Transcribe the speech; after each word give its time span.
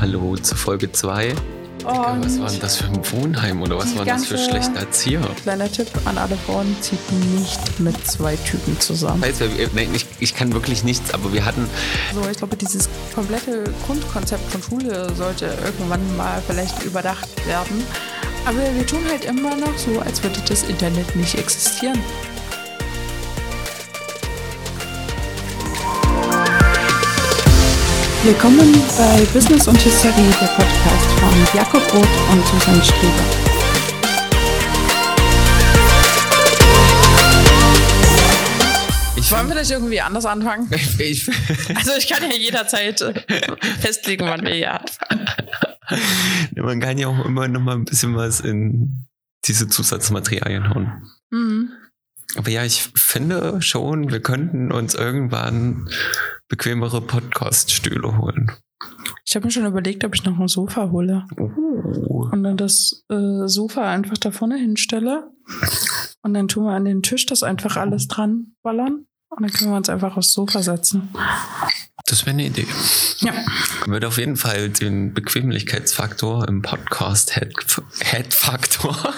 Hallo 0.00 0.36
zu 0.36 0.54
Folge 0.56 0.90
2. 0.90 1.34
Was 1.82 2.38
war 2.38 2.50
denn 2.50 2.60
das 2.60 2.76
für 2.76 2.84
ein 2.84 3.00
Wohnheim 3.12 3.62
oder 3.62 3.78
was 3.78 3.96
waren 3.96 4.06
das 4.06 4.26
für 4.26 4.36
schlechte 4.36 4.78
Erzieher? 4.78 5.20
Kleiner 5.42 5.70
Tipp 5.72 5.88
an 6.04 6.18
alle 6.18 6.36
Frauen, 6.36 6.76
zieht 6.82 6.98
nicht 7.38 7.80
mit 7.80 8.06
zwei 8.06 8.36
Typen 8.36 8.78
zusammen. 8.80 9.22
Wir- 9.22 9.68
nein, 9.74 9.88
ich, 9.94 10.04
ich 10.20 10.34
kann 10.34 10.52
wirklich 10.52 10.84
nichts, 10.84 11.12
aber 11.14 11.32
wir 11.32 11.44
hatten, 11.44 11.66
So, 12.14 12.28
ich 12.30 12.36
glaube, 12.36 12.56
dieses 12.56 12.88
komplette 13.14 13.64
Grundkonzept 13.86 14.52
von 14.52 14.62
Schule 14.62 15.10
sollte 15.16 15.46
irgendwann 15.64 16.16
mal 16.18 16.42
vielleicht 16.46 16.82
überdacht 16.84 17.28
werden. 17.46 17.82
Aber 18.46 18.58
wir 18.58 18.86
tun 18.86 19.00
halt 19.10 19.24
immer 19.24 19.56
noch 19.56 19.76
so, 19.78 20.00
als 20.00 20.22
würde 20.22 20.40
das 20.48 20.62
Internet 20.64 21.16
nicht 21.16 21.34
existieren. 21.36 21.98
Willkommen 28.22 28.70
bei 28.98 29.24
Business 29.32 29.66
und 29.66 29.82
Hysterie, 29.82 30.30
der 30.38 30.48
Podcast 30.48 31.10
von 31.18 31.58
Jakob 31.58 31.82
Roth 31.94 32.06
und 32.30 32.46
Susanne 32.46 32.84
Streber. 32.84 33.24
ich, 39.16 39.32
Wollen 39.32 39.48
wir 39.48 39.54
das 39.54 39.70
irgendwie 39.70 40.02
anders 40.02 40.26
anfangen? 40.26 40.68
ich, 40.98 41.30
Also 41.74 41.92
ich 41.96 42.08
kann 42.10 42.22
ja 42.30 42.36
jederzeit 42.36 43.00
äh, 43.00 43.14
festlegen, 43.80 44.26
wann 44.26 44.44
wir 44.44 44.52
hier 44.52 44.80
anfangen. 44.80 45.26
man 46.56 46.78
kann 46.80 46.98
ja 46.98 47.08
auch 47.08 47.24
immer 47.24 47.48
noch 47.48 47.62
mal 47.62 47.74
ein 47.74 47.86
bisschen 47.86 48.14
was 48.16 48.40
in 48.40 49.06
diese 49.46 49.66
Zusatzmaterialien 49.66 50.68
hauen. 50.68 51.10
Mhm. 51.30 51.70
Aber 52.36 52.50
ja, 52.50 52.64
ich 52.64 52.90
finde 52.94 53.60
schon, 53.60 54.10
wir 54.10 54.20
könnten 54.20 54.72
uns 54.72 54.94
irgendwann 54.94 55.88
bequemere 56.48 57.00
Podcast-Stühle 57.00 58.18
holen. 58.18 58.52
Ich 59.24 59.34
habe 59.36 59.46
mir 59.46 59.50
schon 59.50 59.66
überlegt, 59.66 60.04
ob 60.04 60.14
ich 60.14 60.24
noch 60.24 60.38
ein 60.38 60.48
Sofa 60.48 60.90
hole 60.90 61.26
Uh. 61.38 62.28
und 62.32 62.42
dann 62.42 62.56
das 62.56 63.04
äh, 63.10 63.46
Sofa 63.46 63.90
einfach 63.90 64.16
da 64.18 64.30
vorne 64.30 64.56
hinstelle 64.56 65.30
und 66.22 66.34
dann 66.34 66.48
tun 66.48 66.64
wir 66.64 66.72
an 66.72 66.84
den 66.84 67.02
Tisch 67.02 67.26
das 67.26 67.42
einfach 67.42 67.76
alles 67.76 68.08
dran 68.08 68.54
ballern 68.62 69.06
und 69.28 69.42
dann 69.42 69.50
können 69.50 69.70
wir 69.70 69.76
uns 69.76 69.88
einfach 69.88 70.16
aufs 70.16 70.32
Sofa 70.32 70.62
setzen. 70.62 71.10
Das 72.10 72.26
wäre 72.26 72.34
eine 72.34 72.46
Idee. 72.46 72.66
Ja. 73.18 73.32
Würde 73.86 74.08
auf 74.08 74.18
jeden 74.18 74.34
Fall 74.34 74.68
den 74.68 75.14
Bequemlichkeitsfaktor 75.14 76.48
im 76.48 76.60
Podcast 76.60 77.34
Head, 77.34 77.54
Head 78.00 78.34
Faktor. 78.34 78.96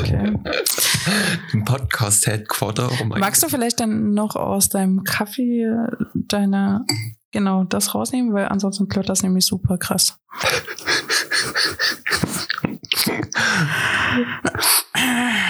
okay. 0.00 0.36
Im 1.52 1.64
Podcast 1.64 2.26
Headquarter. 2.26 2.90
Um 3.00 3.10
Magst 3.10 3.44
du 3.44 3.48
vielleicht 3.48 3.78
dann 3.78 4.14
noch 4.14 4.34
aus 4.34 4.68
deinem 4.68 5.04
Kaffee 5.04 5.62
äh, 5.62 5.92
deine 6.12 6.84
genau 7.30 7.62
das 7.62 7.94
rausnehmen, 7.94 8.32
weil 8.32 8.48
ansonsten 8.48 8.88
klirrt 8.88 9.08
das 9.08 9.22
nämlich 9.22 9.46
super 9.46 9.78
krass. 9.78 10.18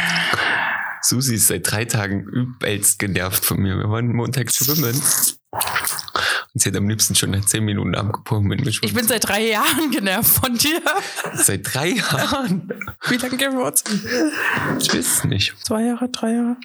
Susi 1.02 1.34
ist 1.34 1.48
seit 1.48 1.70
drei 1.70 1.84
Tagen 1.84 2.22
übelst 2.24 2.98
genervt 2.98 3.44
von 3.44 3.58
mir. 3.58 3.76
Wir 3.76 3.90
waren 3.90 4.12
Montag 4.14 4.50
schwimmen. 4.52 5.00
Und 6.54 6.60
sie 6.60 6.68
hat 6.68 6.76
am 6.76 6.88
liebsten 6.88 7.14
schon 7.14 7.30
nach 7.30 7.44
zehn 7.44 7.64
Minuten 7.64 7.94
abgebrochen 7.94 8.46
mit 8.46 8.60
mir 8.60 8.68
Ich 8.68 8.94
bin 8.94 9.06
seit 9.06 9.26
drei 9.26 9.48
Jahren 9.48 9.90
genervt 9.90 10.28
von 10.28 10.54
dir. 10.56 10.80
Seit 11.34 11.72
drei 11.72 11.90
Jahren. 11.90 12.68
Wie 13.08 13.16
lange 13.16 13.36
kennen 13.36 13.56
wir 13.56 13.64
uns? 13.64 13.82
Ich 14.78 14.92
weiß 14.92 14.94
es 14.94 15.24
nicht. 15.24 15.54
Zwei 15.64 15.84
Jahre, 15.84 16.08
drei 16.10 16.34
Jahre? 16.34 16.56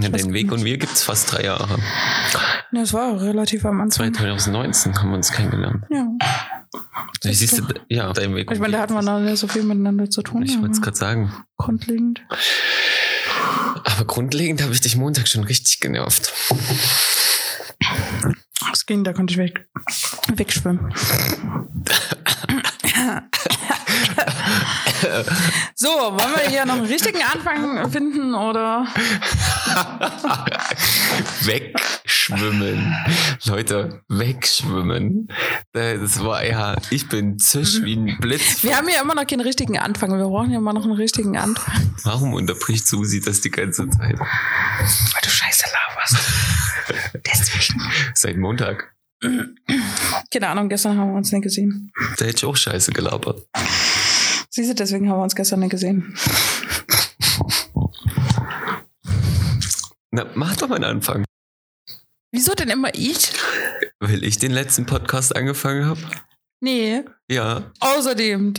Ja, 0.00 0.08
den 0.08 0.32
Weg 0.32 0.52
und 0.52 0.64
wir 0.64 0.78
gibt's 0.78 1.02
fast 1.02 1.32
drei 1.32 1.44
Jahre. 1.44 1.78
Ja, 2.32 2.80
Das 2.80 2.92
war 2.92 3.20
relativ 3.20 3.64
am 3.64 3.80
Anfang. 3.80 4.14
2019 4.14 4.96
haben 4.98 5.10
wir 5.10 5.16
uns 5.16 5.32
kennengelernt. 5.32 5.84
Ja. 5.90 6.06
Ich 7.24 7.38
siehst 7.38 7.58
du, 7.58 7.64
ja, 7.88 8.12
dein 8.12 8.34
Weg. 8.34 8.50
Ich 8.50 8.58
meine, 8.58 8.72
da 8.72 8.80
hatten 8.80 8.94
wir 8.94 9.02
noch 9.02 9.20
nicht 9.20 9.38
so 9.38 9.46
viel 9.46 9.62
miteinander 9.62 10.08
zu 10.10 10.22
tun. 10.22 10.42
Ich 10.42 10.58
wollte 10.58 10.72
es 10.72 10.80
gerade 10.80 10.96
sagen. 10.96 11.32
Grundlegend. 11.56 12.22
Aber 13.84 14.04
grundlegend 14.06 14.62
habe 14.62 14.72
ich 14.72 14.80
dich 14.80 14.96
Montag 14.96 15.28
schon 15.28 15.44
richtig 15.44 15.80
genervt. 15.80 16.32
Es 18.72 18.86
ging, 18.86 19.04
da 19.04 19.12
konnte 19.12 19.32
ich 19.32 19.38
weg, 19.38 19.66
wegschwimmen. 20.34 20.94
so, 25.74 25.88
wollen 25.88 26.34
wir 26.36 26.48
hier 26.48 26.64
noch 26.66 26.74
einen 26.74 26.86
richtigen 26.86 27.22
Anfang 27.22 27.90
finden 27.90 28.34
oder? 28.34 28.86
wegschwimmen. 31.42 32.94
Leute, 33.44 34.02
wegschwimmen. 34.08 35.28
Das 35.72 36.22
war 36.22 36.44
ja, 36.44 36.76
ich 36.90 37.08
bin 37.08 37.38
zisch 37.38 37.82
wie 37.82 37.96
ein 37.96 38.18
Blitz. 38.20 38.62
Wir 38.62 38.76
haben 38.76 38.88
ja 38.88 39.00
immer 39.00 39.14
noch 39.14 39.26
keinen 39.26 39.40
richtigen 39.40 39.78
Anfang. 39.78 40.10
Wir 40.16 40.24
brauchen 40.24 40.50
ja 40.50 40.58
immer 40.58 40.72
noch 40.72 40.84
einen 40.84 40.94
richtigen 40.94 41.36
Anfang. 41.36 41.94
Warum 42.04 42.34
unterbricht 42.34 42.86
Susi 42.86 43.20
das 43.20 43.40
die 43.40 43.50
ganze 43.50 43.88
Zeit? 43.88 44.18
Weil 44.18 45.22
du 45.22 45.28
Scheiße 45.30 45.66
laberst. 45.72 46.16
Deswegen. 47.26 47.82
Seit 48.14 48.36
Montag. 48.36 48.94
Keine 50.32 50.48
Ahnung, 50.48 50.68
gestern 50.68 50.98
haben 50.98 51.10
wir 51.10 51.16
uns 51.16 51.30
nicht 51.30 51.42
gesehen. 51.42 51.92
Da 52.18 52.24
hätte 52.24 52.38
ich 52.38 52.44
auch 52.44 52.56
Scheiße 52.56 52.92
gelabert. 52.92 53.46
Siehst 54.54 54.68
du, 54.68 54.74
deswegen 54.74 55.08
haben 55.08 55.18
wir 55.18 55.22
uns 55.22 55.34
gestern 55.34 55.60
nicht 55.60 55.70
gesehen. 55.70 56.14
Na, 60.10 60.26
mach 60.34 60.54
doch 60.56 60.68
mal 60.68 60.74
einen 60.74 60.84
Anfang. 60.84 61.24
Wieso 62.32 62.54
denn 62.54 62.68
immer 62.68 62.94
ich? 62.94 63.32
Weil 63.98 64.22
ich 64.24 64.36
den 64.36 64.52
letzten 64.52 64.84
Podcast 64.84 65.34
angefangen 65.34 65.86
habe? 65.86 66.00
Nee, 66.60 67.02
Ja. 67.30 67.72
Außerdem, 67.80 68.52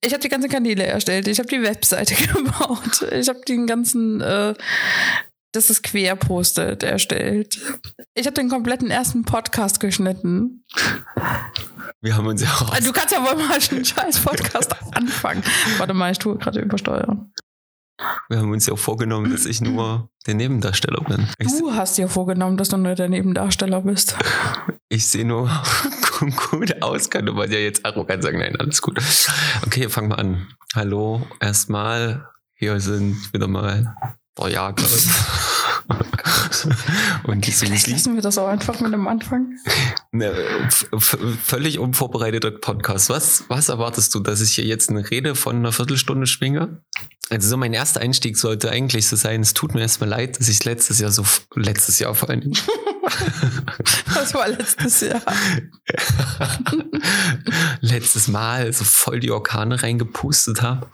ich 0.00 0.12
habe 0.12 0.22
die 0.22 0.28
ganzen 0.30 0.48
Kanäle 0.50 0.84
erstellt, 0.86 1.28
ich 1.28 1.38
habe 1.38 1.48
die 1.48 1.62
Webseite 1.62 2.14
gebaut, 2.26 3.02
ich 3.12 3.28
habe 3.28 3.40
den 3.46 3.66
ganzen, 3.66 4.22
äh, 4.22 4.54
das 5.54 5.70
ist 5.70 5.82
quer 5.84 6.16
postet, 6.16 6.82
erstellt. 6.82 7.60
Ich 8.14 8.26
habe 8.26 8.34
den 8.34 8.48
kompletten 8.48 8.90
ersten 8.90 9.24
Podcast 9.24 9.78
geschnitten. 9.78 10.64
Wir 12.00 12.16
haben 12.16 12.26
uns 12.26 12.42
ja 12.42 12.48
auch. 12.48 12.72
Also, 12.72 12.88
du 12.88 12.92
kannst 12.92 13.14
ja 13.14 13.24
wohl 13.24 13.36
mal 13.36 13.58
einen 13.70 13.84
scheiß 13.84 14.20
Podcast 14.20 14.74
anfangen. 14.94 15.42
Warte 15.78 15.94
mal, 15.94 16.10
ich 16.10 16.18
tue 16.18 16.36
gerade 16.36 16.60
übersteuern. 16.60 17.32
Wir 18.28 18.38
haben 18.38 18.50
uns 18.50 18.66
ja 18.66 18.72
auch 18.72 18.78
vorgenommen, 18.78 19.30
dass 19.30 19.46
ich 19.46 19.60
nur 19.60 20.10
der 20.26 20.34
Nebendarsteller 20.34 21.00
bin. 21.02 21.28
Ich, 21.38 21.56
Du 21.56 21.72
hast 21.72 21.96
dir 21.96 22.08
vorgenommen, 22.08 22.56
dass 22.56 22.68
du 22.68 22.76
nur 22.76 22.96
der 22.96 23.08
Nebendarsteller 23.08 23.82
bist. 23.82 24.16
ich 24.88 25.06
sehe 25.06 25.24
nur 25.24 25.48
gut 26.50 26.82
aus, 26.82 27.08
kann 27.08 27.26
man 27.26 27.50
ja 27.50 27.58
jetzt 27.58 27.86
arrogant 27.86 28.24
sagen. 28.24 28.38
Nein, 28.38 28.56
alles 28.56 28.82
gut. 28.82 29.00
Okay, 29.64 29.88
fangen 29.88 30.08
wir 30.08 30.18
an. 30.18 30.48
Hallo, 30.74 31.24
erstmal. 31.40 32.28
Hier 32.56 32.80
sind 32.80 33.32
wieder 33.32 33.46
mal 33.46 33.94
der 34.38 34.48
Jakob. 34.48 34.84
Und 37.24 37.46
die 37.46 37.52
Vielleicht 37.52 37.88
lassen 37.88 38.14
wir 38.14 38.22
das 38.22 38.38
auch 38.38 38.48
einfach 38.48 38.80
mit 38.80 38.92
dem 38.92 39.06
Anfang. 39.06 39.58
Ne, 40.12 40.32
völlig 40.98 41.78
unvorbereiteter 41.78 42.52
Podcast. 42.52 43.10
Was, 43.10 43.44
was 43.48 43.68
erwartest 43.68 44.14
du, 44.14 44.20
dass 44.20 44.40
ich 44.40 44.52
hier 44.52 44.64
jetzt 44.64 44.90
eine 44.90 45.10
Rede 45.10 45.34
von 45.34 45.56
einer 45.56 45.72
Viertelstunde 45.72 46.26
schwinge? 46.26 46.82
Also 47.30 47.48
so 47.48 47.56
mein 47.56 47.72
erster 47.72 48.00
Einstieg 48.00 48.36
sollte 48.36 48.70
eigentlich 48.70 49.08
so 49.08 49.16
sein, 49.16 49.40
es 49.40 49.54
tut 49.54 49.74
mir 49.74 49.80
erstmal 49.80 50.10
leid, 50.10 50.38
dass 50.38 50.48
ich 50.48 50.64
letztes 50.64 50.98
Jahr 50.98 51.10
so, 51.10 51.24
letztes 51.54 51.98
Jahr 51.98 52.14
vor 52.14 52.28
allem, 52.28 52.52
Das 54.14 54.34
war 54.34 54.48
letztes 54.48 55.00
Jahr. 55.00 55.22
letztes 57.80 58.28
Mal 58.28 58.72
so 58.72 58.84
voll 58.84 59.20
die 59.20 59.30
Orkane 59.30 59.82
reingepustet 59.82 60.62
habe. 60.62 60.86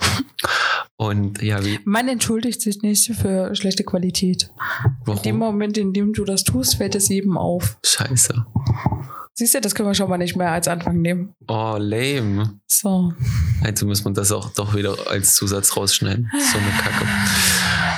Und 0.97 1.41
ja, 1.43 1.65
wie, 1.65 1.81
Man 1.85 2.09
entschuldigt 2.09 2.61
sich 2.61 2.83
nicht 2.83 3.13
für 3.15 3.55
schlechte 3.55 3.85
Qualität. 3.85 4.51
In 5.07 5.23
dem 5.23 5.41
warum? 5.41 5.55
Moment, 5.55 5.79
in 5.79 5.93
dem 5.93 6.13
du 6.13 6.25
das 6.25 6.45
tust, 6.45 6.77
fällt 6.77 6.95
es 6.95 7.09
jedem 7.09 7.39
auf. 7.39 7.79
Scheiße. 7.85 8.45
Siehst 9.35 9.55
du, 9.55 9.61
das 9.63 9.75
können 9.75 9.89
wir 9.89 9.95
schon 9.95 10.11
mal 10.11 10.19
nicht 10.19 10.37
mehr 10.37 10.53
als 10.53 10.69
Anfang 10.69 11.01
nehmen. 11.01 11.35
Oh, 11.49 11.77
lame. 11.79 12.61
So. 12.67 13.15
Also 13.63 13.87
muss 13.87 14.05
man 14.05 14.13
das 14.13 14.33
auch 14.33 14.51
doch 14.51 14.75
wieder 14.75 14.95
als 15.09 15.35
Zusatz 15.35 15.77
rausschneiden. 15.77 16.20
So 16.33 16.59
eine 16.59 16.71
Kacke. 16.83 17.07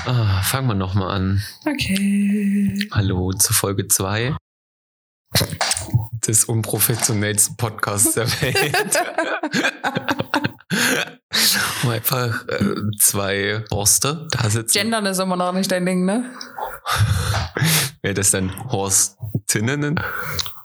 Ah, 0.06 0.42
fangen 0.42 0.68
wir 0.68 0.74
nochmal 0.74 1.10
an. 1.16 1.42
Okay. 1.64 2.88
Hallo 2.92 3.32
zu 3.32 3.52
Folge 3.52 3.88
2 3.88 4.36
des 6.26 6.44
unprofessionellsten 6.44 7.56
Podcasts 7.56 8.14
der 8.14 8.26
Welt. 8.42 8.98
Wo 11.82 11.90
einfach 11.90 12.46
äh, 12.48 12.74
zwei 12.98 13.64
Horste 13.70 14.28
da 14.30 14.48
sitzen. 14.50 14.72
Gendern 14.78 15.06
ist 15.06 15.18
immer 15.18 15.36
noch 15.36 15.52
nicht 15.52 15.70
dein 15.70 15.86
Ding, 15.86 16.04
ne? 16.04 16.30
Wäre 18.02 18.14
das 18.14 18.30
dann 18.30 18.52
Horstinnen? 18.70 20.00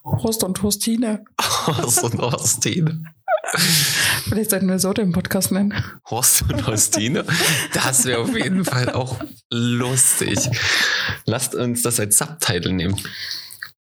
Horst 0.04 0.44
und 0.44 0.62
Horstine. 0.62 1.24
Horst 1.68 2.04
und 2.04 2.20
Horstine. 2.20 3.04
Vielleicht 4.26 4.50
sollten 4.50 4.68
wir 4.68 4.80
so 4.80 4.94
den 4.94 5.12
Podcast 5.12 5.52
nennen. 5.52 5.74
Horst 6.10 6.44
und 6.44 6.68
Horstine. 6.68 7.26
Das 7.74 8.06
wäre 8.06 8.20
auf 8.22 8.36
jeden 8.36 8.66
Fall 8.66 8.92
auch 8.92 9.20
lustig. 9.52 10.50
Lasst 11.26 11.56
uns 11.56 11.82
das 11.82 12.00
als 12.00 12.18
Subtitle 12.18 12.74
nehmen. 12.74 12.96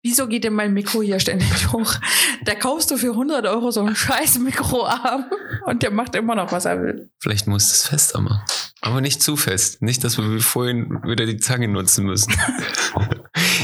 Wieso 0.02 0.28
geht 0.28 0.44
denn 0.44 0.52
mein 0.52 0.72
Mikro 0.72 1.02
hier 1.02 1.18
ständig 1.18 1.72
hoch? 1.72 1.96
Da 2.44 2.54
kaufst 2.54 2.92
du 2.92 2.96
für 2.96 3.10
100 3.10 3.44
Euro 3.46 3.72
so 3.72 3.80
einen 3.80 3.96
scheiß 3.96 4.38
Mikroarm 4.38 5.24
und 5.64 5.82
der 5.82 5.90
macht 5.90 6.14
immer 6.14 6.36
noch, 6.36 6.52
was 6.52 6.64
er 6.64 6.80
will. 6.80 7.10
Vielleicht 7.18 7.48
muss 7.48 7.72
es 7.72 7.88
fester 7.88 8.20
machen. 8.20 8.42
Aber 8.82 9.00
nicht 9.00 9.20
zu 9.20 9.36
fest. 9.36 9.82
Nicht, 9.82 10.04
dass 10.04 10.16
wir 10.16 10.32
wie 10.32 10.40
vorhin 10.40 11.02
wieder 11.02 11.26
die 11.26 11.38
Zange 11.38 11.66
nutzen 11.66 12.04
müssen. 12.06 12.32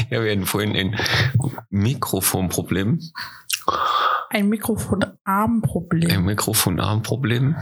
ja, 0.09 0.21
wir 0.21 0.31
hatten 0.31 0.45
vorhin 0.45 0.75
ein 0.75 0.99
Mikrofonproblem. 1.69 2.99
Ein 4.29 4.49
Mikrofonarmproblem. 5.25 6.11
Ein 6.11 6.25
Mikrofonarmproblem. 6.25 7.55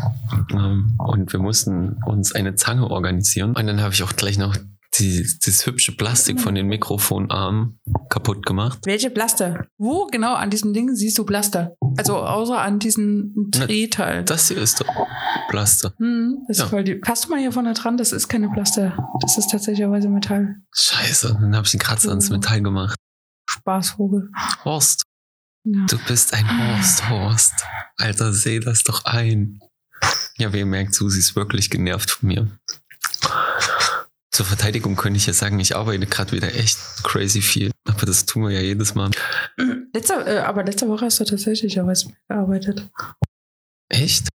Ähm, 0.53 0.95
Und 0.97 1.31
wir 1.33 1.39
mussten 1.39 1.97
uns 2.05 2.33
eine 2.33 2.55
Zange 2.55 2.89
organisieren. 2.89 3.55
Und 3.55 3.67
dann 3.67 3.81
habe 3.81 3.93
ich 3.93 4.03
auch 4.03 4.13
gleich 4.13 4.37
noch 4.37 4.57
die, 4.99 5.25
das 5.45 5.65
hübsche 5.65 5.95
Plastik 5.95 6.41
von 6.41 6.53
den 6.53 6.67
Mikrofonarmen 6.67 7.79
kaputt 8.09 8.45
gemacht. 8.45 8.79
Welche 8.83 9.09
Blaster? 9.09 9.65
Wo 9.77 10.07
genau 10.07 10.33
an 10.33 10.49
diesem 10.49 10.73
Ding 10.73 10.93
siehst 10.95 11.17
du 11.17 11.25
Blaster? 11.25 11.75
Also 11.97 12.17
außer 12.17 12.59
an 12.59 12.79
diesem 12.79 13.33
Drehteil. 13.51 14.25
Das 14.25 14.49
hier 14.49 14.57
ist 14.57 14.81
doch 14.81 14.87
Plaster. 15.49 15.93
Hm, 15.97 16.43
das 16.47 16.57
Ja. 16.57 16.63
ist 16.65 16.69
voll 16.71 16.83
die. 16.83 16.95
Passt 16.95 17.29
mal 17.29 17.39
hier 17.39 17.53
vorne 17.53 17.73
dran, 17.73 17.95
das 17.95 18.11
ist 18.11 18.27
keine 18.27 18.49
Plaster. 18.49 18.97
Das 19.21 19.37
ist 19.37 19.47
tatsächlicherweise 19.49 20.09
Metall. 20.09 20.57
Scheiße, 20.73 21.37
dann 21.39 21.55
habe 21.55 21.65
ich 21.65 21.73
einen 21.73 21.79
Kratzer 21.81 22.09
ans 22.09 22.29
Metall 22.29 22.61
gemacht. 22.61 22.97
Spaßvogel. 23.49 24.29
Horst, 24.65 25.03
Ja. 25.63 25.85
du 25.87 25.97
bist 26.07 26.33
ein 26.33 26.75
Horst, 26.75 27.09
Horst. 27.09 27.53
Alter, 27.97 28.33
seh 28.33 28.59
das 28.59 28.83
doch 28.83 29.05
ein. 29.05 29.59
Ja, 30.37 30.53
wie 30.53 30.59
ihr 30.59 30.65
merkt, 30.65 30.95
Susi 30.95 31.19
ist 31.19 31.35
wirklich 31.35 31.69
genervt 31.69 32.09
von 32.11 32.27
mir. 32.27 32.47
Zur 34.31 34.45
Verteidigung 34.45 34.95
könnte 34.95 35.17
ich 35.17 35.27
ja 35.27 35.33
sagen, 35.33 35.59
ich 35.59 35.75
arbeite 35.75 36.07
gerade 36.07 36.31
wieder 36.31 36.55
echt 36.55 36.79
crazy 37.03 37.41
viel. 37.41 37.71
Aber 37.87 38.05
das 38.05 38.25
tun 38.25 38.43
wir 38.43 38.51
ja 38.51 38.61
jedes 38.61 38.95
Mal. 38.95 39.11
Letzte, 39.93 40.13
äh, 40.25 40.39
aber 40.39 40.63
letzte 40.63 40.87
Woche 40.87 41.05
hast 41.05 41.19
du 41.19 41.25
tatsächlich 41.25 41.75
ja 41.75 41.85
was 41.85 42.07
gearbeitet. 42.27 42.89
Echt? 43.89 44.29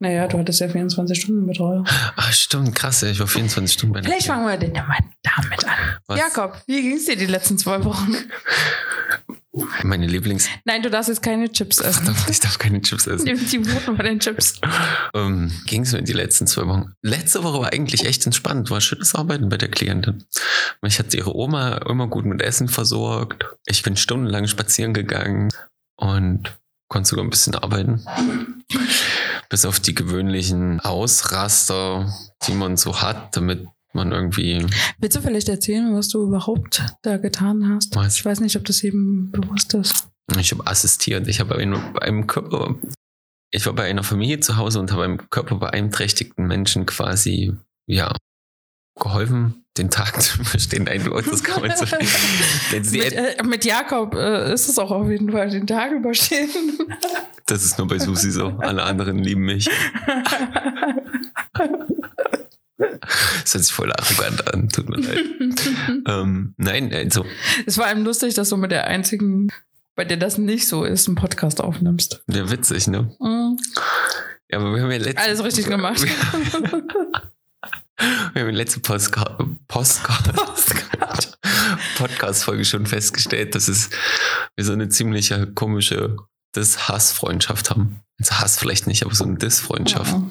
Naja, 0.00 0.26
du 0.26 0.38
hattest 0.38 0.58
ja 0.58 0.68
24 0.68 1.20
Stunden 1.20 1.46
Betreuung. 1.46 1.86
Ah, 2.16 2.32
stimmt, 2.32 2.74
krass, 2.74 3.04
ich 3.04 3.20
war 3.20 3.28
24 3.28 3.72
Stunden 3.72 3.92
bei 3.92 4.00
der 4.00 4.10
Vielleicht 4.10 4.26
fangen 4.26 4.48
wir 4.48 4.56
denn 4.56 4.74
ja 4.74 4.82
mal 4.82 4.98
damit 5.22 5.64
an. 5.64 5.96
Was? 6.08 6.18
Jakob, 6.18 6.60
wie 6.66 6.82
ging's 6.82 7.04
dir 7.04 7.14
die 7.16 7.26
letzten 7.26 7.56
zwei 7.56 7.84
Wochen? 7.84 8.16
Meine 9.82 10.06
Lieblings... 10.06 10.48
Nein, 10.64 10.82
du 10.82 10.88
darfst 10.88 11.10
jetzt 11.10 11.22
keine 11.22 11.52
Chips 11.52 11.78
essen. 11.78 12.04
Verdammt, 12.04 12.30
ich 12.30 12.40
darf 12.40 12.58
keine 12.58 12.80
Chips 12.80 13.06
essen. 13.06 13.24
Nimm 13.24 13.38
die 13.50 13.66
Wurden 13.66 13.96
bei 13.98 14.04
den 14.04 14.18
Chips. 14.18 14.58
ähm, 15.14 15.52
ging 15.66 15.82
es 15.82 15.92
mir 15.92 16.02
die 16.02 16.14
letzten 16.14 16.46
zwei 16.46 16.66
Wochen. 16.66 16.94
Letzte 17.02 17.44
Woche 17.44 17.60
war 17.60 17.72
eigentlich 17.72 18.06
echt 18.06 18.24
entspannt, 18.24 18.70
war 18.70 18.80
schönes 18.80 19.14
Arbeiten 19.14 19.50
bei 19.50 19.58
der 19.58 19.68
Klientin. 19.68 20.24
Mich 20.80 20.98
hat 20.98 21.12
ihre 21.12 21.36
Oma 21.36 21.76
immer 21.88 22.06
gut 22.06 22.24
mit 22.24 22.40
Essen 22.40 22.68
versorgt. 22.68 23.44
Ich 23.66 23.82
bin 23.82 23.96
stundenlang 23.96 24.46
spazieren 24.46 24.94
gegangen 24.94 25.50
und 25.96 26.56
konnte 26.88 27.10
sogar 27.10 27.24
ein 27.24 27.30
bisschen 27.30 27.54
arbeiten. 27.54 28.04
Bis 29.50 29.66
auf 29.66 29.80
die 29.80 29.94
gewöhnlichen 29.94 30.80
Ausraster, 30.80 32.10
die 32.46 32.54
man 32.54 32.78
so 32.78 33.02
hat, 33.02 33.36
damit 33.36 33.66
man 33.94 34.12
irgendwie 34.12 34.66
Willst 34.98 35.16
du 35.16 35.20
vielleicht 35.20 35.48
erzählen, 35.48 35.94
was 35.94 36.08
du 36.08 36.22
überhaupt 36.22 36.82
da 37.02 37.16
getan 37.16 37.68
hast? 37.68 37.94
Was? 37.96 38.16
Ich 38.16 38.24
weiß 38.24 38.40
nicht, 38.40 38.56
ob 38.56 38.64
das 38.64 38.82
jedem 38.82 39.30
bewusst 39.30 39.74
ist. 39.74 40.08
Ich 40.38 40.52
habe 40.52 40.66
assistiert. 40.66 41.28
Ich 41.28 41.40
habe 41.40 41.56
einem, 41.56 42.26
Körper, 42.26 42.76
ich 43.50 43.66
war 43.66 43.72
bei 43.72 43.84
einer 43.84 44.02
Familie 44.02 44.40
zu 44.40 44.56
Hause 44.56 44.80
und 44.80 44.92
habe 44.92 45.04
einem 45.04 45.28
körperbeeinträchtigten 45.30 46.46
Menschen 46.46 46.86
quasi, 46.86 47.54
ja, 47.86 48.14
geholfen, 48.98 49.64
den 49.78 49.90
Tag 49.90 50.22
zu 50.22 50.40
überstehen. 50.40 50.84
Nein, 50.84 51.04
Leute, 51.04 51.30
das 51.30 51.42
kann 51.42 51.62
man 51.62 51.76
so. 51.76 51.84
Mit, 52.72 52.92
äh, 52.94 53.42
mit 53.42 53.64
Jakob 53.64 54.14
äh, 54.14 54.52
ist 54.52 54.68
es 54.68 54.78
auch 54.78 54.90
auf 54.90 55.08
jeden 55.08 55.30
Fall 55.32 55.50
den 55.50 55.66
Tag 55.66 55.92
überstehen. 55.92 56.50
das 57.46 57.64
ist 57.64 57.78
nur 57.78 57.88
bei 57.88 57.98
Susi 57.98 58.30
so. 58.30 58.48
Alle 58.58 58.82
anderen 58.82 59.18
lieben 59.18 59.42
mich. 59.42 59.68
Das 63.00 63.54
hört 63.54 63.64
sich 63.64 63.72
voll 63.72 63.92
arrogant 63.92 64.52
an. 64.52 64.68
Tut 64.68 64.88
mir 64.88 64.96
leid. 64.96 65.18
ähm, 66.08 66.54
nein, 66.56 66.92
also, 66.92 67.24
es 67.66 67.78
war 67.78 67.86
einem 67.86 68.04
lustig, 68.04 68.34
dass 68.34 68.48
du 68.48 68.56
mit 68.56 68.70
der 68.70 68.86
einzigen, 68.86 69.52
bei 69.94 70.04
der 70.04 70.16
das 70.16 70.38
nicht 70.38 70.68
so 70.68 70.84
ist, 70.84 71.08
einen 71.08 71.16
Podcast 71.16 71.60
aufnimmst. 71.60 72.22
der 72.26 72.50
witzig, 72.50 72.86
ne? 72.86 73.14
Mhm. 73.20 73.58
Ja, 74.50 74.58
aber 74.58 74.74
wir 74.74 74.82
haben 74.82 74.90
ja 74.90 74.98
letzte, 74.98 75.22
Alles 75.22 75.42
richtig 75.44 75.66
gemacht. 75.66 76.04
Wir 78.32 78.42
haben 78.42 78.48
in 78.48 78.54
der 78.56 78.64
letzten 78.64 78.82
Postka 78.82 79.38
Podcast-Folge 81.96 82.64
schon 82.64 82.86
festgestellt, 82.86 83.54
dass 83.54 83.68
es 83.68 83.90
wir 84.56 84.64
so 84.64 84.72
eine 84.72 84.88
ziemliche 84.88 85.46
komische 85.46 86.16
Dis-Hass-Freundschaft 86.56 87.70
haben. 87.70 88.00
Also 88.18 88.40
Hass 88.40 88.58
vielleicht 88.58 88.86
nicht, 88.86 89.04
aber 89.04 89.14
so 89.14 89.24
eine 89.24 89.36
Dis-Freundschaft. 89.36 90.12
Ja. 90.12 90.30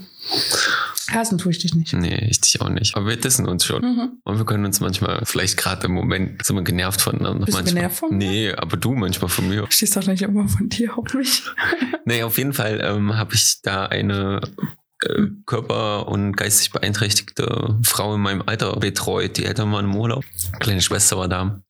Hassen 1.14 1.38
tue 1.38 1.52
ich 1.52 1.60
dich 1.60 1.76
nicht. 1.76 1.94
Nee, 1.94 2.28
ich 2.30 2.42
dich 2.42 2.62
auch 2.62 2.70
nicht. 2.70 2.96
Aber 2.96 3.08
wir 3.08 3.18
dissen 3.18 3.48
uns 3.48 3.66
schon. 3.66 3.82
Mhm. 3.82 4.12
Und 4.24 4.38
wir 4.38 4.46
können 4.46 4.66
uns 4.66 4.80
manchmal, 4.80 5.22
vielleicht 5.26 5.58
gerade 5.58 5.88
im 5.88 5.94
Moment, 5.94 6.44
sind 6.46 6.56
wir 6.56 6.64
genervt 6.64 7.02
voneinander. 7.02 7.46
Bist 7.46 7.58
du 7.58 7.62
manchmal. 7.62 7.76
genervt 7.76 7.98
von 7.98 8.10
mir? 8.10 8.18
Nee, 8.18 8.54
aber 8.54 8.78
du 8.78 8.94
manchmal 8.94 9.30
von 9.30 9.50
mir. 9.50 9.66
Stehst 9.70 9.96
doch 9.96 10.06
nicht 10.06 10.22
immer 10.22 10.48
von 10.48 10.70
dir 10.70 10.98
auf 10.98 11.14
mich. 11.14 11.44
Nee, 12.04 12.24
auf 12.24 12.38
jeden 12.40 12.54
Fall 12.54 12.82
ähm, 12.84 13.16
habe 13.16 13.36
ich 13.36 13.62
da 13.62 13.86
eine 13.86 14.42
äh, 15.04 15.28
körper- 15.46 16.08
und 16.08 16.36
geistig 16.36 16.72
beeinträchtigte 16.72 17.78
Frau 17.84 18.16
in 18.16 18.22
meinem 18.22 18.42
Alter 18.46 18.76
betreut. 18.78 19.38
Die 19.38 19.46
Eltern 19.46 19.72
waren 19.72 19.86
im 19.86 19.96
Urlaub. 19.96 20.26
Kleine 20.60 20.82
Schwester 20.82 21.18
war 21.18 21.28
da. 21.28 21.62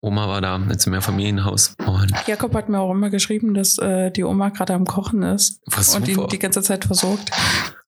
Oma 0.00 0.28
war 0.28 0.40
da, 0.40 0.60
jetzt 0.68 0.86
im 0.86 0.92
Mehrfamilienhaus. 0.92 1.74
Und 1.84 2.12
Jakob 2.26 2.54
hat 2.54 2.68
mir 2.68 2.80
auch 2.80 2.90
immer 2.90 3.10
geschrieben, 3.10 3.54
dass 3.54 3.78
äh, 3.78 4.10
die 4.10 4.24
Oma 4.24 4.48
gerade 4.50 4.74
am 4.74 4.84
Kochen 4.84 5.22
ist 5.22 5.60
und 5.94 6.08
ihn 6.08 6.26
die 6.28 6.38
ganze 6.38 6.62
Zeit 6.62 6.84
versorgt. 6.84 7.30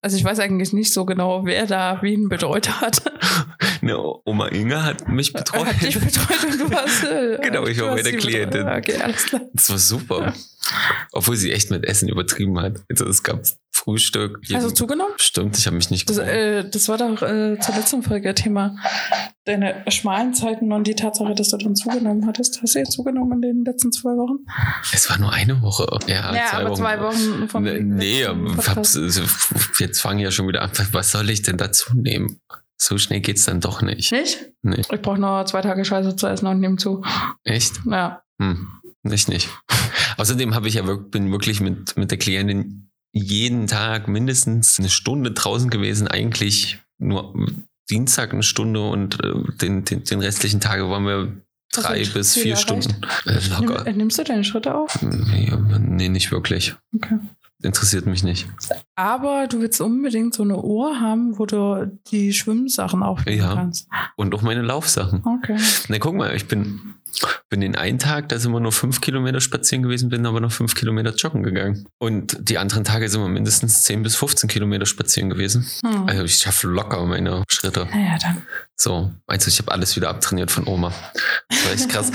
Also 0.00 0.16
ich 0.16 0.24
weiß 0.24 0.38
eigentlich 0.38 0.72
nicht 0.72 0.92
so 0.92 1.04
genau, 1.04 1.44
wer 1.44 1.66
da 1.66 1.98
wen 2.02 2.28
betreut 2.28 2.80
hat. 2.80 3.02
Eine 3.82 3.98
Oma 4.24 4.48
Inge 4.48 4.82
hat 4.84 5.08
mich 5.08 5.32
betreut. 5.32 5.66
Hat 5.66 5.82
dich 5.82 5.98
betreut 5.98 6.44
und 6.44 6.60
du 6.60 6.76
hast. 6.76 7.04
Äh, 7.04 7.38
Genau, 7.42 7.66
ich 7.66 7.80
war 7.80 7.96
sie 7.98 8.12
Klientin. 8.12 8.64
betreut. 8.64 8.78
Okay, 8.88 9.02
alles 9.02 9.24
klar. 9.26 9.40
Das 9.52 9.70
war 9.70 9.78
super. 9.78 10.34
Obwohl 11.12 11.36
sie 11.36 11.52
echt 11.52 11.70
mit 11.70 11.84
Essen 11.84 12.08
übertrieben 12.08 12.60
hat. 12.60 12.80
Also 12.90 13.06
es 13.06 13.22
gab 13.22 13.40
Frühstück. 13.78 14.40
Jeden- 14.42 14.75
zugenommen? 14.75 15.12
Stimmt, 15.19 15.56
ich 15.56 15.66
habe 15.66 15.76
mich 15.76 15.90
nicht 15.90 16.10
Das, 16.10 16.19
äh, 16.19 16.69
das 16.69 16.88
war 16.88 16.98
doch 16.98 17.22
äh, 17.22 17.58
zur 17.60 17.75
letzten 17.76 18.02
Folge 18.02 18.34
Thema. 18.34 18.76
Deine 19.44 19.84
schmalen 19.88 20.34
Zeiten 20.34 20.72
und 20.72 20.86
die 20.86 20.94
Tatsache, 20.94 21.34
dass 21.34 21.50
du 21.50 21.56
dann 21.58 21.76
zugenommen 21.76 22.26
hattest. 22.26 22.60
Hast 22.60 22.75
du 22.75 22.80
jetzt 22.80 22.92
zugenommen 22.92 23.34
in 23.34 23.40
den 23.40 23.64
letzten 23.64 23.93
zwei 23.93 24.10
Wochen? 24.10 24.44
Es 24.93 25.08
war 25.08 25.19
nur 25.19 25.32
eine 25.32 25.62
Woche. 25.62 25.86
Ja, 26.06 26.34
ja, 26.34 26.53
aber 26.53 26.74
zwei 26.74 27.00
Wochen 27.00 27.48
vom 27.48 27.62
Nee, 27.62 27.81
nee 27.81 28.24
also, 28.24 29.22
jetzt 29.79 30.00
fangen 30.00 30.19
ja 30.19 30.31
schon 30.31 30.48
wieder 30.48 30.62
an. 30.62 30.70
Was 30.93 31.12
soll 31.12 31.31
ich 31.31 31.43
denn 31.43 31.56
dazu 31.56 31.96
nehmen? 31.96 32.41
So 32.76 32.98
schnell 32.98 33.20
geht's 33.20 33.44
dann 33.44 33.60
doch 33.60 33.81
nicht. 33.82 34.12
Nicht? 34.12 34.38
Nee. 34.62 34.81
Ich 34.81 35.03
brauche 35.03 35.19
nur 35.19 35.46
zwei 35.46 35.62
Tage 35.62 35.84
Scheiße 35.84 36.17
zu 36.17 36.26
essen 36.26 36.46
und 36.46 36.60
nehme 36.60 36.76
zu. 36.76 37.03
Echt? 37.44 37.81
Ja. 37.86 38.22
Hm, 38.41 38.69
ich 39.05 39.29
nicht. 39.29 39.48
Außerdem 40.17 40.55
habe 40.55 40.69
ich 40.69 40.74
ja 40.74 40.86
wirklich, 40.86 41.10
bin 41.10 41.31
wirklich 41.32 41.60
mit, 41.60 41.96
mit 41.96 42.10
der 42.10 42.19
Klientin 42.19 42.87
jeden 43.19 43.67
Tag 43.67 44.08
mindestens 44.08 44.79
eine 44.79 44.89
Stunde 44.89 45.32
draußen 45.32 45.70
gewesen. 45.70 46.08
Eigentlich 46.08 46.79
nur 46.98 47.34
Dienstag 47.91 48.32
eine 48.32 48.43
Stunde 48.43 48.89
und 48.89 49.22
äh, 49.25 49.32
den, 49.60 49.84
den, 49.84 50.05
den 50.05 50.20
restlichen 50.20 50.60
Tage 50.60 50.89
waren 50.91 51.05
wir 51.05 51.32
drei 51.72 52.01
Hast 52.01 52.10
du 52.15 52.19
bis 52.19 52.34
vier 52.34 52.53
erreicht? 52.55 52.63
Stunden. 52.63 52.94
Nimm, 53.60 53.87
äh, 53.87 53.93
nimmst 53.93 54.19
du 54.19 54.25
deine 54.25 54.44
Schritte 54.44 54.75
auf? 54.75 55.01
Nee, 55.03 55.53
nee, 55.81 56.08
nicht 56.08 56.31
wirklich. 56.32 56.75
Okay. 56.94 57.19
Interessiert 57.60 58.06
mich 58.06 58.22
nicht. 58.22 58.46
Aber 58.94 59.48
du 59.48 59.60
willst 59.60 59.81
unbedingt 59.81 60.32
so 60.32 60.44
eine 60.44 60.63
Uhr 60.63 61.01
haben, 61.01 61.39
wo 61.41 61.44
du 61.46 61.91
die 62.10 62.32
Schwimmsachen 62.32 63.03
aufnehmen 63.03 63.39
Ja. 63.39 63.55
kannst. 63.55 63.89
Und 64.17 64.32
auch 64.34 64.43
meine 64.43 64.63
Laufsachen. 64.63 65.22
Okay. 65.25 65.56
Na, 65.89 65.98
guck 65.98 66.15
mal, 66.15 66.37
ich 66.37 66.46
bin, 66.46 66.94
bin 67.48 67.60
den 67.60 67.77
einen 67.77 67.98
Tag, 67.98 68.29
da 68.29 68.39
sind 68.39 68.53
wir 68.53 68.60
nur 68.60 68.72
fünf 68.72 69.01
Kilometer 69.01 69.41
spazieren 69.41 69.82
gewesen, 69.82 70.08
bin 70.08 70.27
aber 70.27 70.41
noch 70.41 70.53
fünf 70.53 70.75
Kilometer 70.75 71.15
joggen 71.15 71.43
gegangen. 71.43 71.87
Und 71.98 72.37
die 72.41 72.58
anderen 72.58 72.84
Tage 72.84 73.08
sind 73.08 73.20
wir 73.20 73.29
mindestens 73.29 73.82
10 73.84 74.03
bis 74.03 74.17
15 74.17 74.48
Kilometer 74.48 74.87
spazieren 74.87 75.31
gewesen. 75.31 75.67
Hm. 75.84 76.08
Also 76.08 76.25
ich 76.25 76.37
schaffe 76.37 76.69
locker 76.69 77.05
meine 77.06 77.44
Schritte. 77.48 77.87
naja, 77.91 78.19
dann. 78.20 78.43
So, 78.77 79.13
also 79.27 79.48
ich 79.48 79.58
habe 79.58 79.72
alles 79.72 79.96
wieder 79.96 80.08
abtrainiert 80.08 80.53
von 80.53 80.67
Oma. 80.69 80.93
Das 81.48 81.65
war 81.65 81.72
echt 81.72 81.89
krass. 81.89 82.13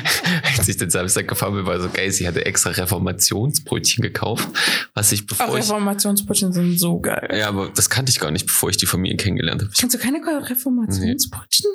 Als 0.56 0.66
ich 0.66 0.78
den 0.78 0.88
Samstag 0.88 1.28
gefahren 1.28 1.54
bin, 1.54 1.66
war 1.66 1.78
so 1.78 1.90
geil. 1.90 2.10
Sie 2.10 2.26
hatte 2.26 2.46
extra 2.46 2.70
Reformationsbrötchen 2.70 4.02
gekauft, 4.02 4.48
was 4.94 5.12
ich 5.12 5.26
bevor 5.26 5.48
ich... 5.48 5.64
Reformationsbrötchen 5.64 6.52
sind 6.52 6.78
so 6.78 7.00
geil. 7.00 7.36
Ja, 7.38 7.48
aber 7.48 7.68
das 7.68 7.90
kannte 7.90 8.10
ich 8.10 8.18
gar 8.18 8.30
nicht, 8.30 8.46
bevor 8.46 8.70
ich 8.70 8.78
die 8.78 8.86
Familie 8.86 9.18
kennengelernt 9.18 9.62
habe. 9.62 9.72
Kennst 9.76 9.94
du 9.94 9.98
keine 9.98 10.18
Reformationsbrötchen? 10.18 11.70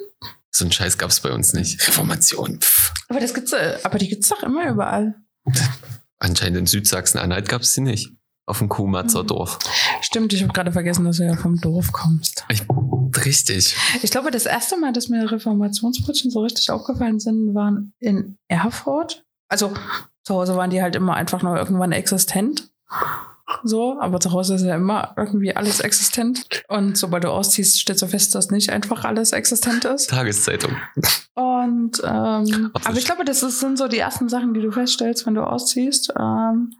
So 0.51 0.65
einen 0.65 0.71
Scheiß 0.71 0.97
gab 0.97 1.09
es 1.09 1.19
bei 1.21 1.31
uns 1.31 1.53
nicht. 1.53 1.87
Reformation. 1.87 2.59
Pff. 2.59 2.93
Aber 3.07 3.19
das 3.19 3.33
gibt's, 3.33 3.53
äh, 3.53 3.77
aber 3.83 3.97
die 3.97 4.09
gibt's 4.09 4.29
doch 4.29 4.43
immer 4.43 4.69
überall. 4.69 5.15
Anscheinend 6.19 6.57
in 6.57 6.65
Südsachsen-Anhalt 6.67 7.47
gab 7.49 7.61
es 7.61 7.73
sie 7.73 7.81
nicht. 7.81 8.09
auf 8.45 8.57
dem 8.57 8.67
Kuhmatzer 8.69 9.23
Dorf. 9.23 9.59
Stimmt, 10.01 10.33
ich 10.33 10.43
habe 10.43 10.51
gerade 10.51 10.71
vergessen, 10.73 11.05
dass 11.05 11.17
du 11.17 11.23
ja 11.23 11.37
vom 11.37 11.59
Dorf 11.61 11.91
kommst. 11.93 12.43
Ich, 12.49 12.63
richtig. 13.25 13.75
Ich 14.01 14.11
glaube, 14.11 14.29
das 14.29 14.45
erste 14.45 14.77
Mal, 14.77 14.91
dass 14.91 15.07
mir 15.07 15.31
Reformationsbrötchen 15.31 16.31
so 16.31 16.41
richtig 16.41 16.69
aufgefallen 16.69 17.19
sind, 17.19 17.53
waren 17.55 17.93
in 17.99 18.37
Erfurt. 18.49 19.23
Also 19.47 19.73
zu 20.23 20.35
Hause 20.35 20.55
waren 20.57 20.69
die 20.69 20.81
halt 20.81 20.95
immer 20.97 21.15
einfach 21.15 21.41
nur 21.43 21.55
irgendwann 21.55 21.91
existent. 21.93 22.69
So, 23.63 23.99
aber 23.99 24.19
zu 24.19 24.31
Hause 24.31 24.55
ist 24.55 24.63
ja 24.63 24.75
immer 24.75 25.13
irgendwie 25.17 25.55
alles 25.55 25.79
existent. 25.79 26.63
Und 26.67 26.97
sobald 26.97 27.23
du 27.23 27.29
ausziehst, 27.29 27.77
stellst 27.77 28.01
du 28.01 28.07
fest, 28.07 28.35
dass 28.35 28.51
nicht 28.51 28.69
einfach 28.71 29.03
alles 29.03 29.31
existent 29.31 29.85
ist. 29.85 30.09
Tageszeitung. 30.09 30.75
Und 31.33 32.01
ähm, 32.03 32.71
aber 32.73 32.97
ich 32.97 33.05
glaube, 33.05 33.25
das 33.25 33.43
ist, 33.43 33.59
sind 33.59 33.77
so 33.77 33.87
die 33.87 33.99
ersten 33.99 34.29
Sachen, 34.29 34.53
die 34.53 34.61
du 34.61 34.71
feststellst, 34.71 35.25
wenn 35.25 35.35
du 35.35 35.41
ausziehst. 35.41 36.13
Ähm, 36.19 36.73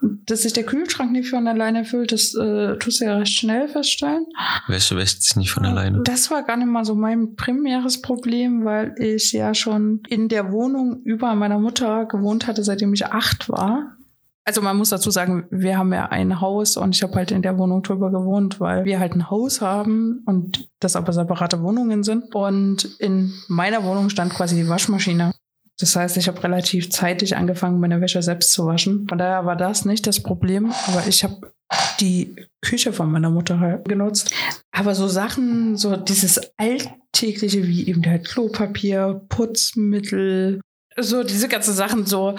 dass 0.00 0.42
sich 0.42 0.52
der 0.52 0.64
Kühlschrank 0.64 1.12
nicht 1.12 1.30
von 1.30 1.46
alleine 1.46 1.84
füllt, 1.84 2.12
das 2.12 2.34
äh, 2.34 2.76
tust 2.78 3.00
du 3.00 3.04
ja 3.04 3.16
recht 3.16 3.36
schnell 3.36 3.68
feststellen. 3.68 4.26
Wäsche 4.68 4.96
wäscht 4.96 5.22
sich 5.22 5.36
nicht 5.36 5.50
von 5.50 5.64
alleine. 5.64 6.02
Das 6.02 6.30
war 6.30 6.42
gar 6.42 6.56
nicht 6.56 6.68
mal 6.68 6.84
so 6.84 6.94
mein 6.94 7.34
primäres 7.34 8.02
Problem, 8.02 8.64
weil 8.64 8.94
ich 8.98 9.32
ja 9.32 9.54
schon 9.54 10.00
in 10.08 10.28
der 10.28 10.52
Wohnung 10.52 11.02
über 11.02 11.34
meiner 11.34 11.58
Mutter 11.58 12.06
gewohnt 12.06 12.46
hatte, 12.46 12.62
seitdem 12.64 12.94
ich 12.94 13.06
acht 13.06 13.48
war. 13.48 13.96
Also 14.44 14.60
man 14.60 14.76
muss 14.76 14.90
dazu 14.90 15.10
sagen, 15.10 15.46
wir 15.50 15.78
haben 15.78 15.92
ja 15.92 16.06
ein 16.06 16.40
Haus 16.40 16.76
und 16.76 16.96
ich 16.96 17.02
habe 17.02 17.14
halt 17.14 17.30
in 17.30 17.42
der 17.42 17.58
Wohnung 17.58 17.82
drüber 17.82 18.10
gewohnt, 18.10 18.58
weil 18.58 18.84
wir 18.84 18.98
halt 18.98 19.14
ein 19.14 19.30
Haus 19.30 19.60
haben 19.60 20.22
und 20.26 20.68
das 20.80 20.96
aber 20.96 21.12
separate 21.12 21.62
Wohnungen 21.62 22.02
sind. 22.02 22.34
Und 22.34 22.96
in 22.98 23.32
meiner 23.48 23.84
Wohnung 23.84 24.10
stand 24.10 24.34
quasi 24.34 24.56
die 24.56 24.68
Waschmaschine. 24.68 25.32
Das 25.78 25.96
heißt, 25.96 26.16
ich 26.16 26.28
habe 26.28 26.42
relativ 26.42 26.90
zeitig 26.90 27.36
angefangen, 27.36 27.80
meine 27.80 28.00
Wäsche 28.00 28.22
selbst 28.22 28.52
zu 28.52 28.66
waschen. 28.66 29.06
Von 29.08 29.18
daher 29.18 29.46
war 29.46 29.56
das 29.56 29.84
nicht 29.84 30.06
das 30.06 30.20
Problem, 30.20 30.72
aber 30.88 31.06
ich 31.06 31.22
habe 31.22 31.52
die 32.00 32.36
Küche 32.60 32.92
von 32.92 33.10
meiner 33.10 33.30
Mutter 33.30 33.60
halt 33.60 33.88
genutzt. 33.88 34.32
Aber 34.72 34.94
so 34.94 35.08
Sachen, 35.08 35.76
so 35.76 35.96
dieses 35.96 36.40
Alltägliche 36.56 37.66
wie 37.66 37.88
eben 37.88 38.04
halt 38.04 38.26
Klopapier, 38.26 39.22
Putzmittel, 39.28 40.60
so 40.98 41.22
diese 41.22 41.48
ganzen 41.48 41.74
Sachen, 41.74 42.06
so, 42.06 42.36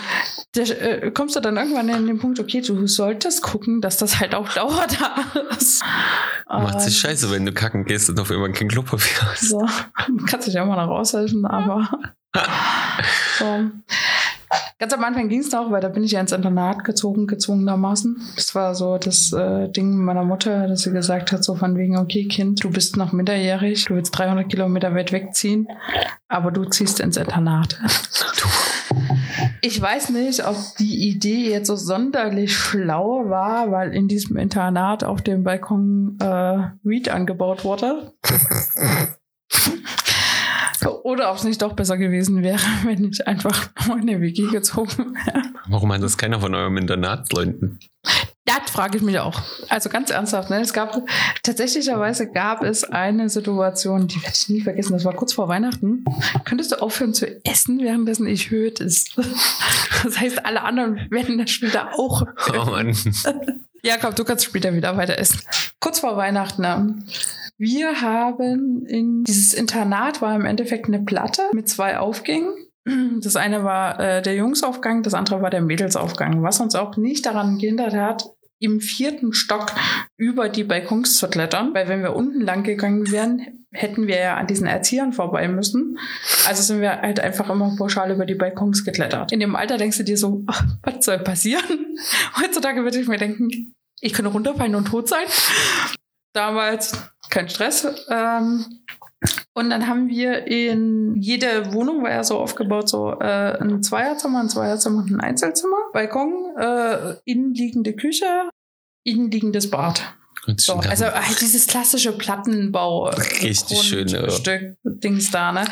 da 0.53 0.61
äh, 0.61 1.11
kommst 1.11 1.35
du 1.35 1.39
dann 1.39 1.57
irgendwann 1.57 1.89
in 1.89 2.07
den 2.07 2.19
Punkt, 2.19 2.39
okay, 2.39 2.61
du 2.61 2.87
solltest 2.87 3.41
gucken, 3.41 3.81
dass 3.81 3.97
das 3.97 4.19
halt 4.19 4.35
auch 4.35 4.47
Dauer 4.53 4.85
da 4.99 5.15
ist. 5.57 5.83
Macht 6.47 6.81
sich 6.81 6.97
scheiße, 6.97 7.31
wenn 7.31 7.45
du 7.45 7.51
kacken 7.51 7.85
gehst 7.85 8.09
und 8.09 8.19
auf 8.19 8.29
einmal 8.31 8.51
kein 8.51 8.67
Klopapier 8.67 9.31
hast. 9.31 9.49
So, 9.49 9.65
kannst 10.27 10.47
dich 10.47 10.53
ja 10.53 10.63
immer 10.63 10.75
noch 10.75 10.89
raushelfen, 10.89 11.45
aber 11.45 11.89
so. 13.39 13.71
Ganz 14.79 14.93
am 14.93 15.03
Anfang 15.03 15.29
ging 15.29 15.39
es 15.39 15.51
noch, 15.51 15.71
weil 15.71 15.81
da 15.81 15.89
bin 15.89 16.03
ich 16.03 16.11
ja 16.11 16.19
ins 16.19 16.31
Internat 16.31 16.83
gezogen, 16.83 17.27
gezwungenermaßen. 17.27 18.21
Das 18.35 18.53
war 18.55 18.75
so 18.75 18.97
das 18.97 19.31
äh, 19.33 19.69
Ding 19.69 19.97
meiner 19.97 20.23
Mutter, 20.23 20.67
dass 20.67 20.81
sie 20.81 20.91
gesagt 20.91 21.31
hat, 21.31 21.43
so 21.43 21.55
von 21.55 21.77
wegen, 21.77 21.97
okay, 21.97 22.27
Kind, 22.27 22.63
du 22.63 22.69
bist 22.69 22.97
noch 22.97 23.11
minderjährig, 23.13 23.85
du 23.85 23.95
willst 23.95 24.17
300 24.17 24.49
Kilometer 24.49 24.93
weit 24.95 25.11
wegziehen, 25.11 25.67
aber 26.27 26.51
du 26.51 26.65
ziehst 26.65 26.99
ins 26.99 27.17
Internat. 27.17 27.79
Ich 29.61 29.81
weiß 29.81 30.09
nicht, 30.09 30.45
ob 30.45 30.57
die 30.77 31.07
Idee 31.09 31.49
jetzt 31.49 31.67
so 31.67 31.75
sonderlich 31.75 32.55
schlau 32.55 33.29
war, 33.29 33.71
weil 33.71 33.93
in 33.93 34.07
diesem 34.07 34.37
Internat 34.37 35.03
auf 35.03 35.21
dem 35.21 35.43
Balkon 35.43 36.17
äh, 36.21 36.69
Weed 36.83 37.09
angebaut 37.09 37.63
wurde. 37.63 38.13
Oder 40.85 41.31
ob 41.31 41.37
es 41.37 41.43
nicht 41.43 41.61
doch 41.61 41.73
besser 41.73 41.97
gewesen 41.97 42.43
wäre, 42.43 42.59
wenn 42.83 43.09
ich 43.09 43.27
einfach 43.27 43.69
in 43.87 44.09
eine 44.09 44.21
WG 44.21 44.47
gezogen 44.47 45.15
wäre. 45.25 45.43
Warum 45.67 45.91
hat 45.93 46.03
das 46.03 46.17
keiner 46.17 46.39
von 46.39 46.53
eurem 46.55 46.77
Internatsleuten? 46.77 47.79
Das 48.45 48.69
frage 48.71 48.97
ich 48.97 49.03
mich 49.03 49.19
auch. 49.19 49.41
Also 49.69 49.89
ganz 49.89 50.09
ernsthaft, 50.09 50.49
ne? 50.49 50.59
Es 50.59 50.73
gab 50.73 51.01
tatsächlicherweise 51.43 52.29
gab 52.29 52.61
es 52.63 52.83
eine 52.83 53.29
Situation, 53.29 54.07
die 54.07 54.21
werde 54.21 54.35
ich 54.35 54.49
nie 54.49 54.61
vergessen. 54.61 54.91
Das 54.93 55.05
war 55.05 55.13
kurz 55.13 55.31
vor 55.31 55.47
Weihnachten. 55.47 56.03
Könntest 56.43 56.73
du 56.73 56.81
aufhören 56.81 57.13
zu 57.13 57.25
essen, 57.45 57.79
währenddessen 57.79 58.27
ich 58.27 58.51
hört 58.51 58.79
ist? 58.81 59.17
Das 60.03 60.19
heißt, 60.19 60.45
alle 60.45 60.63
anderen 60.63 61.07
werden 61.09 61.37
das 61.37 61.51
später 61.51 61.93
auch. 61.97 62.23
Oh 62.53 62.65
Mann. 62.65 62.93
Ja, 63.81 63.95
komm, 63.99 64.15
du 64.15 64.23
kannst 64.25 64.43
später 64.45 64.73
wieder 64.73 64.97
weiter 64.97 65.17
essen. 65.17 65.39
Kurz 65.79 65.99
vor 65.99 66.17
Weihnachten. 66.17 66.61
ne? 66.61 66.95
Wir 67.57 68.01
haben 68.01 68.85
in 68.85 69.23
dieses 69.23 69.53
Internat 69.53 70.21
war 70.21 70.35
im 70.35 70.45
Endeffekt 70.45 70.87
eine 70.87 70.99
Platte 70.99 71.43
mit 71.53 71.69
zwei 71.69 71.97
Aufgängen. 71.97 72.51
Das 73.21 73.37
eine 73.37 73.63
war 73.63 73.99
äh, 73.99 74.21
der 74.21 74.35
Jungsaufgang, 74.35 75.03
das 75.03 75.13
andere 75.13 75.41
war 75.41 75.49
der 75.49 75.61
Mädelsaufgang, 75.61 76.43
was 76.43 76.59
uns 76.59 76.75
auch 76.75 76.97
nicht 76.97 77.25
daran 77.25 77.57
gehindert 77.57 77.93
hat, 77.93 78.25
im 78.59 78.81
vierten 78.81 79.33
Stock 79.33 79.67
über 80.17 80.49
die 80.49 80.63
Balkons 80.63 81.17
zu 81.17 81.29
klettern, 81.29 81.73
weil 81.73 81.87
wenn 81.87 82.01
wir 82.01 82.15
unten 82.15 82.41
lang 82.41 82.63
gegangen 82.63 83.09
wären, 83.11 83.65
hätten 83.71 84.07
wir 84.07 84.17
ja 84.17 84.37
an 84.37 84.47
diesen 84.47 84.67
Erziehern 84.67 85.13
vorbei 85.13 85.47
müssen. 85.47 85.97
Also 86.47 86.61
sind 86.63 86.81
wir 86.81 87.01
halt 87.01 87.19
einfach 87.19 87.49
immer 87.49 87.75
pauschal 87.77 88.11
über 88.11 88.25
die 88.25 88.35
Balkons 88.35 88.85
geklettert. 88.85 89.31
In 89.31 89.39
dem 89.39 89.55
Alter 89.55 89.77
denkst 89.77 89.97
du 89.97 90.03
dir 90.03 90.17
so, 90.17 90.43
ach, 90.47 90.65
was 90.83 91.05
soll 91.05 91.19
passieren? 91.19 91.97
Heutzutage 92.41 92.83
würde 92.83 92.99
ich 92.99 93.07
mir 93.07 93.17
denken, 93.17 93.75
ich 93.99 94.13
könnte 94.13 94.31
runterfallen 94.31 94.75
und 94.75 94.85
tot 94.85 95.09
sein. 95.09 95.25
Damals 96.33 97.12
kein 97.33 97.49
Stress. 97.49 97.87
Ähm, 98.09 98.65
und 99.53 99.69
dann 99.69 99.87
haben 99.87 100.07
wir 100.09 100.47
in 100.47 101.15
jede 101.15 101.73
Wohnung 101.73 102.03
war 102.03 102.11
ja 102.11 102.23
so 102.23 102.37
aufgebaut, 102.37 102.89
so 102.89 103.11
äh, 103.19 103.57
ein 103.59 103.81
Zweierzimmer, 103.81 104.39
ein 104.39 104.49
Zweierzimmer 104.49 104.99
und 104.99 105.11
ein 105.11 105.19
Einzelzimmer, 105.19 105.77
Balkon, 105.93 106.55
äh, 106.57 107.15
innenliegende 107.25 107.93
Küche, 107.93 108.49
innenliegendes 109.03 109.69
Bad. 109.69 110.15
So, 110.45 110.55
schon 110.57 110.85
also 110.89 111.05
halt 111.05 111.39
dieses 111.39 111.67
klassische 111.67 112.11
Plattenbau. 112.11 113.09
Richtig 113.41 113.81
schön, 113.81 114.07
ja. 114.07 114.29
Stück 114.29 114.75
Dings 114.83 115.31
da, 115.31 115.51
ne? 115.51 115.65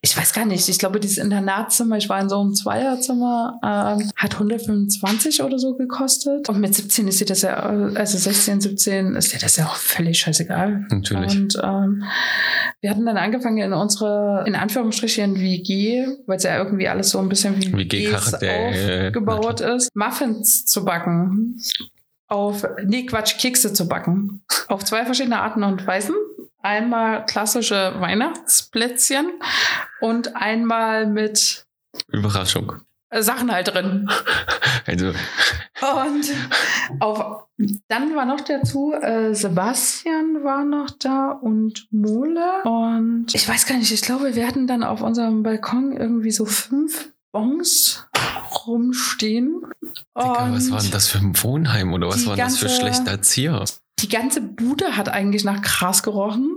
Ich 0.00 0.16
weiß 0.16 0.32
gar 0.32 0.44
nicht. 0.44 0.68
Ich 0.68 0.78
glaube, 0.78 1.00
dieses 1.00 1.18
Internatszimmer, 1.18 1.96
ich 1.96 2.08
war 2.08 2.20
in 2.20 2.28
so 2.28 2.40
einem 2.40 2.54
Zweierzimmer, 2.54 3.58
ähm, 3.64 4.10
hat 4.16 4.34
125 4.34 5.42
oder 5.42 5.58
so 5.58 5.74
gekostet. 5.74 6.48
Und 6.48 6.60
mit 6.60 6.74
17 6.74 7.08
ist 7.08 7.20
dir 7.20 7.24
das 7.24 7.42
ja, 7.42 7.54
also 7.56 8.18
16, 8.18 8.60
17 8.60 9.16
ist 9.16 9.32
dir 9.32 9.38
das 9.38 9.56
ja 9.56 9.66
auch 9.66 9.76
völlig 9.76 10.18
scheißegal. 10.18 10.86
Natürlich. 10.90 11.36
Und 11.36 11.56
ähm, 11.62 12.04
wir 12.80 12.90
hatten 12.90 13.06
dann 13.06 13.16
angefangen 13.16 13.58
in 13.58 13.72
unsere, 13.72 14.44
in 14.46 14.54
Anführungsstrichen, 14.54 15.40
WG, 15.40 16.06
weil 16.26 16.36
es 16.36 16.44
ja 16.44 16.58
irgendwie 16.58 16.88
alles 16.88 17.10
so 17.10 17.18
ein 17.18 17.28
bisschen 17.28 17.60
wie 17.60 17.98
äh, 17.98 19.06
aufgebaut 19.06 19.60
ist, 19.60 19.94
Muffins 19.94 20.64
zu 20.66 20.84
backen. 20.84 21.60
Auf, 22.32 22.66
nee, 22.82 23.04
Quatsch, 23.04 23.36
Kekse 23.38 23.74
zu 23.74 23.86
backen. 23.86 24.42
Auf 24.68 24.84
zwei 24.86 25.04
verschiedene 25.04 25.38
Arten 25.38 25.62
und 25.64 25.86
Weisen. 25.86 26.14
Einmal 26.62 27.26
klassische 27.26 27.92
Weihnachtsplätzchen 27.98 29.26
und 30.00 30.34
einmal 30.34 31.04
mit 31.06 31.66
Überraschung. 32.08 32.76
äh, 33.10 33.22
Sachen 33.22 33.52
halt 33.52 33.74
drin. 33.74 34.08
Also, 34.84 35.12
Und 35.80 36.24
auf, 36.98 37.44
dann 37.86 38.16
war 38.16 38.24
noch 38.24 38.40
dazu, 38.40 38.94
äh, 38.94 39.32
Sebastian 39.32 40.42
war 40.42 40.64
noch 40.64 40.90
da 40.90 41.30
und 41.30 41.86
Mole. 41.92 42.62
Und 42.64 43.32
ich 43.32 43.48
weiß 43.48 43.66
gar 43.66 43.76
nicht, 43.76 43.92
ich 43.92 44.02
glaube, 44.02 44.34
wir 44.34 44.46
hatten 44.48 44.66
dann 44.66 44.82
auf 44.82 45.02
unserem 45.02 45.44
Balkon 45.44 45.92
irgendwie 45.96 46.32
so 46.32 46.46
fünf 46.46 47.11
Bons 47.32 48.06
rumstehen. 48.66 49.62
Digga, 50.16 50.48
was 50.52 50.70
war 50.70 50.80
denn 50.80 50.90
das 50.90 51.08
für 51.08 51.18
ein 51.18 51.32
Wohnheim 51.42 51.92
oder 51.92 52.08
was 52.08 52.18
die 52.22 52.26
waren 52.26 52.38
das 52.38 52.58
für 52.58 52.66
ganze- 52.66 52.80
schlechte 52.80 53.10
Erzieher? 53.10 53.64
Die 54.00 54.08
ganze 54.08 54.40
Bude 54.40 54.96
hat 54.96 55.08
eigentlich 55.08 55.44
nach 55.44 55.62
Gras 55.62 56.02
gerochen. 56.02 56.50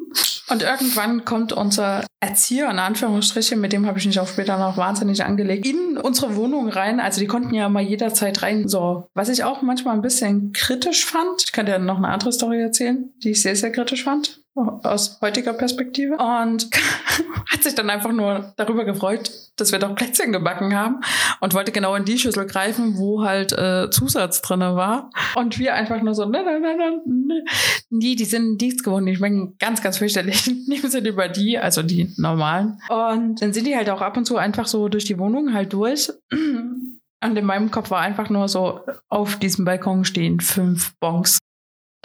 Und 0.50 0.62
irgendwann 0.64 1.26
kommt 1.26 1.54
unser 1.54 2.04
Erzieher, 2.20 2.70
in 2.72 2.80
Anführungsstrichen, 2.80 3.60
mit 3.60 3.72
dem 3.74 3.86
habe 3.88 3.98
ich 4.00 4.06
mich 4.06 4.20
auch 4.20 4.28
später 4.28 4.58
noch 4.58 4.78
wahnsinnig 4.78 5.24
angelegt, 5.24 5.66
in 5.66 5.98
unsere 5.98 6.36
Wohnung 6.36 6.70
rein. 6.70 7.00
Also 7.00 7.20
die 7.20 7.28
konnten 7.28 7.54
ja 7.54 7.68
mal 7.70 7.82
jederzeit 7.84 8.42
rein. 8.44 8.68
So, 8.68 9.08
was 9.16 9.30
ich 9.30 9.44
auch 9.44 9.62
manchmal 9.62 9.96
ein 9.96 10.02
bisschen 10.02 10.54
kritisch 10.54 11.06
fand. 11.06 11.44
Ich 11.46 11.52
kann 11.52 11.66
dir 11.68 11.78
noch 11.80 11.98
eine 11.98 12.10
andere 12.10 12.32
Story 12.32 12.62
erzählen, 12.62 13.12
die 13.24 13.32
ich 13.32 13.42
sehr, 13.42 13.56
sehr 13.56 13.72
kritisch 13.72 14.04
fand. 14.04 14.42
Aus 14.56 15.20
heutiger 15.22 15.52
Perspektive. 15.54 16.16
Und 16.16 16.70
hat 17.52 17.64
sich 17.64 17.76
dann 17.76 17.90
einfach 17.90 18.14
nur 18.14 18.54
darüber 18.56 18.86
gefreut, 18.86 19.30
dass 19.58 19.72
wir 19.72 19.80
doch 19.80 19.96
Plätzchen 19.96 20.32
gebacken 20.32 20.76
haben 20.76 21.02
und 21.42 21.54
wollte 21.54 21.74
genau 21.74 21.94
in 21.96 22.06
die 22.06 22.18
Schüssel 22.18 22.46
greifen, 22.46 22.98
wo 22.98 23.24
halt 23.24 23.52
äh, 23.52 23.90
Zusatz 23.90 24.42
drinne 24.42 24.76
war. 24.76 25.10
Und 25.36 25.60
wir 25.60 25.74
einfach 25.74 26.02
nur 26.02 26.16
so, 26.16 26.26
ne, 26.26 26.44
ne, 26.44 26.60
ne, 26.60 26.76
ne, 26.78 27.02
ne. 27.06 27.44
Nee, 27.90 28.16
die 28.16 28.26
sind 28.26 28.62
nichts 28.62 28.82
gewohnt. 28.82 29.08
Die 29.08 29.16
schmecken 29.16 29.56
ganz, 29.60 29.82
ganz 29.82 29.98
fürchterlich. 29.98 30.48
Nehmen 30.68 30.90
sie 30.90 31.02
lieber 31.02 31.28
die, 31.28 31.58
also 31.58 31.84
die 31.84 32.14
normalen. 32.18 32.80
Und 32.90 33.42
dann 33.42 33.52
sind 33.52 33.68
die 33.68 33.76
halt 33.76 33.90
auch 33.90 34.02
ab 34.02 34.16
und 34.16 34.26
zu 34.26 34.38
einfach 34.38 34.68
so 34.68 34.88
durch 34.88 35.06
die 35.06 35.20
Wohnung 35.20 35.54
halt 35.54 35.74
durch. 35.74 36.12
Und 36.32 37.38
in 37.38 37.46
meinem 37.46 37.72
Kopf 37.72 37.92
war 37.92 38.02
einfach 38.02 38.30
nur 38.30 38.48
so, 38.48 38.82
auf 39.10 39.38
diesem 39.40 39.66
Balkon 39.66 40.06
stehen 40.06 40.40
fünf 40.40 40.94
Bons. 41.00 41.40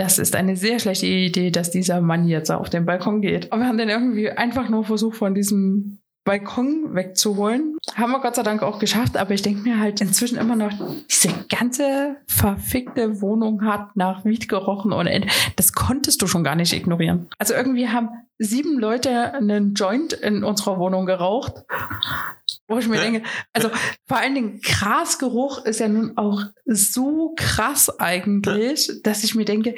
Das 0.01 0.19
ist 0.19 0.35
eine 0.35 0.57
sehr 0.57 0.79
schlechte 0.79 1.05
Idee, 1.05 1.51
dass 1.51 1.71
dieser 1.71 2.01
Mann 2.01 2.27
jetzt 2.27 2.51
auf 2.51 2.71
den 2.71 2.87
Balkon 2.87 3.21
geht. 3.21 3.53
Und 3.53 3.61
wir 3.61 3.67
haben 3.67 3.77
dann 3.77 3.91
irgendwie 3.91 4.31
einfach 4.31 4.71
nur 4.71 4.83
versucht, 4.83 5.19
von 5.19 5.35
diesem 5.35 5.99
Balkon 6.25 6.95
wegzuholen. 6.95 7.77
Haben 7.95 8.13
wir 8.13 8.21
Gott 8.21 8.35
sei 8.35 8.43
Dank 8.43 8.63
auch 8.63 8.79
geschafft, 8.79 9.19
aber 9.19 9.33
ich 9.35 9.43
denke 9.43 9.61
mir 9.61 9.79
halt 9.79 10.01
inzwischen 10.01 10.39
immer 10.39 10.57
noch, 10.57 10.73
diese 11.11 11.29
ganze 11.51 12.17
verfickte 12.27 13.21
Wohnung 13.21 13.67
hat 13.67 13.95
nach 13.95 14.25
Wied 14.25 14.49
gerochen 14.49 14.95
und 14.95 15.07
das 15.57 15.75
konntest 15.75 16.23
du 16.23 16.27
schon 16.27 16.45
gar 16.45 16.55
nicht 16.55 16.73
ignorieren. 16.73 17.29
Also 17.39 17.53
irgendwie 17.53 17.89
haben 17.89 18.09
sieben 18.41 18.79
Leute 18.79 19.35
einen 19.35 19.75
Joint 19.75 20.15
in 20.15 20.43
unserer 20.43 20.79
Wohnung 20.79 21.05
geraucht. 21.05 21.63
Wo 22.67 22.79
ich 22.79 22.89
mir 22.89 23.01
denke, 23.01 23.23
also 23.53 23.69
vor 24.07 24.17
allen 24.17 24.35
Dingen 24.35 24.61
Grasgeruch 24.63 25.65
ist 25.65 25.81
ja 25.81 25.89
nun 25.89 26.17
auch 26.17 26.45
so 26.65 27.35
krass 27.37 27.99
eigentlich, 28.01 28.91
dass 29.03 29.25
ich 29.25 29.35
mir 29.35 29.45
denke, 29.45 29.75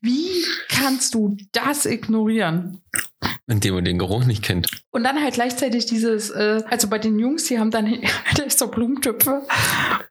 wie 0.00 0.44
kannst 0.68 1.14
du 1.14 1.36
das 1.52 1.86
ignorieren? 1.86 2.82
Indem 3.46 3.76
man 3.76 3.84
den 3.84 3.98
Geruch 3.98 4.24
nicht 4.24 4.42
kennt. 4.42 4.66
Und 4.90 5.04
dann 5.04 5.22
halt 5.22 5.34
gleichzeitig 5.34 5.86
dieses, 5.86 6.30
äh, 6.30 6.62
also 6.68 6.88
bei 6.88 6.98
den 6.98 7.18
Jungs, 7.18 7.44
die 7.44 7.58
haben 7.58 7.70
dann 7.70 8.02
so 8.48 8.68
Blumentöpfe 8.68 9.42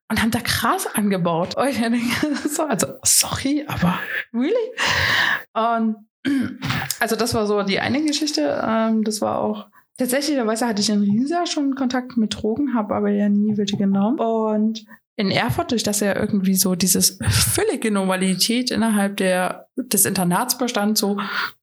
und 0.10 0.22
haben 0.22 0.32
da 0.32 0.40
Gras 0.40 0.88
angebaut. 0.88 1.56
Und 1.56 1.68
ich 1.68 1.78
denke, 1.80 2.00
so, 2.50 2.64
also 2.64 2.88
sorry, 3.04 3.66
aber 3.68 4.00
really? 4.34 4.56
Und 5.54 5.98
also 7.00 7.16
das 7.16 7.34
war 7.34 7.48
so 7.48 7.64
die 7.64 7.80
eine 7.80 8.04
Geschichte. 8.04 8.62
Ähm, 8.66 9.04
das 9.04 9.22
war 9.22 9.40
auch 9.40 9.68
Tatsächlicherweise 9.98 10.66
hatte 10.68 10.82
ich 10.82 10.90
in 10.90 11.02
Riesa 11.02 11.46
schon 11.46 11.76
Kontakt 11.76 12.18
mit 12.18 12.34
Drogen, 12.34 12.74
habe 12.74 12.96
aber 12.96 13.10
ja 13.10 13.30
nie 13.30 13.56
welche 13.56 13.78
genommen. 13.78 14.20
Und 14.20 14.84
in 15.16 15.30
Erfurt, 15.30 15.72
durch 15.72 15.84
das 15.84 16.00
ja 16.00 16.16
irgendwie 16.16 16.56
so 16.56 16.74
dieses 16.74 17.20
völlige 17.30 17.92
Normalität 17.92 18.72
innerhalb 18.72 19.18
der, 19.18 19.68
des 19.76 20.06
Internats 20.06 20.58
bestand, 20.58 20.98
so 20.98 21.18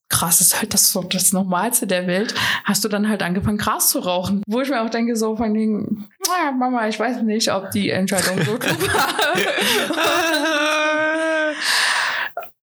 krass 0.09 0.41
ist 0.41 0.61
halt 0.61 0.73
das 0.73 0.93
so 0.93 1.03
das 1.03 1.33
Normalste 1.33 1.89
der 1.89 2.07
Welt, 2.07 2.33
hast 2.65 2.85
du 2.85 2.89
dann 2.89 3.09
halt 3.09 3.25
angefangen, 3.25 3.59
Gras 3.59 3.91
zu 3.91 3.99
rauchen. 3.99 4.45
Wo 4.47 4.61
ich 4.61 4.71
mir 4.71 4.83
auch 4.83 4.91
denke, 4.91 5.17
so 5.17 5.35
von 5.35 5.53
den, 5.53 6.07
ah, 6.29 6.53
Mama, 6.53 6.87
ich 6.87 7.01
weiß 7.01 7.23
nicht, 7.23 7.53
ob 7.53 7.73
die 7.73 7.91
Entscheidung 7.91 8.41
so 8.45 8.57
klug 8.57 8.95
war. 8.95 9.09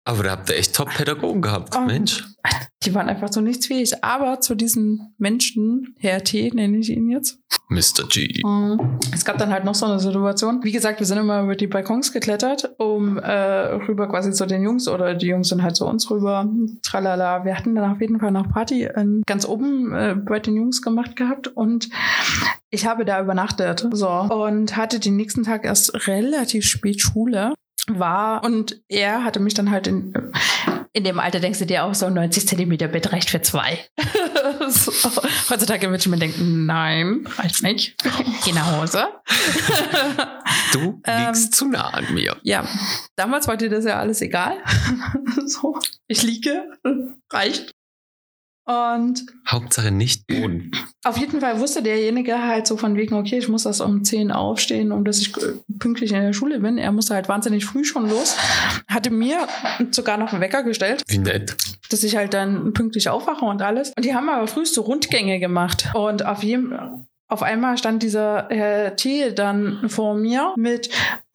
Aber 0.05 0.25
da 0.25 0.31
habt 0.33 0.51
ihr 0.51 0.57
echt 0.57 0.75
Top-Pädagogen 0.75 1.43
gehabt, 1.43 1.77
oh, 1.77 1.81
Mensch. 1.81 2.25
Die 2.83 2.93
waren 2.93 3.09
einfach 3.09 3.33
so 3.33 3.41
nichtsfähig. 3.41 4.03
Aber 4.03 4.41
zu 4.41 4.57
diesen 4.57 5.15
Menschen, 5.19 5.95
Herr 6.01 6.25
T, 6.25 6.51
nenne 6.53 6.79
ich 6.79 6.91
ihn 6.91 7.09
jetzt. 7.09 7.39
Mr. 7.69 8.09
G. 8.09 8.43
Mhm. 8.45 8.99
Es 9.15 9.25
gab 9.25 9.39
dann 9.39 9.53
halt 9.53 9.65
noch 9.65 9.77
so 9.77 9.87
eine 9.87 10.01
Situation. 10.01 10.65
Wie 10.65 10.73
gesagt, 10.73 10.99
wir 10.99 11.07
sind 11.07 11.19
immer 11.19 11.43
über 11.43 11.55
die 11.55 11.69
Balkons 11.69 12.13
geklettert, 12.13 12.75
um 12.79 13.17
äh, 13.19 13.31
rüber 13.31 14.09
quasi 14.09 14.33
zu 14.33 14.45
den 14.47 14.63
Jungs 14.63 14.89
oder 14.89 15.15
die 15.15 15.29
Jungs 15.29 15.49
sind 15.49 15.63
halt 15.63 15.77
zu 15.77 15.87
uns 15.87 16.11
rüber. 16.11 16.51
Tralala. 16.83 17.45
Wir 17.45 17.57
hatten 17.57 17.77
dann 17.77 17.93
auf 17.93 18.01
jeden 18.01 18.19
Fall 18.19 18.33
noch 18.33 18.51
Party 18.51 18.85
äh, 18.85 19.07
ganz 19.25 19.47
oben 19.47 19.95
äh, 19.95 20.17
bei 20.17 20.41
den 20.41 20.57
Jungs 20.57 20.83
gemacht 20.83 21.15
gehabt 21.15 21.47
und 21.47 21.89
ich 22.71 22.87
habe 22.87 23.05
da 23.05 23.21
übernachtet. 23.21 23.87
So. 23.93 24.09
Und 24.09 24.77
hatte 24.77 24.99
den 24.99 25.17
nächsten 25.17 25.45
Tag 25.45 25.65
erst 25.65 26.09
relativ 26.09 26.65
spät 26.65 27.01
Schule 27.01 27.55
war 27.89 28.45
und 28.45 28.81
er 28.89 29.25
hatte 29.25 29.41
mich 29.41 29.55
dann 29.55 29.71
halt 29.71 29.87
in, 29.87 30.13
in 30.93 31.05
dem 31.05 31.19
Alter 31.19 31.41
denkst 31.41 31.59
du 31.59 31.67
dir 31.67 31.85
auch 31.85 31.95
so 31.95 32.09
90 32.09 32.47
Zentimeter 32.47 32.89
Bett 32.89 33.13
reicht 33.13 33.31
für 33.31 33.43
zwei. 33.43 33.79
so. 34.69 35.11
Heutzutage 35.51 35.89
würde 35.89 35.99
ich 35.99 36.09
mir 36.09 36.19
denken, 36.19 36.67
nein, 36.67 37.27
reicht 37.39 37.63
nicht. 37.63 37.97
Geh 38.45 38.53
nach 38.53 38.79
Hause. 38.79 39.09
du 40.73 41.01
liegst 41.07 41.45
ähm, 41.45 41.53
zu 41.53 41.69
nah 41.69 41.89
an 41.89 42.13
mir. 42.15 42.37
Ja, 42.43 42.65
damals 43.17 43.49
war 43.49 43.57
dir 43.57 43.71
das 43.71 43.85
ja 43.85 43.99
alles 43.99 44.21
egal. 44.21 44.59
so, 45.47 45.79
ich 46.07 46.23
liege, 46.23 46.65
reicht. 47.31 47.73
Und 48.65 49.27
Hauptsache 49.49 49.91
nicht 49.91 50.29
Boden. 50.29 50.71
Auf 51.05 51.17
jeden 51.17 51.41
Fall 51.41 51.59
wusste 51.59 51.83
derjenige 51.83 52.47
halt 52.47 52.69
so 52.69 52.77
von 52.77 52.97
wegen, 52.97 53.15
okay, 53.17 53.39
ich 53.39 53.49
muss 53.49 53.65
das 53.65 53.81
um 53.81 54.05
10 54.05 54.31
aufstehen, 54.31 54.93
um 54.93 55.05
dass 55.05 55.19
ich 55.19 55.33
pünktlich 55.81 56.13
in 56.13 56.23
der 56.23 56.33
Schule 56.33 56.61
bin. 56.61 56.79
Er 56.79 56.93
musste 56.93 57.15
halt 57.15 57.29
wahnsinnig 57.29 57.65
früh 57.65 57.85
schon 57.85 58.09
los. 58.09 58.37
Hatte 58.87 59.11
mir 59.11 59.49
sogar 59.91 60.17
noch 60.17 60.33
einen 60.33 60.41
Wecker 60.41 60.63
gestellt. 60.63 61.03
Wie 61.09 61.19
nett. 61.19 61.57
Dass 61.91 62.05
ich 62.05 62.17
halt 62.17 62.35
dann 62.35 62.73
pünktlich 62.73 63.09
aufwache 63.09 63.45
und 63.45 63.63
alles. 63.63 63.93
Und 63.97 64.05
die 64.05 64.15
haben 64.15 64.29
aber 64.29 64.47
früh 64.47 64.65
so 64.65 64.83
Rundgänge 64.83 65.41
gemacht. 65.41 65.91
Und 65.95 66.25
auf 66.25 66.45
jedem, 66.45 67.05
auf 67.27 67.43
einmal 67.43 67.79
stand 67.79 68.05
dieser 68.05 68.47
Herr 68.49 68.95
T 68.95 69.33
dann 69.33 69.89
vor 69.89 70.15
mir 70.15 70.55
mit, 70.57 70.89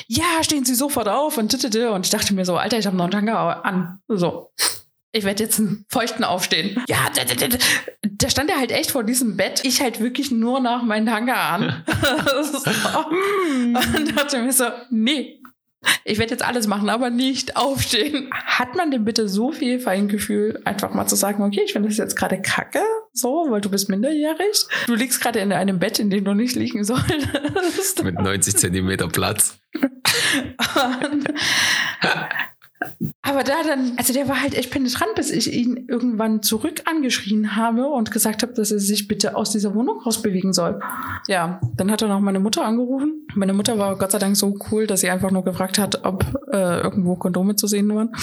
ja, 0.08 0.44
stehen 0.44 0.64
Sie 0.64 0.76
sofort 0.76 1.10
auf 1.10 1.38
und 1.38 1.50
tittete. 1.50 1.92
Und 1.92 2.06
ich 2.06 2.12
dachte 2.12 2.34
mir 2.34 2.46
so, 2.46 2.56
Alter, 2.56 2.78
ich 2.78 2.88
habe 2.88 2.96
noch 2.96 3.04
einen 3.04 3.12
Tanga 3.12 3.52
an. 3.52 4.00
So 4.08 4.50
ich 5.12 5.24
werde 5.24 5.44
jetzt 5.44 5.60
einen 5.60 5.86
feuchten 5.90 6.24
aufstehen. 6.24 6.84
Ja, 6.88 7.10
da, 7.16 7.24
da, 7.24 7.48
da, 7.48 7.58
da, 8.04 8.30
stand 8.30 8.50
er 8.50 8.58
halt 8.58 8.72
echt 8.72 8.92
vor 8.92 9.04
diesem 9.04 9.38
Bett. 9.38 9.62
Ich 9.64 9.82
halt 9.82 10.00
wirklich 10.00 10.32
nur 10.32 10.60
nach 10.60 10.84
meinen 10.84 11.08
Tanga 11.08 11.56
an. 11.56 11.84
so. 12.44 12.58
Und 13.98 14.18
dachte 14.18 14.42
mir 14.42 14.52
so, 14.52 14.66
nee, 14.90 15.42
ich 16.04 16.18
werde 16.18 16.32
jetzt 16.32 16.44
alles 16.44 16.68
machen, 16.68 16.90
aber 16.90 17.10
nicht 17.10 17.56
aufstehen. 17.56 18.30
Hat 18.32 18.76
man 18.76 18.92
denn 18.92 19.06
bitte 19.06 19.28
so 19.30 19.52
viel 19.52 19.80
Feingefühl, 19.80 20.62
einfach 20.66 20.94
mal 20.94 21.08
zu 21.08 21.16
sagen, 21.16 21.44
okay, 21.44 21.62
ich 21.66 21.74
finde 21.74 21.90
das 21.90 21.98
jetzt 21.98 22.16
gerade 22.16 22.42
kacke, 22.42 22.82
so, 23.14 23.48
weil 23.50 23.62
du 23.62 23.70
bist 23.70 23.90
minderjährig. 23.90 24.66
Du 24.88 24.96
liegst 24.96 25.22
gerade 25.22 25.40
in 25.40 25.52
einem 25.52 25.80
Bett, 25.80 26.00
in 26.00 26.10
dem 26.10 26.26
du 26.26 26.34
nicht 26.34 26.56
liegen 26.56 26.84
sollst. 26.84 28.04
Mit 28.04 28.16
90 28.16 28.58
Zentimeter 28.58 29.08
Platz. 29.08 29.58
Und, 29.74 31.28
aber 33.28 33.44
da 33.44 33.62
dann, 33.64 33.94
also 33.98 34.14
der 34.14 34.30
war 34.30 34.42
halt 34.42 34.56
echt 34.56 34.72
penetrant, 34.72 35.14
bis 35.16 35.32
ich 35.32 35.52
ihn 35.52 35.86
irgendwann 35.90 36.42
zurück 36.42 36.84
angeschrien 36.86 37.58
habe 37.58 37.88
und 37.88 38.10
gesagt 38.12 38.42
habe, 38.42 38.54
dass 38.54 38.72
er 38.72 38.80
sich 38.80 39.10
bitte 39.10 39.36
aus 39.36 39.52
dieser 39.52 39.76
Wohnung 39.76 40.02
rausbewegen 40.02 40.54
soll. 40.54 40.80
Ja, 41.28 41.60
dann 41.76 41.92
hat 41.92 42.02
er 42.02 42.08
noch 42.08 42.22
meine 42.22 42.40
Mutter 42.40 42.64
angerufen. 42.64 43.28
Meine 43.36 43.52
Mutter 43.52 43.78
war 43.78 43.98
Gott 43.98 44.14
sei 44.14 44.20
Dank 44.20 44.38
so 44.38 44.58
cool, 44.72 44.88
dass 44.88 45.02
sie 45.02 45.10
einfach 45.10 45.32
nur 45.32 45.44
gefragt 45.44 45.78
hat, 45.78 46.06
ob 46.06 46.24
äh, 46.54 46.80
irgendwo 46.80 47.18
Kondome 47.18 47.58
zu 47.58 47.68
sehen 47.68 47.94
waren. 47.94 48.12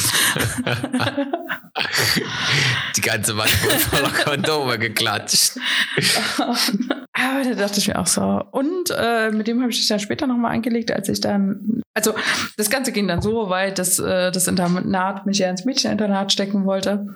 Die 2.97 3.01
ganze 3.01 3.37
Wand 3.37 3.51
wurde 3.65 3.79
voller 3.79 4.11
Kondome 4.11 4.79
geklatscht. 4.79 5.59
Aber 7.13 7.45
da 7.45 7.55
dachte 7.55 7.79
ich 7.79 7.89
mir 7.89 7.99
auch 7.99 8.07
so. 8.07 8.43
Und 8.51 8.91
äh, 8.97 9.31
mit 9.31 9.47
dem 9.47 9.61
habe 9.61 9.71
ich 9.71 9.81
es 9.81 9.89
dann 9.89 10.01
später 10.01 10.27
nochmal 10.27 10.53
angelegt, 10.53 10.93
als 10.93 11.09
ich 11.09 11.21
dann. 11.21 11.83
Also 11.95 12.15
das 12.57 12.71
Ganze 12.71 12.93
ging 12.93 13.07
dann 13.07 13.23
so 13.23 13.51
weit, 13.51 13.79
dass 13.79 13.99
äh, 13.99 14.33
das 14.33 14.49
Internat 14.95 15.27
mich 15.27 15.39
ja 15.39 15.51
ins 15.51 15.65
Mädcheninternat 15.65 16.33
stecken 16.33 16.67
wollte. 16.67 17.07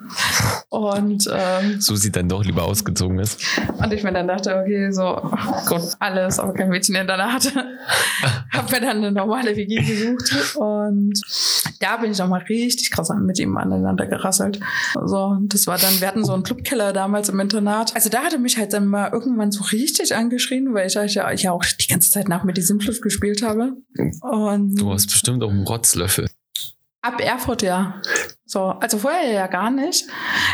Und 0.69 1.29
ähm, 1.31 1.79
Susi 1.79 2.11
dann 2.11 2.27
doch 2.27 2.43
lieber 2.43 2.63
ausgezogen 2.63 3.19
ist. 3.19 3.41
Und 3.77 3.93
ich 3.93 4.03
mir 4.03 4.11
dann 4.11 4.27
dachte, 4.27 4.55
okay, 4.57 4.91
so, 4.91 5.03
oh 5.03 5.65
Gott, 5.65 5.95
alles, 5.99 6.39
aber 6.39 6.53
kein 6.53 6.69
Mädcheninternat. 6.69 7.53
habe 8.53 8.71
mir 8.71 8.81
dann 8.81 8.97
eine 8.97 9.11
normale 9.13 9.55
WG 9.55 9.77
gesucht. 9.77 10.55
Und 10.57 11.21
da 11.79 11.97
bin 11.97 12.11
ich 12.11 12.19
nochmal 12.19 12.41
richtig 12.49 12.91
krass 12.91 13.09
mit 13.17 13.39
ihm 13.39 13.55
aneinander 13.55 14.05
gerasselt. 14.05 14.59
So, 15.05 15.37
das 15.43 15.65
war 15.65 15.77
dann, 15.77 16.01
wir 16.01 16.07
hatten 16.07 16.25
so 16.25 16.33
einen 16.33 16.43
Clubkeller 16.43 16.91
damals 16.91 17.29
im 17.29 17.39
Internat. 17.39 17.95
Also 17.95 18.09
da 18.09 18.23
hatte 18.23 18.39
mich 18.39 18.57
halt 18.57 18.73
dann 18.73 18.87
mal 18.87 19.09
irgendwann 19.13 19.51
so 19.51 19.63
richtig 19.63 20.15
angeschrien, 20.15 20.73
weil 20.73 20.87
ich 20.87 20.95
ja, 20.95 21.31
ich 21.31 21.43
ja 21.43 21.51
auch 21.53 21.63
die 21.63 21.87
ganze 21.87 22.11
Zeit 22.11 22.27
nach 22.27 22.43
mir 22.43 22.53
die 22.53 22.61
Sinnfluss 22.61 23.01
gespielt 23.01 23.41
habe. 23.41 23.77
Und 24.21 24.75
du 24.75 24.91
hast 24.91 25.07
bestimmt 25.07 25.41
auch 25.43 25.49
einen 25.49 25.65
Rotzlöffel. 25.65 26.27
Ab 27.01 27.21
Erfurt, 27.21 27.61
ja. 27.61 28.01
So, 28.49 28.61
also 28.61 28.97
vorher 28.97 29.31
ja 29.31 29.45
gar 29.45 29.69
nicht. 29.69 30.07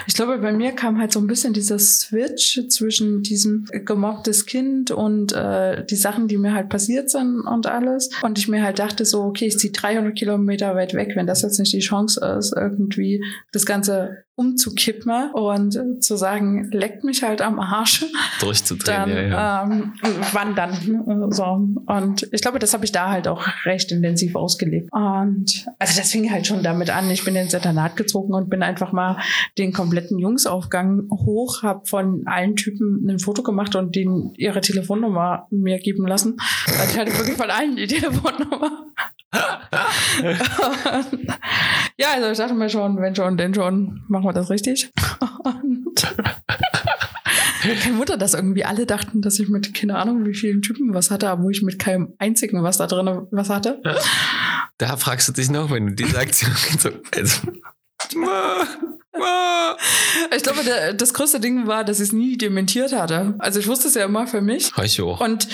Ich 0.06 0.16
glaube, 0.16 0.38
bei 0.40 0.52
mir 0.52 0.74
kam 0.74 1.00
halt 1.00 1.14
so 1.14 1.20
ein 1.22 1.28
bisschen 1.28 1.54
dieser 1.54 1.80
Switch 1.80 2.60
zwischen 2.68 3.24
diesem 3.24 3.70
gemobbtes 3.72 4.46
Kind 4.46 4.92
und 4.92 5.32
äh, 5.32 5.86
die 5.86 5.96
Sachen, 5.96 6.28
die 6.28 6.36
mir 6.36 6.54
halt 6.54 6.68
passiert 6.68 7.10
sind 7.10 7.40
und 7.40 7.68
alles. 7.68 8.10
Und 8.22 8.38
ich 8.38 8.50
mir 8.50 8.64
halt 8.64 8.80
dachte 8.80 9.06
so, 9.06 9.24
okay, 9.24 9.46
ich 9.46 9.58
ziehe 9.60 9.72
300 9.72 10.14
Kilometer 10.14 10.76
weit 10.76 10.94
weg, 10.94 11.14
wenn 11.16 11.26
das 11.26 11.42
jetzt 11.42 11.58
nicht 11.58 11.72
die 11.72 11.80
Chance 11.80 12.20
ist, 12.38 12.54
irgendwie 12.54 13.24
das 13.54 13.66
Ganze 13.66 14.26
umzukippen 14.36 15.32
und 15.32 16.04
zu 16.04 16.18
sagen, 16.18 16.70
leckt 16.72 17.06
mich 17.06 17.24
halt 17.24 17.42
am 17.42 17.58
Arsch. 17.58 18.06
Durchzudrehen, 18.42 18.98
dann, 18.98 19.10
ja, 19.10 19.22
ja. 19.28 19.64
Ähm, 19.64 19.94
wandern. 20.34 21.32
So. 21.32 21.44
Und 21.46 22.28
ich 22.34 22.42
glaube, 22.42 22.60
das 22.60 22.74
habe 22.74 22.84
ich 22.84 22.92
da 22.92 23.10
halt 23.10 23.30
auch 23.30 23.48
recht 23.64 23.94
intensiv 23.94 24.36
ausgelebt. 24.36 24.92
Und 24.92 25.66
also 25.80 25.98
das 25.98 26.12
fing 26.12 26.30
halt 26.30 26.48
schon 26.48 26.64
damit 26.64 26.90
an. 26.90 27.10
Ich 27.10 27.24
bin 27.24 27.36
ins 27.38 27.54
Internat 27.86 27.96
gezogen 27.96 28.34
und 28.34 28.50
bin 28.50 28.64
einfach 28.64 28.92
mal 28.92 29.18
den 29.58 29.72
kompletten 29.74 30.18
Jungsaufgang 30.20 31.08
hoch, 31.10 31.64
habe 31.64 31.86
von 31.86 32.24
allen 32.26 32.56
Typen 32.56 33.08
ein 33.08 33.20
Foto 33.20 33.44
gemacht 33.44 33.76
und 33.76 33.96
denen 33.96 34.34
ihre 34.36 34.62
Telefonnummer 34.62 35.48
mir 35.52 35.80
geben 35.80 36.08
lassen. 36.08 36.38
Also 36.68 36.92
ich 36.92 36.98
hatte 37.00 37.18
wirklich 37.18 37.38
von 37.38 37.50
allen 37.50 37.76
die 37.76 37.88
Telefonnummer. 37.88 38.86
ja, 41.98 42.08
also 42.14 42.30
ich 42.32 42.38
dachte 42.38 42.54
mir 42.54 42.70
schon, 42.70 42.98
wenn 43.02 43.16
schon, 43.16 43.38
denn 43.38 43.54
schon, 43.54 44.02
machen 44.08 44.26
wir 44.26 44.34
das 44.34 44.50
richtig. 44.50 44.92
Und 45.44 46.16
kein 47.82 47.98
Wunder, 47.98 48.18
dass 48.18 48.34
irgendwie 48.34 48.64
alle 48.66 48.86
dachten, 48.86 49.22
dass 49.22 49.40
ich 49.40 49.50
mit 49.50 49.74
keine 49.74 49.98
Ahnung 49.98 50.26
wie 50.26 50.34
vielen 50.34 50.62
Typen 50.62 50.94
was 50.94 51.12
hatte, 51.12 51.30
aber 51.30 51.44
wo 51.44 51.50
ich 51.50 51.62
mit 51.64 51.80
keinem 51.80 52.14
einzigen 52.18 52.64
was 52.64 52.78
da 52.78 52.88
drin 52.88 53.28
was 53.32 53.50
hatte. 53.50 53.82
Da 54.78 54.98
fragst 54.98 55.28
du 55.30 55.32
dich 55.32 55.50
noch, 55.50 55.72
wenn 55.72 55.88
du 55.88 55.94
diese 55.94 56.20
Aktion 56.20 56.52
so, 56.80 56.90
also, 57.16 57.42
Ich 60.36 60.44
glaube, 60.44 60.64
der, 60.64 60.94
das 60.94 61.14
größte 61.14 61.40
Ding 61.40 61.68
war, 61.68 61.84
dass 61.84 62.00
ich 62.00 62.08
es 62.10 62.14
nie 62.14 62.38
dementiert 62.38 62.94
hatte. 62.94 63.36
Also 63.40 63.60
ich 63.60 63.68
wusste 63.68 63.88
es 63.88 63.94
ja 63.96 64.06
immer 64.06 64.28
für 64.28 64.42
mich. 64.42 64.72
Ich 64.84 65.02
auch. 65.02 65.22
Und 65.22 65.48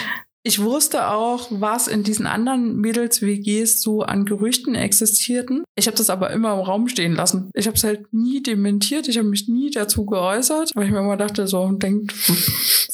ich 0.44 0.60
wusste 0.62 1.08
auch, 1.10 1.48
was 1.52 1.88
in 1.88 2.02
diesen 2.04 2.26
anderen 2.26 2.78
Mädels-WGs 2.78 3.82
so 3.82 4.02
an 4.02 4.26
Gerüchten 4.26 4.74
existierten. 4.74 5.64
Ich 5.76 5.86
habe 5.86 5.98
das 5.98 6.10
aber 6.10 6.32
immer 6.32 6.54
im 6.54 6.60
Raum 6.62 6.88
stehen 6.88 7.14
lassen. 7.14 7.52
Ich 7.54 7.68
habe 7.68 7.78
es 7.78 7.84
halt 7.84 8.12
nie 8.12 8.42
dementiert. 8.42 9.08
Ich 9.08 9.18
habe 9.20 9.28
mich 9.28 9.48
nie 9.48 9.70
dazu 9.70 10.06
geäußert, 10.06 10.72
weil 10.74 10.86
ich 10.86 10.92
mir 10.92 11.00
immer 11.00 11.18
dachte, 11.18 11.48
so, 11.48 11.70
denkt, 11.72 12.14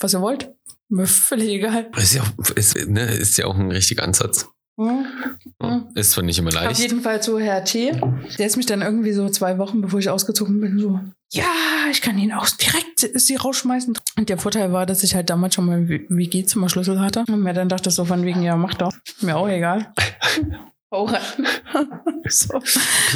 was 0.01 0.13
ihr 0.13 0.21
wollt. 0.21 0.51
Mir 0.89 1.05
völlig 1.07 1.49
egal. 1.49 1.89
Ist 1.97 2.15
ja, 2.15 2.23
auch- 2.23 2.49
ist, 2.55 2.75
ne, 2.87 3.13
ist 3.15 3.37
ja 3.37 3.45
auch 3.45 3.55
ein 3.55 3.71
richtiger 3.71 4.03
Ansatz. 4.03 4.47
Hm. 4.77 5.05
Hm. 5.61 5.87
Ist 5.95 6.11
zwar 6.11 6.23
nicht 6.23 6.37
immer 6.37 6.49
Auf 6.49 6.55
leicht. 6.55 6.79
jeden 6.79 7.01
Fall 7.01 7.21
zu 7.21 7.39
Herr 7.39 7.63
T. 7.63 7.99
Der 8.37 8.45
ist 8.45 8.57
mich 8.57 8.67
dann 8.67 8.81
irgendwie 8.81 9.11
so 9.11 9.27
zwei 9.29 9.57
Wochen, 9.57 9.81
bevor 9.81 9.99
ich 9.99 10.09
ausgezogen 10.09 10.61
bin, 10.61 10.77
so, 10.77 10.99
ja, 11.31 11.45
ich 11.91 12.01
kann 12.01 12.17
ihn 12.17 12.31
auch 12.31 12.47
direkt 12.49 12.99
sie 12.99 13.35
rausschmeißen. 13.35 13.97
Und 14.17 14.29
der 14.29 14.37
Vorteil 14.37 14.71
war, 14.71 14.85
dass 14.85 15.03
ich 15.03 15.15
halt 15.15 15.29
damals 15.29 15.55
schon 15.55 15.65
mal 15.65 15.87
WG-Zimmerschlüssel 15.89 16.99
hatte. 16.99 17.25
Und 17.27 17.41
mir 17.41 17.53
dann 17.53 17.69
dachte 17.69 17.91
so 17.91 18.05
von 18.05 18.23
wegen, 18.23 18.43
ja, 18.43 18.55
mach 18.55 18.75
doch. 18.75 18.93
Mir 19.21 19.35
auch 19.35 19.49
egal. 19.49 19.93
Hau 20.91 21.09
so. 22.29 22.61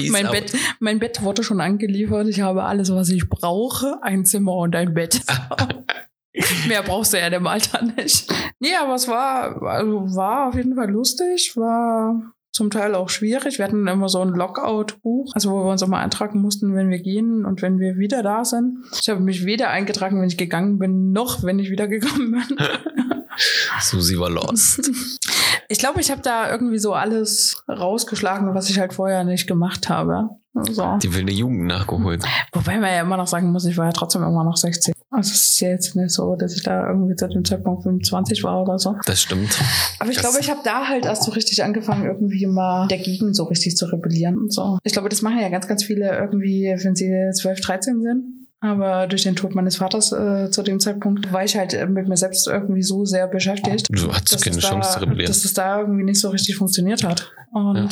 Mein 0.09 0.25
out. 0.27 0.33
Bett, 0.33 0.53
mein 0.79 0.99
Bett 0.99 1.21
wurde 1.21 1.41
schon 1.41 1.61
angeliefert. 1.61 2.27
Ich 2.27 2.41
habe 2.41 2.63
alles, 2.63 2.91
was 2.91 3.07
ich 3.09 3.29
brauche. 3.29 3.97
Ein 4.03 4.25
Zimmer 4.25 4.55
und 4.55 4.75
ein 4.75 4.93
Bett. 4.93 5.21
Mehr 6.67 6.83
brauchst 6.83 7.13
du 7.13 7.19
ja 7.19 7.25
in 7.25 7.33
dem 7.33 7.47
Alter 7.47 7.81
nicht. 7.83 8.31
Nee, 8.59 8.75
aber 8.75 8.95
es 8.95 9.07
war, 9.07 9.61
also 9.63 10.15
war 10.15 10.49
auf 10.49 10.55
jeden 10.55 10.75
Fall 10.75 10.89
lustig, 10.89 11.53
war 11.55 12.33
zum 12.53 12.69
Teil 12.69 12.95
auch 12.95 13.09
schwierig. 13.09 13.57
Wir 13.57 13.65
hatten 13.65 13.87
immer 13.87 14.09
so 14.09 14.21
ein 14.21 14.29
Lockout-Buch, 14.29 15.31
also 15.33 15.51
wo 15.51 15.63
wir 15.63 15.71
uns 15.71 15.83
auch 15.83 15.87
mal 15.87 16.01
eintragen 16.01 16.41
mussten, 16.41 16.75
wenn 16.75 16.89
wir 16.89 16.99
gehen 16.99 17.45
und 17.45 17.61
wenn 17.61 17.79
wir 17.79 17.97
wieder 17.97 18.23
da 18.23 18.45
sind. 18.45 18.77
Ich 19.01 19.09
habe 19.09 19.21
mich 19.21 19.45
weder 19.45 19.69
eingetragen, 19.69 20.19
wenn 20.21 20.27
ich 20.27 20.37
gegangen 20.37 20.77
bin, 20.77 21.11
noch 21.11 21.43
wenn 21.43 21.59
ich 21.59 21.69
wieder 21.69 21.87
gekommen 21.87 22.31
bin. 22.31 22.57
Susi 23.81 24.19
war 24.19 24.29
lost. 24.29 24.91
Ich 25.67 25.79
glaube, 25.79 26.01
ich 26.01 26.11
habe 26.11 26.21
da 26.21 26.51
irgendwie 26.51 26.79
so 26.79 26.93
alles 26.93 27.63
rausgeschlagen, 27.69 28.53
was 28.53 28.69
ich 28.69 28.77
halt 28.77 28.91
vorher 28.93 29.23
nicht 29.23 29.47
gemacht 29.47 29.87
habe. 29.87 30.31
So. 30.53 30.97
Die 31.01 31.13
wilde 31.13 31.31
Jugend 31.31 31.63
nachgeholt. 31.63 32.25
Wobei 32.51 32.77
man 32.77 32.91
ja 32.91 32.99
immer 32.99 33.15
noch 33.15 33.27
sagen 33.27 33.53
muss, 33.53 33.63
ich 33.63 33.77
war 33.77 33.85
ja 33.85 33.93
trotzdem 33.93 34.21
immer 34.21 34.43
noch 34.43 34.57
16. 34.57 34.93
Also 35.13 35.31
es 35.31 35.41
ist 35.49 35.59
ja 35.59 35.69
jetzt 35.69 35.93
nicht 35.95 36.09
so, 36.11 36.35
dass 36.37 36.55
ich 36.55 36.63
da 36.63 36.87
irgendwie 36.87 37.15
zu 37.15 37.27
dem 37.27 37.43
Zeitpunkt 37.43 37.83
25 37.83 38.43
war 38.45 38.61
oder 38.61 38.79
so. 38.79 38.95
Das 39.05 39.21
stimmt. 39.21 39.59
Aber 39.99 40.09
ich 40.09 40.15
Das- 40.17 40.23
glaube, 40.25 40.37
ich 40.39 40.49
habe 40.49 40.61
da 40.63 40.87
halt 40.87 41.05
erst 41.05 41.23
so 41.23 41.31
richtig 41.31 41.63
angefangen, 41.63 42.05
irgendwie 42.05 42.45
mal 42.47 42.87
dagegen 42.87 43.33
so 43.33 43.43
richtig 43.43 43.75
zu 43.75 43.85
rebellieren 43.87 44.37
und 44.37 44.53
so. 44.53 44.79
Ich 44.83 44.93
glaube, 44.93 45.09
das 45.09 45.21
machen 45.21 45.39
ja 45.39 45.49
ganz, 45.49 45.67
ganz 45.67 45.83
viele 45.83 46.17
irgendwie, 46.17 46.73
wenn 46.81 46.95
sie 46.95 47.11
12, 47.33 47.59
13 47.59 48.01
sind. 48.01 48.23
Aber 48.63 49.07
durch 49.07 49.23
den 49.23 49.35
Tod 49.35 49.55
meines 49.55 49.77
Vaters 49.77 50.11
äh, 50.11 50.49
zu 50.51 50.61
dem 50.61 50.79
Zeitpunkt 50.79 51.33
war 51.33 51.43
ich 51.43 51.57
halt 51.57 51.73
mit 51.89 52.07
mir 52.07 52.15
selbst 52.15 52.47
irgendwie 52.47 52.83
so 52.83 53.05
sehr 53.05 53.27
beschäftigt. 53.27 53.87
Du 53.89 54.13
hattest 54.13 54.43
keine 54.45 54.59
Chance 54.59 54.87
da, 54.87 54.93
zu 54.93 54.99
rebellieren. 55.01 55.27
Dass 55.27 55.43
es 55.43 55.53
da 55.53 55.79
irgendwie 55.79 56.03
nicht 56.03 56.21
so 56.21 56.29
richtig 56.29 56.55
funktioniert 56.57 57.03
hat. 57.03 57.31
Und 57.51 57.89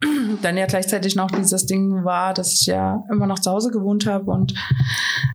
dann 0.42 0.56
ja 0.56 0.66
gleichzeitig 0.66 1.14
noch 1.14 1.30
dieses 1.30 1.64
Ding 1.66 2.04
war, 2.04 2.34
dass 2.34 2.52
ich 2.60 2.66
ja 2.66 3.04
immer 3.10 3.26
noch 3.28 3.38
zu 3.38 3.50
Hause 3.52 3.70
gewohnt 3.70 4.06
habe 4.06 4.30
und 4.32 4.52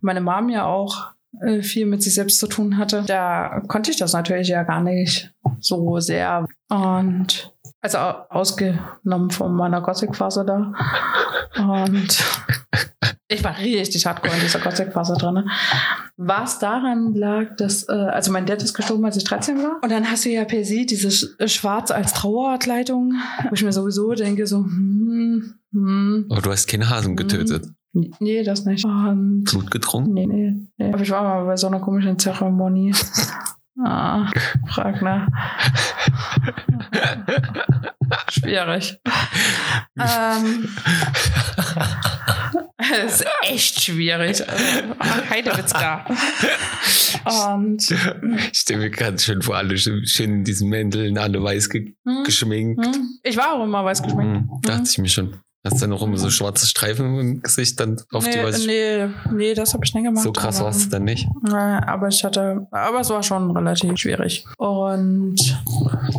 meine 0.02 0.20
Mom 0.20 0.50
ja 0.50 0.66
auch 0.66 1.06
äh, 1.40 1.62
viel 1.62 1.86
mit 1.86 2.02
sich 2.02 2.14
selbst 2.14 2.38
zu 2.38 2.46
tun 2.46 2.76
hatte. 2.78 3.04
Da 3.06 3.62
konnte 3.68 3.90
ich 3.90 3.96
das 3.96 4.12
natürlich 4.12 4.48
ja 4.48 4.62
gar 4.62 4.82
nicht 4.82 5.32
so 5.60 5.98
sehr. 6.00 6.46
Und 6.68 7.52
also 7.80 7.98
au- 7.98 8.24
ausgenommen 8.30 9.30
von 9.30 9.54
meiner 9.54 9.80
Gothic-Phase 9.80 10.44
da. 10.44 10.72
Und 11.58 12.24
ich 13.28 13.42
war 13.42 13.58
richtig 13.58 14.06
hardcore 14.06 14.34
in 14.34 14.40
dieser 14.40 14.60
Gothic-Phase 14.60 15.14
drin. 15.14 15.48
Was 16.16 16.58
daran 16.58 17.14
lag, 17.14 17.56
dass, 17.56 17.88
äh, 17.88 17.92
also 17.92 18.32
mein 18.32 18.46
Dad 18.46 18.62
ist 18.62 18.74
gestorben, 18.74 19.04
als 19.04 19.16
ich 19.16 19.24
13 19.24 19.58
war. 19.58 19.78
Und 19.82 19.90
dann 19.90 20.08
hast 20.10 20.24
du 20.24 20.30
ja 20.30 20.44
per 20.44 20.64
se 20.64 20.86
diese 20.86 21.08
Sch- 21.08 21.48
Schwarz 21.48 21.90
als 21.90 22.12
Trauerkleidung, 22.14 23.14
wo 23.48 23.54
ich 23.54 23.62
mir 23.64 23.72
sowieso 23.72 24.12
denke, 24.14 24.46
so, 24.46 24.58
hm, 24.58 25.54
hm. 25.72 26.26
Aber 26.30 26.40
du 26.40 26.50
hast 26.52 26.66
keine 26.68 26.88
Hasen 26.88 27.16
getötet. 27.16 27.66
Nee, 28.20 28.42
das 28.42 28.64
nicht. 28.64 28.84
Und 28.84 29.44
Blut 29.44 29.70
getrunken? 29.70 30.12
Nee, 30.12 30.26
nee, 30.26 30.54
nee. 30.76 30.92
Aber 30.92 31.02
ich 31.02 31.10
war 31.10 31.22
mal 31.22 31.44
bei 31.44 31.56
so 31.56 31.66
einer 31.66 31.80
komischen 31.80 32.18
Zeremonie. 32.18 32.94
Ah, 33.84 34.30
frag 34.68 35.02
nach. 35.02 35.28
Schwierig. 38.30 38.98
ähm, 40.00 40.68
das 42.78 43.20
ist 43.20 43.26
echt 43.42 43.82
schwierig. 43.82 44.42
Also, 44.48 45.30
Heidewitzka. 45.30 46.06
Und 47.52 47.82
Ich 48.50 48.60
stelle 48.60 48.80
mir 48.80 48.90
gerade 48.90 49.18
schön 49.18 49.42
vor, 49.42 49.56
alle 49.56 49.76
schön 49.76 50.04
in 50.16 50.44
diesen 50.44 50.70
Mänteln, 50.70 51.18
alle 51.18 51.42
weiß 51.42 51.68
ge 51.68 51.94
hm, 52.06 52.24
geschminkt. 52.24 52.82
hm. 52.82 53.18
ich 53.22 53.36
war 53.36 53.52
auch 53.54 53.64
immer 53.64 53.84
weiß 53.84 54.02
geschminkt. 54.02 54.48
Hm, 54.48 54.60
dachte 54.62 54.88
ich 54.88 54.98
mir 54.98 55.08
schon. 55.08 55.36
Hast 55.66 55.82
dann 55.82 55.90
noch 55.90 56.02
immer 56.02 56.16
so 56.16 56.30
schwarze 56.30 56.64
Streifen 56.64 57.18
im 57.18 57.42
Gesicht 57.42 57.80
dann 57.80 58.00
auf 58.12 58.24
die 58.24 58.36
Nee, 58.36 58.44
weiß 58.44 58.66
nee, 58.66 59.08
nee, 59.32 59.54
das 59.54 59.74
habe 59.74 59.84
ich 59.84 59.92
nicht 59.94 60.04
gemacht. 60.04 60.22
So 60.22 60.30
krass 60.30 60.60
war 60.60 60.68
es 60.68 60.88
dann 60.88 61.02
nicht. 61.02 61.26
Aber 61.50 62.06
ich 62.06 62.22
hatte, 62.22 62.68
aber 62.70 63.00
es 63.00 63.10
war 63.10 63.24
schon 63.24 63.50
relativ 63.50 63.96
schwierig. 63.96 64.44
Und 64.58 65.36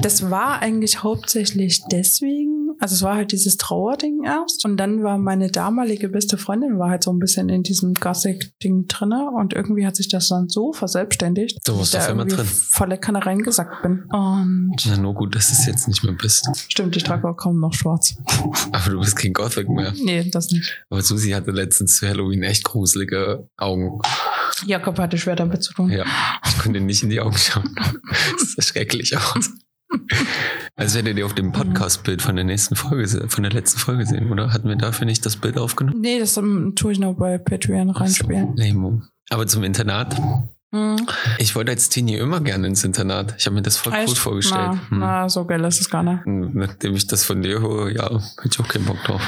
das 0.01 0.29
war 0.29 0.61
eigentlich 0.61 1.01
hauptsächlich 1.01 1.81
deswegen, 1.89 2.56
also 2.79 2.95
es 2.95 3.01
war 3.01 3.15
halt 3.15 3.31
dieses 3.31 3.57
Trauerding 3.57 4.23
erst. 4.23 4.65
Und 4.65 4.77
dann 4.77 5.03
war 5.03 5.17
meine 5.17 5.49
damalige 5.51 6.09
beste 6.09 6.37
Freundin 6.37 6.79
war 6.79 6.89
halt 6.89 7.03
so 7.03 7.11
ein 7.11 7.19
bisschen 7.19 7.49
in 7.49 7.63
diesem 7.63 7.93
Gothic-Ding 7.93 8.87
drinne 8.87 9.29
und 9.35 9.53
irgendwie 9.53 9.85
hat 9.85 9.95
sich 9.95 10.07
das 10.09 10.27
dann 10.29 10.49
so 10.49 10.73
verselbstständigt, 10.73 11.59
Du 11.65 11.77
warst 11.77 11.93
dass 11.93 11.93
ich 11.93 11.99
auf 11.99 12.05
da 12.05 12.11
einmal 12.11 12.27
irgendwie 12.27 12.43
drin. 12.43 12.51
volle 12.69 12.97
Kanne 12.97 13.25
reingesackt 13.25 13.81
bin. 13.81 14.03
Und 14.11 14.75
Na 14.87 14.97
nur 14.97 15.13
gut, 15.13 15.35
dass 15.35 15.47
du 15.47 15.53
es 15.53 15.65
jetzt 15.65 15.87
nicht 15.87 16.03
mehr 16.03 16.13
bist. 16.13 16.45
stimmt, 16.69 16.95
ich 16.95 17.03
trage 17.03 17.27
auch 17.27 17.35
kaum 17.37 17.59
noch 17.59 17.73
schwarz. 17.73 18.15
Aber 18.71 18.89
du 18.91 18.99
bist 18.99 19.15
kein 19.15 19.33
Gothic 19.33 19.69
mehr. 19.69 19.93
Nee, 20.03 20.29
das 20.29 20.51
nicht. 20.51 20.85
Aber 20.89 21.01
Susi 21.01 21.31
hatte 21.31 21.51
letztens 21.51 21.97
zu 21.97 22.07
Halloween 22.07 22.43
echt 22.43 22.63
gruselige 22.63 23.47
Augen. 23.57 23.99
Jakob 24.65 24.97
hatte 24.99 25.17
schwer 25.17 25.35
damit 25.35 25.63
zu 25.63 25.73
tun. 25.73 25.89
Ja, 25.91 26.05
ich 26.47 26.57
konnte 26.59 26.79
nicht 26.79 27.03
in 27.03 27.09
die 27.09 27.19
Augen 27.21 27.37
schauen. 27.37 27.75
Das 28.39 28.53
sah 28.53 28.61
schrecklich 28.61 29.15
aus. 29.17 29.49
Also 30.75 30.95
werdet 30.95 31.17
ihr 31.17 31.25
auf 31.25 31.33
dem 31.33 31.51
Podcast-Bild 31.51 32.21
von 32.21 32.35
der 32.35 32.45
nächsten 32.45 32.75
Folge, 32.75 33.07
von 33.29 33.43
der 33.43 33.51
letzten 33.51 33.79
Folge 33.79 34.05
sehen, 34.05 34.31
oder? 34.31 34.53
Hatten 34.53 34.67
wir 34.69 34.75
dafür 34.75 35.05
nicht 35.05 35.25
das 35.25 35.37
Bild 35.37 35.57
aufgenommen? 35.57 36.01
Nee, 36.01 36.19
das 36.19 36.37
ähm, 36.37 36.73
tue 36.75 36.91
ich 36.91 36.99
noch 36.99 37.13
bei 37.15 37.37
Patreon 37.37 37.89
reinspielen. 37.89 38.55
Lame. 38.55 39.01
Aber 39.29 39.47
zum 39.47 39.63
Internat. 39.63 40.15
Hm. 40.73 40.97
Ich 41.39 41.55
wollte 41.55 41.71
als 41.71 41.89
Teenie 41.89 42.15
immer 42.17 42.41
gerne 42.41 42.67
ins 42.67 42.83
Internat. 42.83 43.35
Ich 43.37 43.45
habe 43.45 43.55
mir 43.55 43.61
das 43.61 43.77
voll 43.77 43.93
cool 43.93 43.99
Echt? 43.99 44.17
vorgestellt. 44.17 44.59
Na, 44.71 44.89
Hm. 44.89 44.99
na, 44.99 45.29
so 45.29 45.45
geil 45.45 45.63
ist 45.63 45.79
es 45.81 45.89
gar 45.89 46.03
nicht. 46.03 46.25
Und 46.25 46.55
Nachdem 46.55 46.93
ich 46.95 47.07
das 47.07 47.23
von 47.23 47.41
dir 47.41 47.59
höre, 47.61 47.89
ja, 47.89 48.03
hätte 48.11 48.49
ich 48.51 48.59
auch 48.59 48.67
keinen 48.67 48.85
Bock 48.85 49.01
drauf. 49.05 49.21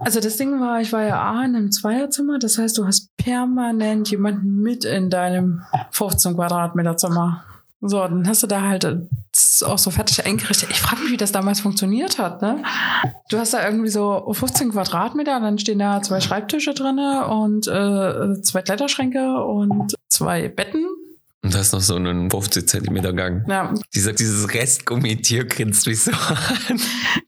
Also 0.00 0.20
das 0.20 0.36
Ding 0.36 0.60
war, 0.60 0.80
ich 0.80 0.92
war 0.92 1.02
ja 1.04 1.22
A 1.22 1.44
in 1.44 1.56
einem 1.56 1.72
Zweierzimmer, 1.72 2.38
das 2.38 2.58
heißt, 2.58 2.76
du 2.76 2.86
hast 2.86 3.16
permanent 3.16 4.10
jemanden 4.10 4.60
mit 4.60 4.84
in 4.84 5.08
deinem 5.10 5.62
15 5.92 6.34
Quadratmeter 6.34 6.96
Zimmer. 6.96 7.44
So, 7.80 7.98
dann 8.00 8.26
hast 8.26 8.42
du 8.42 8.46
da 8.46 8.62
halt 8.62 8.84
äh, 8.84 8.96
auch 9.64 9.78
so 9.78 9.90
fertig 9.90 10.24
eingerichtet. 10.24 10.70
Ich 10.70 10.80
frage 10.80 11.02
mich, 11.02 11.12
wie 11.12 11.16
das 11.16 11.32
damals 11.32 11.60
funktioniert 11.60 12.18
hat. 12.18 12.40
Ne? 12.42 12.62
Du 13.28 13.38
hast 13.38 13.52
da 13.52 13.64
irgendwie 13.64 13.90
so 13.90 14.32
15 14.32 14.72
Quadratmeter, 14.72 15.38
dann 15.40 15.58
stehen 15.58 15.78
da 15.78 16.00
zwei 16.02 16.20
Schreibtische 16.20 16.72
drinne 16.74 17.26
und 17.28 17.66
äh, 17.68 18.40
zwei 18.42 18.62
Kleiderschränke 18.62 19.44
und 19.44 19.94
zwei 20.08 20.48
Betten. 20.48 20.86
Und 21.42 21.54
da 21.54 21.60
ist 21.60 21.72
noch 21.72 21.80
so 21.80 21.94
einen 21.94 22.28
50 22.28 22.68
Zentimeter 22.68 23.12
Gang. 23.12 23.48
Ja, 23.48 23.72
Dieser, 23.94 24.12
dieses 24.12 24.52
Restgummitier 24.52 25.44
grinst 25.44 25.86
mich 25.86 26.00
so 26.00 26.10
an. 26.10 26.80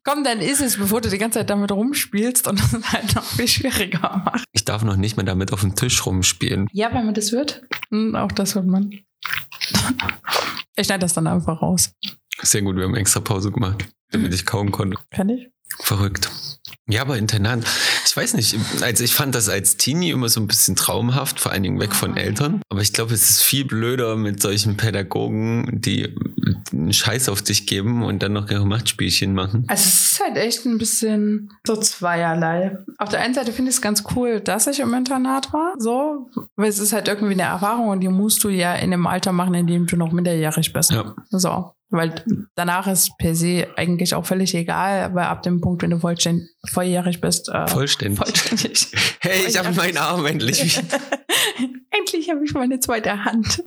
komm, 0.03 0.25
dann 0.25 0.41
ist 0.41 0.61
es, 0.61 0.77
bevor 0.77 1.01
du 1.01 1.09
die 1.09 1.19
ganze 1.19 1.39
Zeit 1.39 1.51
damit 1.51 1.71
rumspielst 1.71 2.49
und 2.49 2.59
das 2.59 2.73
halt 2.93 3.15
noch 3.15 3.23
viel 3.23 3.47
schwieriger 3.47 4.23
macht. 4.25 4.45
Ich 4.53 4.65
darf 4.65 4.83
noch 4.83 4.97
nicht 4.97 5.17
mehr 5.17 5.27
damit 5.27 5.53
auf 5.53 5.61
dem 5.61 5.77
Tisch 5.77 6.05
rumspielen. 6.05 6.67
Ja, 6.73 6.93
wenn 6.93 7.05
man 7.05 7.15
das 7.15 7.31
wird. 7.31 7.63
Hm, 7.91 8.17
auch 8.17 8.33
das 8.33 8.57
wird 8.57 8.67
man. 8.67 8.91
Ich 10.77 10.87
schneide 10.87 11.01
das 11.01 11.15
dann 11.15 11.27
einfach 11.27 11.61
raus. 11.61 11.91
Sehr 12.43 12.63
gut, 12.63 12.77
wir 12.77 12.85
haben 12.85 12.95
extra 12.95 13.21
Pause 13.21 13.51
gemacht, 13.51 13.89
damit 14.11 14.33
ich 14.33 14.47
kaum 14.47 14.71
konnte. 14.71 14.97
Kann 15.11 15.29
ich? 15.29 15.49
Verrückt. 15.81 16.31
Ja, 16.89 17.03
aber 17.03 17.19
Internat, 17.19 17.65
ich 18.09 18.17
weiß 18.17 18.35
nicht, 18.35 18.57
also 18.81 19.05
ich 19.05 19.15
fand 19.15 19.35
das 19.35 19.49
als 19.49 19.77
Teenie 19.77 20.11
immer 20.11 20.29
so 20.29 20.41
ein 20.41 20.47
bisschen 20.47 20.77
traumhaft, 20.77 21.41
vor 21.41 21.53
allen 21.53 21.63
Dingen 21.63 21.79
weg 21.79 21.95
von 21.95 22.17
Eltern. 22.17 22.63
Aber 22.71 22.81
ich 22.81 22.93
glaube, 22.93 23.13
es 23.13 23.29
ist 23.29 23.43
viel 23.43 23.65
blöder 23.65 24.17
mit 24.17 24.41
solchen 24.41 24.77
Pädagogen, 24.77 25.81
die 25.81 26.15
einen 26.73 26.93
Scheiß 26.93 27.29
auf 27.29 27.43
dich 27.43 27.67
geben 27.67 28.03
und 28.03 28.23
dann 28.23 28.33
noch 28.33 28.51
ihre 28.51 28.67
Machtspielchen 28.67 29.35
machen. 29.35 29.65
Also 29.69 29.85
es 29.87 30.13
ist 30.13 30.21
halt 30.25 30.37
echt 30.37 30.65
ein 30.65 30.79
bisschen 30.79 31.51
so 31.67 31.77
zweierlei. 31.77 32.79
Auf 32.97 33.11
der 33.11 33.21
einen 33.21 33.35
Seite 33.35 33.53
finde 33.53 33.71
ich 33.71 33.77
es 33.77 33.83
ganz 33.83 34.05
cool, 34.15 34.41
dass 34.41 34.67
ich 34.67 34.81
im 34.81 34.95
Internat 34.95 35.53
war, 35.53 35.75
so, 35.79 36.31
weil 36.57 36.69
es 36.69 36.79
ist 36.79 36.93
halt 36.93 37.09
irgendwie 37.09 37.35
eine 37.35 37.43
Erfahrung 37.43 37.89
und 37.89 38.01
die 38.01 38.09
musst 38.09 38.43
du 38.43 38.49
ja 38.49 38.75
in 38.75 38.93
einem 38.93 39.07
Alter 39.07 39.33
machen, 39.33 39.55
in 39.55 39.67
dem 39.67 39.87
du 39.87 39.97
noch 39.97 40.13
minderjährig 40.13 40.73
bist. 40.73 40.93
Ja. 40.93 41.15
So. 41.31 41.73
Weil 41.91 42.23
danach 42.55 42.87
ist 42.87 43.17
per 43.19 43.35
se 43.35 43.67
eigentlich 43.77 44.15
auch 44.15 44.27
völlig 44.27 44.55
egal, 44.55 45.15
weil 45.15 45.25
ab 45.25 45.43
dem 45.43 45.61
Punkt, 45.63 45.83
wenn 45.83 45.91
du 45.91 45.99
vollständig, 45.99 46.51
volljährig 46.67 47.21
bist. 47.21 47.49
Äh, 47.49 47.67
Vollständig. 47.67 48.19
vollständig. 48.19 48.89
Hey, 49.21 49.47
ich 49.49 49.59
habe 49.59 49.73
meinen 49.73 49.97
Arm 49.97 50.25
endlich. 50.27 50.81
Endlich 51.91 52.31
habe 52.31 52.45
ich 52.45 52.55
meine 52.55 52.79
zweite 52.79 53.25
Hand. 53.25 53.65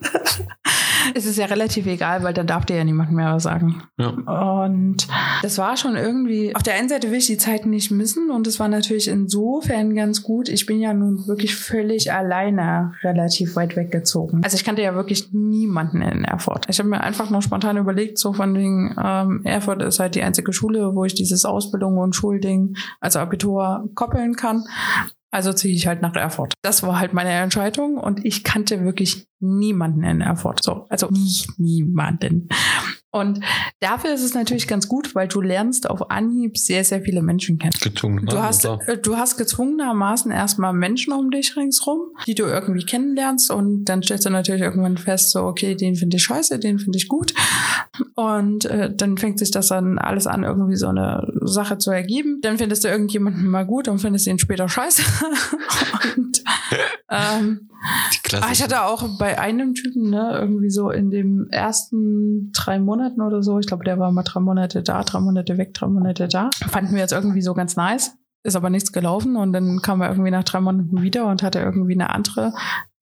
Es 1.16 1.26
ist 1.26 1.38
ja 1.38 1.46
relativ 1.46 1.86
egal, 1.86 2.24
weil 2.24 2.34
dann 2.34 2.48
darf 2.48 2.66
dir 2.66 2.78
ja 2.78 2.84
niemand 2.84 3.12
mehr 3.12 3.34
was 3.34 3.44
sagen. 3.44 3.84
Ja. 3.98 4.10
Und 4.66 5.08
das 5.42 5.58
war 5.58 5.78
schon 5.78 5.96
irgendwie, 5.96 6.56
auf 6.56 6.64
der 6.64 6.76
einen 6.76 6.90
Seite 6.90 7.12
will 7.12 7.18
ich 7.18 7.28
die 7.28 7.38
Zeit 7.38 7.66
nicht 7.66 7.92
missen 7.92 8.30
und 8.30 8.48
es 8.48 8.60
war 8.60 8.68
natürlich 8.68 9.08
insofern 9.08 9.96
ganz 9.96 10.24
gut. 10.24 10.50
Ich 10.50 10.66
bin 10.66 10.80
ja 10.80 10.94
nun 10.94 11.28
wirklich 11.28 11.56
völlig 11.56 12.12
alleine 12.12 12.94
relativ 13.04 13.56
weit 13.56 13.76
weggezogen. 13.76 14.42
Also 14.44 14.56
ich 14.56 14.64
kannte 14.64 14.82
ja 14.82 14.96
wirklich 14.96 15.32
niemanden 15.32 16.02
in 16.02 16.24
Erfurt. 16.24 16.66
Ich 16.70 16.80
habe 16.80 16.90
mir 16.90 17.02
einfach 17.02 17.30
nur 17.30 17.42
spontan 17.42 17.78
überlegt, 17.78 18.18
so 18.18 18.34
von 18.34 18.56
wegen, 18.56 18.96
ähm, 19.04 19.42
Erfurt 19.44 19.82
ist 19.82 20.00
halt 20.00 20.16
die 20.16 20.24
einzige 20.24 20.54
Schule, 20.54 20.96
wo 20.96 21.06
ich 21.06 21.14
dieses 21.14 21.46
Ausbildung 21.46 21.98
und 21.98 22.16
Schulding, 22.16 22.76
also 23.00 23.20
Abitur, 23.20 23.90
koppeln 23.96 24.36
kann. 24.36 24.64
Also 25.32 25.54
ziehe 25.54 25.74
ich 25.74 25.88
halt 25.88 26.02
nach 26.02 26.16
Erfurt. 26.16 26.54
Das 26.62 26.84
war 26.84 27.00
halt 27.00 27.14
meine 27.14 27.32
Entscheidung 27.32 27.98
und 27.98 28.26
ich 28.26 28.44
kannte 28.44 28.84
wirklich 28.84 29.28
niemanden 29.40 30.04
in 30.04 30.22
Erfurt. 30.22 30.62
So, 30.62 30.86
also 30.90 31.08
nicht 31.10 31.58
niemanden. 31.58 32.50
Und 33.12 33.42
dafür 33.82 34.14
ist 34.14 34.24
es 34.24 34.34
natürlich 34.34 34.68
ganz 34.68 34.88
gut, 34.88 35.16
weil 35.16 35.28
du 35.28 35.42
lernst 35.42 35.90
auf 35.90 36.10
Anhieb 36.10 36.58
sehr, 36.58 36.86
sehr 36.86 37.02
viele 37.02 37.22
Menschen 37.22 37.60
kennen. 37.60 37.74
Gezwungen. 37.82 38.26
Du 38.26 38.42
hast, 38.42 38.64
äh, 38.64 38.98
du 38.98 39.18
hast 39.18 39.38
gezwungenermaßen 39.38 40.32
erstmal 40.32 40.72
Menschen 40.72 41.12
um 41.12 41.30
dich 41.30 41.58
ringsrum, 41.58 42.00
die 42.26 42.36
du 42.36 42.44
irgendwie 42.44 42.86
kennenlernst 42.86 43.52
und 43.52 43.84
dann 43.86 44.02
stellst 44.02 44.26
du 44.26 44.30
natürlich 44.30 44.62
irgendwann 44.62 44.98
fest, 44.98 45.32
so, 45.32 45.42
okay, 45.42 45.76
den 45.76 45.96
finde 45.96 46.18
ich 46.18 46.24
scheiße, 46.24 46.58
den 46.60 46.80
finde 46.80 46.98
ich 46.98 47.10
gut. 47.10 47.34
Und 48.16 48.66
äh, 48.66 48.94
dann 48.96 49.18
fängt 49.18 49.40
sich 49.40 49.52
das 49.52 49.68
dann 49.68 50.00
alles 50.00 50.26
an, 50.26 50.44
irgendwie 50.44 50.78
so 50.78 50.88
eine 50.88 51.28
Sache 51.42 51.78
zu 51.78 51.92
ergeben. 51.92 52.40
Dann 52.42 52.58
findest 52.58 52.86
du 52.86 52.88
irgendjemanden 52.88 53.46
mal 53.48 53.66
gut 53.66 53.90
und 53.90 54.00
findest 54.00 54.28
ihn 54.28 54.40
später 54.40 54.70
scheiße. 54.70 55.04
und 56.18 56.44
ähm. 57.10 57.68
Ah, 58.34 58.52
ich 58.52 58.62
hatte 58.62 58.84
auch 58.84 59.18
bei 59.18 59.40
einem 59.40 59.74
Typen, 59.74 60.12
ne, 60.12 60.38
irgendwie 60.40 60.70
so 60.70 60.92
in 60.92 61.10
den 61.10 61.50
ersten 61.50 62.52
drei 62.52 62.80
Monaten 62.80 63.01
oder 63.10 63.44
so, 63.44 63.60
ich 63.60 63.68
glaube, 63.68 63.84
der 63.84 64.00
war 64.00 64.12
mal 64.12 64.24
drei 64.24 64.40
Monate 64.40 64.84
da, 64.84 65.04
drei 65.04 65.20
Monate 65.20 65.58
weg, 65.58 65.74
drei 65.74 65.88
Monate 65.88 66.28
da. 66.28 66.50
Fanden 66.70 66.94
wir 66.94 67.00
jetzt 67.00 67.14
irgendwie 67.14 67.42
so 67.42 67.54
ganz 67.54 67.76
nice. 67.76 68.14
Ist 68.44 68.56
aber 68.56 68.70
nichts 68.70 68.92
gelaufen 68.92 69.36
und 69.36 69.54
dann 69.54 69.82
kam 69.82 70.02
er 70.02 70.10
irgendwie 70.10 70.32
nach 70.32 70.44
drei 70.44 70.62
Monaten 70.62 71.02
wieder 71.04 71.28
und 71.28 71.44
hatte 71.44 71.60
irgendwie 71.60 71.94
eine 71.94 72.10
andere, 72.10 72.54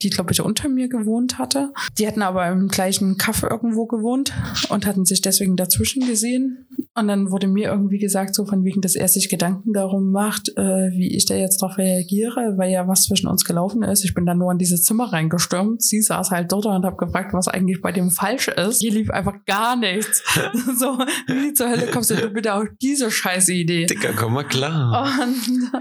die, 0.02 0.10
glaube 0.10 0.32
ich, 0.32 0.42
unter 0.42 0.70
mir 0.70 0.90
gewohnt 0.90 1.38
hatte. 1.38 1.72
Die 1.98 2.08
hatten 2.08 2.22
aber 2.22 2.48
im 2.48 2.68
gleichen 2.68 3.18
Kaff 3.18 3.44
irgendwo 3.44 3.86
gewohnt 3.86 4.34
und 4.70 4.86
hatten 4.86 5.06
sich 5.06 5.22
deswegen 5.22 5.56
dazwischen 5.56 6.06
gesehen. 6.06 6.68
Und 6.96 7.08
dann 7.08 7.32
wurde 7.32 7.48
mir 7.48 7.70
irgendwie 7.70 8.00
gesagt, 8.00 8.36
so 8.36 8.46
von 8.46 8.64
wegen, 8.64 8.82
dass 8.82 8.96
er 8.96 9.08
sich 9.08 9.30
Gedanken 9.30 9.74
darum 9.74 10.12
macht, 10.12 10.50
äh, 10.58 10.92
wie 10.92 11.16
ich 11.16 11.26
da 11.26 11.36
jetzt 11.36 11.62
darauf 11.62 11.78
reagiere, 11.78 12.56
weil 12.58 12.72
ja 12.72 12.88
was 12.88 13.04
zwischen 13.04 13.28
uns 13.28 13.46
gelaufen 13.46 13.84
ist. 13.84 14.04
Ich 14.04 14.14
bin 14.14 14.26
dann 14.26 14.38
nur 14.38 14.52
in 14.52 14.58
dieses 14.58 14.84
Zimmer 14.84 15.14
reingestürmt. 15.14 15.82
Sie 15.82 16.02
saß 16.02 16.32
halt 16.32 16.52
dort 16.52 16.66
und 16.66 16.86
habe 16.86 16.98
gefragt, 16.98 17.34
was 17.34 17.48
eigentlich 17.48 17.82
bei 17.82 17.92
dem 17.92 18.12
falsch 18.12 18.50
ist. 18.50 18.80
Hier 18.82 18.92
lief 18.92 19.10
einfach 19.10 19.36
gar 19.46 19.76
nichts. 19.76 20.24
so, 20.78 20.98
wie 21.28 21.54
zur 21.54 21.70
Hölle 21.70 21.88
kommst 21.88 22.12
du 22.12 22.30
bitte 22.30 22.54
auf 22.54 22.66
diese 22.82 23.12
scheiße 23.12 23.54
Idee? 23.54 23.86
Dicker, 23.86 24.14
komm 24.16 24.34
mal 24.34 24.44
klar. 24.44 25.20
Und, 25.22 25.72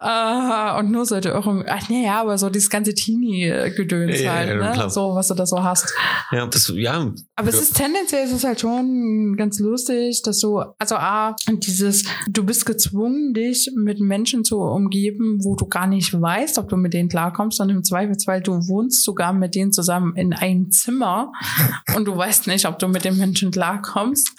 äh, 0.00 0.78
und 0.78 0.90
nur 0.90 1.06
sollte 1.06 1.30
Irrung, 1.30 1.64
ach 1.66 1.88
nee, 1.88 2.04
ja, 2.04 2.20
aber 2.20 2.38
so 2.38 2.50
dieses 2.50 2.70
ganze 2.70 2.94
Teenie-Gedöns 3.14 4.20
Ja, 4.20 4.34
halt, 4.34 4.48
ja, 4.48 4.54
ne? 4.56 4.72
klar. 4.72 4.90
So, 4.90 5.14
was 5.14 5.28
du 5.28 5.34
da 5.34 5.46
so 5.46 5.62
hast. 5.62 5.92
Ja, 6.30 6.46
das, 6.46 6.72
ja. 6.74 7.12
Aber 7.36 7.48
es 7.48 7.60
ist 7.60 7.76
tendenziell 7.76 8.24
ist 8.24 8.32
es 8.32 8.44
halt 8.44 8.60
schon 8.60 9.36
ganz 9.36 9.58
lustig, 9.58 10.22
dass 10.22 10.40
du, 10.40 10.58
also 10.78 10.96
A, 10.96 11.36
dieses, 11.48 12.04
du 12.28 12.44
bist 12.44 12.66
gezwungen, 12.66 13.34
dich 13.34 13.70
mit 13.74 14.00
Menschen 14.00 14.44
zu 14.44 14.58
umgeben, 14.58 15.38
wo 15.42 15.56
du 15.56 15.66
gar 15.66 15.86
nicht 15.86 16.20
weißt, 16.20 16.58
ob 16.58 16.68
du 16.68 16.76
mit 16.76 16.94
denen 16.94 17.08
klarkommst, 17.08 17.60
und 17.60 17.70
im 17.70 17.84
Zweifelsfall, 17.84 18.40
du 18.40 18.52
wohnst 18.68 19.04
sogar 19.04 19.32
mit 19.32 19.54
denen 19.54 19.72
zusammen 19.72 20.16
in 20.16 20.32
einem 20.32 20.70
Zimmer 20.70 21.32
und 21.96 22.06
du 22.06 22.16
weißt 22.16 22.46
nicht, 22.46 22.66
ob 22.66 22.78
du 22.78 22.88
mit 22.88 23.04
den 23.04 23.16
Menschen 23.16 23.50
klarkommst. 23.50 24.30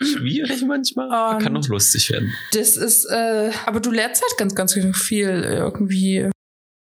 schwierig 0.00 0.62
manchmal, 0.66 1.38
kann 1.38 1.56
auch 1.56 1.68
lustig 1.68 2.10
werden. 2.10 2.32
Das 2.52 2.76
ist, 2.76 3.04
äh, 3.06 3.50
aber 3.66 3.80
du 3.80 3.90
lernst 3.90 4.22
halt 4.22 4.38
ganz, 4.38 4.54
ganz 4.54 4.74
viel 4.74 5.28
irgendwie 5.28 6.30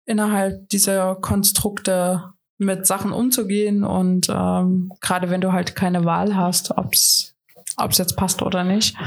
innerhalb 0.08 0.68
dieser 0.70 1.16
Konstrukte 1.16 2.24
mit 2.58 2.88
Sachen 2.88 3.12
umzugehen 3.12 3.84
und 3.84 4.30
ähm, 4.30 4.92
gerade 5.02 5.30
wenn 5.30 5.42
du 5.42 5.52
halt 5.54 5.76
keine 5.76 6.06
Wahl 6.06 6.36
hast, 6.36 6.76
ob's 6.76 7.34
ob's 7.80 8.00
jetzt 8.00 8.16
passt 8.18 8.42
oder 8.42 8.64
nicht. 8.64 8.98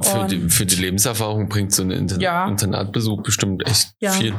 Für 0.00 0.20
Und- 0.22 0.30
die, 0.32 0.48
für 0.48 0.66
die 0.66 0.74
Lebenserfahrung 0.74 1.48
bringt 1.48 1.72
so 1.72 1.84
ein 1.84 1.92
Inter 1.92 2.18
Ja. 2.20 2.48
Internatbesuch 2.48 3.22
bestimmt 3.22 3.64
echt 3.64 3.92
Ja. 4.00 4.10
viel. 4.10 4.34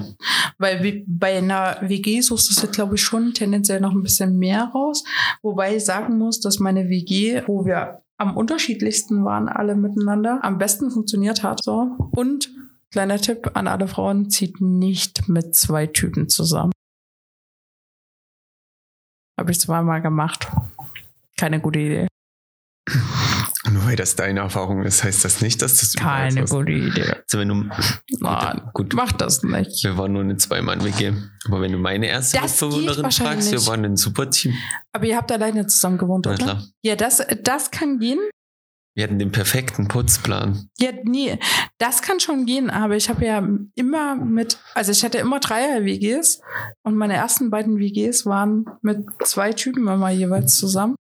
Weil 0.57 0.83
wie, 0.83 1.05
bei 1.07 1.37
einer 1.37 1.77
WG 1.81 2.19
suchst 2.19 2.61
du, 2.61 2.67
glaube 2.67 2.95
ich, 2.95 3.01
schon 3.01 3.33
tendenziell 3.33 3.79
noch 3.79 3.93
ein 3.93 4.03
bisschen 4.03 4.37
mehr 4.37 4.65
raus. 4.75 5.05
Wobei 5.41 5.77
ich 5.77 5.85
sagen 5.85 6.17
muss, 6.17 6.41
dass 6.41 6.59
meine 6.59 6.89
WG, 6.89 7.43
wo 7.47 7.63
wir 7.65 8.01
am 8.17 8.35
unterschiedlichsten 8.35 9.23
waren, 9.23 9.47
alle 9.47 9.75
miteinander, 9.75 10.39
am 10.41 10.57
besten 10.57 10.91
funktioniert 10.91 11.41
hat. 11.43 11.63
So. 11.63 11.95
Und 12.11 12.49
kleiner 12.91 13.19
Tipp 13.19 13.51
an 13.53 13.67
alle 13.67 13.87
Frauen, 13.87 14.29
zieht 14.29 14.61
nicht 14.61 15.27
mit 15.29 15.55
zwei 15.55 15.87
Typen 15.87 16.29
zusammen. 16.29 16.71
Habe 19.39 19.51
ich 19.51 19.59
zweimal 19.59 20.01
gemacht. 20.01 20.47
Keine 21.37 21.59
gute 21.61 21.79
Idee. 21.79 22.07
Nur 23.71 23.85
weil 23.85 23.95
das 23.95 24.15
deine 24.15 24.39
Erfahrung 24.39 24.83
ist, 24.83 25.03
heißt 25.03 25.23
das 25.23 25.41
nicht, 25.41 25.61
dass 25.61 25.79
das 25.79 25.93
Keine 25.93 26.31
so 26.31 26.39
ist. 26.43 26.49
gute 26.49 26.71
Idee. 26.71 27.13
Also 27.13 27.37
wenn 27.37 27.47
du, 27.49 27.69
Nein, 28.19 28.61
gut, 28.73 28.93
mach 28.95 29.11
das 29.11 29.43
nicht. 29.43 29.83
wir 29.83 29.97
waren 29.97 30.13
nur 30.13 30.23
eine 30.23 30.37
Zweimann-WG. 30.37 31.13
Aber 31.45 31.61
wenn 31.61 31.71
du 31.71 31.77
meine 31.77 32.07
erste 32.07 32.41
Mitbewohnerin 32.41 33.11
fragst, 33.11 33.51
wir 33.51 33.65
waren 33.67 33.85
ein 33.85 33.95
super 33.95 34.29
Team. 34.29 34.53
Aber 34.93 35.05
ihr 35.05 35.15
habt 35.15 35.31
alleine 35.31 35.67
zusammen 35.67 35.97
gewohnt, 35.97 36.25
oder? 36.25 36.63
Ja, 36.83 36.95
das, 36.95 37.21
das 37.43 37.69
kann 37.69 37.99
gehen. 37.99 38.19
Wir 38.99 39.05
hatten 39.05 39.17
den 39.17 39.31
perfekten 39.31 39.87
Putzplan. 39.87 40.67
Ja, 40.77 40.91
nee, 41.05 41.39
das 41.77 42.01
kann 42.01 42.19
schon 42.19 42.45
gehen, 42.45 42.69
aber 42.69 42.97
ich 42.97 43.07
habe 43.07 43.23
ja 43.25 43.47
immer 43.75 44.15
mit, 44.17 44.59
also 44.75 44.91
ich 44.91 45.05
hatte 45.05 45.19
immer 45.19 45.39
Dreier-WGs 45.39 46.41
und 46.83 46.97
meine 46.97 47.13
ersten 47.13 47.49
beiden 47.49 47.79
WGs 47.79 48.25
waren 48.25 48.65
mit 48.81 49.05
zwei 49.23 49.53
Typen 49.53 49.87
immer 49.87 50.09
jeweils 50.09 50.57
zusammen. 50.57 50.95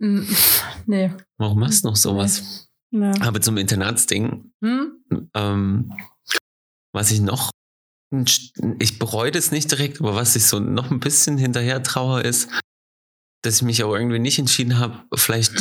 Hm, 0.00 0.24
Nee. 0.86 1.12
Warum 1.38 1.58
machst 1.58 1.82
du 1.84 1.88
noch 1.88 1.96
sowas? 1.96 2.68
nee. 2.92 3.10
Aber 3.20 3.40
zum 3.40 3.56
Internatsding, 3.56 4.52
Hm? 4.62 5.02
ähm, 5.34 5.92
was 6.94 7.10
ich 7.10 7.20
noch, 7.20 7.50
ich 8.78 9.00
bereue 9.00 9.32
das 9.32 9.50
nicht 9.50 9.72
direkt, 9.72 9.98
aber 9.98 10.14
was 10.14 10.36
ich 10.36 10.46
so 10.46 10.60
noch 10.60 10.92
ein 10.92 11.00
bisschen 11.00 11.36
hinterher 11.36 11.82
traue, 11.82 12.20
ist, 12.20 12.48
dass 13.42 13.56
ich 13.56 13.62
mich 13.62 13.82
auch 13.82 13.94
irgendwie 13.94 14.18
nicht 14.18 14.38
entschieden 14.38 14.78
habe, 14.78 15.02
vielleicht 15.14 15.52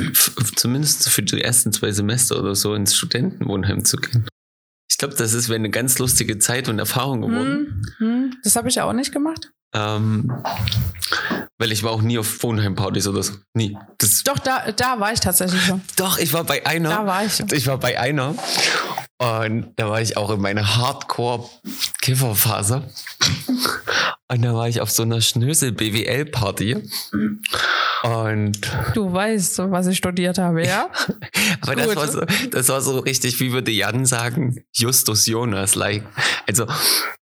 zumindest 0.56 1.10
für 1.10 1.24
die 1.24 1.42
ersten 1.42 1.74
zwei 1.74 1.92
Semester 1.92 2.40
oder 2.40 2.56
so 2.56 2.76
ins 2.76 2.96
Studentenwohnheim 2.96 3.84
zu 3.84 3.98
gehen. 3.98 4.28
Ich 4.90 4.98
glaube, 4.98 5.16
das 5.16 5.34
ist 5.34 5.50
eine 5.50 5.72
ganz 5.72 5.98
lustige 5.98 6.38
Zeit 6.38 6.70
und 6.70 6.78
Erfahrung 6.78 7.22
geworden. 7.22 7.84
Hm? 7.98 8.08
Hm? 8.08 8.38
Das 8.44 8.56
habe 8.56 8.70
ich 8.70 8.80
auch 8.82 8.94
nicht 8.94 9.12
gemacht. 9.12 9.52
Ähm, 9.74 10.32
weil 11.58 11.72
ich 11.72 11.84
war 11.84 11.92
auch 11.92 12.02
nie 12.02 12.18
auf 12.18 12.44
Wohnheimpartys 12.44 13.08
oder 13.08 13.24
so. 13.24 13.34
Nie. 13.54 13.78
Das, 13.98 14.24
Doch, 14.24 14.40
da, 14.40 14.72
da 14.72 15.00
war 15.00 15.14
ich 15.14 15.20
tatsächlich 15.20 15.64
schon. 15.64 15.82
doch, 15.96 16.18
ich 16.18 16.34
war 16.34 16.44
bei 16.44 16.66
einer. 16.66 16.90
Da 16.90 17.06
war 17.06 17.26
ich 17.26 17.36
schon. 17.36 17.48
Ich 17.52 17.68
war 17.68 17.78
bei 17.78 18.00
einer 18.00 18.36
und 19.22 19.74
da 19.76 19.88
war 19.88 20.02
ich 20.02 20.18
auch 20.18 20.32
in 20.32 20.42
meiner 20.42 20.78
Hardcore-Kifferphase. 20.78 22.90
Und 24.30 24.42
da 24.42 24.56
war 24.56 24.68
ich 24.68 24.82
auf 24.82 24.90
so 24.90 25.04
einer 25.04 25.22
Schnösel-BWL-Party. 25.22 26.90
Und 28.02 28.60
Du 28.96 29.14
weißt, 29.14 29.60
was 29.70 29.86
ich 29.86 30.00
studiert 30.00 30.40
habe, 30.40 30.66
ja? 30.66 30.90
aber 31.62 31.76
das 31.76 31.96
war, 31.96 32.08
so, 32.08 32.22
das 32.50 32.70
war 32.70 32.82
so 32.82 32.98
richtig, 32.98 33.40
wie 33.40 33.52
würde 33.52 33.70
Jan 33.70 34.08
sagen, 34.08 34.64
Justus 34.74 35.28
Jonas 35.28 35.76
like. 35.76 36.04
Also 36.48 36.66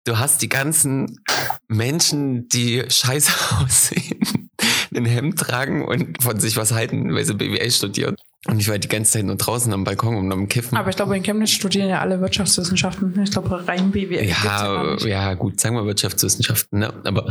du 0.05 0.17
hast 0.17 0.41
die 0.41 0.47
ganzen 0.47 1.21
Menschen, 1.67 2.38
die 2.39 2.83
scheiße 2.87 3.31
aussehen, 3.63 4.49
ein 4.95 5.05
Hemd 5.05 5.39
tragen 5.39 5.85
und 5.85 6.21
von 6.21 6.39
sich 6.39 6.57
was 6.57 6.71
halten, 6.71 7.13
weil 7.13 7.25
sie 7.25 7.33
BWL 7.33 7.69
studieren. 7.71 8.15
Und 8.47 8.59
ich 8.59 8.69
war 8.69 8.77
die 8.77 8.87
ganze 8.87 9.11
Zeit 9.13 9.25
nur 9.25 9.35
draußen 9.35 9.71
am 9.73 9.83
Balkon 9.83 10.15
und 10.15 10.31
am 10.31 10.47
Kiffen. 10.47 10.77
Aber 10.77 10.89
ich 10.89 10.95
glaube, 10.95 11.15
in 11.17 11.23
Chemnitz 11.23 11.51
studieren 11.51 11.89
ja 11.89 11.99
alle 11.99 12.21
Wirtschaftswissenschaften. 12.21 13.21
Ich 13.21 13.31
glaube, 13.31 13.67
rein 13.67 13.91
BWL. 13.91 14.23
ja 14.25 14.95
Ja, 14.97 15.07
ja, 15.07 15.33
gut, 15.33 15.59
sagen 15.59 15.75
wir 15.75 15.85
Wirtschaftswissenschaften, 15.85 16.79
ne? 16.79 16.93
aber 17.03 17.29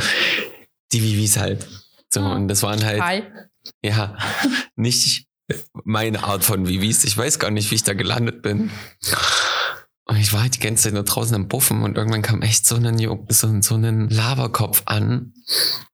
die 0.93 1.03
Vivis 1.03 1.39
halt. 1.39 1.67
So, 2.13 2.21
Ah. 2.21 2.35
und 2.37 2.49
das 2.49 2.63
waren 2.63 2.85
halt, 2.85 3.01
Hi. 3.03 3.23
ja, 3.83 4.17
nicht 4.77 5.27
meine 5.85 6.25
Art 6.25 6.45
von 6.45 6.69
Vivis. 6.69 7.05
Ich 7.05 7.17
weiß 7.17 7.39
gar 7.39 7.51
nicht, 7.51 7.71
wie 7.71 7.77
ich 7.77 7.83
da 7.83 7.95
gelandet 7.95 8.43
bin. 8.43 8.71
Und 10.11 10.17
ich 10.17 10.33
war 10.33 10.41
halt 10.41 10.55
die 10.55 10.61
ganze 10.61 10.85
Zeit 10.85 10.95
nur 10.95 11.03
draußen 11.03 11.35
am 11.35 11.49
Buffen 11.49 11.83
und 11.83 11.99
irgendwann 11.99 12.23
kam 12.23 12.41
echt 12.41 12.65
so 12.65 12.77
ein, 12.77 12.99
so, 13.29 13.61
so 13.61 13.75
ein 13.75 14.09
Laberkopf 14.09 14.83
an, 14.87 15.35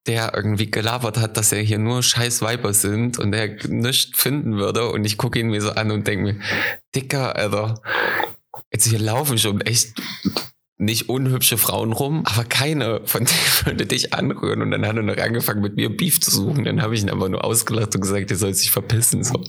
der 0.07 0.33
irgendwie 0.33 0.71
gelabert 0.71 1.17
hat, 1.17 1.35
dass 1.35 1.51
er 1.51 1.61
hier 1.61 1.79
nur 1.79 2.01
scheiß 2.01 2.41
Weiber 2.41 2.73
sind 2.73 3.19
und 3.19 3.33
er 3.33 3.57
nichts 3.67 4.17
finden 4.17 4.55
würde. 4.55 4.89
Und 4.89 5.03
ich 5.03 5.17
gucke 5.17 5.37
ihn 5.37 5.49
mir 5.49 5.61
so 5.61 5.71
an 5.71 5.91
und 5.91 6.07
denke 6.07 6.23
mir, 6.23 6.39
Dicker, 6.95 7.35
Alter, 7.35 7.81
jetzt 8.71 8.87
hier 8.87 8.99
laufen 8.99 9.37
schon 9.37 9.59
echt 9.59 9.95
nicht 10.77 11.09
unhübsche 11.09 11.57
Frauen 11.57 11.91
rum, 11.91 12.23
aber 12.25 12.45
keine 12.45 13.01
von 13.05 13.25
denen 13.25 13.65
würde 13.65 13.85
dich 13.85 14.13
anrühren. 14.13 14.61
Und 14.61 14.71
dann 14.71 14.85
hat 14.85 14.95
er 14.95 15.03
noch 15.03 15.17
angefangen, 15.17 15.61
mit 15.61 15.75
mir 15.75 15.89
Beef 15.89 16.21
zu 16.21 16.31
suchen. 16.31 16.63
Dann 16.63 16.81
habe 16.81 16.95
ich 16.95 17.01
ihn 17.01 17.09
aber 17.09 17.27
nur 17.27 17.43
ausgelacht 17.43 17.93
und 17.95 18.01
gesagt, 18.01 18.31
er 18.31 18.37
soll 18.37 18.53
sich 18.53 18.71
verpissen. 18.71 19.25
So. 19.25 19.43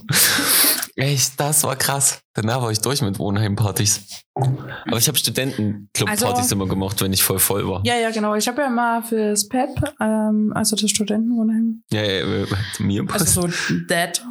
Echt, 0.96 1.38
das 1.38 1.62
war 1.62 1.76
krass. 1.76 2.20
Danach 2.32 2.62
war 2.62 2.70
ich 2.70 2.80
durch 2.80 3.02
mit 3.02 3.18
Wohnheimpartys. 3.18 4.24
Aber 4.35 4.96
ich 4.96 5.09
habe 5.09 5.18
Studentenclub-Partys 5.18 6.24
also, 6.24 6.54
immer 6.54 6.66
gemacht, 6.66 7.02
wenn 7.02 7.12
ich 7.12 7.22
voll 7.22 7.38
voll 7.38 7.68
war. 7.68 7.82
Ja, 7.85 7.96
ja, 7.96 8.11
genau. 8.11 8.35
Ich 8.35 8.48
habe 8.48 8.62
ja 8.62 8.70
mal 8.70 9.02
fürs 9.02 9.46
PEP, 9.46 9.94
ähm, 10.00 10.52
also 10.54 10.74
das 10.74 10.90
Studentenwohnheim. 10.90 11.82
Ja, 11.90 12.02
ja, 12.02 12.26
ja 12.26 12.46
mir 12.78 13.04
Also 13.12 13.42
so 13.42 13.48
Dead. 13.90 14.22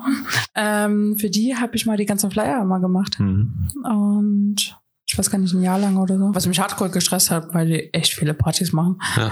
ähm, 0.56 1.18
für 1.20 1.30
die 1.30 1.56
habe 1.56 1.76
ich 1.76 1.86
mal 1.86 1.98
die 1.98 2.06
ganzen 2.08 2.32
Flyer 2.32 2.60
immer 2.62 2.80
gemacht. 2.80 3.20
Mhm. 3.20 3.70
Und 3.84 4.76
ich 5.08 5.18
weiß 5.18 5.30
gar 5.30 5.38
nicht, 5.38 5.54
ein 5.54 5.62
Jahr 5.62 5.78
lang 5.78 5.98
oder 5.98 6.18
so. 6.18 6.34
Was 6.34 6.48
mich 6.48 6.60
hardcore 6.60 6.90
gestresst 6.90 7.30
hat, 7.30 7.54
weil 7.54 7.68
die 7.68 7.94
echt 7.94 8.14
viele 8.14 8.34
Partys 8.34 8.74
machen. 8.74 9.00
Ja. 9.16 9.32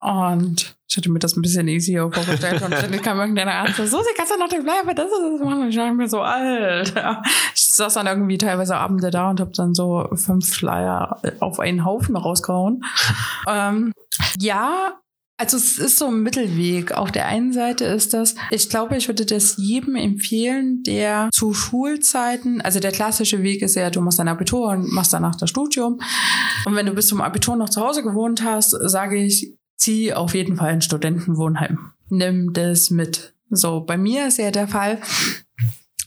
Und 0.00 0.77
ich 0.88 0.96
hatte 0.96 1.10
mir 1.10 1.18
das 1.18 1.36
ein 1.36 1.42
bisschen 1.42 1.68
easier 1.68 2.10
vorgestellt 2.10 2.62
und 2.62 2.72
dann 2.72 3.02
kam 3.02 3.20
irgendeiner 3.20 3.52
Arzt 3.52 3.76
so, 3.76 3.84
sie 3.84 4.14
kannst 4.16 4.32
du 4.32 4.38
noch 4.38 4.48
den 4.48 4.62
für 4.62 4.94
das 4.94 5.10
und 5.12 5.32
das 5.32 5.40
machen. 5.44 5.62
Und 5.62 5.68
ich 5.68 5.76
dachte 5.76 5.92
mir 5.92 6.08
so, 6.08 6.22
Alter. 6.22 7.22
Ich 7.54 7.66
saß 7.66 7.94
dann 7.94 8.06
irgendwie 8.06 8.38
teilweise 8.38 8.76
Abende 8.76 9.10
da 9.10 9.28
und 9.28 9.38
habe 9.38 9.52
dann 9.54 9.74
so 9.74 10.08
fünf 10.14 10.50
Flyer 10.50 11.20
auf 11.40 11.60
einen 11.60 11.84
Haufen 11.84 12.16
rausgehauen. 12.16 12.82
ähm, 13.46 13.92
ja, 14.40 14.98
also 15.36 15.58
es 15.58 15.78
ist 15.78 15.98
so 15.98 16.06
ein 16.06 16.22
Mittelweg. 16.22 16.92
Auf 16.92 17.12
der 17.12 17.26
einen 17.26 17.52
Seite 17.52 17.84
ist 17.84 18.14
das, 18.14 18.34
ich 18.50 18.70
glaube, 18.70 18.96
ich 18.96 19.08
würde 19.08 19.26
das 19.26 19.56
jedem 19.58 19.94
empfehlen, 19.94 20.82
der 20.84 21.28
zu 21.32 21.52
Schulzeiten, 21.52 22.62
also 22.62 22.80
der 22.80 22.92
klassische 22.92 23.42
Weg 23.42 23.60
ist 23.60 23.76
ja, 23.76 23.90
du 23.90 24.00
machst 24.00 24.18
dein 24.18 24.28
Abitur 24.28 24.70
und 24.70 24.90
machst 24.90 25.12
danach 25.12 25.36
das 25.36 25.50
Studium. 25.50 26.00
Und 26.64 26.74
wenn 26.74 26.86
du 26.86 26.94
bis 26.94 27.08
zum 27.08 27.20
Abitur 27.20 27.56
noch 27.56 27.68
zu 27.68 27.82
Hause 27.82 28.02
gewohnt 28.02 28.42
hast, 28.42 28.70
sage 28.70 29.16
ich, 29.22 29.57
zieh 29.78 30.12
auf 30.12 30.34
jeden 30.34 30.56
Fall 30.56 30.68
ein 30.68 30.82
Studentenwohnheim. 30.82 31.92
Nimm 32.10 32.52
das 32.52 32.90
mit. 32.90 33.34
So, 33.48 33.80
bei 33.80 33.96
mir 33.96 34.28
ist 34.28 34.38
ja 34.38 34.50
der 34.50 34.68
Fall, 34.68 34.98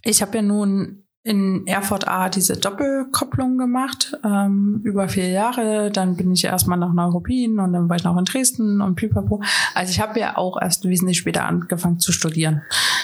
ich 0.03 0.21
habe 0.21 0.37
ja 0.37 0.41
nun 0.43 1.01
in 1.23 1.67
Erfurt 1.67 2.07
A 2.07 2.29
diese 2.29 2.57
Doppelkopplung 2.57 3.57
gemacht, 3.57 4.17
ähm, 4.23 4.81
über 4.83 5.07
vier 5.07 5.29
Jahre. 5.29 5.91
Dann 5.91 6.15
bin 6.15 6.31
ich 6.31 6.43
erstmal 6.43 6.79
nach 6.79 6.93
Neuruppin 6.93 7.59
und 7.59 7.73
dann 7.73 7.89
war 7.89 7.95
ich 7.95 8.03
noch 8.03 8.17
in 8.17 8.25
Dresden 8.25 8.81
und 8.81 8.95
Pipapo. 8.95 9.41
Also 9.75 9.91
ich 9.91 9.99
habe 9.99 10.19
ja 10.19 10.37
auch 10.37 10.59
erst 10.59 10.85
wesentlich 10.85 11.19
später 11.19 11.45
angefangen 11.45 11.99
zu 11.99 12.11
studieren. 12.11 12.63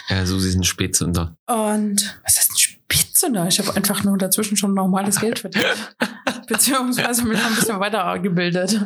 Ja, 0.10 0.25
so 0.25 0.39
sie 0.39 0.49
sind 0.49 0.65
Spätzünder. 0.65 1.38
Und 1.45 2.19
was 2.23 2.39
ist 2.39 2.51
ein 2.51 2.58
Spätzünder? 2.89 3.47
Ich 3.47 3.60
habe 3.60 3.76
einfach 3.76 4.04
nur 4.04 4.17
dazwischen 4.17 4.58
schon 4.58 4.73
normales 4.73 5.19
Geld 5.19 5.39
verdient. 5.39 5.95
Beziehungsweise 6.47 7.26
mich 7.26 7.43
ein 7.43 7.56
bisschen 7.56 7.80
weitergebildet. 7.80 8.86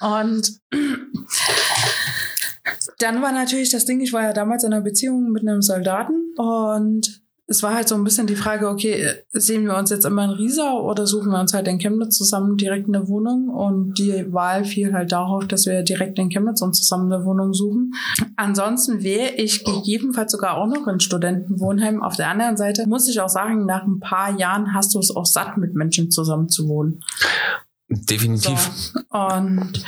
Und 0.00 0.60
dann 2.98 3.22
war 3.22 3.32
natürlich 3.32 3.70
das 3.70 3.84
Ding, 3.84 4.00
ich 4.00 4.12
war 4.12 4.22
ja 4.22 4.32
damals 4.32 4.64
in 4.64 4.72
einer 4.72 4.82
Beziehung 4.82 5.30
mit 5.30 5.42
einem 5.46 5.62
Soldaten 5.62 6.34
und 6.36 7.22
es 7.50 7.64
war 7.64 7.74
halt 7.74 7.88
so 7.88 7.96
ein 7.96 8.04
bisschen 8.04 8.28
die 8.28 8.36
Frage, 8.36 8.68
okay, 8.68 9.04
sehen 9.32 9.64
wir 9.64 9.76
uns 9.76 9.90
jetzt 9.90 10.04
immer 10.04 10.22
in 10.22 10.30
Riesa 10.30 10.74
oder 10.74 11.04
suchen 11.04 11.32
wir 11.32 11.40
uns 11.40 11.52
halt 11.52 11.66
in 11.66 11.78
Chemnitz 11.78 12.16
zusammen 12.16 12.56
direkt 12.56 12.86
eine 12.86 13.08
Wohnung? 13.08 13.48
Und 13.48 13.98
die 13.98 14.32
Wahl 14.32 14.64
fiel 14.64 14.92
halt 14.92 15.10
darauf, 15.10 15.48
dass 15.48 15.66
wir 15.66 15.82
direkt 15.82 16.20
in 16.20 16.28
Chemnitz 16.28 16.62
uns 16.62 16.78
zusammen 16.78 17.12
eine 17.12 17.24
Wohnung 17.24 17.52
suchen. 17.52 17.92
Ansonsten 18.36 19.02
wäre 19.02 19.34
ich 19.34 19.64
gegebenenfalls 19.64 20.30
sogar 20.30 20.58
auch 20.58 20.68
noch 20.68 20.86
in 20.86 21.00
Studentenwohnheim. 21.00 22.04
Auf 22.04 22.14
der 22.14 22.28
anderen 22.28 22.56
Seite 22.56 22.86
muss 22.86 23.08
ich 23.08 23.20
auch 23.20 23.28
sagen, 23.28 23.66
nach 23.66 23.82
ein 23.82 23.98
paar 23.98 24.38
Jahren 24.38 24.72
hast 24.72 24.94
du 24.94 25.00
es 25.00 25.10
auch 25.14 25.26
satt, 25.26 25.56
mit 25.56 25.74
Menschen 25.74 26.12
zusammen 26.12 26.48
zu 26.48 26.68
wohnen. 26.68 27.00
Definitiv. 27.88 28.92
So. 28.92 29.00
Und 29.10 29.84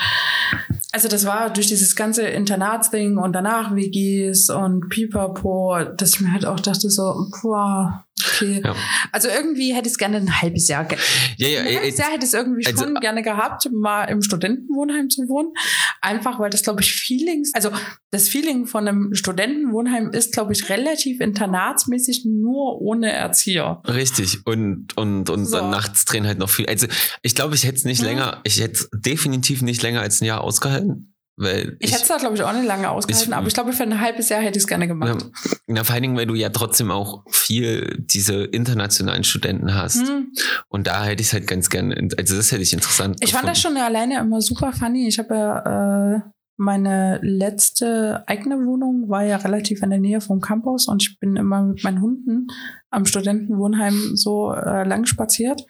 also 0.92 1.08
das 1.08 1.24
war 1.24 1.50
durch 1.50 1.68
dieses 1.68 1.96
ganze 1.96 2.22
Internatsding 2.22 3.16
und 3.16 3.32
danach 3.32 3.74
WGs 3.74 4.50
und 4.50 4.88
Pipapo, 4.90 5.78
dass 5.96 6.14
ich 6.14 6.20
mir 6.20 6.32
halt 6.32 6.44
auch 6.44 6.60
dachte 6.60 6.90
so, 6.90 7.30
boah, 7.42 8.04
okay. 8.20 8.60
Ja. 8.64 8.74
Also 9.10 9.28
irgendwie 9.28 9.74
hätte 9.74 9.86
ich 9.86 9.92
es 9.92 9.98
gerne 9.98 10.18
ein 10.18 10.42
halbes 10.42 10.68
Jahr. 10.68 10.84
Ge 10.84 10.98
ja, 11.36 11.48
ja, 11.48 11.60
ein 11.60 11.76
halbes 11.76 11.98
Jahr 11.98 12.10
hätte 12.10 12.24
ich 12.24 12.32
es 12.32 12.34
irgendwie 12.34 12.66
also, 12.66 12.84
schon 12.84 12.94
gerne 12.96 13.22
gehabt, 13.22 13.68
mal 13.72 14.04
im 14.04 14.22
Studentenwohnheim 14.22 15.08
zu 15.08 15.28
wohnen. 15.28 15.52
Einfach, 16.00 16.38
weil 16.38 16.50
das, 16.50 16.62
glaube 16.62 16.82
ich, 16.82 16.92
Feelings, 16.92 17.52
also 17.54 17.70
das 18.10 18.28
Feeling 18.28 18.66
von 18.66 18.86
einem 18.86 19.14
Studentenwohnheim 19.14 20.10
ist, 20.10 20.32
glaube 20.32 20.52
ich, 20.52 20.68
relativ 20.68 21.20
internatsmäßig 21.20 22.24
nur 22.26 22.80
ohne 22.80 23.12
Erzieher. 23.12 23.82
Richtig. 23.86 24.46
Und, 24.46 24.96
und, 24.96 25.30
und 25.30 25.46
so. 25.46 25.56
dann 25.56 25.70
nachts 25.70 26.04
drehen 26.04 26.26
halt 26.26 26.38
noch 26.38 26.50
viel. 26.50 26.66
Also 26.66 26.86
ich 27.22 27.34
glaube, 27.34 27.54
ich 27.54 27.64
hätte 27.64 27.76
es 27.76 27.84
nicht 27.84 28.00
hm. 28.00 28.08
länger, 28.08 28.40
ich 28.44 28.60
hätte 28.60 28.88
definitiv 28.94 29.62
nicht 29.62 29.82
länger 29.82 30.00
als 30.00 30.20
ein 30.20 30.26
Jahr 30.26 30.41
ausgehalten. 30.42 31.14
Weil 31.36 31.76
ich, 31.80 31.88
ich 31.88 31.92
hätte 31.92 32.02
es 32.02 32.08
da, 32.08 32.18
glaube 32.18 32.34
ich, 32.34 32.42
auch 32.42 32.52
nicht 32.52 32.66
lange 32.66 32.90
ausgehalten, 32.90 33.30
ich, 33.30 33.36
aber 33.36 33.46
ich 33.46 33.54
glaube, 33.54 33.72
für 33.72 33.84
ein 33.84 34.00
halbes 34.00 34.28
Jahr 34.28 34.42
hätte 34.42 34.58
ich 34.58 34.64
es 34.64 34.68
gerne 34.68 34.86
gemacht. 34.86 35.26
Na, 35.66 35.82
vor 35.82 35.94
allen 35.94 36.02
Dingen, 36.02 36.16
weil 36.16 36.26
du 36.26 36.34
ja 36.34 36.50
trotzdem 36.50 36.90
auch 36.90 37.24
viel 37.30 38.04
diese 38.06 38.44
internationalen 38.44 39.24
Studenten 39.24 39.74
hast. 39.74 40.06
Hm. 40.06 40.32
Und 40.68 40.86
da 40.86 41.04
hätte 41.04 41.22
ich 41.22 41.28
es 41.28 41.32
halt 41.32 41.46
ganz 41.46 41.70
gerne, 41.70 41.96
also 42.18 42.36
das 42.36 42.52
hätte 42.52 42.62
ich 42.62 42.74
interessant 42.74 43.16
Ich 43.16 43.30
gefunden. 43.30 43.46
fand 43.46 43.56
das 43.56 43.62
schon 43.62 43.76
alleine 43.78 44.20
immer 44.20 44.42
super 44.42 44.72
funny. 44.72 45.08
Ich 45.08 45.18
habe 45.18 45.34
ja 45.34 46.16
äh, 46.16 46.20
meine 46.58 47.18
letzte 47.22 48.22
eigene 48.28 48.64
Wohnung 48.66 49.08
war 49.08 49.24
ja 49.24 49.36
relativ 49.38 49.82
in 49.82 49.90
der 49.90 50.00
Nähe 50.00 50.20
vom 50.20 50.40
Campus 50.40 50.86
und 50.86 51.02
ich 51.02 51.18
bin 51.18 51.36
immer 51.36 51.62
mit 51.62 51.82
meinen 51.82 52.02
Hunden 52.02 52.46
am 52.90 53.06
Studentenwohnheim 53.06 54.16
so 54.16 54.52
äh, 54.52 54.86
lang 54.86 55.06
spaziert. 55.06 55.62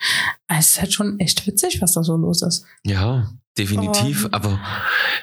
Es 0.48 0.72
ist 0.72 0.80
halt 0.80 0.92
schon 0.92 1.20
echt 1.20 1.46
witzig, 1.46 1.80
was 1.80 1.92
da 1.92 2.02
so 2.02 2.16
los 2.16 2.42
ist. 2.42 2.66
Ja, 2.84 3.30
definitiv. 3.58 4.24
Um, 4.24 4.34
aber 4.34 4.60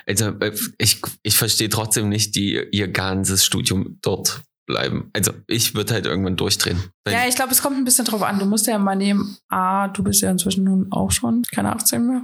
also, 0.05 0.29
äh, 0.39 0.55
ich, 0.77 1.01
ich 1.23 1.37
verstehe 1.37 1.69
trotzdem 1.69 2.09
nicht, 2.09 2.35
die 2.35 2.59
ihr 2.71 2.87
ganzes 2.87 3.45
Studium 3.45 3.97
dort 4.01 4.41
bleiben. 4.69 5.09
Also 5.13 5.33
ich 5.47 5.73
würde 5.73 5.95
halt 5.95 6.05
irgendwann 6.05 6.35
durchdrehen. 6.35 6.77
Ja, 7.07 7.27
ich 7.27 7.35
glaube, 7.35 7.51
es 7.51 7.61
kommt 7.61 7.75
ein 7.75 7.85
bisschen 7.85 8.05
drauf 8.05 8.21
an. 8.21 8.37
Du 8.37 8.45
musst 8.45 8.67
ja 8.67 8.77
mal 8.77 8.95
nehmen, 8.95 9.37
ah, 9.49 9.87
du 9.87 10.03
bist 10.03 10.21
ja 10.21 10.29
inzwischen 10.29 10.63
nun 10.63 10.91
auch 10.91 11.11
schon 11.11 11.41
keine 11.51 11.75
18 11.75 12.05
mehr. 12.05 12.21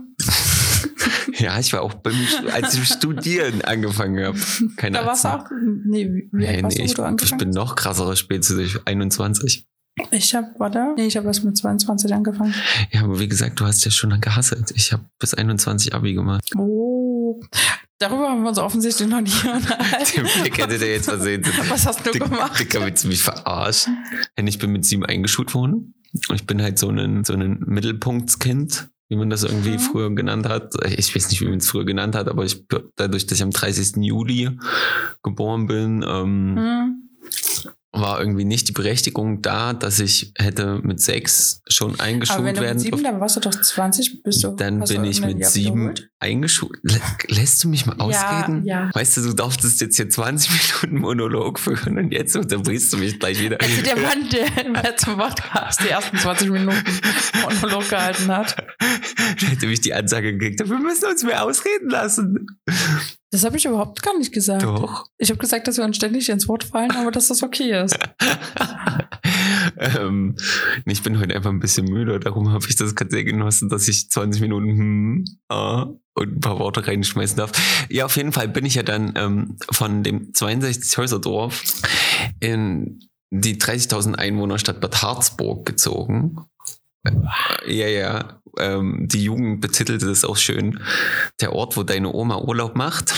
ja, 1.39 1.59
ich 1.59 1.73
war 1.73 1.81
auch 1.81 1.95
beim, 1.95 2.15
als 2.53 2.75
ich 2.75 2.87
studieren 2.87 3.63
angefangen 3.63 4.23
habe. 4.23 4.39
Keine 4.77 4.99
da 4.99 5.05
warst 5.07 5.25
du 5.25 5.29
auch, 5.29 5.45
nee, 5.85 6.07
wie 6.07 6.29
nee, 6.31 6.61
du, 6.61 6.67
ich, 6.67 6.95
ich 7.23 7.37
bin 7.37 7.49
noch 7.49 7.75
krasserer 7.75 8.15
Spätzügig, 8.15 8.77
21. 8.85 9.65
Ich 10.12 10.36
habe, 10.36 10.47
warte, 10.58 10.93
nee, 10.97 11.08
ich 11.08 11.15
habe 11.15 11.27
erst 11.27 11.43
mit 11.43 11.58
22 11.58 12.13
angefangen. 12.13 12.53
Ja, 12.91 13.03
aber 13.03 13.17
wie 13.19 13.29
gesagt, 13.29 13.60
du 13.60 13.65
hast 13.65 13.84
ja 13.86 13.91
schon 13.91 14.19
gehasselt. 14.19 14.71
Ich 14.75 14.91
habe 14.91 15.05
bis 15.19 15.34
21 15.34 15.93
Abi 15.95 16.13
gemacht. 16.13 16.43
Oh, 16.58 17.41
darüber 17.97 18.29
haben 18.29 18.43
wir 18.43 18.49
uns 18.49 18.58
offensichtlich 18.58 19.08
noch 19.08 19.21
nie 19.21 19.31
unterhalten. 19.49 20.25
Den 20.25 20.41
Blick 20.41 20.58
hätte 20.58 20.77
der 20.77 20.91
jetzt 20.91 21.05
versehen. 21.05 21.43
Was 21.69 21.86
hast 21.86 22.05
du 22.05 22.12
Dick, 22.12 22.23
gemacht? 22.23 22.60
Dicker, 22.60 22.86
willst 22.86 23.05
du 23.05 23.08
mich 23.08 23.21
verarschen? 23.21 23.97
Ich 24.36 24.60
bin 24.60 24.73
mit 24.73 24.84
sieben 24.84 25.05
eingeschult 25.05 25.53
worden. 25.53 25.93
Und 26.27 26.36
ich 26.36 26.45
bin 26.45 26.62
halt 26.62 26.77
so 26.77 26.89
ein, 26.89 27.23
so 27.23 27.34
ein 27.34 27.60
Mittelpunktskind 27.65 28.89
wie 29.08 29.17
man 29.17 29.29
das 29.29 29.43
irgendwie 29.43 29.73
mhm. 29.73 29.79
früher 29.79 30.15
genannt 30.15 30.49
hat. 30.49 30.73
Ich 30.97 31.15
weiß 31.15 31.29
nicht, 31.29 31.39
wie 31.39 31.45
man 31.45 31.60
es 31.60 31.69
früher 31.69 31.86
genannt 31.86 32.15
hat, 32.15 32.27
aber 32.27 32.43
ich 32.43 32.65
dadurch, 32.95 33.27
dass 33.27 33.38
ich 33.38 33.43
am 33.43 33.51
30. 33.51 33.97
Juli 33.97 34.49
geboren 35.21 35.67
bin, 35.67 36.03
ähm, 36.08 36.55
mhm 36.55 37.04
war 37.99 38.19
irgendwie 38.19 38.45
nicht 38.45 38.67
die 38.67 38.71
Berechtigung 38.71 39.41
da, 39.41 39.73
dass 39.73 39.99
ich 39.99 40.34
hätte 40.38 40.79
mit 40.84 41.01
sechs 41.01 41.62
schon 41.67 41.99
eingeschult 41.99 42.43
werden. 42.43 42.58
Aber 42.58 42.67
wenn 42.67 42.67
du 42.67 42.73
mit 42.73 42.81
sieben, 42.81 43.03
dann 43.03 43.19
warst 43.19 43.36
du 43.38 43.39
doch 43.39 43.51
20, 43.51 44.23
bist 44.23 44.43
du. 44.43 44.55
Dann 44.55 44.79
bin 44.81 45.03
ich 45.05 45.21
mit 45.21 45.39
Jahr 45.39 45.49
sieben 45.49 45.93
eingeschult. 46.19 46.79
Lässt 47.27 47.63
du 47.63 47.69
mich 47.69 47.86
mal 47.86 47.97
ausreden? 47.97 48.65
Ja, 48.65 48.86
ja. 48.86 48.91
Weißt 48.93 49.17
du, 49.17 49.21
du 49.21 49.34
darfst 49.34 49.63
jetzt 49.63 49.95
hier 49.95 50.10
20 50.10 50.51
Minuten 50.84 51.01
Monolog 51.01 51.60
führen 51.60 51.97
und 51.97 52.12
jetzt 52.12 52.36
unterbrichst 52.36 52.91
du 52.93 52.97
mich 52.97 53.19
gleich 53.19 53.41
wieder. 53.41 53.58
Also 53.62 53.81
der 53.81 53.95
Mann, 54.01 54.29
der 54.29 54.65
im 54.65 54.73
letzten 54.73 55.17
Podcast 55.17 55.81
die 55.84 55.89
ersten 55.89 56.17
20 56.17 56.49
Minuten 56.51 56.84
Monolog 57.41 57.89
gehalten 57.89 58.27
hat. 58.27 58.55
Der 59.41 59.49
hätte 59.49 59.67
mich 59.67 59.81
die 59.81 59.93
Ansage 59.93 60.38
gekriegt, 60.38 60.67
wir 60.67 60.79
müssen 60.79 61.05
uns 61.05 61.23
mehr 61.23 61.43
ausreden 61.43 61.89
lassen. 61.89 62.47
Das 63.35 63.43
habe 63.43 63.57
ich 63.57 63.65
überhaupt 63.65 64.01
gar 64.01 64.17
nicht 64.17 64.31
gesagt. 64.31 64.63
Doch. 64.63 65.09
Ich 65.17 65.29
habe 65.29 65.37
gesagt, 65.37 65.67
dass 65.67 65.75
wir 65.75 65.83
uns 65.83 65.97
ständig 65.97 66.29
ins 66.29 66.47
Wort 66.47 66.63
fallen, 66.63 66.91
aber 66.91 67.11
dass 67.11 67.27
das 67.27 67.43
okay 67.43 67.83
ist. 67.83 67.99
ähm, 69.77 70.37
ich 70.85 71.03
bin 71.03 71.19
heute 71.19 71.35
einfach 71.35 71.49
ein 71.49 71.59
bisschen 71.59 71.85
müde, 71.85 72.17
darum 72.21 72.53
habe 72.53 72.65
ich 72.69 72.77
das 72.77 72.95
gerade 72.95 73.11
sehr 73.11 73.25
genossen, 73.25 73.67
dass 73.67 73.89
ich 73.89 74.09
20 74.09 74.41
Minuten 74.41 74.69
hm, 74.69 75.25
ah, 75.49 75.88
und 76.13 76.38
ein 76.38 76.39
paar 76.39 76.59
Worte 76.59 76.88
reinschmeißen 76.88 77.36
darf. 77.36 77.51
Ja, 77.89 78.05
auf 78.05 78.15
jeden 78.15 78.31
Fall 78.31 78.47
bin 78.47 78.65
ich 78.65 78.75
ja 78.75 78.83
dann 78.83 79.11
ähm, 79.17 79.57
von 79.69 80.01
dem 80.01 80.33
62 80.33 80.97
Häuser 80.97 81.19
Dorf 81.19 81.61
in 82.39 83.01
die 83.31 83.57
30.000 83.57 84.15
Einwohner 84.15 84.59
Stadt 84.59 84.79
Bad 84.79 85.01
Harzburg 85.01 85.65
gezogen. 85.65 86.38
Ja, 87.67 87.88
ja. 87.88 88.41
Ähm, 88.60 89.08
die 89.08 89.24
Jugend 89.24 89.62
betitelte 89.62 90.06
das 90.06 90.26
auch 90.26 90.38
schön. 90.38 90.80
Der 91.41 91.53
Ort, 91.53 91.78
wo 91.78 91.84
deine 91.84 92.14
Oma 92.14 92.38
Urlaub 92.38 92.76
macht. 92.76 93.14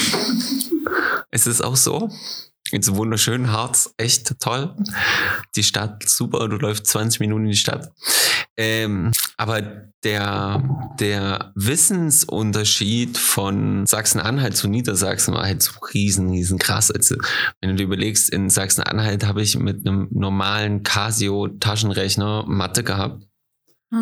ist 1.31 1.47
es 1.47 1.61
auch 1.61 1.75
so? 1.75 2.09
It's 2.71 2.93
wunderschön, 2.93 3.51
Harz, 3.51 3.93
echt 3.97 4.39
toll. 4.41 4.75
Die 5.55 5.63
Stadt, 5.63 6.07
super, 6.07 6.49
du 6.49 6.57
läufst 6.57 6.87
20 6.87 7.21
Minuten 7.21 7.45
in 7.45 7.51
die 7.51 7.57
Stadt. 7.57 7.91
Ähm, 8.57 9.11
aber 9.37 9.61
der, 10.03 10.63
der 10.99 11.51
Wissensunterschied 11.55 13.17
von 13.17 13.85
Sachsen-Anhalt 13.85 14.57
zu 14.57 14.67
Niedersachsen 14.67 15.33
war 15.33 15.43
halt 15.43 15.61
so 15.61 15.73
riesen, 15.93 16.31
riesen 16.31 16.57
krass. 16.57 16.91
Also, 16.91 17.15
wenn 17.61 17.69
du 17.69 17.75
dir 17.75 17.83
überlegst, 17.83 18.29
in 18.29 18.49
Sachsen-Anhalt 18.49 19.25
habe 19.25 19.43
ich 19.43 19.57
mit 19.57 19.87
einem 19.87 20.07
normalen 20.11 20.83
Casio-Taschenrechner 20.83 22.45
Mathe 22.47 22.83
gehabt. 22.83 23.26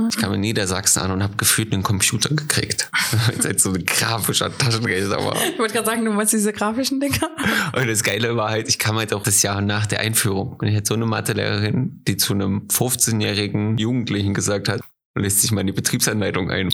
Ich 0.10 0.18
kam 0.18 0.34
in 0.34 0.42
Niedersachsen 0.42 1.04
an 1.04 1.12
und 1.12 1.22
habe 1.22 1.36
gefühlt 1.38 1.72
einen 1.72 1.84
Computer 1.84 2.30
gekriegt. 2.30 2.90
Es 3.38 3.46
halt 3.46 3.60
so 3.60 3.72
ein 3.72 3.86
grafischer 3.86 4.56
Taschenrechner 4.58 5.24
war. 5.24 5.36
Ich 5.36 5.60
wollte 5.60 5.74
gerade 5.74 5.86
sagen, 5.86 6.04
du 6.06 6.12
meinst 6.12 6.34
diese 6.34 6.52
grafischen 6.54 7.00
Dinger. 7.00 7.30
Und 7.76 7.88
das 7.88 8.04
Geile 8.04 8.36
war 8.36 8.50
halt, 8.50 8.68
ich 8.68 8.80
kam 8.80 8.98
halt 8.98 9.14
auch 9.14 9.24
das 9.24 9.42
Jahr 9.44 9.62
nach 9.62 9.86
der 9.86 10.00
Einführung. 10.00 10.54
Und 10.54 10.68
ich 10.68 10.76
hatte 10.76 10.88
so 10.88 10.96
eine 10.96 11.06
Mathelehrerin, 11.06 12.02
die 12.08 12.18
zu 12.18 12.34
einem 12.34 12.68
15-jährigen 12.68 13.78
Jugendlichen 13.78 14.34
gesagt 14.34 14.70
hat, 14.70 14.82
lässt 15.22 15.41
sich 15.41 15.51
mal 15.51 15.61
in 15.61 15.68
die 15.68 15.74
Betriebsanleitung 15.74 16.51
ein. 16.51 16.70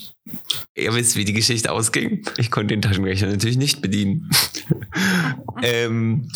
Ihr 0.75 0.93
wisst, 0.95 1.15
wie 1.15 1.25
die 1.25 1.33
Geschichte 1.33 1.71
ausging. 1.71 2.23
Ich 2.37 2.49
konnte 2.49 2.73
den 2.73 2.81
Taschenrechner 2.81 3.27
natürlich 3.27 3.57
nicht 3.57 3.81
bedienen. 3.81 4.29
ähm, 5.61 6.27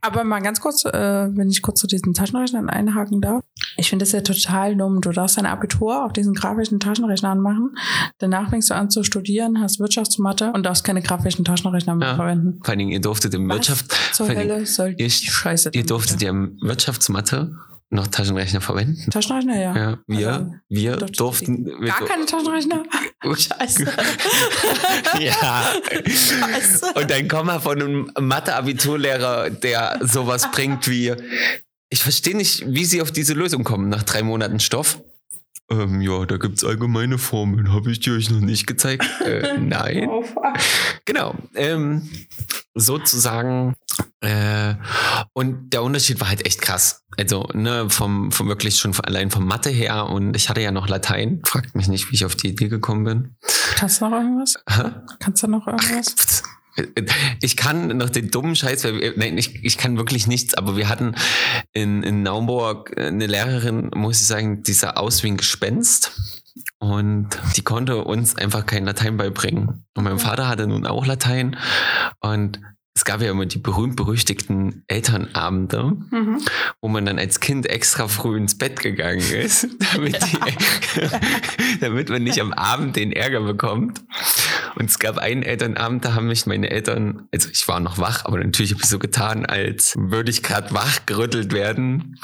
Aber 0.00 0.24
mal 0.24 0.40
ganz 0.40 0.60
kurz, 0.60 0.84
äh, 0.84 0.92
wenn 0.92 1.50
ich 1.50 1.60
kurz 1.60 1.80
zu 1.80 1.86
diesen 1.86 2.14
Taschenrechnern 2.14 2.70
einhaken 2.70 3.20
darf. 3.20 3.44
Ich 3.76 3.90
finde 3.90 4.04
das 4.04 4.12
ja 4.12 4.22
total 4.22 4.76
dumm. 4.76 5.00
Du 5.00 5.10
darfst 5.10 5.36
dein 5.36 5.46
Abitur 5.46 6.04
auf 6.04 6.12
diesen 6.12 6.34
grafischen 6.34 6.80
Taschenrechnern 6.80 7.40
machen. 7.40 7.76
Danach 8.18 8.50
fängst 8.50 8.70
du 8.70 8.74
an 8.74 8.90
zu 8.90 9.04
studieren, 9.04 9.60
hast 9.60 9.80
Wirtschaftsmathe 9.80 10.52
und 10.52 10.64
darfst 10.64 10.84
keine 10.84 11.02
grafischen 11.02 11.44
Taschenrechner 11.44 11.94
mehr 11.94 12.08
ja. 12.08 12.16
verwenden. 12.16 12.60
Vor 12.62 12.70
allen 12.70 12.78
Dingen, 12.78 12.92
ihr 12.92 13.00
durftet 13.00 13.34
im 13.34 13.48
Wirtschaft. 13.48 13.92
Zur 14.12 14.28
Hölle 14.28 14.64
soll 14.66 14.94
die 14.94 15.04
ihr, 15.04 15.10
Scheiße 15.10 15.70
ihr 15.74 15.84
durftet 15.84 16.22
ja 16.22 16.30
im 16.30 16.58
Wirtschaftsmathe 16.62 17.54
noch 17.90 18.06
Taschenrechner 18.06 18.60
verwenden. 18.60 19.10
Taschenrechner, 19.10 19.58
ja. 19.58 19.76
Ja, 19.76 19.98
wir, 20.06 20.28
Also, 20.32 20.54
wir 20.68 20.96
durften 20.96 21.66
wir 21.66 21.88
Gar 21.88 22.04
keine 22.04 22.26
Taschenrechner? 22.26 22.84
Scheiße. 23.24 23.84
ja. 25.20 25.72
Scheiße. 26.04 26.92
Und 26.94 27.10
dann 27.10 27.28
komm 27.28 27.46
mal 27.46 27.60
von 27.60 27.80
einem 27.80 28.12
Mathe-Abiturlehrer, 28.20 29.50
der 29.50 29.98
sowas 30.02 30.50
bringt 30.50 30.88
wie, 30.88 31.14
ich 31.88 32.02
verstehe 32.02 32.36
nicht, 32.36 32.64
wie 32.66 32.84
sie 32.84 33.00
auf 33.00 33.10
diese 33.10 33.32
Lösung 33.32 33.64
kommen 33.64 33.88
nach 33.88 34.02
drei 34.02 34.22
Monaten 34.22 34.60
Stoff. 34.60 35.00
Ähm, 35.70 36.00
ja, 36.00 36.24
da 36.24 36.36
gibt's 36.38 36.64
allgemeine 36.64 37.18
Formeln. 37.18 37.72
Habe 37.72 37.90
ich 37.90 38.00
die 38.00 38.10
euch 38.10 38.30
noch 38.30 38.40
nicht 38.40 38.66
gezeigt? 38.66 39.04
Äh, 39.28 39.58
nein. 39.58 40.08
Oh. 40.08 40.24
Genau. 41.04 41.34
Ähm, 41.54 42.08
sozusagen. 42.74 43.74
Äh, 44.20 44.74
und 45.32 45.70
der 45.72 45.82
Unterschied 45.82 46.20
war 46.20 46.28
halt 46.28 46.46
echt 46.46 46.62
krass. 46.62 47.04
Also, 47.18 47.48
ne, 47.52 47.90
vom, 47.90 48.32
vom 48.32 48.48
wirklich 48.48 48.78
schon 48.78 48.94
allein 49.00 49.30
vom 49.30 49.44
Mathe 49.44 49.70
her 49.70 50.06
und 50.06 50.34
ich 50.36 50.48
hatte 50.48 50.60
ja 50.60 50.70
noch 50.70 50.88
Latein. 50.88 51.42
Fragt 51.44 51.74
mich 51.74 51.88
nicht, 51.88 52.10
wie 52.10 52.14
ich 52.14 52.24
auf 52.24 52.36
die 52.36 52.48
Idee 52.48 52.68
gekommen 52.68 53.04
bin. 53.04 53.36
Kannst 53.74 54.00
du 54.00 54.08
noch 54.08 54.12
irgendwas? 54.18 54.54
Hä? 54.68 54.90
Kannst 55.18 55.42
du 55.42 55.48
noch 55.48 55.66
irgendwas? 55.66 56.42
Ich 57.42 57.56
kann 57.56 57.96
noch 57.96 58.10
den 58.10 58.30
dummen 58.30 58.56
Scheiß, 58.56 58.86
nein, 59.16 59.38
ich, 59.38 59.64
ich 59.64 59.78
kann 59.78 59.96
wirklich 59.96 60.26
nichts, 60.26 60.54
aber 60.54 60.76
wir 60.76 60.88
hatten 60.88 61.14
in, 61.72 62.02
in 62.02 62.22
Naumburg 62.22 62.96
eine 62.98 63.26
Lehrerin, 63.26 63.90
muss 63.94 64.20
ich 64.20 64.26
sagen, 64.26 64.62
die 64.62 64.72
sah 64.72 64.90
aus 64.90 65.22
wie 65.22 65.28
ein 65.28 65.36
Gespenst. 65.36 66.12
Und 66.80 67.30
die 67.56 67.62
konnte 67.62 68.04
uns 68.04 68.36
einfach 68.36 68.66
kein 68.66 68.84
Latein 68.84 69.16
beibringen. 69.16 69.84
Und 69.96 70.04
mein 70.04 70.18
Vater 70.18 70.48
hatte 70.48 70.66
nun 70.66 70.86
auch 70.86 71.06
Latein. 71.06 71.56
Und 72.20 72.60
es 72.98 73.04
gab 73.04 73.22
ja 73.22 73.30
immer 73.30 73.46
die 73.46 73.60
berühmt-berüchtigten 73.60 74.82
Elternabende, 74.88 75.92
Mhm. 76.10 76.40
wo 76.80 76.88
man 76.88 77.06
dann 77.06 77.20
als 77.20 77.38
Kind 77.38 77.66
extra 77.66 78.08
früh 78.08 78.36
ins 78.36 78.58
Bett 78.58 78.80
gegangen 78.80 79.20
ist, 79.20 79.68
damit, 79.94 80.18
die, 80.20 81.78
damit 81.80 82.08
man 82.08 82.24
nicht 82.24 82.40
am 82.40 82.52
Abend 82.52 82.96
den 82.96 83.12
Ärger 83.12 83.40
bekommt. 83.42 84.02
Und 84.74 84.90
es 84.90 84.98
gab 84.98 85.16
einen 85.16 85.44
Elternabend, 85.44 86.04
da 86.04 86.14
haben 86.14 86.26
mich 86.26 86.44
meine 86.46 86.70
Eltern, 86.70 87.28
also 87.32 87.48
ich 87.52 87.68
war 87.68 87.78
noch 87.78 87.98
wach, 87.98 88.24
aber 88.24 88.38
natürlich 88.38 88.72
habe 88.72 88.82
ich 88.82 88.88
so 88.88 88.98
getan, 88.98 89.46
als 89.46 89.94
würde 89.96 90.32
ich 90.32 90.42
gerade 90.42 90.74
wach 90.74 91.06
gerüttelt 91.06 91.52
werden. 91.52 92.18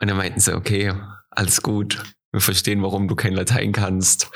Und 0.00 0.10
dann 0.10 0.18
meinten 0.18 0.38
sie, 0.40 0.54
okay, 0.54 0.92
alles 1.30 1.62
gut. 1.62 2.02
Wir 2.30 2.42
verstehen, 2.42 2.82
warum 2.82 3.08
du 3.08 3.16
kein 3.16 3.32
Latein 3.32 3.72
kannst. 3.72 4.30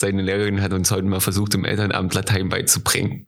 Seine 0.00 0.22
Lehrerin 0.22 0.62
hat 0.62 0.72
uns 0.72 0.90
heute 0.90 1.04
mal 1.04 1.20
versucht, 1.20 1.54
im 1.54 1.66
Elternabend 1.66 2.14
Latein 2.14 2.48
beizubringen. 2.48 3.26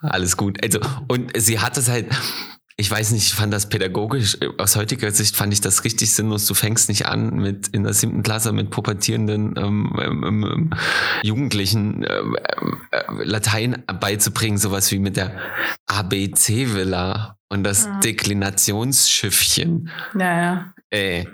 Alles 0.00 0.36
gut. 0.36 0.62
Also, 0.62 0.80
und 1.08 1.32
sie 1.36 1.58
hat 1.60 1.76
es 1.78 1.88
halt, 1.88 2.06
ich 2.76 2.90
weiß 2.90 3.12
nicht, 3.12 3.28
ich 3.28 3.34
fand 3.34 3.52
das 3.52 3.68
pädagogisch, 3.68 4.36
aus 4.58 4.76
heutiger 4.76 5.10
Sicht 5.10 5.34
fand 5.36 5.52
ich 5.52 5.60
das 5.62 5.84
richtig 5.84 6.12
sinnlos. 6.14 6.46
Du 6.46 6.52
fängst 6.54 6.88
nicht 6.90 7.06
an 7.06 7.36
mit 7.36 7.68
in 7.68 7.82
der 7.84 7.94
siebten 7.94 8.22
Klasse 8.22 8.52
mit 8.52 8.70
pubertierenden 8.70 9.54
ähm, 9.56 9.92
ähm, 9.98 10.24
ähm, 10.24 10.70
Jugendlichen 11.22 12.04
ähm, 12.08 12.36
äh, 12.90 13.02
Latein 13.24 13.82
beizubringen, 14.00 14.58
sowas 14.58 14.92
wie 14.92 14.98
mit 14.98 15.16
der 15.16 15.32
ABC-Villa 15.86 17.38
und 17.48 17.64
das 17.64 17.86
Ja. 17.86 18.00
Deklinationsschiffchen. 18.00 19.90
Ja, 20.18 20.42
ja. 20.42 20.74
Ey, 20.90 21.26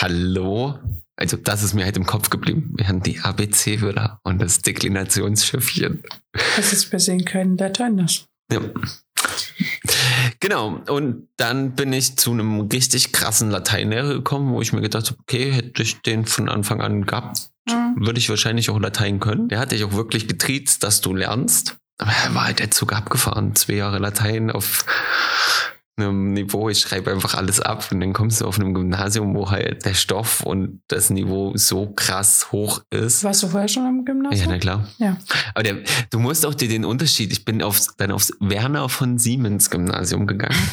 hallo? 0.00 0.78
Also 1.16 1.36
das 1.36 1.62
ist 1.62 1.74
mir 1.74 1.84
halt 1.84 1.96
im 1.96 2.06
Kopf 2.06 2.28
geblieben. 2.30 2.74
Wir 2.76 2.88
haben 2.88 3.02
die 3.02 3.20
ABC-Villa 3.20 4.20
und 4.22 4.38
das 4.40 4.60
Deklinationsschiffchen. 4.60 6.02
Das 6.56 6.72
ist 6.72 6.90
se 6.90 7.16
kein 7.18 7.56
Latein. 7.56 7.96
Das. 7.96 8.26
Ja. 8.52 8.60
Genau, 10.40 10.80
und 10.88 11.28
dann 11.36 11.72
bin 11.74 11.92
ich 11.92 12.16
zu 12.16 12.32
einem 12.32 12.60
richtig 12.60 13.12
krassen 13.12 13.50
Lateinlehrer 13.50 14.14
gekommen, 14.14 14.52
wo 14.52 14.60
ich 14.60 14.72
mir 14.72 14.82
gedacht 14.82 15.06
habe, 15.08 15.18
okay, 15.20 15.50
hätte 15.52 15.82
ich 15.82 16.02
den 16.02 16.26
von 16.26 16.48
Anfang 16.48 16.80
an 16.80 17.06
gehabt, 17.06 17.48
Mhm. 17.68 17.96
würde 18.06 18.18
ich 18.20 18.28
wahrscheinlich 18.28 18.70
auch 18.70 18.78
Latein 18.78 19.18
können. 19.18 19.48
Der 19.48 19.58
hat 19.58 19.72
dich 19.72 19.82
auch 19.82 19.92
wirklich 19.92 20.28
getriezt, 20.28 20.84
dass 20.84 21.00
du 21.00 21.14
lernst. 21.14 21.76
Aber 21.98 22.12
er 22.12 22.34
war 22.34 22.44
halt 22.44 22.58
der 22.60 22.70
Zug 22.70 22.92
abgefahren. 22.92 23.56
Zwei 23.56 23.72
Jahre 23.74 23.98
Latein 23.98 24.50
auf 24.50 24.84
einem 25.96 26.32
Niveau, 26.34 26.68
ich 26.68 26.80
schreibe 26.80 27.10
einfach 27.10 27.34
alles 27.34 27.60
ab 27.60 27.88
und 27.90 28.00
dann 28.00 28.12
kommst 28.12 28.40
du 28.40 28.46
auf 28.46 28.58
einem 28.58 28.74
Gymnasium, 28.74 29.34
wo 29.34 29.50
halt 29.50 29.84
der 29.84 29.94
Stoff 29.94 30.42
und 30.42 30.82
das 30.88 31.10
Niveau 31.10 31.52
so 31.56 31.90
krass 31.94 32.52
hoch 32.52 32.82
ist. 32.90 33.24
Warst 33.24 33.42
du 33.42 33.48
vorher 33.48 33.68
schon 33.68 33.84
Ja, 33.84 34.02
Gymnasium? 34.04 34.48
na 34.50 34.58
klar. 34.58 34.88
Ja. 34.98 35.16
Aber 35.54 35.62
der, 35.62 35.78
du 36.10 36.18
musst 36.18 36.44
auch 36.44 36.54
dir 36.54 36.68
den 36.68 36.84
Unterschied, 36.84 37.32
ich 37.32 37.44
bin 37.44 37.62
aufs, 37.62 37.96
dann 37.96 38.12
aufs 38.12 38.32
Werner 38.40 38.88
von 38.88 39.18
Siemens 39.18 39.70
Gymnasium 39.70 40.26
gegangen. 40.26 40.56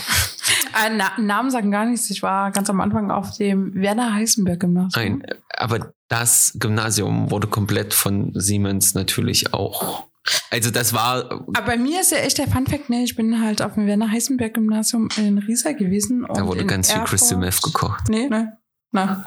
Äh, 0.76 0.90
Na, 0.98 1.12
Namen 1.20 1.52
sagen 1.52 1.70
gar 1.70 1.86
nichts. 1.86 2.10
Ich 2.10 2.24
war 2.24 2.52
ganz 2.52 2.68
am 2.68 2.82
Anfang 2.82 3.12
auf 3.12 3.38
dem 3.38 3.76
Werner 3.76 4.14
Heisenberg 4.16 4.60
Gymnasium. 4.60 5.20
Nein, 5.20 5.24
aber 5.56 5.94
das 6.08 6.52
Gymnasium 6.60 7.30
wurde 7.30 7.48
komplett 7.48 7.94
von 7.94 8.32
Siemens 8.34 8.96
natürlich 8.96 9.54
auch. 9.54 10.06
Also 10.52 10.72
das 10.72 10.94
war, 10.94 11.32
Aber 11.32 11.62
bei 11.66 11.78
mir 11.78 12.02
ist 12.02 12.12
ja 12.12 12.20
echt 12.20 12.38
der 12.38 12.48
Funfact, 12.48 12.90
ne? 12.90 13.04
Ich 13.04 13.16
bin 13.16 13.42
halt 13.42 13.62
auf 13.62 13.74
dem 13.74 13.88
Werner 13.88 14.10
Heisenberg 14.12 14.54
Gymnasium 14.54 15.10
in 15.18 15.38
Riesa 15.38 15.72
gewesen. 15.74 16.26
da 16.34 16.46
wurde 16.48 16.66
ganz 16.66 16.88
viel 16.92 17.02
Erfurt- 17.02 17.10
Crystal 17.10 17.38
Meth 17.40 17.62
gekocht. 17.62 18.08
Nee, 18.10 18.30
ne? 18.30 18.58
Na. 18.92 19.26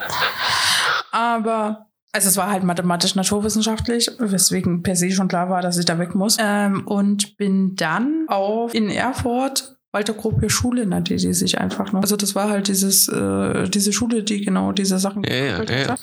Aber, 1.12 1.86
also 2.12 2.28
es 2.28 2.36
war 2.36 2.50
halt 2.50 2.62
mathematisch-naturwissenschaftlich, 2.64 4.10
weswegen 4.18 4.82
per 4.82 4.96
se 4.96 5.10
schon 5.10 5.28
klar 5.28 5.50
war, 5.50 5.60
dass 5.62 5.76
ich 5.78 5.84
da 5.84 5.98
weg 5.98 6.14
muss. 6.14 6.36
Ähm, 6.38 6.86
und 6.86 7.36
bin 7.36 7.74
dann 7.76 8.24
auf 8.28 8.74
in 8.74 8.88
Erfurt 8.90 9.76
Walter 9.92 10.12
Gropius 10.14 10.52
Schule 10.52 10.86
nannte 10.86 11.16
die 11.16 11.32
sich 11.32 11.58
einfach 11.58 11.92
noch. 11.92 12.02
Also 12.02 12.16
das 12.16 12.34
war 12.34 12.50
halt 12.50 12.68
dieses, 12.68 13.08
äh, 13.08 13.68
diese 13.68 13.92
Schule, 13.92 14.22
die 14.22 14.42
genau 14.44 14.72
diese 14.72 14.98
Sachen 14.98 15.24
Ja, 15.24 15.62
ja. 15.62 15.96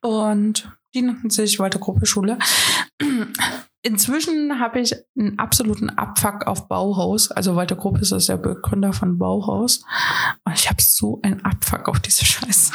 Und 0.00 0.70
die 0.94 1.02
nannten 1.02 1.28
sich 1.30 1.58
Walter 1.58 1.78
Gropius 1.78 2.08
Schule. 2.08 2.38
Inzwischen 3.82 4.58
habe 4.58 4.80
ich 4.80 4.92
einen 5.16 5.38
absoluten 5.38 5.88
Abfuck 5.90 6.48
auf 6.48 6.66
Bauhaus. 6.66 7.30
Also 7.30 7.54
Walter 7.54 7.76
Gropius 7.76 8.10
ist 8.10 8.28
der 8.28 8.36
Begründer 8.36 8.92
von 8.92 9.18
Bauhaus. 9.18 9.84
Und 10.44 10.54
ich 10.54 10.68
habe 10.68 10.82
so 10.82 11.20
einen 11.22 11.44
Abfuck 11.44 11.88
auf 11.88 12.00
diese 12.00 12.24
Scheiße. 12.24 12.72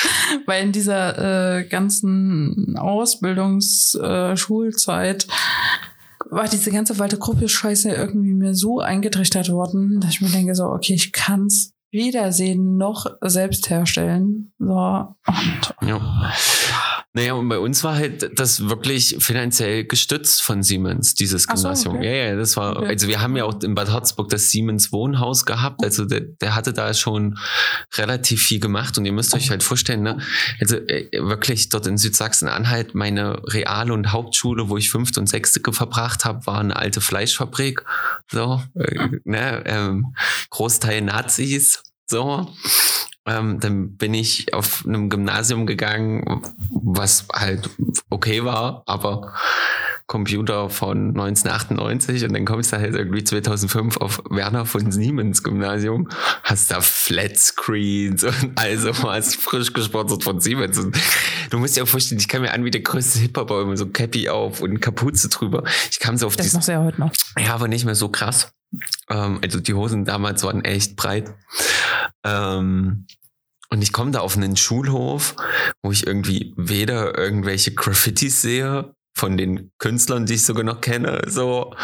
Weil 0.46 0.64
in 0.64 0.72
dieser 0.72 1.58
äh, 1.58 1.68
ganzen 1.68 2.74
Ausbildungsschulzeit 2.78 5.24
äh, 5.24 5.28
war 6.30 6.48
diese 6.48 6.70
ganze 6.70 6.98
Walter 6.98 7.18
Gropius 7.18 7.52
Scheiße 7.52 7.90
irgendwie 7.90 8.32
mir 8.32 8.54
so 8.54 8.80
eingetrichtert 8.80 9.50
worden, 9.50 10.00
dass 10.00 10.08
ich 10.10 10.22
mir 10.22 10.30
denke 10.30 10.54
so, 10.54 10.64
okay, 10.64 10.94
ich 10.94 11.12
kann's 11.12 11.74
weder 11.92 12.32
sehen 12.32 12.76
noch 12.76 13.06
selbst 13.20 13.70
herstellen. 13.70 14.52
So. 14.58 15.14
Und 15.26 15.74
Ja. 15.82 16.32
Naja, 17.16 17.32
und 17.32 17.48
bei 17.48 17.58
uns 17.58 17.82
war 17.82 17.94
halt 17.94 18.38
das 18.38 18.68
wirklich 18.68 19.16
finanziell 19.20 19.84
gestützt 19.84 20.42
von 20.42 20.62
Siemens, 20.62 21.14
dieses 21.14 21.48
Ach 21.48 21.56
so, 21.56 21.62
Gymnasium. 21.62 21.96
okay. 21.96 22.06
Ja, 22.06 22.30
ja, 22.32 22.36
das 22.36 22.58
war, 22.58 22.76
Okay. 22.76 22.88
also 22.88 23.08
wir 23.08 23.22
haben 23.22 23.34
ja 23.38 23.44
auch 23.44 23.62
in 23.62 23.74
Bad 23.74 23.90
Harzburg 23.90 24.28
das 24.28 24.50
Siemens 24.50 24.92
Wohnhaus 24.92 25.46
gehabt. 25.46 25.82
Also 25.82 26.04
der, 26.04 26.20
der 26.20 26.54
hatte 26.54 26.74
da 26.74 26.92
schon 26.92 27.38
relativ 27.94 28.42
viel 28.42 28.60
gemacht 28.60 28.98
und 28.98 29.06
ihr 29.06 29.12
müsst 29.12 29.32
euch 29.34 29.48
halt 29.48 29.62
vorstellen, 29.62 30.02
ne, 30.02 30.18
also 30.60 30.76
äh, 30.76 31.08
wirklich 31.12 31.70
dort 31.70 31.86
in 31.86 31.96
Südsachsen-Anhalt, 31.96 32.94
meine 32.94 33.40
Real- 33.44 33.90
und 33.92 34.12
Hauptschule, 34.12 34.68
wo 34.68 34.76
ich 34.76 34.90
fünfte 34.90 35.18
und 35.18 35.26
sechste 35.26 35.60
verbracht 35.72 36.26
habe, 36.26 36.46
war 36.46 36.60
eine 36.60 36.76
alte 36.76 37.00
Fleischfabrik. 37.00 37.82
So, 38.30 38.62
äh, 38.74 39.08
ne, 39.24 39.62
ähm, 39.64 40.14
Großteil 40.50 41.00
Nazis. 41.00 41.82
So. 42.06 42.46
Ähm, 43.28 43.58
dann 43.58 43.96
bin 43.96 44.14
ich 44.14 44.54
auf 44.54 44.84
einem 44.86 45.10
Gymnasium 45.10 45.66
gegangen, 45.66 46.42
was 46.70 47.26
halt 47.34 47.68
okay 48.08 48.44
war, 48.44 48.84
aber 48.86 49.34
Computer 50.06 50.70
von 50.70 51.08
1998 51.08 52.24
und 52.24 52.34
dann 52.34 52.44
kommst 52.44 52.72
du 52.72 52.76
halt 52.76 52.94
irgendwie 52.94 53.24
2005 53.24 53.96
auf 53.96 54.22
Werner 54.30 54.64
von 54.64 54.92
Siemens 54.92 55.42
Gymnasium, 55.42 56.08
hast 56.44 56.70
da 56.70 56.80
Flatscreens 56.80 58.22
und 58.22 58.52
also 58.54 58.90
was 59.02 59.34
frisch 59.34 59.72
gesponsert 59.72 60.22
von 60.22 60.40
Siemens. 60.40 60.78
Und 60.78 60.96
du 61.50 61.58
musst 61.58 61.76
dir 61.76 61.82
auch 61.82 61.88
vorstellen, 61.88 62.20
ich 62.20 62.28
kam 62.28 62.42
mir 62.42 62.52
an 62.52 62.64
wie 62.64 62.70
der 62.70 62.82
größte 62.82 63.18
immer 63.24 63.76
so 63.76 63.86
Cappy 63.86 64.28
auf 64.28 64.60
und 64.60 64.80
Kapuze 64.80 65.28
drüber. 65.28 65.64
Ich 65.90 65.98
kam 65.98 66.16
so 66.16 66.28
auf 66.28 66.36
Das 66.36 66.46
diesen 66.46 66.58
machst 66.58 66.68
du 66.68 66.72
ja 66.72 66.84
heute 66.84 67.00
noch. 67.00 67.10
ja, 67.36 67.54
aber 67.54 67.66
nicht 67.66 67.84
mehr 67.84 67.96
so 67.96 68.08
krass. 68.08 68.52
Ähm, 69.10 69.40
also 69.42 69.60
die 69.60 69.74
Hosen 69.74 70.04
damals 70.04 70.42
waren 70.42 70.64
echt 70.64 70.96
breit. 70.96 71.34
Ähm, 72.24 73.06
und 73.68 73.82
ich 73.82 73.92
komme 73.92 74.12
da 74.12 74.20
auf 74.20 74.36
einen 74.36 74.56
Schulhof, 74.56 75.34
wo 75.82 75.90
ich 75.90 76.06
irgendwie 76.06 76.54
weder 76.56 77.18
irgendwelche 77.18 77.74
Graffitis 77.74 78.40
sehe 78.42 78.94
von 79.16 79.38
den 79.38 79.72
Künstlern, 79.78 80.26
die 80.26 80.34
ich 80.34 80.44
sogar 80.44 80.62
noch 80.62 80.82
kenne, 80.82 81.22
so, 81.26 81.74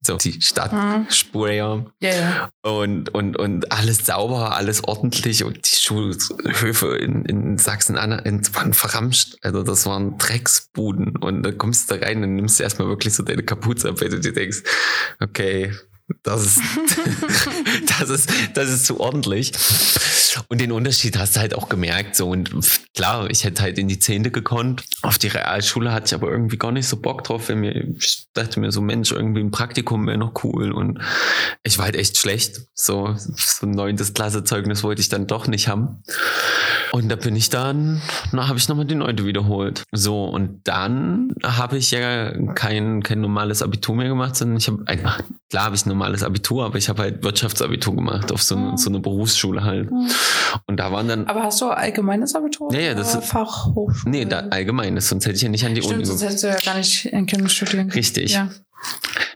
so 0.00 0.16
die 0.16 0.40
Stadtsprayer 0.40 1.84
Ja, 2.00 2.10
ja. 2.10 2.50
und, 2.62 3.14
und, 3.14 3.36
und 3.36 3.70
alles 3.70 4.06
sauber, 4.06 4.56
alles 4.56 4.84
ordentlich 4.84 5.44
und 5.44 5.58
die 5.70 5.80
Schulhöfe 5.80 6.96
in, 6.96 7.26
in 7.26 7.58
Sachsen-Anhalt 7.58 8.54
waren 8.54 8.72
verramscht. 8.72 9.36
Also 9.42 9.62
das 9.62 9.84
waren 9.84 10.16
Drecksbuden 10.16 11.16
und 11.18 11.42
da 11.42 11.52
kommst 11.52 11.90
du 11.90 11.96
da 11.98 12.06
rein 12.06 12.22
und 12.24 12.36
nimmst 12.36 12.58
erstmal 12.58 12.88
wirklich 12.88 13.12
so 13.12 13.22
deine 13.22 13.42
Kapuze 13.42 13.90
ab, 13.90 14.00
wenn 14.00 14.10
du 14.10 14.20
dir 14.20 14.32
denkst, 14.32 14.62
okay, 15.20 15.74
das 16.22 16.46
ist, 16.46 16.60
das 17.98 18.10
ist, 18.10 18.30
das 18.54 18.70
ist 18.70 18.86
zu 18.86 19.00
ordentlich. 19.00 19.52
Und 20.48 20.60
den 20.60 20.72
Unterschied 20.72 21.18
hast 21.18 21.36
du 21.36 21.40
halt 21.40 21.54
auch 21.54 21.68
gemerkt, 21.68 22.16
so. 22.16 22.30
Und 22.30 22.50
klar, 22.94 23.28
ich 23.30 23.44
hätte 23.44 23.62
halt 23.62 23.78
in 23.78 23.88
die 23.88 23.98
Zehnte 23.98 24.30
gekonnt. 24.30 24.84
Auf 25.02 25.18
die 25.18 25.28
Realschule 25.28 25.92
hatte 25.92 26.06
ich 26.06 26.14
aber 26.14 26.30
irgendwie 26.30 26.58
gar 26.58 26.72
nicht 26.72 26.86
so 26.86 26.96
Bock 26.96 27.24
drauf, 27.24 27.50
ich 27.50 28.26
dachte 28.34 28.60
mir 28.60 28.70
so, 28.70 28.80
Mensch, 28.80 29.12
irgendwie 29.12 29.40
ein 29.40 29.50
Praktikum 29.50 30.06
wäre 30.06 30.18
noch 30.18 30.44
cool. 30.44 30.72
Und 30.72 31.00
ich 31.62 31.78
war 31.78 31.86
halt 31.86 31.96
echt 31.96 32.16
schlecht. 32.16 32.60
So, 32.74 33.14
so 33.16 33.66
ein 33.66 33.72
neuntes 33.72 34.14
Klassezeugnis 34.14 34.82
wollte 34.82 35.00
ich 35.00 35.08
dann 35.08 35.26
doch 35.26 35.46
nicht 35.46 35.68
haben. 35.68 36.02
Und 36.92 37.08
da 37.08 37.16
bin 37.16 37.36
ich 37.36 37.50
dann, 37.50 38.00
na, 38.32 38.48
habe 38.48 38.58
ich 38.58 38.68
nochmal 38.68 38.86
die 38.86 38.94
neunte 38.94 39.26
wiederholt. 39.26 39.84
So, 39.92 40.24
und 40.24 40.60
dann 40.64 41.34
habe 41.44 41.76
ich 41.76 41.90
ja 41.90 42.32
kein, 42.54 43.02
kein 43.02 43.20
normales 43.20 43.62
Abitur 43.62 43.94
mehr 43.96 44.08
gemacht, 44.08 44.36
sondern 44.36 44.56
ich 44.56 44.68
habe 44.68 44.82
einfach, 44.86 45.20
klar 45.50 45.64
habe 45.64 45.76
ich 45.76 45.84
ein 45.86 45.88
normales 45.88 46.22
Abitur, 46.22 46.64
aber 46.66 46.76
ich 46.78 46.88
habe 46.88 47.02
halt 47.02 47.22
Wirtschaftsabitur 47.24 47.94
gemacht 47.96 48.30
auf 48.32 48.42
so, 48.42 48.56
eine, 48.56 48.76
so 48.78 48.90
eine 48.90 49.00
Berufsschule 49.00 49.64
halt. 49.64 49.90
Und 50.66 50.76
da 50.78 50.92
waren 50.92 51.08
dann, 51.08 51.26
Aber 51.26 51.42
hast 51.42 51.60
du 51.60 51.66
allgemeines 51.66 52.34
Abitur? 52.34 52.72
Ja, 52.72 52.80
ja, 52.80 52.94
das 52.94 53.14
ist- 53.14 53.24
Fachhochschule. 53.26 54.10
nee, 54.10 54.24
da, 54.24 54.40
allgemeines, 54.50 55.08
sonst 55.08 55.24
hätte 55.26 55.36
ich 55.36 55.42
ja 55.42 55.48
nicht 55.48 55.64
an 55.64 55.74
die 55.74 55.80
Uni 55.82 56.04
Stimmt, 56.04 56.06
sonst 56.06 56.20
gekommen. 56.20 56.28
hättest 56.38 56.64
du 56.64 56.68
ja 56.68 56.72
gar 56.72 56.78
nicht 56.78 57.04
in 57.06 57.26
Chemie 57.26 57.48
studieren 57.48 57.78
können. 57.88 57.90
Richtig. 57.92 58.32
Ja. 58.32 58.48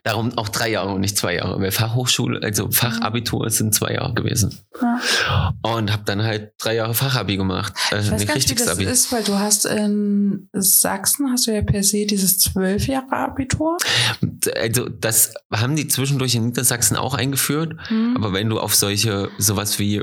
Darum 0.05 0.37
auch 0.37 0.49
drei 0.49 0.71
Jahre 0.71 0.91
und 0.95 1.01
nicht 1.01 1.17
zwei 1.17 1.37
Jahre, 1.37 1.61
weil 1.61 1.71
Fachhochschule, 1.71 2.41
also 2.43 2.71
Fachabitur 2.73 3.49
sind 3.51 3.73
zwei 3.73 3.93
Jahre 3.95 4.15
gewesen. 4.15 4.59
ja. 4.81 5.53
Und 5.63 5.93
habe 5.93 6.03
dann 6.05 6.23
halt 6.25 6.53
drei 6.59 6.75
Jahre 6.75 6.93
Fachabi 6.95 7.37
gemacht. 7.37 7.73
Äh, 7.93 8.01
Ich 8.01 8.11
weiß 8.11 8.35
nicht, 8.35 8.51
wie 8.51 8.55
das 8.57 8.69
Abi. 8.69 8.85
ist, 8.85 9.13
weil 9.13 9.23
du 9.23 9.39
hast 9.39 9.65
in 9.65 10.49
Sachsen 10.53 11.31
hast 11.31 11.47
du 11.47 11.53
ja 11.55 11.63
per 11.63 11.85
se 11.85 12.05
dieses 12.05 12.39
zwölf 12.39 12.89
Jahre 12.89 13.13
Abitur. 13.13 13.77
Also 14.61 14.89
das 14.89 15.35
haben 15.53 15.77
die 15.77 15.87
zwischendurch 15.87 16.35
in 16.35 16.47
Niedersachsen 16.47 16.97
auch 16.97 17.15
eingeführt. 17.15 17.75
Hm. 17.89 18.17
Aber 18.17 18.33
wenn 18.33 18.49
du 18.49 18.59
auf 18.59 18.75
solche, 18.75 19.29
sowas 19.39 19.79
wie 19.79 20.03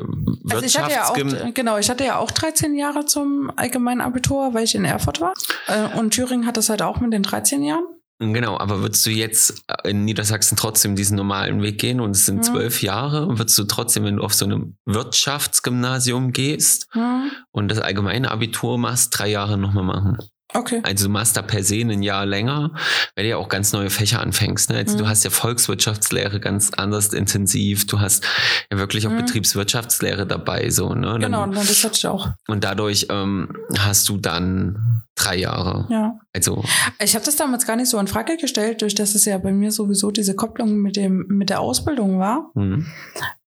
Also 0.49 0.65
ich 0.65 0.79
hatte 0.79 0.93
ja 0.93 1.09
auch, 1.09 1.53
genau, 1.53 1.77
ich 1.77 1.89
hatte 1.89 2.05
ja 2.05 2.19
auch 2.19 2.31
13 2.31 2.73
Jahre 2.75 3.05
zum 3.05 3.51
allgemeinen 3.57 3.99
Abitur, 4.01 4.53
weil 4.53 4.63
ich 4.63 4.75
in 4.75 4.85
Erfurt 4.85 5.19
war. 5.19 5.33
Äh, 5.67 5.97
Und 5.97 6.11
Thüringen 6.11 6.45
hat 6.45 6.55
das 6.55 6.69
halt 6.69 6.81
auch 6.81 7.01
mit 7.01 7.11
den 7.11 7.23
13 7.23 7.63
Jahren. 7.63 7.83
Genau, 8.21 8.57
aber 8.57 8.81
würdest 8.81 9.05
du 9.05 9.11
jetzt 9.11 9.63
in 9.85 10.03
Niedersachsen 10.03 10.57
trotzdem 10.57 10.95
diesen 10.97 11.15
normalen 11.15 11.61
Weg 11.61 11.79
gehen 11.79 12.01
und 12.01 12.11
es 12.11 12.25
sind 12.25 12.39
Mhm. 12.39 12.43
zwölf 12.43 12.81
Jahre, 12.83 13.29
würdest 13.39 13.57
du 13.57 13.63
trotzdem, 13.63 14.03
wenn 14.03 14.17
du 14.17 14.23
auf 14.23 14.33
so 14.33 14.43
einem 14.43 14.75
Wirtschaftsgymnasium 14.85 16.33
gehst 16.33 16.87
Hm. 16.91 17.31
und 17.51 17.69
das 17.69 17.79
allgemeine 17.79 18.29
Abitur 18.31 18.77
machst, 18.77 19.17
drei 19.17 19.29
Jahre 19.29 19.57
nochmal 19.57 19.85
machen. 19.85 20.17
Okay. 20.53 20.79
Also 20.83 21.05
du 21.05 21.11
machst 21.11 21.37
da 21.37 21.41
per 21.43 21.63
se 21.63 21.75
ein 21.81 22.01
Jahr 22.01 22.25
länger, 22.25 22.71
weil 23.15 23.23
du 23.25 23.29
ja 23.29 23.37
auch 23.37 23.49
ganz 23.49 23.71
neue 23.71 23.89
Fächer 23.91 24.19
anfängst. 24.21 24.69
Ne? 24.71 24.77
Also 24.77 24.93
Mhm. 24.95 24.99
du 24.99 25.07
hast 25.07 25.23
ja 25.23 25.29
Volkswirtschaftslehre 25.29 26.39
ganz 26.39 26.71
anders 26.71 27.13
intensiv. 27.13 27.85
Du 27.85 27.99
hast 27.99 28.25
ja 28.71 28.77
wirklich 28.79 29.05
auch 29.07 29.11
Mhm. 29.11 29.17
Betriebswirtschaftslehre 29.17 30.25
dabei. 30.25 30.69
so 30.71 30.93
ne? 30.93 31.05
Dann- 31.07 31.21
Genau, 31.21 31.43
und 31.43 31.55
das 31.55 31.83
hatte 31.83 31.97
ich 31.97 32.07
auch. 32.07 32.29
Und 32.47 32.63
dadurch 32.63 33.07
ähm, 33.09 33.49
hast 33.77 34.09
du 34.09 34.17
dann 34.17 35.03
drei 35.15 35.37
Jahre. 35.37 35.85
Ja. 35.89 36.17
Also 36.33 36.63
Ich 37.03 37.13
habe 37.15 37.25
das 37.25 37.35
damals 37.35 37.67
gar 37.67 37.75
nicht 37.75 37.89
so 37.89 37.99
in 37.99 38.07
Frage 38.07 38.37
gestellt, 38.37 38.81
durch 38.81 38.95
dass 38.95 39.15
es 39.15 39.25
ja 39.25 39.37
bei 39.37 39.51
mir 39.51 39.71
sowieso 39.71 40.11
diese 40.11 40.35
Kopplung 40.35 40.77
mit 40.77 40.95
dem 40.95 41.25
mit 41.27 41.49
der 41.49 41.59
Ausbildung 41.59 42.19
war 42.19 42.49
hm. 42.55 42.87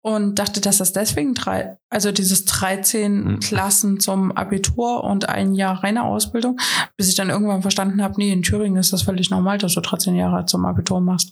Und 0.08 0.38
dachte, 0.38 0.60
dass 0.60 0.78
das 0.78 0.92
deswegen 0.92 1.34
drei, 1.34 1.76
also 1.90 2.12
dieses 2.12 2.44
13 2.46 3.24
Mhm. 3.24 3.40
Klassen 3.40 4.00
zum 4.00 4.32
Abitur 4.32 5.04
und 5.04 5.28
ein 5.28 5.54
Jahr 5.54 5.82
reine 5.84 6.04
Ausbildung, 6.04 6.58
bis 6.96 7.08
ich 7.08 7.14
dann 7.14 7.30
irgendwann 7.30 7.62
verstanden 7.62 8.02
habe, 8.02 8.14
nee, 8.16 8.32
in 8.32 8.42
Thüringen 8.42 8.76
ist 8.78 8.92
das 8.92 9.02
völlig 9.02 9.30
normal, 9.30 9.58
dass 9.58 9.74
du 9.74 9.80
13 9.80 10.14
Jahre 10.16 10.46
zum 10.46 10.64
Abitur 10.66 11.00
machst. 11.00 11.30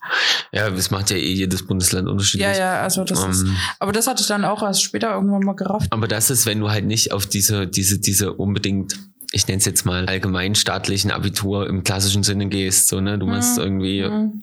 ja, 0.53 0.69
das 0.71 0.91
macht 0.91 1.11
ja 1.11 1.17
eh 1.17 1.33
jedes 1.33 1.67
Bundesland 1.67 2.09
unterschiedlich. 2.09 2.47
Ja, 2.49 2.57
ja, 2.57 2.81
also 2.83 3.05
das 3.05 3.25
ist, 3.25 3.43
Ähm, 3.43 3.57
aber 3.81 3.93
das 3.93 4.07
hatte 4.07 4.21
ich 4.23 4.29
dann 4.29 4.45
auch 4.45 4.63
erst 4.63 4.83
später 4.83 5.15
irgendwann 5.15 5.41
mal 5.43 5.55
gerafft. 5.57 5.89
aber 5.93 6.09
das 6.09 6.31
ist, 6.31 6.47
wenn 6.47 6.61
du 6.61 6.71
halt 6.71 6.85
nicht 6.87 7.13
auf 7.13 7.27
diese, 7.27 7.67
diese, 7.67 7.99
diese 7.99 8.33
unbedingt, 8.35 8.99
ich 9.33 9.47
nenne 9.49 9.59
es 9.59 9.65
jetzt 9.65 9.85
mal 9.87 10.07
allgemeinstaatlichen 10.07 11.11
Abitur 11.11 11.67
im 11.69 11.83
klassischen 11.85 12.23
Sinne 12.23 12.49
gehst. 12.49 12.89
So, 12.89 13.01
ne? 13.01 13.19
Du 13.19 13.27
machst 13.27 13.57
Mhm. 13.59 13.63
irgendwie. 13.65 14.03
Mhm. 14.09 14.43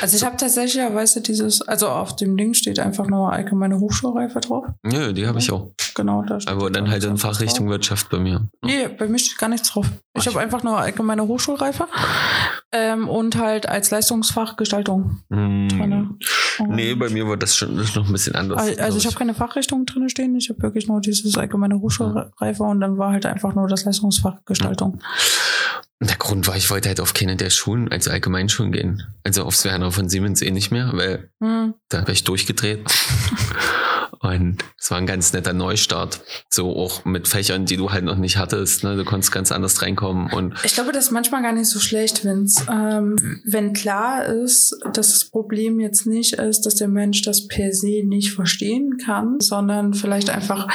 Also 0.00 0.16
ich 0.16 0.24
habe 0.24 0.36
tatsächlicherweise 0.36 1.20
dieses, 1.20 1.62
also 1.62 1.88
auf 1.88 2.14
dem 2.16 2.36
Ding 2.36 2.54
steht 2.54 2.78
einfach 2.78 3.06
nur 3.08 3.32
allgemeine 3.32 3.78
Hochschulreife 3.80 4.40
drauf. 4.40 4.64
Nö, 4.82 5.12
die 5.12 5.26
habe 5.26 5.38
ich 5.40 5.50
auch. 5.50 5.72
Genau, 5.94 6.22
da 6.22 6.40
steht 6.40 6.52
Aber 6.54 6.70
dann 6.70 6.88
halt 6.90 7.02
in 7.04 7.16
Fachrichtung 7.16 7.66
drauf. 7.66 7.72
Wirtschaft 7.74 8.08
bei 8.10 8.18
mir. 8.18 8.48
Nee, 8.62 8.88
bei 8.88 9.08
mir 9.08 9.18
steht 9.18 9.38
gar 9.38 9.48
nichts 9.48 9.70
drauf. 9.70 9.86
Ich 10.16 10.26
habe 10.26 10.38
einfach 10.40 10.62
nur 10.62 10.78
allgemeine 10.78 11.26
Hochschulreife 11.26 11.86
ähm, 12.72 13.08
und 13.08 13.36
halt 13.36 13.68
als 13.68 13.90
Leistungsfach 13.90 14.56
Gestaltung 14.56 15.22
Hm. 15.30 15.68
drinne. 15.68 16.10
Und- 16.60 16.70
Nee, 16.70 16.94
bei 16.94 17.08
mir 17.08 17.26
war 17.28 17.36
das 17.36 17.56
schon 17.56 17.76
das 17.76 17.94
noch 17.94 18.06
ein 18.06 18.12
bisschen 18.12 18.34
anders. 18.34 18.58
Also 18.78 18.96
ich 18.96 19.02
glaub 19.02 19.04
habe 19.14 19.18
keine 19.18 19.34
Fachrichtung 19.34 19.86
drin 19.86 20.08
stehen, 20.08 20.34
ich 20.36 20.48
habe 20.50 20.62
wirklich 20.62 20.86
nur 20.88 21.00
dieses 21.00 21.36
allgemeine 21.36 21.78
Hochschulreife 21.80 22.62
und 22.62 22.80
dann 22.80 22.98
war 22.98 23.12
halt 23.12 23.26
einfach 23.26 23.54
nur 23.54 23.68
das 23.68 23.84
Leistungsfach 23.84 24.44
Gestaltung. 24.44 25.00
Der 26.00 26.16
Grund 26.16 26.46
war, 26.46 26.56
ich 26.56 26.70
wollte 26.70 26.88
halt 26.88 27.00
auf 27.00 27.12
keine 27.12 27.34
der 27.36 27.50
Schulen, 27.50 27.90
also 27.90 28.10
Allgemeinschulen 28.10 28.70
gehen. 28.70 29.02
Also 29.24 29.42
aufs 29.42 29.64
Werner 29.64 29.90
von 29.90 30.08
Siemens 30.08 30.42
eh 30.42 30.50
nicht 30.52 30.70
mehr, 30.70 30.90
weil 30.92 31.30
Hm. 31.40 31.74
da 31.88 32.02
wäre 32.02 32.12
ich 32.12 32.22
durchgedreht. 32.24 32.84
Und 34.20 34.58
es 34.78 34.90
war 34.90 34.98
ein 34.98 35.06
ganz 35.06 35.32
netter 35.32 35.52
Neustart. 35.52 36.20
So 36.50 36.76
auch 36.76 37.04
mit 37.04 37.28
Fächern, 37.28 37.66
die 37.66 37.76
du 37.76 37.92
halt 37.92 38.04
noch 38.04 38.16
nicht 38.16 38.36
hattest. 38.36 38.82
Ne? 38.82 38.96
Du 38.96 39.04
konntest 39.04 39.32
ganz 39.32 39.52
anders 39.52 39.80
reinkommen. 39.82 40.32
Und 40.32 40.54
Ich 40.64 40.74
glaube, 40.74 40.90
das 40.92 41.06
ist 41.06 41.10
manchmal 41.12 41.42
gar 41.42 41.52
nicht 41.52 41.68
so 41.68 41.78
schlecht, 41.78 42.24
wenn's, 42.24 42.64
ähm, 42.68 43.40
wenn 43.44 43.72
klar 43.74 44.24
ist, 44.24 44.76
dass 44.92 45.12
das 45.12 45.24
Problem 45.26 45.78
jetzt 45.78 46.06
nicht 46.06 46.34
ist, 46.34 46.62
dass 46.66 46.74
der 46.74 46.88
Mensch 46.88 47.22
das 47.22 47.46
per 47.46 47.72
se 47.72 48.02
nicht 48.04 48.32
verstehen 48.32 48.98
kann, 49.04 49.38
sondern 49.40 49.94
vielleicht 49.94 50.30
einfach 50.30 50.66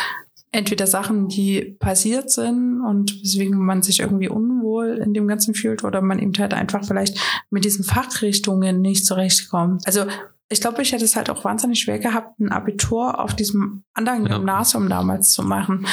entweder 0.54 0.88
Sachen, 0.88 1.28
die 1.28 1.76
passiert 1.80 2.32
sind 2.32 2.82
und 2.82 3.22
weswegen 3.22 3.58
man 3.58 3.82
sich 3.82 4.00
irgendwie 4.00 4.30
unwohl 4.30 5.02
in 5.04 5.14
dem 5.14 5.28
Ganzen 5.28 5.56
fühlt 5.56 5.84
oder 5.84 6.02
man 6.02 6.20
eben 6.20 6.34
halt 6.38 6.54
einfach 6.54 6.86
vielleicht 6.86 7.20
mit 7.50 7.66
diesen 7.66 7.84
Fachrichtungen 7.84 8.80
nicht 8.80 9.06
zurechtkommt. 9.06 9.86
Also 9.86 10.06
ich 10.50 10.62
glaube, 10.62 10.84
ich 10.84 10.92
hätte 10.92 11.06
es 11.06 11.16
halt 11.16 11.30
auch 11.32 11.44
wahnsinnig 11.44 11.80
schwer 11.80 11.98
gehabt, 11.98 12.40
ein 12.40 12.52
Abitur 12.52 13.20
auf 13.20 13.36
diesem 13.36 13.84
anderen 13.94 14.28
Ja. 14.28 14.38
Gymnasium 14.38 14.88
damals 14.88 15.34
zu 15.34 15.44
machen, 15.44 15.88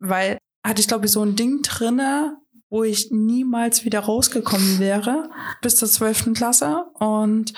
weil 0.00 0.38
hatte 0.66 0.80
ich 0.80 0.88
glaube 0.88 1.06
ich 1.06 1.12
so 1.12 1.22
ein 1.22 1.36
Ding 1.36 1.60
drinne, 1.62 2.38
wo 2.72 2.84
ich 2.84 3.10
niemals 3.10 3.84
wieder 3.84 4.00
rausgekommen 4.00 4.78
wäre 4.78 5.28
bis 5.60 5.76
zur 5.76 5.88
zwölften 5.88 6.32
Klasse. 6.32 6.86
Und 6.94 7.52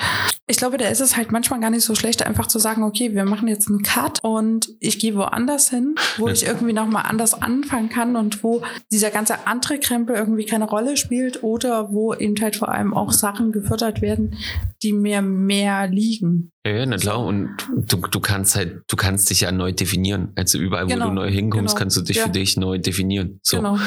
ich 0.48 0.56
glaube, 0.56 0.76
da 0.76 0.88
ist 0.88 1.00
es 1.00 1.16
halt 1.16 1.30
manchmal 1.30 1.60
gar 1.60 1.70
nicht 1.70 1.84
so 1.84 1.94
schlecht, 1.94 2.26
einfach 2.26 2.48
zu 2.48 2.58
sagen, 2.58 2.82
okay, 2.82 3.14
wir 3.14 3.24
machen 3.24 3.46
jetzt 3.46 3.68
einen 3.68 3.82
Cut 3.82 4.24
und 4.24 4.74
ich 4.80 4.98
gehe 4.98 5.14
woanders 5.14 5.70
hin, 5.70 5.94
wo 6.18 6.26
ich 6.26 6.44
irgendwie 6.44 6.72
nochmal 6.72 7.04
anders 7.06 7.40
anfangen 7.40 7.90
kann 7.90 8.16
und 8.16 8.42
wo 8.42 8.62
dieser 8.90 9.10
ganze 9.10 9.46
andere 9.46 9.78
Krempel 9.78 10.16
irgendwie 10.16 10.46
keine 10.46 10.68
Rolle 10.68 10.96
spielt 10.96 11.44
oder 11.44 11.92
wo 11.92 12.12
eben 12.12 12.34
halt 12.42 12.56
vor 12.56 12.70
allem 12.70 12.92
auch 12.92 13.12
Sachen 13.12 13.52
gefördert 13.52 14.02
werden, 14.02 14.36
die 14.82 14.92
mir 14.92 15.22
mehr 15.22 15.86
liegen. 15.86 16.50
Ja, 16.66 16.86
na 16.86 16.96
klar. 16.96 17.20
Und 17.20 17.54
du, 17.76 17.98
du 17.98 18.20
kannst 18.20 18.56
halt, 18.56 18.84
du 18.88 18.96
kannst 18.96 19.28
dich 19.28 19.42
ja 19.42 19.52
neu 19.52 19.72
definieren. 19.72 20.32
Also 20.34 20.58
überall, 20.58 20.86
Genau, 20.86 21.04
wo 21.06 21.08
du 21.10 21.14
neu 21.16 21.30
hinkommst, 21.30 21.74
genau. 21.74 21.78
kannst 21.78 21.96
du 21.98 22.00
dich 22.00 22.16
Ja. 22.16 22.24
für 22.24 22.30
dich 22.30 22.56
neu 22.56 22.78
definieren. 22.78 23.38
So. 23.42 23.58
Genau. 23.58 23.78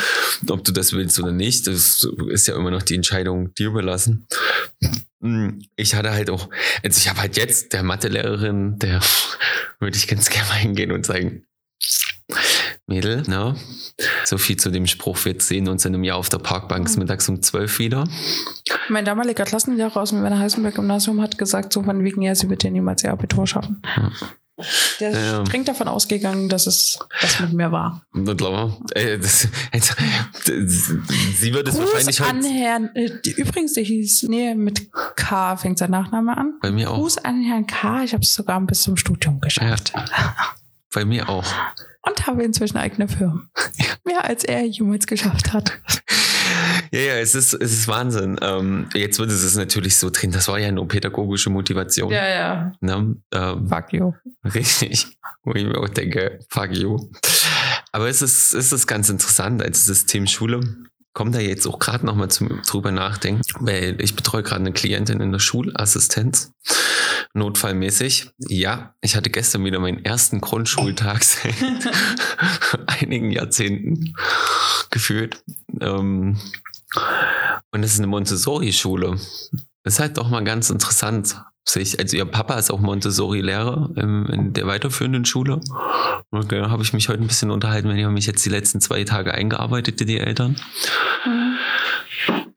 Ob 0.49 0.63
du 0.63 0.71
das 0.71 0.93
willst 0.93 1.19
oder 1.19 1.31
nicht, 1.31 1.65
das 1.65 2.07
ist 2.29 2.47
ja 2.47 2.55
immer 2.55 2.69
noch 2.69 2.83
die 2.83 2.93
Entscheidung 2.95 3.51
dir 3.55 3.67
überlassen. 3.69 4.27
Hm, 5.21 5.59
Ich 5.75 5.95
hatte 5.95 6.11
halt 6.11 6.29
auch, 6.29 6.49
also 6.83 6.99
ich 6.99 7.09
habe 7.09 7.19
halt 7.21 7.35
jetzt 7.37 7.73
der 7.73 7.81
Mathelehrerin, 7.81 8.77
der 8.77 9.01
würde 9.79 9.97
ich 9.97 10.07
ganz 10.07 10.29
gerne 10.29 10.47
mal 10.49 10.55
hingehen 10.59 10.91
und 10.91 11.03
sagen, 11.05 11.45
Mädel, 12.87 13.23
ne? 13.27 13.55
So 14.25 14.37
viel 14.37 14.57
zu 14.57 14.69
dem 14.71 14.87
Spruch, 14.87 15.17
wir 15.25 15.35
sehen 15.39 15.67
uns 15.67 15.85
in 15.85 15.93
einem 15.93 16.03
Jahr 16.03 16.17
auf 16.17 16.29
der 16.29 16.37
Parkbank 16.39 16.89
Mhm. 16.89 16.99
mittags 16.99 17.27
um 17.29 17.41
zwölf 17.41 17.79
wieder. 17.79 18.07
Mein 18.89 19.05
damaliger 19.05 19.43
Klassenlehrer 19.43 19.97
aus 19.97 20.09
dem 20.11 20.23
Werner 20.23 20.39
Heisenberg 20.39 20.75
Gymnasium 20.75 21.21
hat 21.21 21.37
gesagt, 21.37 21.73
so 21.73 21.83
von 21.83 22.03
wegen, 22.03 22.21
ja, 22.21 22.33
sie 22.35 22.49
wird 22.49 22.63
ja 22.63 22.69
niemals 22.69 23.03
ihr 23.03 23.11
Abitur 23.11 23.45
schaffen. 23.47 23.81
Der 24.99 25.11
ist 25.11 25.17
Ja. 25.17 25.45
streng 25.45 25.65
davon 25.65 25.87
ausgegangen, 25.87 26.49
dass 26.49 26.65
es 26.65 26.97
was 27.21 27.39
mit 27.41 27.53
mir 27.53 27.71
war. 27.71 28.01
Na 28.13 28.33
klar. 28.33 28.75
Äh, 28.95 29.19
das, 29.19 29.47
das, 29.71 29.95
sie 30.45 31.53
würde 31.53 31.69
es 31.69 31.77
wahrscheinlich 31.77 32.21
an 32.21 32.37
heute 32.37 32.47
Herrn, 32.49 32.89
äh, 32.95 33.11
die, 33.23 33.31
übrigens, 33.31 33.73
der 33.73 33.83
hieß, 33.83 34.23
nee, 34.29 34.55
mit 34.55 34.89
K 35.15 35.57
fängt 35.57 35.77
sein 35.77 35.91
Nachname 35.91 36.35
an. 36.37 36.53
bei 36.61 36.71
mir 36.71 36.89
auch. 36.89 36.95
Gruß 36.95 37.19
an 37.19 37.41
Herrn 37.43 37.67
K. 37.67 38.03
Ich 38.03 38.13
habe 38.13 38.23
es 38.23 38.33
sogar 38.33 38.59
bis 38.61 38.81
zum 38.81 38.97
Studium 38.97 39.39
geschafft. 39.41 39.93
Bei 40.93 41.05
mir 41.05 41.29
auch. 41.29 41.45
Und 42.01 42.27
habe 42.27 42.43
inzwischen 42.43 42.77
eigene 42.77 43.07
Firmen. 43.07 43.49
Mehr 44.05 44.23
als 44.23 44.43
er 44.43 44.65
jemals 44.65 45.05
geschafft 45.07 45.51
hat. 45.53 45.77
Ja, 46.91 46.99
ja, 46.99 47.13
es 47.15 47.35
ist, 47.35 47.53
es 47.53 47.73
ist 47.73 47.87
Wahnsinn. 47.87 48.37
Ähm, 48.41 48.87
jetzt 48.93 49.19
wird 49.19 49.29
es 49.29 49.55
natürlich 49.55 49.97
so 49.97 50.09
drin. 50.09 50.31
Das 50.31 50.47
war 50.47 50.57
ja 50.59 50.71
nur 50.71 50.87
pädagogische 50.87 51.49
Motivation. 51.49 52.11
ja. 52.11 52.71
Ne? 52.79 53.15
Ähm, 53.33 53.67
Fuck 53.67 53.93
you. 53.93 54.13
richtig. 54.45 55.07
Wo 55.43 55.53
ich 55.53 55.65
mir 55.65 55.77
auch 55.77 55.89
denke, 55.89 56.39
fuck 56.49 56.73
you. 56.73 57.09
Aber 57.91 58.07
es 58.07 58.21
ist, 58.21 58.53
es 58.53 58.71
ist 58.71 58.87
ganz 58.87 59.09
interessant 59.09 59.61
als 59.61 59.85
System 59.85 60.27
Schule. 60.27 60.61
Kommt 61.13 61.35
da 61.35 61.39
jetzt 61.39 61.65
auch 61.67 61.79
gerade 61.79 62.05
nochmal 62.05 62.29
zum 62.29 62.61
drüber 62.61 62.91
nachdenken, 62.91 63.41
weil 63.59 63.99
ich 63.99 64.15
betreue 64.15 64.43
gerade 64.43 64.61
eine 64.61 64.71
Klientin 64.71 65.19
in 65.19 65.31
der 65.31 65.39
Schulassistenz. 65.39 66.51
Notfallmäßig. 67.37 68.31
Ja, 68.49 68.95
ich 68.99 69.15
hatte 69.15 69.29
gestern 69.29 69.63
wieder 69.63 69.77
meinen 69.77 70.03
ersten 70.03 70.41
Grundschultag 70.41 71.23
seit 71.23 71.53
einigen 72.87 73.29
Jahrzehnten 73.29 74.15
gefühlt. 74.89 75.43
Ähm, 75.79 76.39
und 77.71 77.83
es 77.83 77.93
ist 77.93 77.99
eine 77.99 78.07
Montessori-Schule. 78.07 79.19
Das 79.83 79.93
ist 79.93 79.99
halt 79.99 80.17
doch 80.17 80.29
mal 80.29 80.43
ganz 80.43 80.71
interessant. 80.71 81.39
Sich, 81.69 81.99
also 81.99 82.15
ihr 82.15 82.23
Papa 82.25 82.55
ist 82.55 82.71
auch 82.71 82.79
Montessori-Lehrer 82.79 83.89
in 83.97 84.53
der 84.53 84.67
weiterführenden 84.67 85.25
Schule. 85.25 85.59
Und 86.29 86.51
da 86.51 86.69
habe 86.69 86.81
ich 86.83 86.93
mich 86.93 87.09
heute 87.09 87.21
ein 87.21 87.27
bisschen 87.27 87.51
unterhalten, 87.51 87.89
weil 87.89 87.97
die 87.97 88.05
haben 88.05 88.13
mich 88.13 88.25
jetzt 88.25 88.45
die 88.45 88.49
letzten 88.49 88.79
zwei 88.79 89.03
Tage 89.03 89.33
eingearbeitet, 89.33 89.99
die 89.99 90.17
Eltern. 90.17 90.55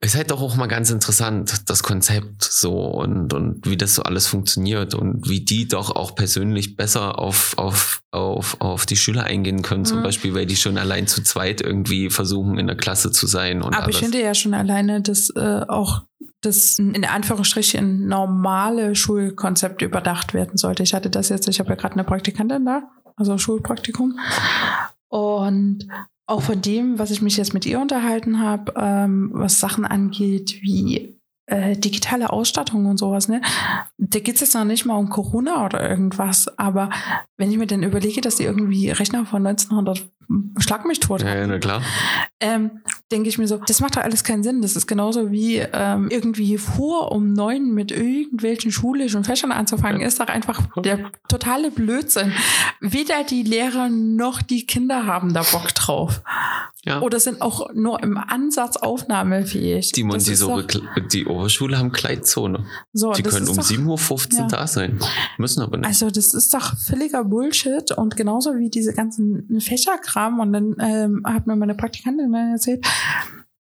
Ist 0.03 0.15
halt 0.15 0.31
doch 0.31 0.41
auch 0.41 0.55
mal 0.55 0.65
ganz 0.67 0.89
interessant, 0.89 1.69
das 1.69 1.83
Konzept 1.83 2.43
so 2.43 2.73
und, 2.85 3.33
und 3.33 3.69
wie 3.69 3.77
das 3.77 3.93
so 3.95 4.01
alles 4.01 4.25
funktioniert 4.27 4.95
und 4.95 5.29
wie 5.29 5.41
die 5.41 5.67
doch 5.67 5.95
auch 5.95 6.15
persönlich 6.15 6.75
besser 6.75 7.19
auf, 7.19 7.53
auf, 7.57 8.01
auf, 8.11 8.57
auf 8.59 8.85
die 8.87 8.95
Schüler 8.97 9.25
eingehen 9.25 9.61
können, 9.61 9.85
zum 9.85 9.99
Mhm. 9.99 10.03
Beispiel, 10.03 10.33
weil 10.33 10.47
die 10.47 10.55
schon 10.55 10.77
allein 10.79 11.05
zu 11.05 11.21
zweit 11.21 11.61
irgendwie 11.61 12.09
versuchen, 12.09 12.57
in 12.57 12.65
der 12.67 12.77
Klasse 12.77 13.11
zu 13.11 13.27
sein 13.27 13.61
und 13.61 13.75
Aber 13.75 13.89
ich 13.89 13.97
alles. 13.97 13.99
finde 13.99 14.21
ja 14.21 14.33
schon 14.33 14.55
alleine, 14.55 15.01
dass 15.01 15.29
äh, 15.35 15.65
auch 15.67 16.01
das 16.41 16.79
in 16.79 17.05
Anführungsstrichen 17.05 18.07
normale 18.07 18.95
Schulkonzept 18.95 19.81
überdacht 19.81 20.33
werden 20.33 20.57
sollte. 20.57 20.83
Ich 20.83 20.93
hatte 20.93 21.09
das 21.09 21.29
jetzt, 21.29 21.47
ich 21.47 21.59
habe 21.59 21.69
ja 21.69 21.75
gerade 21.75 21.93
eine 21.93 22.03
Praktikantin 22.03 22.65
da, 22.65 22.83
also 23.15 23.37
Schulpraktikum. 23.37 24.19
Und 25.07 25.87
auch 26.25 26.41
von 26.41 26.61
dem, 26.61 26.97
was 26.97 27.11
ich 27.11 27.21
mich 27.21 27.37
jetzt 27.37 27.53
mit 27.53 27.65
ihr 27.65 27.79
unterhalten 27.79 28.39
habe, 28.39 28.73
ähm, 28.77 29.31
was 29.33 29.59
Sachen 29.59 29.85
angeht 29.85 30.61
wie 30.61 31.19
äh, 31.47 31.75
digitale 31.75 32.31
Ausstattung 32.31 32.85
und 32.85 32.97
sowas, 32.97 33.27
ne? 33.27 33.41
Da 33.97 34.19
geht 34.19 34.35
es 34.35 34.41
jetzt 34.41 34.55
noch 34.55 34.63
nicht 34.63 34.85
mal 34.85 34.95
um 34.95 35.09
Corona 35.09 35.65
oder 35.65 35.87
irgendwas, 35.87 36.47
aber 36.57 36.89
wenn 37.37 37.51
ich 37.51 37.57
mir 37.57 37.67
dann 37.67 37.83
überlege, 37.83 38.21
dass 38.21 38.35
die 38.35 38.43
irgendwie 38.43 38.89
Rechner 38.89 39.25
von 39.25 39.45
1900 39.45 40.09
schlag 40.57 40.85
mich 40.85 41.01
tot 41.01 41.21
ja, 41.21 41.35
ja, 41.35 41.47
na 41.47 41.59
klar. 41.59 41.81
ähm, 42.39 42.79
denke 43.11 43.29
ich 43.29 43.37
mir 43.37 43.47
so, 43.47 43.57
das 43.57 43.79
macht 43.81 43.97
doch 43.97 44.01
alles 44.03 44.23
keinen 44.23 44.43
Sinn. 44.43 44.61
Das 44.61 44.75
ist 44.75 44.87
genauso 44.87 45.31
wie 45.31 45.57
ähm, 45.57 46.07
irgendwie 46.09 46.57
vor 46.57 47.11
um 47.11 47.33
neun 47.33 47.73
mit 47.73 47.91
irgendwelchen 47.91 48.71
schulischen 48.71 49.23
Fächern 49.23 49.51
anzufangen, 49.51 50.01
ist 50.01 50.19
doch 50.19 50.27
einfach 50.27 50.61
der 50.83 51.11
totale 51.27 51.71
Blödsinn. 51.71 52.31
Weder 52.79 53.23
die 53.23 53.43
Lehrer 53.43 53.89
noch 53.89 54.41
die 54.41 54.65
Kinder 54.65 55.05
haben 55.05 55.33
da 55.33 55.43
Bock 55.43 55.73
drauf. 55.75 56.21
Ja. 56.83 57.01
Oder 57.01 57.19
sind 57.19 57.41
auch 57.43 57.71
nur 57.75 58.01
im 58.01 58.17
Ansatz 58.17 58.75
aufnahmefähig. 58.77 59.91
Die 59.91 60.03
Montessori, 60.03 60.65
die 61.11 61.25
Oberschule 61.27 61.77
haben 61.77 61.91
Gleitzone. 61.91 62.65
so, 62.91 63.11
Die 63.13 63.21
können 63.21 63.47
um 63.47 63.57
doch- 63.57 63.63
7.15 63.63 64.33
Uhr 64.33 64.39
Ja. 64.39 64.47
da 64.47 64.65
sein. 64.67 64.97
Müssen 65.37 65.61
aber 65.61 65.77
nicht. 65.77 65.85
Also 65.87 66.09
das 66.09 66.33
ist 66.33 66.51
doch 66.53 66.75
völliger 66.77 67.23
Bullshit 67.23 67.91
und 67.91 68.15
genauso 68.15 68.57
wie 68.57 68.69
diese 68.71 68.93
ganzen 68.93 69.59
Fächerkram 69.61 70.39
und 70.39 70.53
dann 70.53 70.75
ähm, 70.79 71.21
hat 71.23 71.45
mir 71.45 71.55
meine 71.55 71.75
Praktikantin 71.75 72.33
erzählt, 72.33 72.83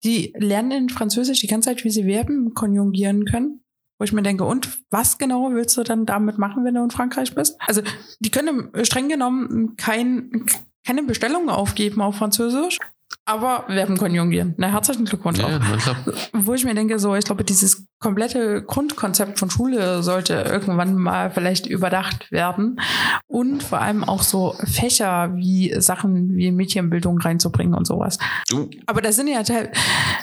die 0.04 0.32
lernen 0.36 0.70
in 0.70 0.88
Französisch 0.88 1.40
die 1.40 1.46
ganze 1.46 1.70
Zeit, 1.70 1.84
wie 1.84 1.90
sie 1.90 2.04
Verben 2.04 2.54
konjugieren 2.54 3.24
können. 3.24 3.62
Wo 3.98 4.04
ich 4.04 4.12
mir 4.12 4.22
denke, 4.22 4.44
und 4.44 4.78
was 4.90 5.16
genau 5.16 5.50
willst 5.52 5.76
du 5.76 5.82
dann 5.82 6.04
damit 6.04 6.36
machen, 6.36 6.64
wenn 6.64 6.74
du 6.74 6.84
in 6.84 6.90
Frankreich 6.90 7.34
bist? 7.34 7.56
Also 7.60 7.80
die 8.20 8.30
können 8.30 8.70
streng 8.84 9.08
genommen 9.08 9.76
kein, 9.76 10.44
keine 10.86 11.02
Bestellung 11.02 11.48
aufgeben 11.48 12.02
auf 12.02 12.16
Französisch, 12.16 12.78
aber 13.26 13.64
Verben 13.66 13.98
konjugieren. 13.98 14.54
Na, 14.56 14.68
herzlichen 14.68 15.04
Glückwunsch 15.04 15.40
ja, 15.40 15.46
auch. 15.46 15.50
ja. 15.50 15.96
Wo 16.32 16.54
ich 16.54 16.64
mir 16.64 16.74
denke, 16.74 16.98
so, 16.98 17.14
ich 17.16 17.24
glaube, 17.24 17.44
dieses 17.44 17.84
komplette 17.98 18.62
Grundkonzept 18.62 19.38
von 19.38 19.50
Schule 19.50 20.02
sollte 20.02 20.34
irgendwann 20.34 20.94
mal 20.94 21.30
vielleicht 21.30 21.66
überdacht 21.66 22.30
werden 22.30 22.78
und 23.26 23.62
vor 23.62 23.80
allem 23.80 24.04
auch 24.04 24.22
so 24.22 24.54
Fächer 24.64 25.34
wie 25.34 25.74
Sachen 25.80 26.36
wie 26.36 26.52
Mädchenbildung 26.52 27.18
reinzubringen 27.20 27.74
und 27.74 27.86
sowas. 27.86 28.18
Du, 28.48 28.70
Aber 28.86 29.02
da 29.02 29.10
sind 29.10 29.26
ja 29.26 29.42
teil 29.42 29.72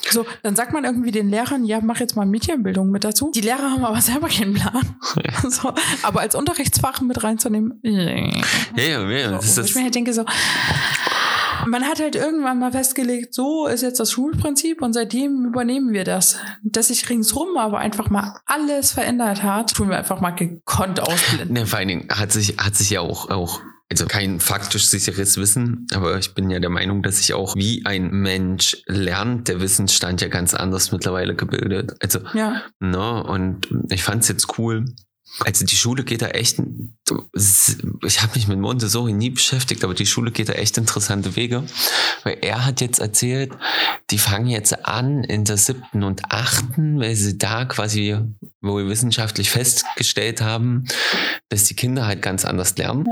so, 0.10 0.26
dann 0.44 0.56
sagt 0.56 0.72
man 0.74 0.86
irgendwie 0.86 1.12
den 1.12 1.30
Lehrern, 1.30 1.66
ja, 1.66 1.80
mach 1.82 2.00
jetzt 2.00 2.16
mal 2.16 2.26
Mädchenbildung 2.26 2.90
mit 2.90 3.04
dazu. 3.04 3.32
Die 3.36 3.42
Lehrer 3.42 3.72
haben 3.72 3.84
aber 3.84 4.00
selber 4.02 4.28
keinen 4.30 4.54
Plan. 4.54 4.96
so, 5.50 5.74
aber 6.04 6.22
als 6.22 6.36
Unterrichtsfach 6.36 7.02
mit 7.02 7.24
reinzunehmen, 7.24 7.80
ja, 7.84 7.92
ja, 8.78 9.10
ja, 9.10 9.30
So, 9.30 9.36
das 9.36 9.58
wo 9.58 9.62
ich 9.62 9.70
ist, 9.70 9.76
mir 9.76 9.84
halt 9.84 9.96
denke, 9.96 10.14
so, 10.14 10.24
man 11.68 11.84
hat 11.84 12.00
halt 12.00 12.16
irgendwann 12.16 12.60
mal 12.60 12.72
festgelegt, 12.72 13.34
so 13.34 13.68
ist 13.68 13.82
jetzt 13.82 14.00
das 14.00 14.12
Schulprinzip 14.12 14.82
und 14.82 14.94
seitdem 14.94 15.46
übernehmen 15.46 15.94
wir 15.94 16.04
das. 16.04 16.38
Dass 16.64 16.88
sich 16.88 17.10
ringsrum 17.10 17.58
aber 17.58 17.80
einfach 17.80 18.10
mal 18.10 18.40
alles 18.46 18.92
verändert 18.92 19.44
hat, 19.44 19.74
tun 19.74 19.90
wir 19.90 19.98
einfach 19.98 20.22
mal 20.22 20.32
gekonnt 20.32 21.00
ausblenden. 21.00 21.54
ne, 21.54 21.66
vor 21.66 21.80
allen 21.80 21.88
Dingen 21.88 22.08
hat 22.12 22.32
sich, 22.32 22.58
hat 22.58 22.76
sich 22.76 22.90
ja 22.90 23.02
auch, 23.02 23.30
auch, 23.30 23.62
also 23.92 24.06
kein 24.06 24.40
faktisch 24.40 24.88
sicheres 24.88 25.38
Wissen, 25.38 25.86
aber 25.94 26.18
ich 26.18 26.34
bin 26.34 26.50
ja 26.50 26.60
der 26.60 26.70
Meinung, 26.70 27.04
dass 27.04 27.18
sich 27.18 27.34
auch 27.34 27.56
wie 27.56 27.86
ein 27.86 28.10
Mensch 28.10 28.78
lernt, 28.88 29.48
der 29.48 29.62
Wissensstand 29.62 30.22
ja 30.22 30.30
ganz 30.30 30.54
anders 30.54 30.92
mittlerweile 30.92 31.36
gebildet. 31.36 31.96
Also, 32.02 32.20
Ja, 32.34 32.64
ne, 32.80 33.24
und 33.24 33.68
ich 33.90 34.04
fand's 34.04 34.28
jetzt 34.28 34.58
cool. 34.58 34.86
Also 35.46 35.66
die 35.66 35.76
Schule 35.76 36.04
geht 36.04 36.22
da 36.22 36.28
echt, 36.28 36.62
ich 38.06 38.22
habe 38.22 38.32
mich 38.36 38.48
mit 38.48 38.60
Montessori 38.60 39.12
nie 39.14 39.30
beschäftigt, 39.30 39.84
aber 39.84 39.94
die 39.94 40.06
Schule 40.06 40.32
geht 40.32 40.48
da 40.50 40.54
echt 40.54 40.78
interessante 40.78 41.36
Wege. 41.36 41.64
Weil 42.24 42.38
er 42.42 42.66
hat 42.66 42.80
jetzt 42.80 43.00
erzählt, 43.00 43.52
die 44.10 44.18
fangen 44.18 44.48
jetzt 44.48 44.86
an 44.86 45.24
in 45.24 45.44
der 45.44 45.58
siebten 45.58 46.04
und 46.04 46.22
achten, 46.30 47.00
weil 47.00 47.16
sie 47.16 47.38
da 47.38 47.66
quasi 47.66 48.18
wohl 48.62 48.88
wissenschaftlich 48.88 49.50
festgestellt 49.50 50.42
haben, 50.42 50.86
dass 51.50 51.66
die 51.66 51.76
Kinder 51.76 52.06
halt 52.08 52.22
ganz 52.22 52.46
anders 52.46 52.78
lernen, 52.78 53.06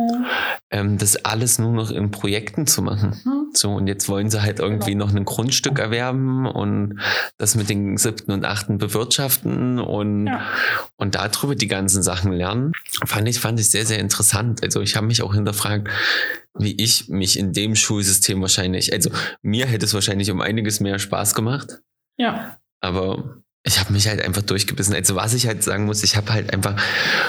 ähm, 0.71 0.97
das 0.97 1.17
alles 1.25 1.59
nur 1.59 1.73
noch 1.73 1.91
in 1.91 2.11
Projekten 2.11 2.67
zu 2.67 2.81
machen. 2.81 3.19
Hm. 3.23 3.41
So, 3.53 3.73
und 3.73 3.87
jetzt 3.87 4.07
wollen 4.07 4.29
sie 4.29 4.41
halt 4.41 4.59
irgendwie 4.59 4.95
noch 4.95 5.13
ein 5.13 5.25
Grundstück 5.25 5.77
erwerben 5.79 6.45
und 6.47 6.99
das 7.37 7.55
mit 7.55 7.69
den 7.69 7.97
siebten 7.97 8.31
und 8.31 8.45
achten 8.45 8.77
bewirtschaften 8.77 9.79
und, 9.79 10.27
Ja. 10.27 10.41
und 10.95 11.15
darüber 11.15 11.55
die 11.55 11.67
ganzen 11.67 12.01
Sachen 12.01 12.31
lernen. 12.31 12.71
Fand 13.05 13.27
ich, 13.27 13.39
fand 13.39 13.59
ich 13.59 13.69
sehr, 13.69 13.80
sehr, 13.81 13.95
sehr 13.95 13.99
interessant. 13.99 14.61
Also 14.63 14.81
ich 14.81 14.95
habe 14.95 15.07
mich 15.07 15.21
auch 15.21 15.33
hinterfragt, 15.33 15.89
wie 16.57 16.75
ich 16.81 17.07
mich 17.09 17.37
in 17.39 17.53
dem 17.53 17.75
Schulsystem 17.75 18.41
wahrscheinlich, 18.41 18.93
also 18.93 19.09
mir 19.41 19.65
hätte 19.65 19.85
es 19.85 19.93
wahrscheinlich 19.93 20.29
um 20.31 20.41
einiges 20.41 20.79
mehr 20.79 20.99
Spaß 20.99 21.33
gemacht, 21.33 21.79
Ja. 22.17 22.57
aber 22.81 23.41
ich 23.63 23.79
habe 23.79 23.93
mich 23.93 24.07
halt 24.07 24.25
einfach 24.25 24.41
durchgebissen. 24.41 24.95
Also 24.95 25.15
was 25.15 25.35
ich 25.35 25.45
halt 25.45 25.63
sagen 25.63 25.85
muss, 25.85 26.03
ich 26.03 26.15
habe 26.15 26.33
halt 26.33 26.51
einfach 26.51 26.75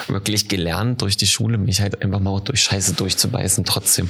wirklich 0.09 0.49
gelernt 0.49 1.03
durch 1.03 1.19
die 1.19 1.27
Schule, 1.27 1.59
mich 1.59 1.83
halt 1.83 2.01
einfach 2.03 2.21
mal 2.21 2.31
auch 2.31 2.41
durch 2.41 2.63
Scheiße 2.63 2.95
durchzubeißen 2.95 3.65
trotzdem. 3.65 4.09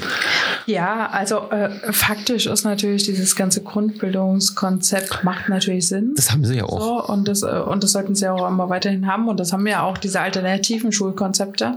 Ja, 0.66 1.08
also 1.10 1.50
äh, 1.50 1.92
faktisch 1.92 2.46
ist 2.46 2.62
natürlich 2.62 3.02
dieses 3.02 3.34
ganze 3.34 3.62
Grundbildungskonzept 3.62 5.24
macht 5.24 5.48
natürlich 5.48 5.88
Sinn. 5.88 6.12
Das 6.14 6.30
haben 6.30 6.44
sie 6.44 6.54
ja 6.54 6.64
auch. 6.64 6.80
So, 6.80 7.12
und, 7.12 7.26
das, 7.26 7.42
äh, 7.42 7.46
und 7.46 7.82
das 7.82 7.90
sollten 7.90 8.14
sie 8.14 8.28
auch 8.28 8.48
immer 8.48 8.68
weiterhin 8.68 9.08
haben. 9.08 9.26
Und 9.26 9.40
das 9.40 9.52
haben 9.52 9.66
ja 9.66 9.82
auch 9.82 9.98
diese 9.98 10.20
alternativen 10.20 10.92
Schulkonzepte. 10.92 11.76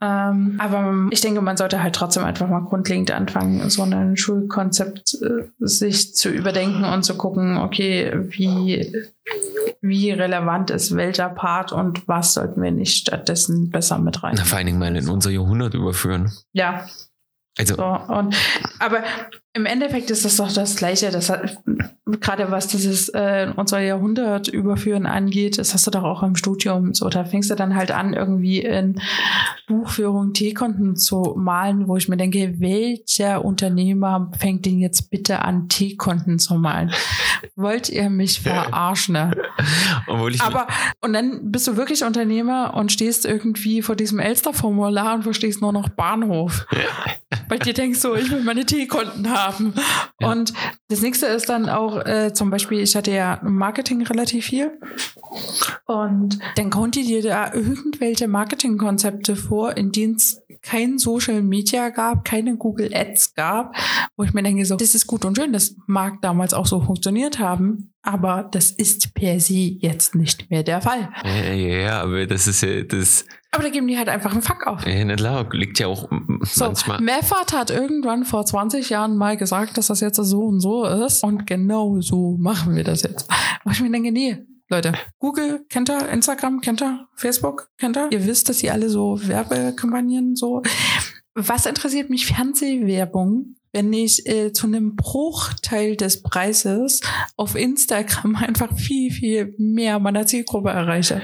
Ähm, 0.00 0.56
aber 0.58 1.08
ich 1.10 1.22
denke, 1.22 1.40
man 1.40 1.56
sollte 1.56 1.82
halt 1.82 1.94
trotzdem 1.94 2.24
einfach 2.24 2.48
mal 2.48 2.60
grundlegend 2.60 3.10
anfangen, 3.10 3.70
so 3.70 3.82
ein 3.82 4.16
Schulkonzept 4.16 5.14
äh, 5.22 5.44
sich 5.58 6.14
zu 6.14 6.28
überdenken 6.28 6.84
und 6.84 7.02
zu 7.02 7.16
gucken, 7.16 7.56
okay, 7.56 8.12
wie, 8.14 8.92
wie 9.80 10.10
relevant 10.10 10.70
ist 10.70 10.94
welcher 10.96 11.30
Part 11.30 11.72
und 11.72 12.06
was 12.06 12.34
sollten 12.34 12.60
wir 12.62 12.72
nicht 12.72 12.98
stattdessen 12.98 13.70
besser 13.70 13.98
mit 13.98 14.22
rein. 14.22 14.34
Na, 14.36 14.44
vor 14.44 14.58
allen 14.58 14.66
Dingen 14.66 14.78
mal 14.78 14.94
in 14.94 15.08
unser 15.08 15.30
Jahrhundert 15.30 15.72
überführen. 15.72 16.30
Ja, 16.52 16.86
Also, 17.58 17.76
so, 17.76 17.84
und, 17.84 18.36
aber 18.78 19.02
im 19.56 19.64
Endeffekt 19.64 20.10
ist 20.10 20.24
das 20.24 20.36
doch 20.36 20.52
das 20.52 20.76
Gleiche. 20.76 21.10
Das 21.10 21.30
hat, 21.30 21.56
gerade 22.04 22.50
was 22.50 22.68
dieses 22.68 23.08
äh, 23.08 23.50
unser 23.56 23.80
Jahrhundert 23.80 24.48
überführen 24.48 25.06
angeht, 25.06 25.58
das 25.58 25.72
hast 25.72 25.86
du 25.86 25.90
doch 25.90 26.04
auch 26.04 26.22
im 26.22 26.36
Studium. 26.36 26.92
So, 26.92 27.08
da 27.08 27.24
fängst 27.24 27.50
du 27.50 27.54
dann 27.54 27.74
halt 27.74 27.90
an, 27.90 28.12
irgendwie 28.12 28.60
in 28.60 29.00
Buchführung 29.66 30.34
Teekonten 30.34 30.96
zu 30.96 31.34
malen, 31.38 31.88
wo 31.88 31.96
ich 31.96 32.08
mir 32.08 32.18
denke, 32.18 32.60
welcher 32.60 33.44
Unternehmer 33.44 34.30
fängt 34.38 34.66
denn 34.66 34.78
jetzt 34.78 35.10
bitte 35.10 35.40
an, 35.40 35.68
Teekonten 35.70 36.38
zu 36.38 36.54
malen? 36.56 36.92
Wollt 37.54 37.88
ihr 37.88 38.10
mich 38.10 38.40
verarschen? 38.40 39.14
Ne? 39.14 39.30
obwohl 40.06 40.34
ich 40.34 40.42
Aber, 40.42 40.66
und 41.00 41.14
dann 41.14 41.50
bist 41.50 41.66
du 41.66 41.76
wirklich 41.76 42.04
Unternehmer 42.04 42.74
und 42.74 42.92
stehst 42.92 43.24
irgendwie 43.24 43.80
vor 43.80 43.96
diesem 43.96 44.18
Elster-Formular 44.18 45.14
und 45.14 45.22
verstehst 45.22 45.62
nur 45.62 45.72
noch 45.72 45.88
Bahnhof. 45.88 46.66
Weil 47.48 47.58
dir 47.60 47.74
denkst 47.74 48.00
so, 48.00 48.14
ich 48.14 48.30
will 48.30 48.42
meine 48.42 48.66
Teekonten 48.66 49.30
haben. 49.30 49.45
Ja. 50.20 50.30
Und 50.30 50.54
das 50.88 51.02
nächste 51.02 51.26
ist 51.26 51.48
dann 51.48 51.68
auch 51.68 52.04
äh, 52.04 52.32
zum 52.32 52.50
Beispiel, 52.50 52.80
ich 52.80 52.96
hatte 52.96 53.10
ja 53.10 53.38
Marketing 53.42 54.02
relativ 54.02 54.46
viel. 54.46 54.78
Und 55.86 56.38
dann 56.56 56.70
konnte 56.70 57.02
dir 57.02 57.22
da 57.22 57.52
irgendwelche 57.52 58.28
Marketingkonzepte 58.28 59.36
vor, 59.36 59.76
in 59.76 59.92
denen 59.92 60.14
es 60.14 60.42
kein 60.62 60.98
Social 60.98 61.42
Media 61.42 61.90
gab, 61.90 62.24
keine 62.24 62.56
Google 62.56 62.90
Ads 62.92 63.34
gab, 63.34 63.76
wo 64.16 64.24
ich 64.24 64.32
mir 64.32 64.42
denke, 64.42 64.64
so, 64.64 64.76
das 64.76 64.94
ist 64.94 65.06
gut 65.06 65.24
und 65.24 65.36
schön, 65.36 65.52
das 65.52 65.76
mag 65.86 66.20
damals 66.22 66.54
auch 66.54 66.66
so 66.66 66.80
funktioniert 66.80 67.38
haben, 67.38 67.92
aber 68.06 68.48
das 68.50 68.70
ist 68.70 69.12
per 69.14 69.40
se 69.40 69.54
jetzt 69.54 70.14
nicht 70.14 70.50
mehr 70.50 70.62
der 70.62 70.80
Fall. 70.80 71.08
ja, 71.24 71.52
ja, 71.52 71.78
ja, 71.78 72.02
aber 72.02 72.26
das 72.26 72.46
ist 72.46 72.62
ja, 72.62 72.82
das, 72.82 73.24
Aber 73.50 73.64
da 73.64 73.68
geben 73.70 73.86
die 73.88 73.98
halt 73.98 74.08
einfach 74.08 74.32
einen 74.32 74.42
Fuck 74.42 74.66
auf. 74.66 74.86
ja, 74.86 75.04
na 75.04 75.16
klar, 75.16 75.48
liegt 75.52 75.78
ja 75.78 75.88
auch 75.88 76.08
So, 76.42 76.64
manchmal. 76.66 77.00
Meffert 77.00 77.52
hat 77.52 77.70
irgendwann 77.70 78.24
vor 78.24 78.44
20 78.46 78.88
Jahren 78.90 79.16
mal 79.16 79.36
gesagt, 79.36 79.76
dass 79.76 79.88
das 79.88 80.00
jetzt 80.00 80.16
so 80.16 80.44
und 80.44 80.60
so 80.60 80.84
ist. 80.84 81.24
Und 81.24 81.46
genau 81.46 82.00
so 82.00 82.36
machen 82.38 82.76
wir 82.76 82.84
das 82.84 83.02
jetzt. 83.02 83.28
Wo 83.64 83.70
ich 83.70 83.80
mir 83.80 83.90
denke, 83.90 84.12
nee, 84.12 84.38
Leute, 84.68 84.92
Google 85.18 85.64
kennt 85.68 85.90
ihr, 85.90 86.08
Instagram 86.08 86.60
kennt 86.60 86.82
ihr, 86.82 87.06
Facebook 87.14 87.68
kennt 87.78 87.96
ihr. 87.96 88.08
Ihr 88.10 88.26
wisst, 88.26 88.48
dass 88.48 88.58
sie 88.58 88.70
alle 88.70 88.88
so 88.88 89.18
Werbekampagnen 89.22 90.34
so. 90.36 90.62
Was 91.34 91.66
interessiert 91.66 92.10
mich 92.10 92.26
Fernsehwerbung? 92.26 93.56
Wenn 93.76 93.92
ich 93.92 94.26
äh, 94.26 94.54
zu 94.54 94.66
einem 94.66 94.96
Bruchteil 94.96 95.96
des 95.96 96.22
Preises 96.22 97.02
auf 97.36 97.54
Instagram 97.56 98.34
einfach 98.36 98.74
viel, 98.74 99.12
viel 99.12 99.54
mehr 99.58 99.98
meiner 99.98 100.26
Zielgruppe 100.26 100.70
erreiche. 100.70 101.20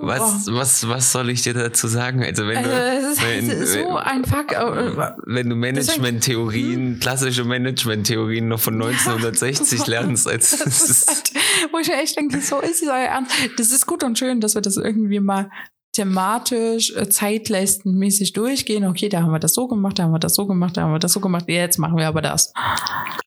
Was, 0.00 0.46
was, 0.50 0.88
was 0.88 1.12
soll 1.12 1.28
ich 1.28 1.42
dir 1.42 1.52
dazu 1.52 1.88
sagen? 1.88 2.22
Also 2.24 2.46
wenn 2.46 2.56
Also, 2.56 2.70
du, 2.70 3.26
wenn, 3.26 3.66
so 3.66 3.96
ein 3.96 4.24
Fuck. 4.24 4.52
äh, 4.52 5.12
wenn 5.26 5.50
du 5.50 5.56
Management-Theorien, 5.56 7.00
klassische 7.00 7.44
Management-Theorien 7.44 8.48
noch 8.48 8.60
von 8.60 8.74
1960 8.74 9.86
lernst, 9.86 10.26
als 10.26 10.58
Das 10.58 10.88
ist 10.88 11.08
halt, 11.08 11.32
wo 11.72 11.78
ich 11.78 11.90
echt 11.92 12.16
denke, 12.16 12.40
so 12.40 12.60
ist 12.60 12.82
es 12.82 12.88
euer 12.88 12.94
Ernst. 12.96 13.32
Das 13.58 13.70
ist 13.72 13.86
gut 13.86 14.02
und 14.04 14.18
schön, 14.18 14.40
dass 14.40 14.54
wir 14.54 14.62
das 14.62 14.76
irgendwie 14.78 15.20
mal 15.20 15.50
thematisch, 15.92 16.94
äh, 16.94 17.08
zeitleistenmäßig 17.08 18.32
durchgehen. 18.32 18.84
Okay, 18.86 19.08
da 19.08 19.22
haben 19.22 19.32
wir 19.32 19.38
das 19.38 19.54
so 19.54 19.66
gemacht, 19.66 19.98
da 19.98 20.04
haben 20.04 20.12
wir 20.12 20.18
das 20.18 20.34
so 20.34 20.46
gemacht, 20.46 20.76
da 20.76 20.82
haben 20.82 20.92
wir 20.92 20.98
das 20.98 21.12
so 21.12 21.20
gemacht, 21.20 21.46
jetzt 21.48 21.78
machen 21.78 21.96
wir 21.96 22.06
aber 22.06 22.22
das. 22.22 22.52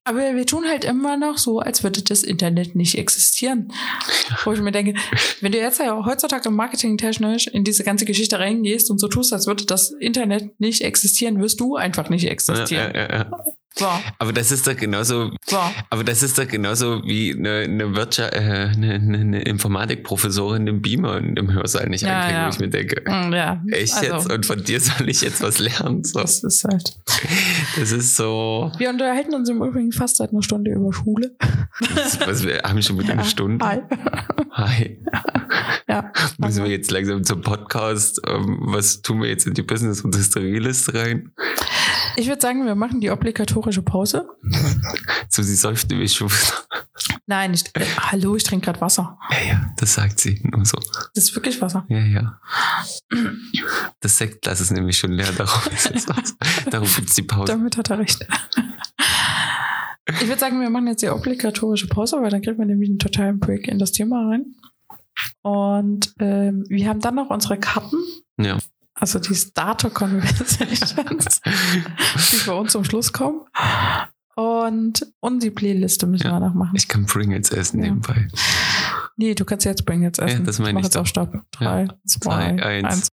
Aber 0.05 0.35
wir 0.35 0.45
tun 0.45 0.65
halt 0.67 0.85
immer 0.85 1.17
noch 1.17 1.37
so, 1.37 1.59
als 1.59 1.83
würde 1.83 2.01
das 2.01 2.23
Internet 2.23 2.75
nicht 2.75 2.97
existieren. 2.97 3.71
Wo 4.43 4.53
ich 4.53 4.61
mir 4.61 4.71
denke, 4.71 4.99
wenn 5.41 5.51
du 5.51 5.57
jetzt 5.57 5.79
ja 5.79 6.05
heutzutage 6.05 6.49
marketingtechnisch 6.49 7.47
in 7.47 7.63
diese 7.63 7.83
ganze 7.83 8.05
Geschichte 8.05 8.39
reingehst 8.39 8.89
und 8.89 8.99
so 8.99 9.07
tust, 9.07 9.33
als 9.33 9.47
würde 9.47 9.65
das 9.65 9.91
Internet 9.91 10.59
nicht 10.59 10.81
existieren, 10.81 11.41
wirst 11.41 11.59
du 11.59 11.75
einfach 11.75 12.09
nicht 12.09 12.27
existieren. 12.29 12.93
ja, 12.93 13.01
ja, 13.01 13.17
ja. 13.17 13.31
So, 13.75 13.87
Aber 14.19 14.33
das 14.33 14.51
ist 14.51 14.67
doch 14.67 14.75
genauso, 14.77 15.31
so. 15.47 15.57
aber 15.89 16.03
das 16.03 16.21
ist 16.21 16.37
doch 16.37 16.47
genauso 16.47 17.01
wie 17.05 17.33
eine, 17.33 17.61
eine 17.61 17.95
Wirtschaft, 17.95 18.33
äh, 18.33 18.69
eine, 18.71 18.93
eine, 18.93 19.41
Informatikprofessorin 19.41 20.67
im 20.67 20.81
Beamer 20.83 21.15
und 21.15 21.39
im 21.39 21.51
Hörsaal 21.51 21.89
nicht 21.89 22.03
Ja, 22.03 22.19
einkriegen, 22.19 22.35
ja. 22.41 22.45
wo 22.45 22.49
ich 22.53 22.59
mir 22.59 22.69
denke, 22.69 23.01
Mm, 23.09 23.33
Ja, 23.33 23.63
echt 23.71 23.95
also, 23.95 24.13
jetzt? 24.13 24.31
Und 24.31 24.45
von 24.45 24.63
dir 24.63 24.79
soll 24.79 25.09
ich 25.09 25.21
jetzt 25.21 25.41
was 25.41 25.57
lernen? 25.57 26.03
So. 26.03 26.19
Das 26.21 26.43
ist 26.43 26.63
halt. 26.65 26.95
Das 27.79 27.91
ist 27.91 28.15
so, 28.15 28.71
Wir 28.77 28.89
unterhalten 28.91 29.33
uns 29.33 29.49
im 29.49 29.57
Übrigen 29.63 29.91
fast 29.91 30.17
seit 30.17 30.29
einer 30.31 30.43
Stunde 30.43 30.71
über 30.71 30.93
Schule. 30.93 31.35
was 32.25 32.43
wir 32.45 32.61
haben 32.63 32.81
schon 32.83 32.99
wieder 32.99 33.13
eine 33.13 33.25
Stunde. 33.25 33.65
Hi. 33.65 33.79
Hi. 34.51 34.99
Ja. 35.87 36.11
Müssen 36.37 36.63
wir 36.63 36.71
jetzt 36.71 36.91
langsam 36.91 37.23
zum 37.23 37.41
Podcast, 37.41 38.21
ähm, 38.27 38.57
was 38.61 39.01
tun 39.01 39.21
wir 39.21 39.29
jetzt 39.29 39.47
in 39.47 39.53
die 39.55 39.63
Business- 39.63 40.01
und 40.01 40.15
Historieliste 40.15 40.93
rein? 40.93 41.31
Ich 42.15 42.27
würde 42.27 42.41
sagen, 42.41 42.65
wir 42.65 42.75
machen 42.75 43.01
die 43.01 43.09
obligatorische 43.09 43.81
Pause. 43.81 44.27
So, 45.29 45.41
sie 45.41 45.55
säuft 45.55 45.89
nämlich 45.89 46.13
schon 46.13 46.29
wieder. 46.29 47.17
Nein, 47.25 47.53
ich, 47.53 47.63
äh, 47.73 47.85
hallo, 47.99 48.35
ich 48.35 48.43
trinke 48.43 48.65
gerade 48.65 48.81
Wasser. 48.81 49.17
Ja, 49.31 49.53
ja, 49.53 49.73
das 49.77 49.95
sagt 49.95 50.19
sie 50.19 50.39
nur 50.43 50.65
so. 50.65 50.77
Das 51.15 51.23
ist 51.23 51.35
wirklich 51.35 51.59
Wasser. 51.61 51.85
Ja, 51.89 51.99
ja. 51.99 52.39
Das 53.99 54.17
Sektglas 54.17 54.61
ist 54.61 54.71
nämlich 54.71 54.97
schon 54.97 55.11
leer, 55.13 55.31
darauf 55.31 55.67
ist 55.71 55.89
jetzt 55.89 56.09
was. 56.09 56.35
Darauf 56.69 56.95
gibt's 56.95 57.15
die 57.15 57.23
Pause. 57.23 57.53
Damit 57.53 57.77
hat 57.77 57.89
er 57.89 57.99
recht. 57.99 58.27
Ich 60.21 60.27
würde 60.27 60.39
sagen, 60.39 60.59
wir 60.59 60.69
machen 60.69 60.87
jetzt 60.87 61.01
die 61.01 61.09
obligatorische 61.09 61.87
Pause, 61.87 62.17
weil 62.21 62.29
dann 62.29 62.41
kriegt 62.41 62.57
man 62.57 62.67
nämlich 62.67 62.89
einen 62.89 62.99
totalen 62.99 63.39
Break 63.39 63.67
in 63.67 63.79
das 63.79 63.91
Thema 63.91 64.29
rein. 64.29 64.55
Und 65.41 66.13
ähm, 66.19 66.65
wir 66.67 66.89
haben 66.89 66.99
dann 66.99 67.15
noch 67.15 67.29
unsere 67.29 67.57
Karten, 67.57 67.97
Ja. 68.37 68.57
Also 69.03 69.19
die 69.19 69.35
Starter 69.35 69.89
Conversations, 69.89 71.41
die 72.31 72.35
für 72.37 72.53
uns 72.55 72.71
zum 72.71 72.83
Schluss 72.85 73.11
kommen. 73.13 73.41
Und, 74.35 75.05
und 75.19 75.43
die 75.43 75.51
Playliste 75.51 76.07
müssen 76.07 76.25
Ja. 76.27 76.33
wir 76.33 76.39
noch 76.39 76.53
machen. 76.55 76.75
Ich 76.75 76.87
kann 76.87 77.05
Pringles 77.05 77.51
essen 77.51 77.79
Ja. 77.79 77.85
nebenbei. 77.91 78.27
Nee, 79.15 79.35
du 79.35 79.45
kannst 79.45 79.65
jetzt 79.65 79.85
jetzt 80.01 80.17
essen. 80.19 80.43
das 80.45 80.57
meine 80.59 80.73
mach 80.73 80.79
ich 80.79 80.85
jetzt 80.85 80.95
doch. 80.95 81.01
auch 81.01 81.05
Stopp. 81.05 81.33
Drei, 81.51 81.87
zwei, 82.07 82.55
Zwei, 82.57 82.63
eins. 82.63 83.09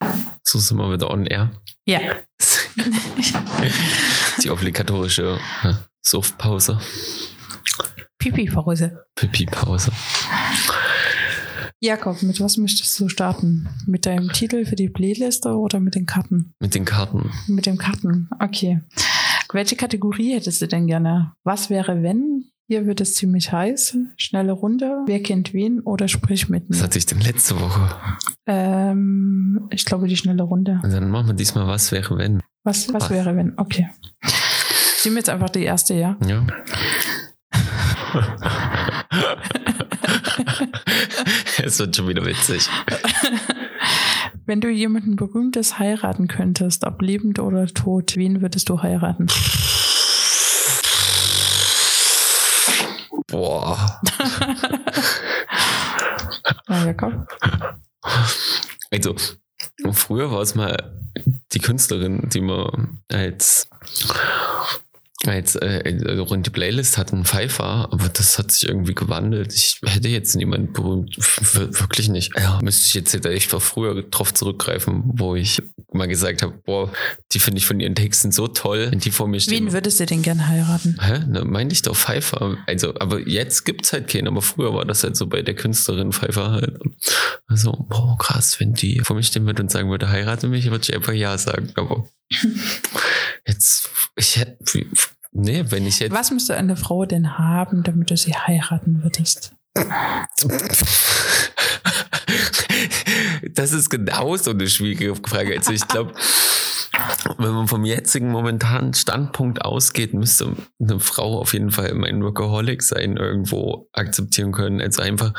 eins. 0.00 0.16
So 0.42 0.58
sind 0.58 0.78
wir 0.78 0.90
wieder 0.92 1.10
on 1.10 1.26
air. 1.26 1.50
Ja. 1.84 2.00
Die 4.42 4.50
obligatorische 4.50 5.38
äh, 5.64 5.74
Suftpause. 6.02 6.80
Pipi-Pause. 8.18 9.04
Pipi-Pause. 9.16 9.92
Jakob, 11.80 12.22
mit 12.22 12.40
was 12.40 12.56
möchtest 12.56 12.98
du 12.98 13.08
starten? 13.08 13.68
Mit 13.86 14.06
deinem 14.06 14.32
Titel 14.32 14.64
für 14.64 14.76
die 14.76 14.88
Playliste 14.88 15.50
oder 15.56 15.78
mit 15.78 15.94
den 15.94 16.06
Karten? 16.06 16.54
Mit 16.58 16.74
den 16.74 16.86
Karten. 16.86 17.30
Mit 17.48 17.66
den 17.66 17.76
Karten, 17.76 18.30
okay. 18.40 18.80
Welche 19.52 19.76
Kategorie 19.76 20.34
hättest 20.34 20.62
du 20.62 20.68
denn 20.68 20.86
gerne? 20.86 21.32
Was 21.44 21.68
wäre, 21.70 22.02
wenn? 22.02 22.46
Hier 22.68 22.86
wird 22.86 23.00
es 23.00 23.14
ziemlich 23.14 23.52
heiß. 23.52 23.96
Schnelle 24.16 24.52
Runde. 24.52 25.02
Wer 25.06 25.22
kennt 25.22 25.52
wen? 25.52 25.80
Oder 25.80 26.08
sprich 26.08 26.48
mit 26.48 26.64
Was 26.68 26.78
mir? 26.78 26.82
hatte 26.84 26.98
ich 26.98 27.06
denn 27.06 27.20
letzte 27.20 27.60
Woche? 27.60 27.94
Ähm, 28.46 29.68
ich 29.70 29.84
glaube, 29.84 30.08
die 30.08 30.16
schnelle 30.16 30.42
Runde. 30.42 30.80
Und 30.82 30.92
dann 30.92 31.10
machen 31.10 31.28
wir 31.28 31.34
diesmal 31.34 31.66
was 31.68 31.92
wäre 31.92 32.16
wenn. 32.18 32.42
Was, 32.64 32.92
was 32.92 33.04
Was? 33.04 33.10
wäre, 33.10 33.36
wenn? 33.36 33.52
Okay. 33.56 33.88
Nehmen 35.04 35.14
wir 35.16 35.20
jetzt 35.20 35.28
einfach 35.28 35.50
die 35.50 35.62
erste, 35.62 35.94
ja? 35.94 36.16
Ja. 36.26 36.44
es 41.72 41.78
wird 41.80 41.96
schon 41.96 42.08
wieder 42.08 42.24
witzig. 42.24 42.68
Wenn 44.46 44.60
du 44.60 44.68
jemanden 44.68 45.16
Berühmtes 45.16 45.78
heiraten 45.78 46.28
könntest, 46.28 46.84
ob 46.84 47.02
lebend 47.02 47.40
oder 47.40 47.66
tot, 47.66 48.16
wen 48.16 48.40
würdest 48.40 48.68
du 48.68 48.82
heiraten? 48.82 49.26
Boah. 53.26 54.00
Ja, 56.68 56.84
Jakob. 56.84 57.26
Also, 58.90 59.14
früher 59.92 60.30
war 60.30 60.42
es 60.42 60.54
mal 60.54 61.00
die 61.52 61.58
Künstlerin, 61.58 62.28
die 62.28 62.40
man 62.40 63.00
als 63.08 63.68
als 65.28 65.56
äh, 65.56 66.18
rund 66.18 66.46
die 66.46 66.50
Playlist 66.50 66.98
hatten, 66.98 67.24
Pfeiffer, 67.24 67.88
aber 67.92 68.08
das 68.08 68.38
hat 68.38 68.52
sich 68.52 68.68
irgendwie 68.68 68.94
gewandelt. 68.94 69.52
Ich 69.54 69.80
hätte 69.84 70.08
jetzt 70.08 70.36
niemand 70.36 70.72
berühmt, 70.72 71.16
wirklich 71.18 72.08
nicht. 72.08 72.32
Ja, 72.36 72.60
müsste 72.62 72.86
ich 72.86 72.94
jetzt 72.94 73.14
ich 73.26 73.52
war 73.52 73.60
früher 73.60 74.02
drauf 74.02 74.32
zurückgreifen, 74.34 75.02
wo 75.06 75.34
ich 75.34 75.62
mal 75.92 76.06
gesagt 76.06 76.42
habe, 76.42 76.52
boah, 76.64 76.92
die 77.32 77.38
finde 77.38 77.58
ich 77.58 77.66
von 77.66 77.80
ihren 77.80 77.94
Texten 77.94 78.32
so 78.32 78.48
toll, 78.48 78.88
wenn 78.90 78.98
die 78.98 79.10
vor 79.10 79.28
mir 79.28 79.40
stehen. 79.40 79.66
Wen 79.66 79.72
würdest 79.72 80.00
du 80.00 80.06
denn 80.06 80.22
gern 80.22 80.46
heiraten? 80.48 80.98
Hä? 81.00 81.20
Ne, 81.26 81.44
meinte 81.44 81.72
ich 81.72 81.82
doch 81.82 81.96
Pfeiffer. 81.96 82.58
Also, 82.66 82.94
aber 82.98 83.20
jetzt 83.20 83.64
gibt's 83.64 83.92
halt 83.92 84.08
keinen, 84.08 84.28
aber 84.28 84.42
früher 84.42 84.74
war 84.74 84.84
das 84.84 85.02
halt 85.02 85.16
so 85.16 85.26
bei 85.26 85.42
der 85.42 85.54
Künstlerin 85.54 86.12
Pfeiffer 86.12 86.50
halt. 86.50 86.78
Also, 87.46 87.72
boah, 87.88 88.16
krass, 88.18 88.60
wenn 88.60 88.74
die 88.74 89.00
vor 89.00 89.16
mir 89.16 89.22
stehen 89.22 89.46
würde 89.46 89.62
und 89.62 89.70
sagen 89.70 89.90
würde, 89.90 90.08
heirate 90.08 90.48
mich, 90.48 90.70
würde 90.70 90.84
ich 90.88 90.94
einfach 90.94 91.12
ja 91.12 91.36
sagen, 91.38 91.70
aber 91.74 92.08
jetzt, 93.46 93.90
ich 94.16 94.36
hätte, 94.36 94.86
Nee, 95.38 95.64
wenn 95.68 95.86
ich 95.86 95.98
jetzt. 95.98 96.12
Was 96.12 96.30
müsste 96.30 96.56
eine 96.56 96.76
Frau 96.76 97.04
denn 97.04 97.36
haben, 97.36 97.82
damit 97.82 98.10
du 98.10 98.16
sie 98.16 98.32
heiraten 98.34 99.02
würdest? 99.02 99.52
das 103.52 103.72
ist 103.72 103.90
genau 103.90 104.34
so 104.36 104.52
eine 104.52 104.66
schwierige 104.66 105.14
Frage. 105.14 105.58
Also 105.58 105.72
ich 105.72 105.86
glaube, 105.86 106.14
wenn 107.36 107.50
man 107.50 107.68
vom 107.68 107.84
jetzigen 107.84 108.30
momentanen 108.30 108.94
Standpunkt 108.94 109.62
ausgeht, 109.62 110.14
müsste 110.14 110.56
eine 110.80 111.00
Frau 111.00 111.38
auf 111.38 111.52
jeden 111.52 111.70
Fall 111.70 111.92
mein 111.92 112.22
Workaholic 112.22 112.82
sein, 112.82 113.18
irgendwo 113.18 113.90
akzeptieren 113.92 114.52
können. 114.52 114.80
Also 114.80 115.02
einfach 115.02 115.34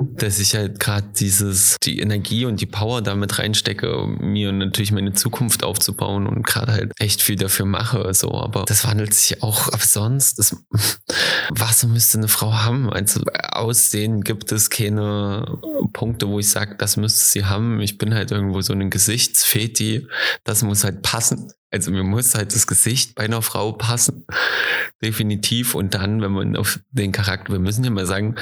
dass 0.00 0.38
ich 0.38 0.54
halt 0.54 0.80
gerade 0.80 1.08
dieses, 1.18 1.76
die 1.82 2.00
Energie 2.00 2.44
und 2.44 2.60
die 2.60 2.66
Power 2.66 3.02
damit 3.02 3.38
reinstecke, 3.38 4.06
mir 4.06 4.52
natürlich 4.52 4.92
meine 4.92 5.12
Zukunft 5.12 5.64
aufzubauen 5.64 6.26
und 6.26 6.46
gerade 6.46 6.72
halt 6.72 6.92
echt 6.98 7.22
viel 7.22 7.36
dafür 7.36 7.66
mache. 7.66 8.12
So, 8.14 8.34
aber 8.34 8.64
das 8.64 8.86
wandelt 8.86 9.14
sich 9.14 9.42
auch 9.42 9.68
ab 9.68 9.82
sonst. 9.82 10.38
Das, 10.38 10.56
was 11.50 11.84
müsste 11.84 12.18
eine 12.18 12.28
Frau 12.28 12.52
haben? 12.52 12.90
Also 12.90 13.22
Aussehen 13.52 14.22
gibt 14.22 14.52
es 14.52 14.70
keine 14.70 15.58
Punkte, 15.92 16.28
wo 16.28 16.38
ich 16.38 16.48
sage, 16.48 16.76
das 16.76 16.96
müsste 16.96 17.24
sie 17.24 17.44
haben. 17.44 17.80
Ich 17.80 17.98
bin 17.98 18.14
halt 18.14 18.30
irgendwo 18.30 18.60
so 18.60 18.72
ein 18.72 18.90
Gesichtsfeti. 18.90 20.06
Das 20.44 20.62
muss 20.62 20.84
halt 20.84 21.02
passen. 21.02 21.52
Also 21.72 21.92
mir 21.92 22.02
muss 22.02 22.34
halt 22.34 22.54
das 22.54 22.66
Gesicht 22.66 23.14
bei 23.14 23.24
einer 23.24 23.42
Frau 23.42 23.72
passen. 23.72 24.26
Definitiv. 25.02 25.74
Und 25.74 25.94
dann, 25.94 26.20
wenn 26.20 26.32
man 26.32 26.56
auf 26.56 26.80
den 26.90 27.12
Charakter, 27.12 27.52
wir 27.52 27.60
müssen 27.60 27.84
ja 27.84 27.90
mal 27.90 28.06
sagen, 28.06 28.34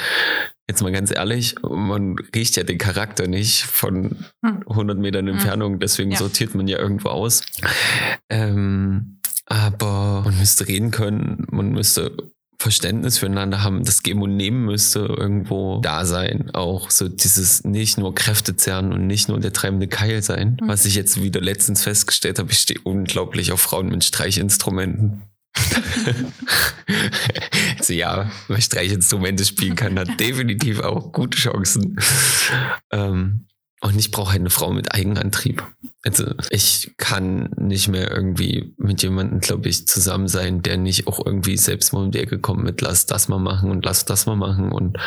jetzt 0.69 0.83
mal 0.83 0.93
ganz 0.93 1.11
ehrlich, 1.11 1.55
man 1.63 2.17
riecht 2.35 2.57
ja 2.57 2.63
den 2.63 2.79
Charakter 2.79 3.27
nicht 3.27 3.65
von 3.65 4.17
100 4.43 4.97
hm. 4.97 5.03
Metern 5.03 5.27
hm. 5.27 5.35
Entfernung, 5.35 5.81
deswegen 5.81 6.13
ja. 6.13 6.19
sortiert 6.19 6.55
man 6.55 6.69
ja 6.69 6.79
irgendwo 6.79 7.09
aus. 7.09 7.43
Ähm, 8.29 9.21
aber 9.47 10.23
man 10.25 10.39
müsste 10.39 10.69
reden 10.69 10.91
können, 10.91 11.47
man 11.51 11.71
müsste 11.71 12.15
Verständnis 12.61 13.19
füreinander 13.19 13.63
haben, 13.63 13.85
das 13.85 14.03
Geben 14.03 14.21
und 14.21 14.37
Nehmen 14.37 14.65
müsste 14.65 14.99
irgendwo 14.99 15.81
da 15.81 16.05
sein. 16.05 16.51
Auch 16.55 16.91
so 16.91 17.09
dieses 17.09 17.63
nicht 17.65 17.99
nur 17.99 18.15
Kräfte 18.15 18.57
zerren 18.57 18.93
und 18.93 19.07
nicht 19.07 19.29
nur 19.29 19.39
der 19.39 19.53
treibende 19.53 19.87
Keil 19.87 20.23
sein. 20.23 20.59
Mhm. 20.61 20.69
Was 20.69 20.85
ich 20.85 20.97
jetzt 20.97 21.23
wieder 21.23 21.41
letztens 21.41 21.85
festgestellt 21.85 22.41
habe, 22.41 22.51
ich 22.51 22.59
stehe 22.59 22.81
unglaublich 22.83 23.53
auf 23.53 23.61
Frauen 23.61 23.89
mit 23.89 24.03
Streichinstrumenten. 24.03 25.23
also 27.89 27.99
ja, 27.99 28.31
wer 28.49 28.61
Streichinstrumente 28.61 29.45
spielen 29.45 29.77
kann, 29.77 29.99
hat 29.99 30.09
definitiv 30.21 30.81
auch 30.81 31.13
gute 31.13 31.39
Chancen. 31.39 31.99
Ähm, 32.93 33.47
und 33.81 33.97
ich 33.97 34.11
brauche 34.11 34.33
halt 34.33 34.41
eine 34.41 34.51
Frau 34.51 34.73
mit 34.73 34.95
Eigenantrieb. 34.95 35.65
Also 36.05 36.33
ich 36.51 36.93
kann 36.97 37.51
nicht 37.57 37.89
mehr 37.89 38.11
irgendwie 38.11 38.75
mit 38.77 39.03
jemandem, 39.03 39.41
glaube 39.41 39.69
ich, 39.69 39.87
zusammen 39.87 40.27
sein, 40.29 40.63
der 40.63 40.77
nicht 40.77 41.07
auch 41.07 41.25
irgendwie 41.25 41.57
selbst 41.57 41.93
mal 41.93 42.05
um 42.05 42.11
die 42.11 42.19
Ecke 42.19 42.39
kommt 42.39 42.65
mit 42.65 42.81
lass 42.81 43.07
das 43.07 43.29
mal 43.29 43.39
machen 43.39 43.71
und 43.71 43.85
lass 43.85 44.05
das 44.05 44.27
mal 44.27 44.37
machen 44.37 44.73
und 44.73 44.99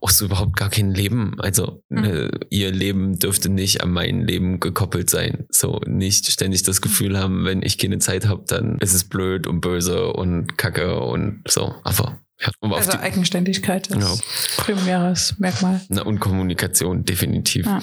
auch 0.00 0.10
so 0.10 0.26
überhaupt 0.26 0.56
gar 0.56 0.70
kein 0.70 0.92
Leben. 0.92 1.34
Also 1.38 1.82
mhm. 1.88 2.04
äh, 2.04 2.30
ihr 2.50 2.70
Leben 2.70 3.18
dürfte 3.18 3.48
nicht 3.48 3.82
an 3.82 3.90
mein 3.90 4.20
Leben 4.20 4.60
gekoppelt 4.60 5.10
sein. 5.10 5.46
So 5.50 5.80
nicht 5.86 6.30
ständig 6.30 6.62
das 6.62 6.80
Gefühl 6.80 7.18
haben, 7.18 7.44
wenn 7.44 7.62
ich 7.62 7.78
keine 7.78 7.98
Zeit 7.98 8.26
habe, 8.26 8.44
dann 8.46 8.78
ist 8.78 8.94
es 8.94 9.04
blöd 9.04 9.46
und 9.46 9.60
böse 9.60 10.12
und 10.12 10.56
kacke 10.56 11.00
und 11.00 11.42
so. 11.48 11.74
Aber 11.84 12.18
also 12.60 12.98
Eigenständigkeit 12.98 13.88
ist 13.88 13.94
genau. 13.94 14.18
primäres 14.58 15.34
Merkmal. 15.38 15.80
Na, 15.88 16.02
und 16.02 16.20
Kommunikation, 16.20 17.04
definitiv. 17.04 17.66
Ja. 17.66 17.80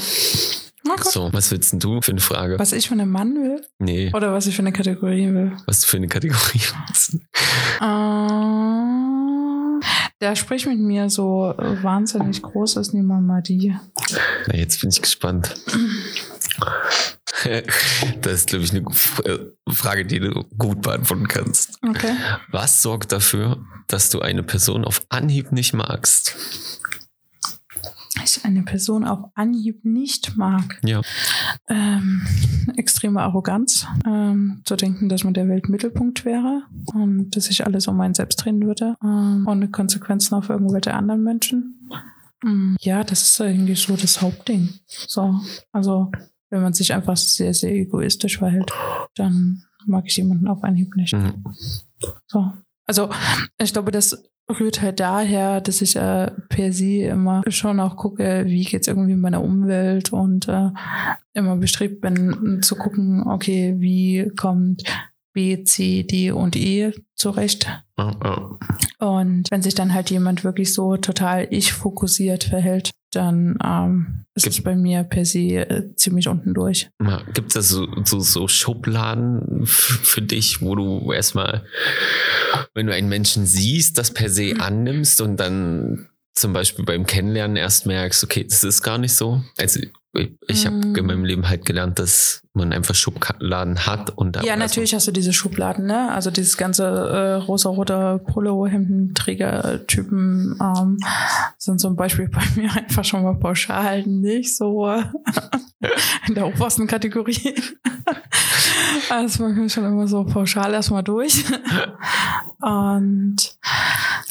So, 1.04 1.34
was 1.34 1.52
willst 1.52 1.74
denn 1.74 1.80
du 1.80 2.00
für 2.02 2.12
eine 2.12 2.22
Frage? 2.22 2.60
Was 2.60 2.72
ich 2.72 2.88
von 2.88 3.00
einem 3.00 3.12
Mann 3.12 3.36
will? 3.36 3.66
Nee. 3.80 4.12
Oder 4.14 4.32
was 4.34 4.46
ich 4.46 4.56
für 4.56 4.62
eine 4.62 4.72
Kategorie 4.72 5.34
will? 5.34 5.54
Was 5.66 5.82
du 5.82 5.88
für 5.88 5.98
eine 5.98 6.08
Kategorie 6.08 6.62
willst? 6.88 7.18
Uh, 7.82 9.80
der 10.22 10.36
spricht 10.36 10.68
mit 10.68 10.80
mir 10.80 11.10
so 11.10 11.54
wahnsinnig 11.58 12.42
groß 12.42 12.78
ist 12.78 12.94
niemand 12.94 13.26
mal 13.26 13.42
die. 13.42 13.76
Na, 14.48 14.56
jetzt 14.56 14.82
bin 14.82 14.92
ich 14.92 15.02
gespannt. 15.02 15.56
Das 18.22 18.34
ist, 18.34 18.48
glaube 18.48 18.66
ich, 18.66 18.74
eine 18.74 18.86
Frage, 19.70 20.06
die 20.06 20.20
du 20.20 20.44
gut 20.58 20.82
beantworten 20.82 21.28
kannst. 21.28 21.80
Okay. 21.88 22.16
Was 22.50 22.82
sorgt 22.82 23.12
dafür, 23.12 23.64
dass 23.88 24.10
du 24.10 24.22
eine 24.22 24.44
Person 24.44 24.86
auf 24.86 25.06
Anhieb 25.10 25.52
nicht 25.52 25.74
magst? 25.74 26.36
Ich 28.24 28.46
eine 28.46 28.64
Person 28.64 29.04
auf 29.04 29.30
Anhieb 29.36 29.84
nicht 29.84 30.38
mag. 30.38 30.80
Ja. 30.84 31.02
Ähm, 31.68 32.26
extreme 32.78 33.22
Arroganz, 33.22 33.86
ähm, 34.06 34.62
zu 34.66 34.76
denken, 34.78 35.10
dass 35.10 35.24
man 35.24 35.34
der 35.34 35.50
Weltmittelpunkt 35.50 36.24
wäre 36.24 36.64
und 36.94 37.36
dass 37.36 37.46
sich 37.46 37.66
alles 37.66 37.88
um 37.88 38.00
einen 38.00 38.14
selbst 38.14 38.38
drehen 38.38 38.66
würde, 38.66 38.96
ähm, 39.04 39.46
ohne 39.48 39.70
Konsequenzen 39.70 40.34
auf 40.34 40.50
irgendwelche 40.50 40.94
anderen 40.94 41.24
Menschen. 41.24 41.90
Ähm, 42.44 42.78
ja, 42.80 43.04
das 43.04 43.24
ist 43.24 43.40
irgendwie 43.40 43.76
so 43.76 43.98
das 43.98 44.22
Hauptding. 44.22 44.70
So, 44.88 45.40
also 45.72 46.12
wenn 46.50 46.62
man 46.62 46.74
sich 46.74 46.94
einfach 46.94 47.18
sehr, 47.18 47.54
sehr 47.54 47.74
egoistisch 47.74 48.38
verhält, 48.38 48.72
dann 49.16 49.64
mag 49.86 50.06
ich 50.08 50.18
jemanden 50.18 50.48
auf 50.48 50.64
Anhieb 50.64 50.96
nicht. 50.96 51.14
Mhm. 51.14 51.44
So. 52.28 52.52
Also, 52.88 53.10
ich 53.58 53.74
glaube, 53.74 53.92
das 53.92 54.24
rührt 54.48 54.82
halt 54.82 55.00
daher, 55.00 55.60
dass 55.60 55.82
ich 55.82 55.96
äh, 55.96 56.32
per 56.50 56.72
se 56.72 57.04
immer 57.04 57.42
schon 57.48 57.80
auch 57.80 57.96
gucke, 57.98 58.44
wie 58.46 58.64
geht's 58.64 58.88
irgendwie 58.88 59.16
meiner 59.16 59.44
Umwelt 59.44 60.14
und 60.14 60.48
äh, 60.48 60.70
immer 61.34 61.56
bestrebt 61.56 62.02
bin 62.02 62.62
zu 62.62 62.76
gucken, 62.76 63.24
okay, 63.28 63.76
wie 63.80 64.32
kommt 64.36 64.84
B, 65.34 65.64
C, 65.64 66.04
D 66.04 66.32
und 66.32 66.56
E 66.56 66.94
zurecht. 67.16 67.68
Oh, 67.98 68.12
oh. 68.24 69.06
Und 69.06 69.52
wenn 69.52 69.62
sich 69.62 69.76
dann 69.76 69.94
halt 69.94 70.10
jemand 70.10 70.44
wirklich 70.44 70.74
so 70.74 70.96
total 70.96 71.48
ich-fokussiert 71.50 72.46
verhält, 72.46 72.92
dann 73.16 73.58
ähm, 73.64 74.26
ist 74.36 74.44
Gibt, 74.44 74.58
es 74.58 74.64
bei 74.64 74.76
mir 74.76 75.04
per 75.04 75.26
se 75.26 75.40
äh, 75.40 75.96
ziemlich 75.96 76.28
unten 76.28 76.54
durch. 76.54 76.90
Gibt 77.34 77.56
es 77.56 77.70
so, 77.70 77.88
so, 78.04 78.20
so 78.20 78.48
Schubladen 78.48 79.62
für 79.66 80.22
dich, 80.22 80.62
wo 80.62 80.76
du 80.76 81.12
erstmal, 81.12 81.64
wenn 82.74 82.88
du 82.88 82.94
einen 82.94 83.10
Menschen 83.10 83.46
siehst, 83.46 83.98
das 83.98 84.12
per 84.12 84.30
se 84.30 84.56
annimmst 84.60 85.22
und 85.22 85.38
dann 85.38 86.10
zum 86.34 86.52
Beispiel 86.52 86.84
beim 86.84 87.06
Kennenlernen 87.06 87.56
erst 87.56 87.86
merkst, 87.86 88.24
okay, 88.24 88.44
das 88.44 88.64
ist 88.64 88.84
gar 88.84 88.98
nicht 88.98 89.14
so. 89.14 89.42
Also 89.58 89.80
ich 90.48 90.66
habe 90.66 90.78
mm. 90.78 90.96
in 90.96 91.06
meinem 91.06 91.26
Leben 91.26 91.48
halt 91.50 91.66
gelernt, 91.66 92.00
dass 92.00 92.42
man 92.54 92.74
einfach 92.74 92.96
Schubladen 92.96 93.86
hat 93.86 94.18
und 94.18 94.42
ja 94.44 94.56
natürlich 94.56 94.96
hast 94.96 95.08
du 95.08 95.12
diese 95.12 95.34
Schubladen 95.34 95.88
ne 95.88 96.10
also 96.12 96.32
dieses 96.32 96.56
ganze 96.58 96.86
äh, 96.86 97.34
rosa-rote 97.34 98.22
Polo-Hemdenträger-Typen 98.26 100.58
ähm, 100.62 100.98
sind 101.58 101.82
zum 101.82 101.98
Beispiel 101.98 102.30
bei 102.30 102.44
mir 102.56 102.74
einfach 102.76 103.04
schon 103.04 103.24
mal 103.24 103.36
pauschal 103.36 104.04
nicht 104.04 104.56
so 104.56 104.88
in 106.28 106.36
der 106.36 106.48
obersten 106.48 106.88
Kategorie 106.88 107.56
also 109.10 109.44
man 109.44 109.70
schon 109.70 109.84
immer 109.86 110.08
so 110.08 110.24
pauschal 110.24 110.74
erstmal 110.74 111.04
durch 111.04 111.44
und 112.62 113.58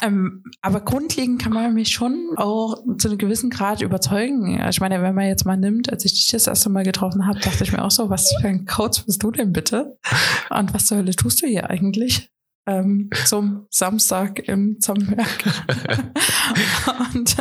ähm, 0.05 0.45
aber 0.61 0.81
grundlegend 0.81 1.41
kann 1.41 1.53
man 1.53 1.73
mich 1.73 1.91
schon 1.91 2.35
auch 2.37 2.83
zu 2.99 3.09
einem 3.09 3.19
gewissen 3.19 3.49
Grad 3.49 3.81
überzeugen. 3.81 4.61
Ich 4.69 4.81
meine, 4.81 5.01
wenn 5.03 5.15
man 5.15 5.27
jetzt 5.27 5.47
mal 5.47 5.57
nimmt, 5.57 5.74
als 5.91 6.05
ich 6.05 6.15
dich 6.15 6.29
das 6.29 6.47
erste 6.47 6.69
Mal 6.71 6.85
getroffen 6.85 7.27
habe, 7.27 7.41
dachte 7.41 7.65
ich 7.65 7.73
mir 7.73 7.85
auch 7.85 7.91
so, 7.91 8.11
was 8.11 8.35
für 8.41 8.49
ein 8.49 8.65
Couch 8.65 9.05
bist 9.05 9.23
du 9.23 9.31
denn 9.31 9.53
bitte? 9.53 9.99
Und 10.51 10.75
was 10.75 10.87
zur 10.87 10.99
Hölle 10.99 11.15
tust 11.15 11.43
du 11.43 11.47
hier 11.47 11.71
eigentlich? 11.71 12.31
Ähm, 12.67 13.11
zum 13.27 13.67
Samstag 13.71 14.39
im 14.49 14.81
Zammerberg. 14.81 15.45
und 17.15 17.37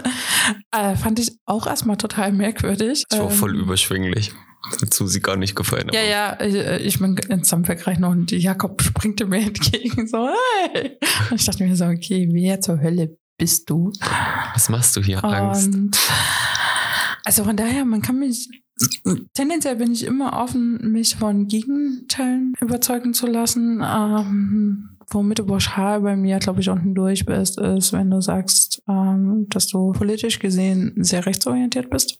äh, 0.71 0.95
fand 0.97 1.19
ich 1.19 1.37
auch 1.45 1.65
erstmal 1.65 1.95
total 1.95 2.33
merkwürdig. 2.33 3.05
Das 3.07 3.19
war 3.19 3.31
ähm, 3.31 3.37
voll 3.37 3.55
überschwinglich 3.55 4.33
dazu 4.79 5.07
sie 5.07 5.19
gar 5.19 5.35
nicht 5.35 5.55
gefallen. 5.55 5.89
Ja, 5.91 6.01
ja, 6.01 6.39
ich, 6.41 6.55
ich 6.85 6.99
bin 6.99 7.17
in 7.29 7.43
Zamperk 7.43 7.99
noch 7.99 8.11
und 8.11 8.31
Jakob 8.31 8.81
springte 8.81 9.25
mir 9.25 9.41
entgegen 9.47 10.07
so, 10.07 10.29
hey. 10.71 10.97
Und 11.29 11.39
ich 11.39 11.45
dachte 11.45 11.63
mir 11.63 11.75
so, 11.75 11.85
okay, 11.85 12.27
wer 12.31 12.61
zur 12.61 12.81
Hölle 12.81 13.17
bist 13.37 13.69
du? 13.69 13.91
Was 14.53 14.69
machst 14.69 14.95
du 14.95 15.01
hier? 15.01 15.23
Und 15.23 15.33
Angst. 15.33 15.69
Also 17.25 17.43
von 17.43 17.55
daher, 17.55 17.85
man 17.85 18.01
kann 18.01 18.19
mich 18.19 18.49
tendenziell 19.33 19.75
bin 19.75 19.91
ich 19.91 20.05
immer 20.05 20.41
offen, 20.41 20.91
mich 20.91 21.15
von 21.15 21.47
Gegenteilen 21.47 22.53
überzeugen 22.59 23.13
zu 23.13 23.27
lassen. 23.27 23.83
Ähm, 23.83 24.97
womit 25.09 25.39
du 25.39 25.45
pauschal 25.45 26.01
bei 26.01 26.15
mir, 26.15 26.39
glaube 26.39 26.61
ich, 26.61 26.69
unten 26.69 26.95
durch 26.95 27.25
bist, 27.25 27.59
ist, 27.59 27.93
wenn 27.93 28.09
du 28.09 28.21
sagst, 28.21 28.81
ähm, 28.87 29.47
dass 29.49 29.67
du 29.67 29.91
politisch 29.91 30.39
gesehen 30.39 30.93
sehr 30.97 31.25
rechtsorientiert 31.25 31.89
bist. 31.89 32.19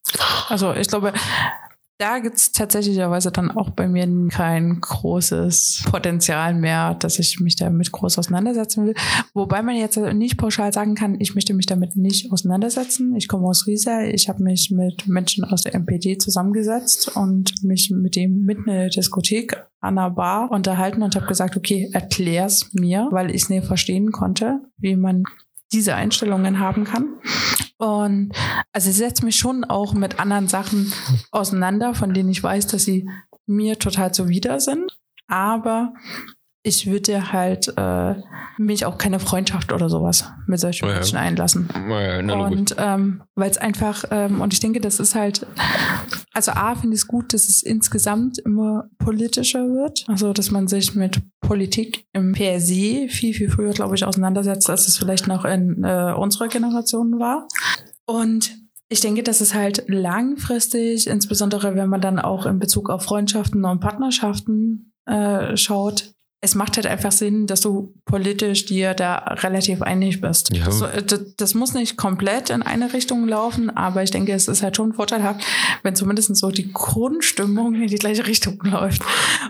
Also 0.50 0.74
ich 0.74 0.88
glaube, 0.88 1.14
da 2.00 2.20
gibt 2.20 2.38
es 2.38 2.52
tatsächlicherweise 2.52 3.32
dann 3.32 3.52
auch 3.52 3.70
bei 3.70 3.88
mir 3.88 4.08
kein 4.30 4.82
großes 4.82 5.84
Potenzial 5.86 6.54
mehr, 6.54 6.96
dass 6.96 7.20
ich 7.20 7.40
mich 7.40 7.56
damit 7.56 7.92
groß 7.92 8.18
auseinandersetzen 8.18 8.88
will. 8.88 8.96
Wobei 9.34 9.62
man 9.62 9.76
jetzt 9.76 9.98
nicht 9.98 10.38
pauschal 10.38 10.74
sagen 10.74 10.96
kann, 10.96 11.20
ich 11.20 11.36
möchte 11.36 11.54
mich 11.54 11.66
damit 11.66 11.96
nicht 11.96 12.32
auseinandersetzen. 12.32 13.16
Ich 13.16 13.28
komme 13.28 13.48
aus 13.48 13.68
Riesa, 13.68 14.04
ich 14.04 14.28
habe 14.28 14.44
mich 14.44 14.72
mit 14.72 15.08
Menschen 15.08 15.44
aus 15.46 15.62
der 15.62 15.76
MPD 15.76 16.18
zusammengesetzt 16.18 17.16
und 17.16 17.64
mich 17.64 17.92
mit 17.92 18.16
dem 18.16 18.44
mit 18.44 18.68
einer 18.68 18.90
Diskothek 18.90 19.66
an 19.80 19.96
der 19.96 20.10
Bar 20.10 20.52
unterhalten 20.52 21.04
und 21.04 21.16
habe 21.16 21.28
gesagt, 21.28 21.56
okay, 21.56 21.90
erklär's 21.94 22.74
mir, 22.74 23.08
weil 23.12 23.30
ich 23.30 23.44
es 23.44 23.50
nicht 23.50 23.66
verstehen 23.66 24.12
konnte, 24.12 24.62
wie 24.78 24.96
man 24.96 25.24
diese 25.72 25.96
Einstellungen 25.96 26.60
haben 26.60 26.84
kann. 26.86 27.18
Und 27.84 28.32
also 28.72 28.90
ich 28.90 28.96
setze 28.96 29.26
mich 29.26 29.36
schon 29.36 29.66
auch 29.66 29.94
mit 29.94 30.20
anderen 30.20 30.48
Sachen 30.48 30.94
auseinander, 31.32 31.94
von 31.94 32.14
denen 32.14 32.30
ich 32.30 32.42
weiß, 32.42 32.68
dass 32.68 32.86
sie 32.86 33.10
mir 33.46 33.78
total 33.78 34.14
zuwider 34.14 34.62
sind. 34.62 34.98
Aber 35.28 35.94
ich 36.66 36.88
würde 36.88 37.34
halt 37.34 37.74
äh, 37.76 38.16
mich 38.58 38.86
auch 38.86 38.98
keine 38.98 39.20
Freundschaft 39.20 39.74
oder 39.74 39.90
sowas 39.90 40.32
mit 40.48 40.62
solchen 40.62 40.88
ja. 40.88 40.94
Menschen 40.94 41.18
einlassen. 41.18 41.68
Ja, 41.74 42.22
na, 42.22 42.46
und 42.46 42.76
ähm, 42.78 43.22
weil 43.36 43.52
es 43.52 43.58
einfach, 43.58 44.06
ähm, 44.12 44.40
und 44.40 44.54
ich 44.54 44.62
denke, 44.62 44.80
das 44.80 45.02
ist 45.02 45.14
halt, 45.14 45.46
also 46.32 46.54
A, 46.54 46.76
finde 46.76 46.96
ich 46.96 47.02
es 47.02 47.08
gut, 47.08 47.34
dass 47.34 47.50
es 47.50 47.64
insgesamt 47.64 48.40
immer 48.40 48.86
politischer 48.98 49.68
wird. 49.68 50.06
Also, 50.08 50.32
dass 50.32 50.52
man 50.52 50.70
sich 50.70 50.96
mit 50.96 51.22
Politik 51.42 52.06
im 52.14 52.32
per 52.32 52.62
se 52.62 53.08
viel, 53.10 53.34
viel 53.34 53.50
früher, 53.50 53.74
glaube 53.74 53.96
ich, 53.96 54.06
auseinandersetzt, 54.06 54.70
als 54.70 54.88
es 54.88 54.98
vielleicht 54.98 55.28
noch 55.28 55.44
in 55.44 55.84
äh, 55.84 56.14
unserer 56.16 56.48
Generation 56.48 57.20
war. 57.20 57.48
Und 58.06 58.58
ich 58.90 59.02
denke, 59.02 59.24
dass 59.24 59.42
es 59.42 59.54
halt 59.54 59.86
langfristig, 59.88 61.08
insbesondere 61.08 61.76
wenn 61.76 61.90
man 61.90 62.02
dann 62.02 62.20
auch 62.20 62.46
in 62.46 62.60
Bezug 62.60 62.90
auf 62.90 63.04
Freundschaften 63.04 63.66
und 63.66 63.80
Partnerschaften 63.80 64.94
äh, 65.06 65.58
schaut, 65.58 66.14
es 66.44 66.56
macht 66.56 66.76
halt 66.76 66.86
einfach 66.88 67.14
Sinn, 67.14 67.48
dass 67.48 67.62
du 67.62 67.94
politisch 68.04 68.66
dir 68.66 68.94
da 68.94 69.16
relativ 69.16 69.82
einig 69.82 70.20
bist. 70.20 70.54
Ja. 70.54 70.70
So, 70.70 70.86
das, 70.88 71.36
das, 71.38 71.54
muss 71.54 71.74
nicht 71.74 71.96
komplett 71.96 72.50
in 72.50 72.62
eine 72.62 72.92
Richtung 72.92 73.30
laufen, 73.30 73.70
aber 73.70 74.04
ich 74.04 74.12
denke, 74.12 74.34
es 74.34 74.50
ist 74.50 74.62
halt 74.62 74.76
schon 74.76 74.92
vorteilhaft, 74.92 75.42
wenn 75.84 75.96
zumindest 75.96 76.36
so 76.36 76.52
die 76.52 76.74
Grundstimmung 76.74 77.76
in 77.76 77.88
die 77.88 77.96
gleiche 77.96 78.28
Richtung 78.28 78.60
läuft. 78.64 79.04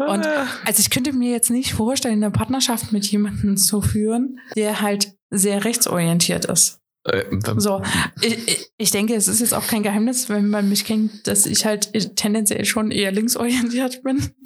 Und 0.07 0.23
also 0.65 0.79
ich 0.79 0.91
könnte 0.91 1.13
mir 1.13 1.31
jetzt 1.31 1.49
nicht 1.49 1.73
vorstellen, 1.73 2.23
eine 2.23 2.29
Partnerschaft 2.29 2.91
mit 2.91 3.07
jemandem 3.07 3.57
zu 3.57 3.81
führen, 3.81 4.39
der 4.55 4.81
halt 4.81 5.15
sehr 5.31 5.65
rechtsorientiert 5.65 6.45
ist. 6.45 6.82
Äh, 7.05 7.25
so, 7.57 7.81
ich, 8.21 8.71
ich 8.77 8.91
denke, 8.91 9.13
es 9.15 9.27
ist 9.27 9.41
jetzt 9.41 9.53
auch 9.53 9.67
kein 9.67 9.83
Geheimnis, 9.83 10.29
wenn 10.29 10.49
man 10.49 10.69
mich 10.69 10.85
kennt, 10.85 11.27
dass 11.27 11.45
ich 11.45 11.65
halt 11.65 12.15
tendenziell 12.15 12.63
schon 12.65 12.91
eher 12.91 13.11
linksorientiert 13.11 14.03
bin. 14.03 14.29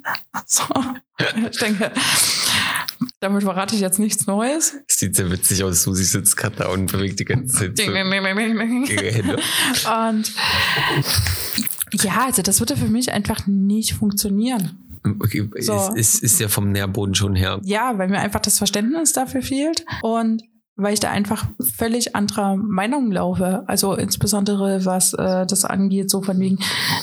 So, 0.46 0.64
ich 1.50 1.58
denke, 1.58 1.92
damit 3.20 3.42
verrate 3.42 3.74
ich 3.74 3.82
jetzt 3.82 3.98
nichts 3.98 4.26
Neues. 4.26 4.76
Sieht 4.86 5.16
sehr 5.16 5.30
witzig 5.30 5.62
aus. 5.64 5.82
Susi 5.82 6.04
sitzt 6.04 6.36
gerade 6.36 6.56
da 6.56 6.68
und 6.68 6.90
bewegt 6.90 7.20
die 7.20 7.26
ganze 7.26 7.54
Zeit 7.54 7.76
so 7.76 7.82
Und 9.90 10.32
ja, 11.92 12.24
also 12.24 12.40
das 12.40 12.60
würde 12.60 12.76
für 12.76 12.86
mich 12.86 13.12
einfach 13.12 13.46
nicht 13.46 13.94
funktionieren. 13.94 14.78
Okay, 15.20 15.48
so. 15.58 15.74
ist, 15.74 15.96
ist, 15.96 16.22
ist 16.22 16.40
ja 16.40 16.48
vom 16.48 16.72
Nährboden 16.72 17.14
schon 17.14 17.34
her. 17.34 17.60
Ja, 17.64 17.98
weil 17.98 18.08
mir 18.08 18.20
einfach 18.20 18.40
das 18.40 18.58
Verständnis 18.58 19.12
dafür 19.12 19.42
fehlt. 19.42 19.84
Und 20.02 20.42
weil 20.78 20.94
ich 20.94 21.00
da 21.00 21.10
einfach 21.10 21.46
völlig 21.76 22.14
anderer 22.14 22.56
Meinung 22.56 23.10
laufe. 23.10 23.64
Also 23.66 23.94
insbesondere 23.94 24.84
was 24.84 25.12
äh, 25.12 25.44
das 25.44 25.64
angeht, 25.64 26.08
so 26.08 26.22
von 26.22 26.38
wegen, 26.38 26.58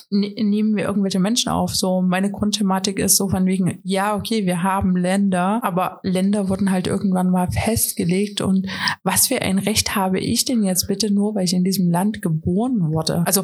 ne 0.10 0.34
nehmen 0.44 0.78
wir 0.78 0.86
irgendwelche 0.86 1.20
Menschen 1.20 1.50
auf. 1.50 1.76
So 1.76 2.02
meine 2.02 2.32
Grundthematik 2.32 3.00
ist 3.00 3.18
so 3.18 3.28
von 3.28 3.46
wegen, 3.46 3.80
ja, 3.84 4.16
okay, 4.16 4.46
wir 4.46 4.64
haben 4.64 4.96
Länder, 4.96 5.60
aber 5.62 6.00
Länder 6.04 6.48
wurden 6.48 6.72
halt 6.72 6.88
irgendwann 6.88 7.30
mal 7.30 7.52
festgelegt 7.52 8.40
und 8.40 8.68
was 9.04 9.28
für 9.28 9.42
ein 9.42 9.60
Recht 9.60 9.96
habe 9.96 10.20
ich 10.20 10.46
denn 10.46 10.64
jetzt 10.64 10.88
bitte 10.88 11.14
nur, 11.14 11.36
weil 11.36 11.44
ich 11.44 11.54
in 11.54 11.66
diesem 11.66 11.92
Land 11.92 12.22
geboren 12.22 12.94
wurde? 12.94 13.24
Also 13.26 13.44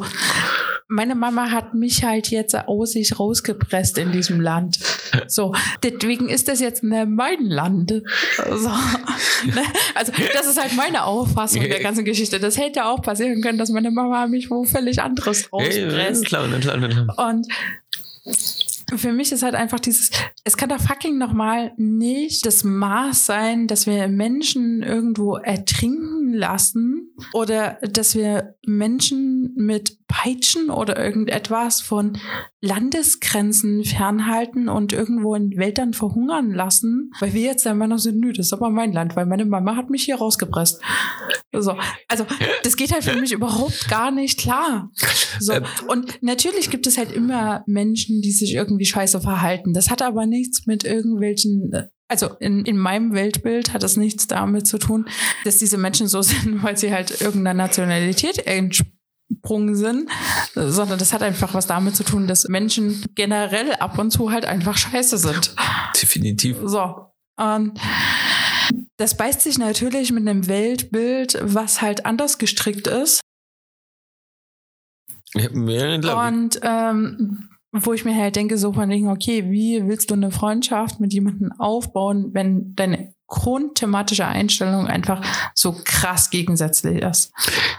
meine 0.87 1.15
Mama 1.15 1.51
hat 1.51 1.73
mich 1.73 2.03
halt 2.03 2.29
jetzt 2.29 2.55
aus 2.55 2.91
sich 2.91 3.19
rausgepresst 3.19 3.97
in 3.97 4.11
diesem 4.11 4.39
Land. 4.41 4.79
So, 5.27 5.53
deswegen 5.83 6.29
ist 6.29 6.47
das 6.47 6.59
jetzt 6.59 6.83
ne, 6.83 7.05
mein 7.05 7.45
Land. 7.45 7.91
So, 8.37 8.69
ne? 8.69 9.63
Also 9.95 10.11
das 10.33 10.47
ist 10.47 10.61
halt 10.61 10.75
meine 10.75 11.03
Auffassung 11.03 11.61
der 11.61 11.81
ganzen 11.81 12.05
Geschichte. 12.05 12.39
Das 12.39 12.57
hätte 12.57 12.85
auch 12.85 13.01
passieren 13.01 13.41
können, 13.41 13.57
dass 13.57 13.69
meine 13.69 13.91
Mama 13.91 14.27
mich 14.27 14.49
wo 14.49 14.63
völlig 14.63 15.01
anderes 15.01 15.51
rauspresst. 15.51 16.25
Klar, 16.25 16.47
klar, 16.59 16.89
klar. 16.89 17.29
Und 17.29 17.47
für 18.95 19.13
mich 19.13 19.31
ist 19.31 19.43
halt 19.43 19.55
einfach 19.55 19.79
dieses, 19.79 20.11
es 20.43 20.57
kann 20.57 20.69
doch 20.69 20.79
fucking 20.79 21.17
nochmal 21.17 21.71
nicht 21.77 22.45
das 22.45 22.63
Maß 22.63 23.25
sein, 23.25 23.67
dass 23.67 23.87
wir 23.87 24.07
Menschen 24.07 24.83
irgendwo 24.83 25.37
ertrinken 25.37 26.33
lassen 26.33 27.13
oder 27.33 27.77
dass 27.81 28.15
wir 28.15 28.55
Menschen 28.65 29.53
mit 29.55 29.97
Peitschen 30.11 30.69
oder 30.69 31.01
irgendetwas 31.01 31.79
von 31.79 32.17
Landesgrenzen 32.59 33.85
fernhalten 33.85 34.67
und 34.67 34.91
irgendwo 34.91 35.33
in 35.35 35.57
Wäldern 35.57 35.93
verhungern 35.93 36.51
lassen, 36.51 37.11
weil 37.21 37.33
wir 37.33 37.43
jetzt 37.43 37.65
der 37.65 37.75
Meinung 37.75 37.97
sind, 37.97 38.19
nö, 38.19 38.33
das 38.33 38.47
ist 38.47 38.53
aber 38.53 38.69
mein 38.69 38.91
Land, 38.91 39.15
weil 39.15 39.25
meine 39.25 39.45
Mama 39.45 39.77
hat 39.77 39.89
mich 39.89 40.03
hier 40.03 40.17
rausgepresst. 40.17 40.81
So. 41.53 41.77
Also, 42.09 42.25
das 42.63 42.75
geht 42.75 42.91
halt 42.91 43.05
für 43.05 43.15
mich 43.15 43.31
überhaupt 43.31 43.87
gar 43.89 44.11
nicht 44.11 44.37
klar. 44.37 44.91
So. 45.39 45.53
Ähm. 45.53 45.63
Und 45.87 46.21
natürlich 46.21 46.69
gibt 46.69 46.87
es 46.87 46.97
halt 46.97 47.13
immer 47.13 47.63
Menschen, 47.65 48.21
die 48.21 48.31
sich 48.31 48.53
irgendwie 48.53 48.85
scheiße 48.85 49.21
verhalten. 49.21 49.73
Das 49.73 49.89
hat 49.89 50.01
aber 50.01 50.25
nichts 50.25 50.67
mit 50.67 50.83
irgendwelchen 50.83 51.71
also 52.09 52.27
in, 52.41 52.65
in 52.65 52.77
meinem 52.77 53.13
Weltbild 53.13 53.71
hat 53.71 53.83
das 53.83 53.95
nichts 53.95 54.27
damit 54.27 54.67
zu 54.67 54.77
tun, 54.77 55.05
dass 55.45 55.59
diese 55.59 55.77
Menschen 55.77 56.09
so 56.09 56.21
sind, 56.21 56.61
weil 56.61 56.75
sie 56.75 56.91
halt 56.91 57.21
irgendeiner 57.21 57.53
Nationalität 57.53 58.45
entsprechen 58.45 59.00
Sprung 59.39 59.75
sind, 59.75 60.09
sondern 60.53 60.99
das 60.99 61.13
hat 61.13 61.23
einfach 61.23 61.53
was 61.53 61.67
damit 61.67 61.95
zu 61.95 62.03
tun, 62.03 62.27
dass 62.27 62.47
Menschen 62.47 63.05
generell 63.15 63.73
ab 63.75 63.97
und 63.97 64.11
zu 64.11 64.31
halt 64.31 64.45
einfach 64.45 64.77
scheiße 64.77 65.17
sind. 65.17 65.55
Definitiv. 66.01 66.57
So. 66.63 67.07
Und 67.37 67.79
das 68.97 69.17
beißt 69.17 69.41
sich 69.41 69.57
natürlich 69.57 70.11
mit 70.11 70.27
einem 70.27 70.47
Weltbild, 70.47 71.39
was 71.41 71.81
halt 71.81 72.05
anders 72.05 72.37
gestrickt 72.37 72.87
ist. 72.87 73.21
Ja, 75.33 76.27
und 76.27 76.59
ähm, 76.61 77.49
wo 77.71 77.93
ich 77.93 78.03
mir 78.03 78.15
halt 78.15 78.35
denke, 78.35 78.57
so 78.57 78.73
von 78.73 78.89
wegen, 78.89 79.07
okay, 79.07 79.49
wie 79.49 79.87
willst 79.87 80.11
du 80.11 80.15
eine 80.15 80.31
Freundschaft 80.31 80.99
mit 80.99 81.13
jemandem 81.13 81.53
aufbauen, 81.57 82.33
wenn 82.33 82.75
deine 82.75 83.13
grundthematische 83.31 84.25
Einstellung 84.25 84.87
einfach 84.87 85.21
so 85.55 85.75
krass 85.83 86.29
gegensätzlich 86.29 87.01
ist. 87.01 87.31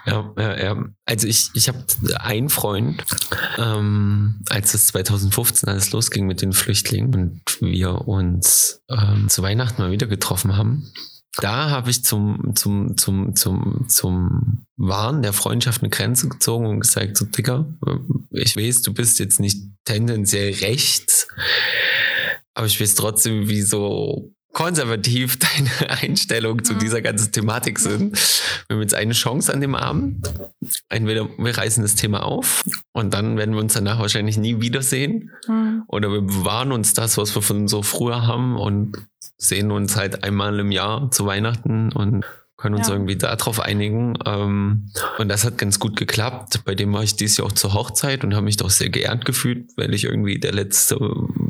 Ja, 0.07 0.33
ja, 0.37 0.59
ja. 0.59 0.85
Also 1.05 1.29
ich, 1.29 1.51
ich 1.55 1.69
habe 1.69 1.85
einen 2.17 2.49
Freund, 2.49 3.05
ähm, 3.59 4.41
als 4.49 4.73
es 4.73 4.87
2015 4.87 5.69
alles 5.69 5.93
losging 5.93 6.27
mit 6.27 6.41
den 6.41 6.55
Flüchtlingen 6.55 7.15
und 7.15 7.61
wir 7.61 8.09
uns 8.09 8.83
ähm, 8.89 9.29
zu 9.29 9.43
Weihnachten 9.43 9.83
mal 9.83 9.91
wieder 9.91 10.07
getroffen 10.07 10.57
haben. 10.57 10.91
Da 11.37 11.71
habe 11.71 11.91
ich 11.91 12.03
zum, 12.03 12.55
zum, 12.55 12.97
zum, 12.97 13.37
zum, 13.37 13.85
zum 13.89 14.67
Wahn 14.77 15.23
der 15.23 15.35
Freundschaft 15.35 15.83
eine 15.83 15.91
Grenze 15.91 16.29
gezogen 16.29 16.67
und 16.67 16.81
gesagt, 16.81 17.19
so 17.19 17.27
Dicker, 17.27 17.67
ich 18.31 18.57
weiß, 18.57 18.83
du 18.83 18.95
bist 18.95 19.19
jetzt 19.19 19.39
nicht 19.39 19.59
tendenziell 19.85 20.53
rechts, 20.55 21.29
aber 22.55 22.67
ich 22.67 22.81
weiß 22.81 22.95
trotzdem, 22.95 23.49
wie 23.49 23.63
so 23.63 24.33
konservativ 24.53 25.39
deine 25.81 25.91
Einstellung 25.91 26.65
zu 26.65 26.75
mhm. 26.75 26.79
dieser 26.79 27.03
ganzen 27.03 27.33
Thematik 27.33 27.79
sind. 27.79 28.17
Wir 28.69 28.77
haben 28.77 28.83
jetzt 28.83 28.95
eine 28.95 29.13
Chance 29.13 29.53
an 29.53 29.61
dem 29.61 29.75
Abend. 29.75 30.31
Entweder 30.89 31.29
wir 31.39 31.57
reißen 31.57 31.83
das 31.83 31.95
Thema 31.95 32.25
auf 32.25 32.63
und 32.93 33.15
dann 33.15 33.37
werden 33.37 33.55
wir 33.55 33.61
uns 33.61 33.75
danach 33.75 33.99
wahrscheinlich 33.99 34.37
nie 34.37 34.61
wiedersehen. 34.61 35.31
Mhm. 35.49 35.85
Oder 35.89 36.11
wir 36.11 36.23
bewahren 36.23 36.73
uns 36.73 36.95
das, 36.95 37.17
was 37.19 37.35
wir 37.35 37.43
von 37.43 37.69
so 37.69 37.83
früher 37.83 38.27
haben 38.27 38.57
und 38.57 38.97
sehen 39.37 39.71
uns 39.71 39.97
halt 39.97 40.23
einmal 40.23 40.59
im 40.61 40.71
Jahr 40.71 41.11
zu 41.11 41.27
Weihnachten 41.27 41.91
und 41.93 42.25
können 42.63 42.77
uns 42.77 42.87
Ja. 42.89 42.95
irgendwie 42.95 43.17
darauf 43.17 43.59
einigen. 43.61 44.15
Ähm, 44.25 44.91
und 45.19 45.29
das 45.29 45.45
hat 45.45 45.59
ganz 45.59 45.79
gut 45.81 45.97
geklappt. 45.97 46.61
Bei 46.65 46.75
dem 46.75 46.93
war 46.93 47.03
ich 47.03 47.17
dieses 47.17 47.37
Jahr 47.37 47.49
auch 47.49 47.53
zur 47.53 47.75
Hochzeit 47.75 48.23
und 48.25 48.35
habe 48.35 48.45
mich 48.45 48.57
doch 48.57 48.71
sehr 48.71 48.89
geehrt 48.89 49.25
gefühlt, 49.25 49.71
weil 49.77 49.93
ich 49.93 50.05
irgendwie 50.05 50.39
der 50.39 50.53
Letzte 50.53 50.99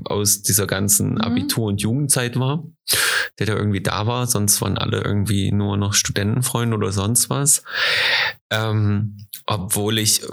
aus 0.04 0.42
dieser 0.42 0.66
ganzen 0.66 1.12
Mhm. 1.14 1.20
Abitur- 1.20 1.66
und 1.68 1.82
Jugendzeit 1.82 2.38
war, 2.38 2.64
der 3.38 3.46
da 3.46 3.54
irgendwie 3.54 3.82
da 3.82 4.06
war. 4.06 4.26
Sonst 4.26 4.60
waren 4.62 4.78
alle 4.78 5.02
irgendwie 5.02 5.52
nur 5.52 5.76
noch 5.76 5.92
Studentenfreunde 5.94 6.76
oder 6.76 6.92
sonst 6.92 7.28
was. 7.30 7.62
Ähm, 8.50 9.18
obwohl 9.47 9.99
ich 9.99 10.22
äh, 10.22 10.26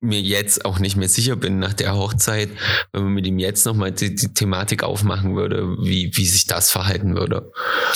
mir 0.00 0.20
jetzt 0.20 0.64
auch 0.64 0.78
nicht 0.78 0.96
mehr 0.96 1.08
sicher 1.08 1.36
bin 1.36 1.58
nach 1.58 1.74
der 1.74 1.94
Hochzeit, 1.94 2.50
wenn 2.92 3.04
man 3.04 3.12
mit 3.12 3.26
ihm 3.26 3.38
jetzt 3.38 3.66
nochmal 3.66 3.92
die, 3.92 4.14
die 4.14 4.32
Thematik 4.32 4.82
aufmachen 4.82 5.36
würde, 5.36 5.76
wie, 5.82 6.10
wie 6.14 6.26
sich 6.26 6.46
das 6.46 6.70
verhalten 6.70 7.14
würde. 7.14 7.50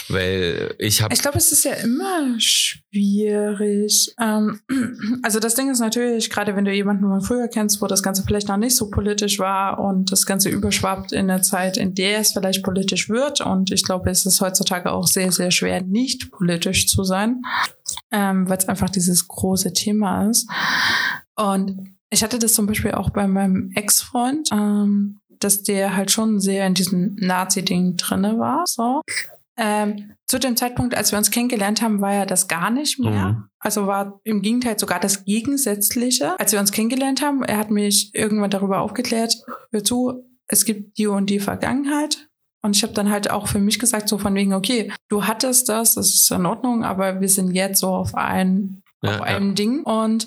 Weil 0.08 0.74
ich 0.78 1.02
habe 1.02 1.14
Ich 1.14 1.22
glaube, 1.22 1.38
es 1.38 1.50
ist 1.52 1.64
ja 1.64 1.72
immer 1.72 2.38
schwierig. 2.38 4.14
Ähm, 4.20 4.60
also 5.22 5.40
das 5.40 5.54
Ding 5.54 5.70
ist 5.70 5.80
natürlich, 5.80 6.30
gerade 6.30 6.56
wenn 6.56 6.64
du 6.64 6.72
jemanden 6.72 7.04
von 7.04 7.22
früher 7.22 7.48
kennst, 7.48 7.80
wo 7.80 7.86
das 7.86 8.02
Ganze 8.02 8.22
vielleicht 8.22 8.48
noch 8.48 8.56
nicht 8.56 8.76
so 8.76 8.90
politisch 8.90 9.38
war 9.38 9.78
und 9.78 10.12
das 10.12 10.26
Ganze 10.26 10.48
überschwappt 10.50 11.12
in 11.12 11.28
der 11.28 11.42
Zeit, 11.42 11.76
in 11.76 11.94
der 11.94 12.20
es 12.20 12.32
vielleicht 12.32 12.62
politisch 12.62 13.08
wird. 13.08 13.40
Und 13.40 13.70
ich 13.70 13.84
glaube, 13.84 14.10
es 14.10 14.26
ist 14.26 14.40
heutzutage 14.40 14.92
auch 14.92 15.06
sehr, 15.06 15.32
sehr 15.32 15.50
schwer, 15.50 15.82
nicht 15.82 16.30
politisch 16.30 16.86
zu 16.86 17.04
sein, 17.04 17.42
ähm, 18.14 18.48
weil 18.48 18.58
es 18.58 18.68
einfach 18.68 18.88
dieses 18.88 19.26
große 19.26 19.72
Thema 19.72 20.30
ist. 20.30 20.48
Und 21.34 21.96
ich 22.10 22.22
hatte 22.22 22.38
das 22.38 22.54
zum 22.54 22.66
Beispiel 22.66 22.92
auch 22.92 23.10
bei 23.10 23.26
meinem 23.26 23.72
Ex-Freund, 23.74 24.50
ähm, 24.52 25.20
dass 25.40 25.64
der 25.64 25.96
halt 25.96 26.12
schon 26.12 26.38
sehr 26.38 26.64
in 26.66 26.74
diesem 26.74 27.16
Nazi-Ding 27.16 27.96
drinne 27.96 28.38
war. 28.38 28.62
So. 28.66 29.00
Ähm, 29.56 30.12
zu 30.26 30.38
dem 30.38 30.56
Zeitpunkt, 30.56 30.96
als 30.96 31.10
wir 31.10 31.18
uns 31.18 31.32
kennengelernt 31.32 31.82
haben, 31.82 32.00
war 32.00 32.14
ja 32.14 32.24
das 32.24 32.46
gar 32.46 32.70
nicht 32.70 33.00
mehr. 33.00 33.32
Mhm. 33.32 33.44
Also 33.58 33.88
war 33.88 34.20
im 34.22 34.42
Gegenteil 34.42 34.78
sogar 34.78 35.00
das 35.00 35.24
Gegensätzliche. 35.24 36.38
Als 36.38 36.52
wir 36.52 36.60
uns 36.60 36.70
kennengelernt 36.70 37.20
haben, 37.20 37.42
er 37.42 37.58
hat 37.58 37.72
mich 37.72 38.14
irgendwann 38.14 38.50
darüber 38.50 38.80
aufgeklärt, 38.80 39.34
hör 39.72 39.82
zu, 39.82 40.24
es 40.46 40.64
gibt 40.64 40.98
die 40.98 41.08
und 41.08 41.30
die 41.30 41.40
Vergangenheit. 41.40 42.28
Und 42.64 42.74
ich 42.74 42.82
habe 42.82 42.94
dann 42.94 43.10
halt 43.10 43.30
auch 43.30 43.46
für 43.46 43.58
mich 43.58 43.78
gesagt, 43.78 44.08
so 44.08 44.16
von 44.16 44.34
wegen, 44.34 44.54
okay, 44.54 44.90
du 45.10 45.26
hattest 45.26 45.68
das, 45.68 45.96
das 45.96 46.08
ist 46.08 46.30
in 46.30 46.46
Ordnung, 46.46 46.82
aber 46.82 47.20
wir 47.20 47.28
sind 47.28 47.52
jetzt 47.52 47.80
so 47.80 47.88
auf 47.88 48.14
ein 48.14 48.82
Ja, 49.02 49.10
auf 49.10 49.18
ja. 49.18 49.36
einem 49.36 49.54
Ding. 49.54 49.82
Und 49.82 50.26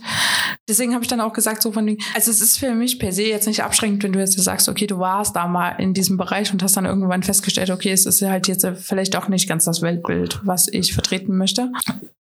deswegen 0.69 0.93
habe 0.93 1.03
ich 1.03 1.09
dann 1.09 1.19
auch 1.19 1.33
gesagt, 1.33 1.63
so 1.63 1.71
von 1.71 1.87
wegen, 1.87 1.97
also 2.13 2.29
es 2.29 2.39
ist 2.39 2.59
für 2.59 2.75
mich 2.75 2.99
per 2.99 3.11
se 3.11 3.23
jetzt 3.23 3.47
nicht 3.47 3.63
abschränkend, 3.63 4.03
wenn 4.03 4.13
du 4.13 4.19
jetzt 4.19 4.39
sagst, 4.39 4.69
okay, 4.69 4.85
du 4.85 4.99
warst 4.99 5.35
da 5.35 5.47
mal 5.47 5.71
in 5.79 5.95
diesem 5.95 6.15
Bereich 6.15 6.53
und 6.53 6.61
hast 6.61 6.77
dann 6.77 6.85
irgendwann 6.85 7.23
festgestellt, 7.23 7.71
okay, 7.71 7.91
es 7.91 8.05
ist 8.05 8.21
halt 8.21 8.47
jetzt 8.47 8.67
vielleicht 8.81 9.15
auch 9.15 9.29
nicht 9.29 9.49
ganz 9.49 9.65
das 9.65 9.81
Weltbild, 9.81 10.39
was 10.43 10.67
ich 10.67 10.93
vertreten 10.93 11.37
möchte. 11.37 11.71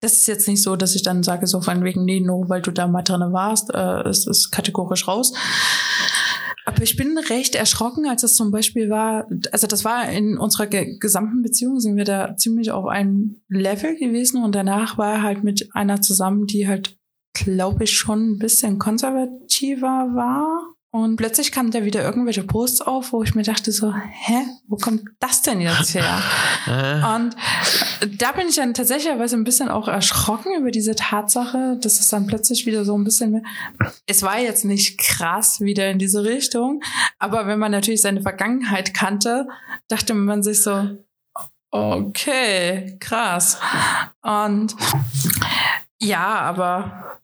Das 0.02 0.14
ist 0.14 0.28
jetzt 0.28 0.48
nicht 0.48 0.64
so, 0.64 0.76
dass 0.76 0.96
ich 0.96 1.04
dann 1.04 1.22
sage, 1.22 1.46
so 1.46 1.62
von 1.62 1.84
wegen, 1.84 2.04
nee, 2.04 2.20
nur 2.20 2.50
weil 2.50 2.64
du 2.64 2.72
da 2.72 2.88
mal 2.88 3.04
drin 3.04 3.32
warst, 3.32 3.72
äh, 3.72 4.08
es 4.08 4.26
ist 4.26 4.50
kategorisch 4.50 5.08
raus. 5.08 5.34
Aber 6.66 6.84
ich 6.84 6.98
bin 6.98 7.18
recht 7.18 7.56
erschrocken, 7.56 8.06
als 8.06 8.24
es 8.24 8.36
zum 8.36 8.52
Beispiel 8.52 8.90
war, 8.90 9.28
also 9.52 9.66
das 9.66 9.86
war 9.86 10.10
in 10.10 10.38
unserer 10.38 10.68
ge 10.68 10.98
gesamten 11.00 11.42
Beziehung, 11.42 11.80
sind 11.80 11.96
wir 11.96 12.06
da 12.06 12.36
ziemlich 12.36 12.72
auf 12.72 12.86
einem 12.86 13.42
Level 13.48 13.96
gewesen 13.96 14.44
und 14.44 14.54
danach 14.54 14.98
war 14.98 15.14
er 15.16 15.24
halt 15.24 15.44
mit 15.44 15.70
einer 15.74 16.02
zusammen, 16.02 16.46
die 16.46 16.68
halt, 16.68 16.98
glaube 17.34 17.86
ich, 17.86 17.98
schon 17.98 18.34
ein 18.34 18.40
bisschen 18.40 18.78
konservativer 18.78 20.12
war. 20.14 20.76
Und 20.92 21.18
plötzlich 21.18 21.52
kamen 21.52 21.70
da 21.70 21.86
wieder 21.86 22.04
irgendwelche 22.04 22.44
Posts 22.44 22.82
auf, 22.82 23.14
wo 23.14 23.22
ich 23.22 23.36
mir 23.36 23.44
dachte 23.44 23.72
so, 23.72 23.94
hä, 23.94 24.46
wo 24.68 24.76
kommt 24.76 25.04
das 25.20 25.44
denn 25.44 25.62
jetzt 25.62 25.94
her? 25.94 26.20
Ah, 26.66 27.16
Und 27.16 27.36
da 28.18 28.32
bin 28.32 28.48
ich 28.48 28.56
dann 28.56 28.74
tatsächlich 28.74 29.12
ein 29.12 29.44
bisschen 29.44 29.70
auch 29.70 29.88
erschrocken 29.88 30.52
über 30.58 30.72
diese 30.72 30.96
Tatsache, 30.96 31.78
dass 31.80 32.00
es 32.00 32.08
dann 32.08 32.26
plötzlich 32.26 32.66
wieder 32.66 32.86
so 32.86 32.98
ein 32.98 33.04
bisschen 33.04 33.32
mehr. 33.32 33.44
Es 34.08 34.24
war 34.24 34.40
jetzt 34.40 34.66
nicht 34.66 34.98
krass 34.98 35.62
wieder 35.62 35.92
in 35.92 36.00
diese 36.00 36.24
Richtung, 36.24 36.82
aber 37.20 37.46
wenn 37.46 37.60
man 37.60 37.72
natürlich 37.72 38.02
seine 38.02 38.24
Vergangenheit 38.24 38.96
kannte, 38.96 39.48
dachte 39.90 40.16
man 40.16 40.42
sich 40.42 40.64
so, 40.64 40.98
okay, 41.70 42.98
krass. 43.00 43.60
Und 44.24 44.76
ja, 46.02 46.40
aber 46.40 47.20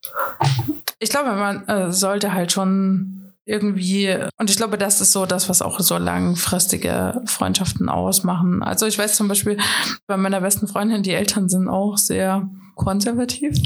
ich 1.00 1.10
glaube, 1.10 1.32
man 1.32 1.68
äh, 1.68 1.92
sollte 1.92 2.34
halt 2.34 2.52
schon 2.52 3.25
irgendwie, 3.46 4.16
und 4.38 4.50
ich 4.50 4.58
glaube, 4.58 4.78
das 4.78 5.02
ist 5.02 5.12
so 5.12 5.26
das, 5.26 5.50
was 5.50 5.62
auch 5.62 5.80
so 5.80 5.98
langfristige 5.98 7.22
Freundschaften 7.26 7.90
ausmachen. 7.90 8.64
Also 8.64 8.88
ich 8.88 8.98
weiß 8.98 9.16
zum 9.16 9.28
Beispiel, 9.28 9.58
bei 10.08 10.18
meiner 10.18 10.42
besten 10.42 10.68
Freundin, 10.68 11.04
die 11.04 11.14
Eltern 11.14 11.48
sind 11.48 11.68
auch 11.68 11.98
sehr 11.98 12.50
konservativ. 12.76 13.56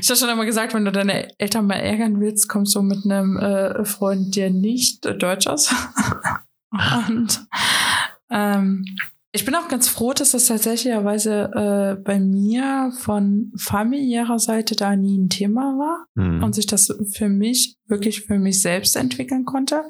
ich 0.00 0.08
habe 0.08 0.18
schon 0.18 0.28
immer 0.28 0.44
gesagt, 0.44 0.74
wenn 0.74 0.84
du 0.84 0.92
deine 0.92 1.38
Eltern 1.38 1.66
mal 1.66 1.74
ärgern 1.74 2.20
willst, 2.20 2.48
kommst 2.48 2.74
du 2.74 2.82
mit 2.82 3.04
einem 3.04 3.38
äh, 3.38 3.84
Freund, 3.84 4.36
der 4.36 4.50
nicht 4.50 5.06
deutsch 5.22 5.46
ist. 5.46 5.74
und 7.08 7.46
ähm, 8.30 8.84
ich 9.32 9.44
bin 9.44 9.54
auch 9.54 9.68
ganz 9.68 9.88
froh, 9.88 10.12
dass 10.12 10.32
das 10.32 10.46
tatsächlicherweise 10.46 11.50
äh, 11.54 12.02
bei 12.02 12.18
mir 12.18 12.92
von 12.98 13.52
familiärer 13.56 14.40
Seite 14.40 14.74
da 14.74 14.96
nie 14.96 15.18
ein 15.18 15.28
Thema 15.28 15.78
war 15.78 16.06
hm. 16.16 16.42
und 16.42 16.54
sich 16.54 16.66
das 16.66 16.92
für 17.12 17.28
mich 17.28 17.76
wirklich 17.86 18.22
für 18.22 18.38
mich 18.38 18.60
selbst 18.60 18.96
entwickeln 18.96 19.44
konnte, 19.44 19.84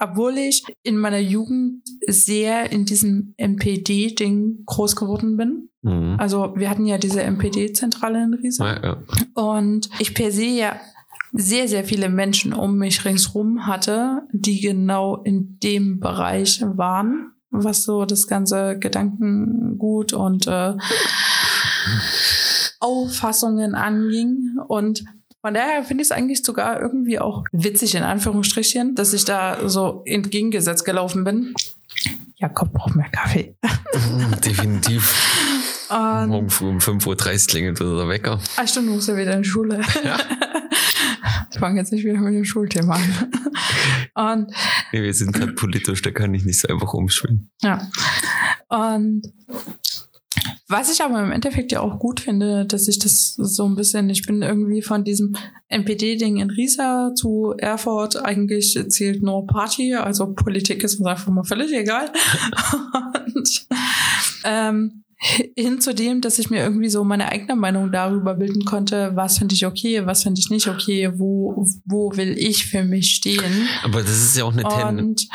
obwohl 0.00 0.36
ich 0.36 0.64
in 0.82 0.96
meiner 0.96 1.20
Jugend 1.20 1.82
sehr 2.08 2.72
in 2.72 2.84
diesem 2.84 3.34
MPD-Ding 3.36 4.64
groß 4.66 4.96
geworden 4.96 5.36
bin. 5.36 5.68
Hm. 5.84 6.16
Also 6.18 6.54
wir 6.56 6.68
hatten 6.68 6.86
ja 6.86 6.98
diese 6.98 7.22
MPD-Zentrale 7.22 8.24
in 8.24 8.34
Riesa 8.34 8.66
Ja, 8.66 8.82
ja. 8.82 9.02
und 9.34 9.90
ich 10.00 10.12
per 10.12 10.32
se 10.32 10.46
ja 10.46 10.80
sehr, 11.32 11.66
sehr 11.66 11.84
viele 11.84 12.08
Menschen 12.08 12.52
um 12.52 12.76
mich 12.76 13.04
ringsrum 13.04 13.66
hatte, 13.66 14.22
die 14.32 14.60
genau 14.60 15.16
in 15.22 15.58
dem 15.60 15.98
Bereich 15.98 16.62
waren, 16.62 17.31
was 17.52 17.84
so 17.84 18.04
das 18.04 18.26
ganze 18.26 18.78
Gedankengut 18.78 20.12
und 20.12 20.46
äh, 20.46 20.74
Auffassungen 22.80 23.74
anging. 23.74 24.56
Und 24.66 25.04
von 25.40 25.54
daher 25.54 25.84
finde 25.84 26.02
ich 26.02 26.08
es 26.08 26.12
eigentlich 26.12 26.42
sogar 26.44 26.80
irgendwie 26.80 27.18
auch 27.18 27.44
witzig, 27.52 27.94
in 27.94 28.02
Anführungsstrichen, 28.02 28.94
dass 28.94 29.12
ich 29.12 29.24
da 29.24 29.68
so 29.68 30.02
entgegengesetzt 30.04 30.84
gelaufen 30.84 31.24
bin. 31.24 31.54
Jakob 32.36 32.72
braucht 32.72 32.96
mehr 32.96 33.10
Kaffee. 33.10 33.54
Definitiv. 34.44 35.14
Und, 35.92 36.28
Morgen 36.28 36.50
früh 36.50 36.68
um 36.68 36.78
5.30 36.78 37.06
Uhr 37.06 37.46
klingelt 37.48 37.80
der 37.80 38.08
Wecker. 38.08 38.40
ah, 38.56 38.66
stimmt, 38.66 38.88
du 38.88 38.92
musst 38.94 39.08
ja 39.08 39.16
wieder 39.16 39.34
in 39.34 39.42
die 39.42 39.48
Schule. 39.48 39.80
Ja. 40.04 40.16
Ich 41.52 41.58
fange 41.58 41.78
jetzt 41.78 41.92
nicht 41.92 42.04
wieder 42.04 42.18
mit 42.18 42.34
dem 42.34 42.46
Schulthema 42.46 42.98
an. 44.14 44.38
Und 44.38 44.52
Nee, 44.92 45.02
wir 45.02 45.12
sind 45.14 45.32
gerade 45.32 45.52
politisch, 45.52 46.00
da 46.02 46.10
kann 46.10 46.32
ich 46.32 46.44
nicht 46.44 46.58
so 46.58 46.68
einfach 46.68 46.94
umschwimmen. 46.94 47.50
Ja. 47.62 47.88
Und 48.68 49.22
was 50.68 50.90
ich 50.90 51.02
aber 51.02 51.22
im 51.22 51.30
Endeffekt 51.30 51.72
ja 51.72 51.80
auch 51.80 51.98
gut 51.98 52.20
finde, 52.20 52.64
dass 52.64 52.88
ich 52.88 52.98
das 52.98 53.34
so 53.34 53.66
ein 53.66 53.74
bisschen, 53.74 54.08
ich 54.08 54.26
bin 54.26 54.40
irgendwie 54.40 54.80
von 54.80 55.04
diesem 55.04 55.36
NPD-Ding 55.68 56.38
in 56.38 56.50
Riesa 56.50 57.12
zu 57.14 57.54
Erfurt, 57.58 58.16
eigentlich 58.24 58.78
zählt 58.88 59.22
nur 59.22 59.46
Party, 59.46 59.94
also 59.94 60.32
Politik 60.32 60.82
ist 60.82 60.96
uns 60.96 61.06
einfach 61.06 61.30
mal 61.30 61.44
völlig 61.44 61.72
egal. 61.74 62.10
Und 63.34 63.66
ähm, 64.44 65.04
hin 65.56 65.80
zu 65.80 65.94
dem, 65.94 66.20
dass 66.20 66.38
ich 66.38 66.50
mir 66.50 66.62
irgendwie 66.62 66.88
so 66.88 67.04
meine 67.04 67.30
eigene 67.30 67.54
Meinung 67.54 67.92
darüber 67.92 68.34
bilden 68.34 68.64
konnte, 68.64 69.12
was 69.14 69.38
finde 69.38 69.54
ich 69.54 69.64
okay, 69.66 70.04
was 70.04 70.24
finde 70.24 70.40
ich 70.40 70.50
nicht 70.50 70.68
okay, 70.68 71.12
wo, 71.16 71.64
wo 71.84 72.16
will 72.16 72.36
ich 72.36 72.66
für 72.66 72.82
mich 72.82 73.14
stehen. 73.14 73.68
Aber 73.84 74.02
das 74.02 74.22
ist 74.22 74.36
ja 74.36 74.44
auch 74.44 74.52
eine 74.52 74.64
Ten 74.64 74.98
Und 74.98 75.28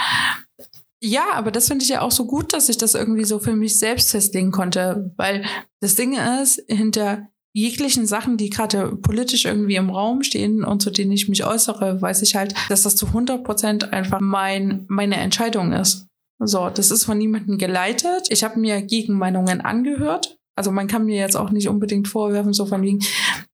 ja, 1.01 1.25
aber 1.33 1.51
das 1.51 1.67
finde 1.67 1.83
ich 1.83 1.89
ja 1.89 2.01
auch 2.01 2.11
so 2.11 2.25
gut, 2.25 2.53
dass 2.53 2.69
ich 2.69 2.77
das 2.77 2.95
irgendwie 2.95 3.23
so 3.23 3.39
für 3.39 3.55
mich 3.55 3.77
selbst 3.77 4.11
festlegen 4.11 4.51
konnte, 4.51 5.13
weil 5.15 5.45
das 5.79 5.95
Ding 5.95 6.17
ist, 6.17 6.61
hinter 6.67 7.27
jeglichen 7.53 8.05
Sachen, 8.05 8.38
die 8.38 8.49
gerade 8.49 8.95
politisch 8.95 9.45
irgendwie 9.45 9.75
im 9.75 9.89
Raum 9.89 10.23
stehen 10.23 10.63
und 10.63 10.81
zu 10.81 10.91
denen 10.91 11.11
ich 11.11 11.29
mich 11.29 11.45
äußere, 11.45 12.01
weiß 12.01 12.21
ich 12.23 12.35
halt, 12.35 12.53
dass 12.69 12.83
das 12.83 12.95
zu 12.95 13.07
100 13.07 13.43
Prozent 13.43 13.93
einfach 13.93 14.19
mein, 14.19 14.85
meine 14.89 15.15
Entscheidung 15.15 15.71
ist. 15.71 16.07
So, 16.39 16.69
das 16.69 16.91
ist 16.91 17.05
von 17.05 17.17
niemandem 17.17 17.57
geleitet. 17.57 18.27
Ich 18.29 18.43
habe 18.43 18.59
mir 18.59 18.81
Gegenmeinungen 18.81 19.61
angehört. 19.61 20.38
Also 20.55 20.71
man 20.71 20.88
kann 20.88 21.05
mir 21.05 21.17
jetzt 21.17 21.35
auch 21.35 21.51
nicht 21.51 21.67
unbedingt 21.67 22.07
vorwerfen, 22.07 22.51
so 22.51 22.65
von 22.65 22.81
wegen, 22.81 22.99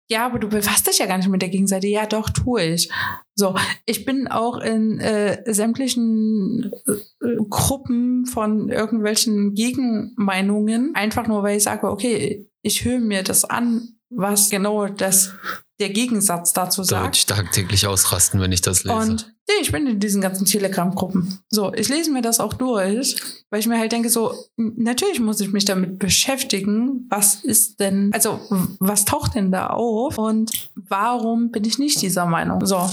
ja, 0.09 0.25
aber 0.25 0.39
du 0.39 0.47
befasst 0.47 0.88
dich 0.88 0.99
ja 0.99 1.05
gar 1.05 1.17
nicht 1.17 1.29
mit 1.29 1.41
der 1.41 1.49
Gegenseite. 1.49 1.88
Ja, 1.88 2.05
doch, 2.05 2.29
tue 2.29 2.63
ich. 2.63 2.89
So, 3.36 3.55
ich 3.86 4.05
bin 4.05 4.27
auch 4.27 4.59
in 4.59 4.99
äh, 4.99 5.41
sämtlichen 5.53 6.71
äh, 6.88 7.36
Gruppen 7.49 8.25
von 8.25 8.69
irgendwelchen 8.69 9.53
Gegenmeinungen, 9.53 10.95
einfach 10.95 11.27
nur 11.27 11.43
weil 11.43 11.57
ich 11.57 11.63
sage, 11.63 11.89
okay, 11.89 12.47
ich 12.61 12.86
höre 12.86 12.99
mir 12.99 13.23
das 13.23 13.43
an, 13.43 13.97
was 14.09 14.49
genau 14.49 14.88
das 14.88 15.34
der 15.80 15.89
Gegensatz 15.89 16.53
dazu 16.53 16.82
Da 16.82 16.86
sagt. 16.86 17.03
würde 17.03 17.15
ich 17.15 17.26
tagtäglich 17.26 17.88
ausrasten, 17.88 18.39
wenn 18.39 18.51
ich 18.51 18.61
das 18.61 18.84
lese. 18.84 18.95
Und 18.95 19.34
nee, 19.49 19.55
ich 19.61 19.71
bin 19.71 19.88
in 19.88 19.99
diesen 19.99 20.21
ganzen 20.21 20.45
Telegram-Gruppen. 20.45 21.39
So, 21.49 21.74
ich 21.74 21.89
lese 21.89 22.11
mir 22.11 22.21
das 22.21 22.39
auch 22.39 22.53
durch, 22.53 23.15
weil 23.49 23.59
ich 23.59 23.67
mir 23.67 23.80
halt 23.80 23.91
denke, 23.91 24.09
so, 24.09 24.34
natürlich 24.55 25.19
muss 25.19 25.41
ich 25.41 25.52
mich 25.52 25.65
damit 25.65 25.99
beschäftigen, 25.99 27.07
was 27.10 27.43
ist 27.43 27.80
denn, 27.80 28.11
also 28.14 28.39
was 28.80 29.06
taucht 29.06 29.35
denn 29.35 29.52
da 29.52 29.68
auf 29.68 30.18
und 30.18 30.52
warum 30.76 31.52
bin 31.52 31.65
ich 31.65 31.80
nicht 31.80 32.02
dieser 32.02 32.26
Meinung? 32.26 32.65
So. 32.65 32.88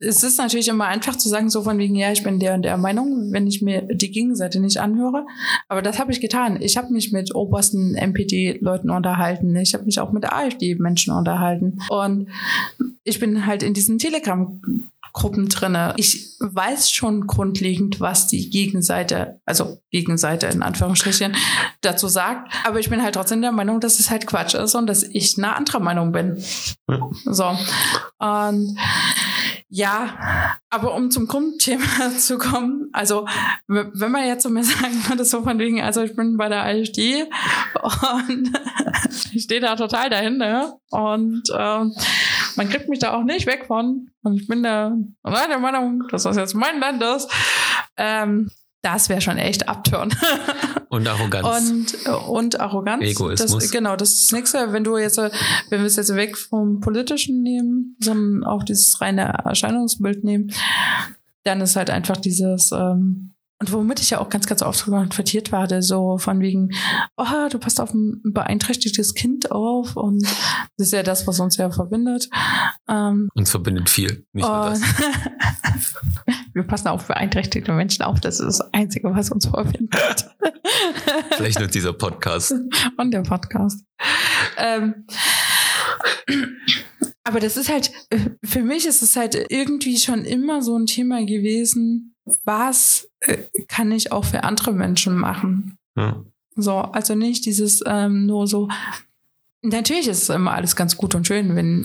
Es 0.00 0.22
ist 0.22 0.38
natürlich 0.38 0.68
immer 0.68 0.86
einfach 0.86 1.16
zu 1.16 1.28
sagen, 1.28 1.50
so 1.50 1.62
von 1.62 1.78
wegen, 1.78 1.96
ja, 1.96 2.12
ich 2.12 2.22
bin 2.22 2.38
der 2.38 2.54
und 2.54 2.62
der 2.62 2.76
Meinung, 2.76 3.32
wenn 3.32 3.48
ich 3.48 3.62
mir 3.62 3.82
die 3.82 4.12
Gegenseite 4.12 4.60
nicht 4.60 4.78
anhöre. 4.78 5.26
Aber 5.66 5.82
das 5.82 5.98
habe 5.98 6.12
ich 6.12 6.20
getan. 6.20 6.62
Ich 6.62 6.76
habe 6.76 6.92
mich 6.92 7.10
mit 7.10 7.34
obersten 7.34 7.94
MPD-Leuten 7.94 8.90
unterhalten. 8.90 9.56
Ich 9.56 9.74
habe 9.74 9.84
mich 9.84 9.98
auch 9.98 10.12
mit 10.12 10.24
AfD-Menschen 10.24 11.12
unterhalten. 11.12 11.80
Und 11.88 12.28
ich 13.02 13.18
bin 13.18 13.44
halt 13.46 13.64
in 13.64 13.74
diesen 13.74 13.98
Telegram-Gruppen 13.98 15.48
drinne. 15.48 15.94
Ich 15.96 16.36
weiß 16.38 16.92
schon 16.92 17.26
grundlegend, 17.26 17.98
was 17.98 18.28
die 18.28 18.50
Gegenseite, 18.50 19.40
also 19.46 19.78
Gegenseite 19.90 20.46
in 20.46 20.62
Anführungsstrichen, 20.62 21.34
dazu 21.80 22.06
sagt. 22.06 22.54
Aber 22.64 22.78
ich 22.78 22.88
bin 22.88 23.02
halt 23.02 23.16
trotzdem 23.16 23.42
der 23.42 23.50
Meinung, 23.50 23.80
dass 23.80 23.98
es 23.98 24.10
halt 24.10 24.28
Quatsch 24.28 24.54
ist 24.54 24.76
und 24.76 24.86
dass 24.86 25.02
ich 25.02 25.36
eine 25.38 25.56
andere 25.56 25.80
Meinung 25.80 26.12
bin. 26.12 26.40
Ja. 26.88 27.10
So. 27.24 27.56
Und 28.18 28.78
ja, 29.70 30.56
aber 30.70 30.94
um 30.94 31.10
zum 31.10 31.26
Grundthema 31.26 32.10
zu 32.18 32.38
kommen, 32.38 32.88
also 32.92 33.26
wenn 33.66 34.10
man 34.10 34.26
jetzt 34.26 34.42
so 34.42 34.50
mir 34.50 34.64
sagen 34.64 35.04
würde, 35.08 35.24
so 35.24 35.42
von 35.42 35.58
wegen, 35.58 35.80
also 35.82 36.02
ich 36.02 36.16
bin 36.16 36.36
bei 36.36 36.48
der 36.48 36.64
AfD 36.64 37.24
und 38.24 38.52
ich 39.32 39.42
stehe 39.42 39.60
da 39.60 39.76
total 39.76 40.08
dahinter 40.08 40.78
und 40.90 41.42
ähm, 41.54 41.94
man 42.56 42.68
kriegt 42.68 42.88
mich 42.88 42.98
da 42.98 43.12
auch 43.12 43.24
nicht 43.24 43.46
weg 43.46 43.66
von 43.66 44.10
und 44.22 44.40
ich 44.40 44.48
bin 44.48 44.62
der, 44.62 44.96
der 45.24 45.58
Meinung, 45.58 46.04
dass 46.10 46.22
das 46.22 46.36
jetzt 46.36 46.54
mein 46.54 46.80
Land 46.80 47.02
ist. 47.02 47.30
Ähm, 47.96 48.50
das 48.82 49.08
wäre 49.08 49.20
schon 49.20 49.38
echt 49.38 49.68
abtören. 49.68 50.10
Und 50.90 51.06
Arroganz. 51.06 51.70
Und, 51.70 52.28
und 52.28 52.60
Arroganz. 52.60 53.04
Egoismus. 53.04 53.62
Das, 53.64 53.70
genau, 53.70 53.94
das 53.94 54.14
ist 54.14 54.32
das 54.32 54.38
nächste. 54.38 54.72
Wenn 54.72 54.84
du 54.84 54.96
jetzt, 54.96 55.18
wenn 55.18 55.80
wir 55.80 55.84
es 55.86 55.96
jetzt 55.96 56.14
weg 56.14 56.38
vom 56.38 56.80
Politischen 56.80 57.42
nehmen, 57.42 57.94
sondern 58.00 58.44
auch 58.44 58.62
dieses 58.62 58.98
reine 58.98 59.24
Erscheinungsbild 59.44 60.24
nehmen, 60.24 60.50
dann 61.44 61.60
ist 61.60 61.76
halt 61.76 61.90
einfach 61.90 62.16
dieses, 62.16 62.70
ähm, 62.72 63.34
und 63.60 63.72
womit 63.72 64.00
ich 64.00 64.10
ja 64.10 64.20
auch 64.20 64.28
ganz, 64.28 64.46
ganz 64.46 64.62
oft 64.62 64.84
konfrontiert 64.84 65.50
war, 65.50 65.68
so 65.82 66.18
von 66.18 66.40
wegen, 66.40 66.70
oh, 67.16 67.48
du 67.50 67.58
passt 67.58 67.80
auf 67.80 67.92
ein 67.92 68.20
beeinträchtigtes 68.24 69.14
Kind 69.14 69.50
auf 69.50 69.96
und 69.96 70.22
das 70.76 70.88
ist 70.88 70.92
ja 70.92 71.02
das, 71.02 71.26
was 71.26 71.40
uns 71.40 71.56
ja 71.56 71.70
verbindet. 71.70 72.28
Ähm, 72.88 73.28
Uns 73.34 73.50
verbindet 73.50 73.90
viel. 73.90 74.24
Nicht 74.32 74.46
nur 74.46 74.70
das. 74.70 74.80
wir 76.54 76.62
passen 76.62 76.88
auf 76.88 77.08
beeinträchtigte 77.08 77.72
Menschen 77.72 78.04
auf, 78.04 78.20
das 78.20 78.38
ist 78.38 78.60
das 78.60 78.72
Einzige, 78.72 79.12
was 79.14 79.30
uns 79.30 79.46
verbindet. 79.46 80.30
Vielleicht 81.36 81.58
nur 81.58 81.68
dieser 81.68 81.92
Podcast. 81.92 82.54
und 82.96 83.10
der 83.10 83.22
Podcast. 83.22 83.84
Ähm, 84.56 85.06
aber 87.28 87.40
das 87.40 87.58
ist 87.58 87.68
halt, 87.68 87.92
äh, 88.08 88.30
für 88.42 88.62
mich 88.62 88.86
ist 88.86 89.02
es 89.02 89.14
halt 89.14 89.36
irgendwie 89.50 89.98
schon 89.98 90.24
immer 90.24 90.62
so 90.62 90.76
ein 90.78 90.86
Thema 90.86 91.24
gewesen, 91.24 92.14
was 92.44 93.08
äh, 93.20 93.36
kann 93.68 93.92
ich 93.92 94.12
auch 94.12 94.24
für 94.24 94.44
andere 94.44 94.72
Menschen 94.72 95.14
machen? 95.16 95.78
Ja. 95.94 96.24
So, 96.56 96.72
also 96.72 97.14
nicht 97.14 97.44
dieses 97.44 97.82
ähm, 97.86 98.24
nur 98.26 98.46
so. 98.46 98.68
Natürlich 99.62 100.06
ist 100.06 100.22
es 100.22 100.28
immer 100.28 100.52
alles 100.52 100.76
ganz 100.76 100.96
gut 100.96 101.16
und 101.16 101.26
schön, 101.26 101.56
wenn, 101.56 101.84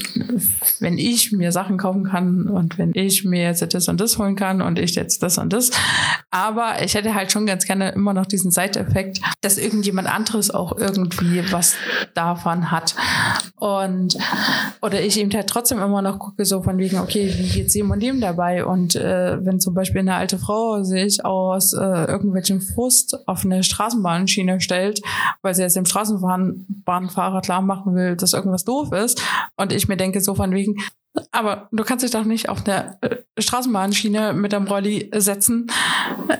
wenn 0.80 1.00
ich 1.00 1.32
mir 1.32 1.52
Sachen 1.52 1.78
kaufen 1.78 2.04
kann 2.04 2.48
und 2.48 2.78
wenn 2.78 2.92
ich 2.94 3.26
mir 3.26 3.42
jetzt 3.42 3.74
das 3.74 3.88
und 3.88 4.00
das 4.00 4.20
holen 4.20 4.36
kann 4.36 4.62
und 4.62 4.78
ich 4.78 4.94
jetzt 4.94 5.24
das 5.24 5.40
und 5.40 5.52
das. 5.52 5.72
Aber 6.30 6.84
ich 6.84 6.94
hätte 6.94 7.16
halt 7.16 7.32
schon 7.32 7.48
ganz 7.48 7.66
gerne 7.66 7.90
immer 7.90 8.14
noch 8.14 8.28
diesen 8.28 8.52
Seiteffekt, 8.52 9.22
dass 9.42 9.58
irgendjemand 9.58 10.08
anderes 10.08 10.52
auch 10.52 10.78
irgendwie 10.78 11.52
was 11.52 11.76
davon 12.14 12.70
hat. 12.70 12.94
Und 13.56 14.18
oder 14.84 15.02
ich 15.02 15.20
eben 15.20 15.34
halt 15.34 15.48
trotzdem 15.48 15.80
immer 15.80 16.04
noch 16.04 16.20
gucke, 16.20 16.46
so 16.46 16.62
von 16.62 16.78
wegen, 16.78 17.00
okay, 17.00 17.34
wie 17.40 17.50
geht's 17.50 17.74
dem 17.74 17.90
und 17.90 18.04
dem 18.04 18.22
dabei? 18.22 18.66
Und 18.66 18.96
äh, 18.96 19.44
wenn 19.44 19.60
zum 19.60 19.74
Beispiel 19.74 20.02
eine 20.02 20.14
alte 20.14 20.38
Frau 20.38 20.84
sich 20.84 21.26
aus 21.26 21.74
äh, 21.74 22.06
irgendwelchem 22.06 22.62
Frust 22.62 23.28
auf 23.28 23.44
eine 23.44 23.64
Straßenbahnschiene 23.64 24.62
stellt, 24.62 25.02
weil 25.42 25.56
sie 25.56 25.64
jetzt 25.64 25.76
dem 25.76 25.88
Straßenbahnfahrer 25.88 27.42
klar 27.42 27.64
machen 27.76 27.96
will, 27.96 28.16
dass 28.16 28.34
irgendwas 28.34 28.66
doof 28.66 28.92
ist, 28.92 29.22
und 29.56 29.74
ich 29.74 29.88
mir 29.88 29.98
denke, 29.98 30.22
so 30.22 30.36
von 30.36 30.52
wegen, 30.52 30.76
aber 31.32 31.70
du 31.72 31.84
kannst 31.84 32.04
dich 32.04 32.12
doch 32.12 32.24
nicht 32.24 32.50
auf 32.50 32.66
eine 32.66 32.98
äh, 33.02 33.18
Straßenbahnschiene 33.40 34.34
mit 34.34 34.52
dem 34.52 34.66
Rolli 34.66 35.12
setzen, 35.16 35.68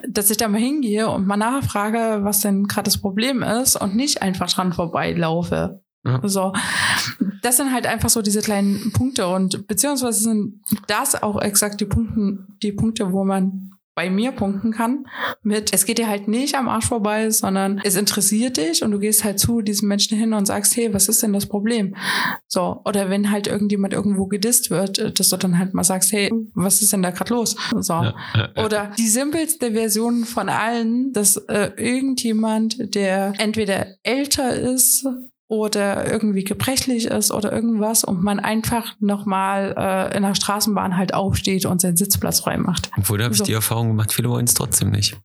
dass 0.08 0.32
ich 0.32 0.38
da 0.38 0.48
mal 0.48 0.60
hingehe 0.60 1.10
und 1.10 1.28
mal 1.28 1.38
nachfrage, 1.38 2.24
was 2.24 2.42
denn 2.42 2.66
gerade 2.66 2.86
das 2.86 3.00
Problem 3.00 3.44
ist 3.44 3.76
und 3.76 3.96
nicht 3.96 4.22
einfach 4.22 4.52
dran 4.52 4.74
vorbeilaufe. 4.74 5.82
Ja. 6.06 6.20
So, 6.24 6.54
das 7.42 7.58
sind 7.58 7.72
halt 7.72 7.88
einfach 7.88 8.10
so 8.10 8.22
diese 8.22 8.42
kleinen 8.42 8.92
Punkte 8.94 9.28
und 9.28 9.68
beziehungsweise 9.68 10.24
sind 10.24 10.62
das 10.88 11.22
auch 11.22 11.42
exakt 11.42 11.80
die 11.80 11.86
Punkte, 11.86 12.46
die 12.62 12.74
Punkte, 12.74 13.14
wo 13.14 13.24
man 13.24 13.73
bei 13.96 14.10
mir 14.10 14.32
punkten 14.32 14.72
kann 14.72 15.06
mit, 15.44 15.74
es 15.74 15.86
geht 15.86 15.98
dir 15.98 16.08
halt 16.08 16.28
nicht 16.28 16.56
am 16.56 16.68
Arsch 16.68 16.88
vorbei, 16.88 17.30
sondern 17.30 17.80
es 17.84 17.96
interessiert 17.96 18.58
dich 18.58 18.84
und 18.84 18.92
du 18.92 19.00
gehst 19.00 19.24
halt 19.24 19.40
zu 19.40 19.62
diesem 19.62 19.88
Menschen 19.88 20.18
hin 20.18 20.34
und 20.34 20.46
sagst, 20.46 20.76
hey, 20.76 20.94
was 20.94 21.08
ist 21.08 21.22
denn 21.22 21.34
das 21.34 21.46
Problem? 21.46 21.96
So, 22.48 22.82
oder 22.86 23.10
wenn 23.10 23.32
halt 23.32 23.48
irgendjemand 23.48 23.94
irgendwo 23.94 24.26
gedisst 24.26 24.72
wird, 24.72 25.20
dass 25.20 25.30
du 25.30 25.38
dann 25.38 25.60
halt 25.60 25.74
mal 25.74 25.84
sagst, 25.84 26.12
hey, 26.12 26.32
was 26.54 26.82
ist 26.82 26.94
denn 26.94 27.04
da 27.04 27.12
gerade 27.12 27.34
los? 27.34 27.56
So. 27.80 27.94
Ja, 27.94 28.16
ja, 28.36 28.50
ja. 28.56 28.66
Oder 28.66 28.92
die 28.98 29.08
simpelste 29.08 29.74
Version 29.74 30.26
von 30.26 30.50
allen, 30.50 31.14
dass 31.14 31.38
äh, 31.38 31.72
irgendjemand, 31.78 32.96
der 32.96 33.34
entweder 33.38 33.88
älter 34.04 34.54
ist 34.56 35.06
oder 35.54 36.12
irgendwie 36.12 36.44
gebrechlich 36.44 37.06
ist 37.06 37.30
oder 37.32 37.52
irgendwas 37.54 38.04
und 38.04 38.24
man 38.24 38.40
einfach 38.40 38.96
nochmal 39.00 39.76
äh, 39.78 40.18
in 40.18 40.24
der 40.24 40.34
Straßenbahn 40.34 40.98
halt 40.98 41.14
aufsteht 41.14 41.66
und 41.68 41.80
seinen 41.80 41.96
Sitzplatz 41.96 42.40
frei 42.40 42.58
macht. 42.58 42.90
Obwohl, 42.98 43.20
da 43.20 43.26
habe 43.26 43.34
ich 43.36 43.38
So. 43.38 43.46
die 43.46 43.54
Erfahrung 43.54 43.90
gemacht, 43.90 44.12
viele 44.12 44.30
wollen 44.30 44.46
es 44.46 44.56
trotzdem 44.56 44.90
nicht. 44.90 45.16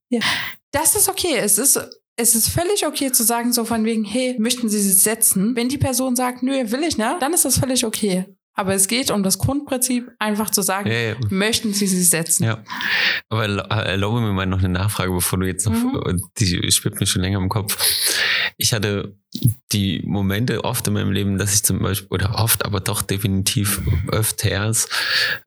Das 0.72 0.94
ist 0.94 1.08
okay. 1.08 1.34
Es 1.38 1.56
ist, 1.56 1.80
es 2.16 2.34
ist 2.34 2.48
völlig 2.50 2.86
okay 2.86 3.10
zu 3.10 3.24
sagen, 3.24 3.54
so 3.54 3.64
von 3.64 3.86
wegen, 3.86 4.04
hey, 4.04 4.36
möchten 4.38 4.68
Sie 4.68 4.80
sich 4.80 5.02
setzen? 5.02 5.56
Wenn 5.56 5.70
die 5.70 5.78
Person 5.78 6.14
sagt, 6.14 6.42
nö, 6.42 6.70
will 6.70 6.82
ich, 6.86 6.98
ne? 6.98 7.16
Dann 7.20 7.32
ist 7.32 7.46
das 7.46 7.58
völlig 7.58 7.86
okay. 7.86 8.26
Aber 8.54 8.74
es 8.74 8.88
geht 8.88 9.12
um 9.12 9.22
das 9.22 9.38
Grundprinzip, 9.38 10.10
einfach 10.18 10.50
zu 10.50 10.62
sagen, 10.62 10.90
Ja, 10.90 10.98
ja. 11.10 11.14
möchten 11.30 11.72
Sie 11.72 11.86
sich 11.86 12.10
setzen? 12.10 12.42
Ja. 12.44 12.58
Aber 13.30 13.44
erla- 13.44 13.68
erlaube 13.82 14.20
mir 14.20 14.32
mal 14.32 14.46
noch 14.46 14.58
eine 14.58 14.68
Nachfrage, 14.70 15.12
bevor 15.12 15.38
du 15.38 15.46
jetzt 15.46 15.64
noch, 15.64 15.72
Mhm. 15.72 16.20
die 16.38 16.70
schwirrt 16.72 16.98
mir 17.00 17.06
schon 17.06 17.22
länger 17.22 17.38
im 17.38 17.48
Kopf. 17.48 17.78
Ich 18.58 18.72
hatte 18.72 19.14
die 19.72 20.02
Momente 20.04 20.64
oft 20.64 20.86
in 20.88 20.94
meinem 20.94 21.12
Leben, 21.12 21.38
dass 21.38 21.54
ich 21.54 21.62
zum 21.62 21.80
Beispiel, 21.80 22.08
oder 22.10 22.36
oft, 22.36 22.64
aber 22.64 22.80
doch 22.80 23.02
definitiv 23.02 23.80
öfters 24.10 24.88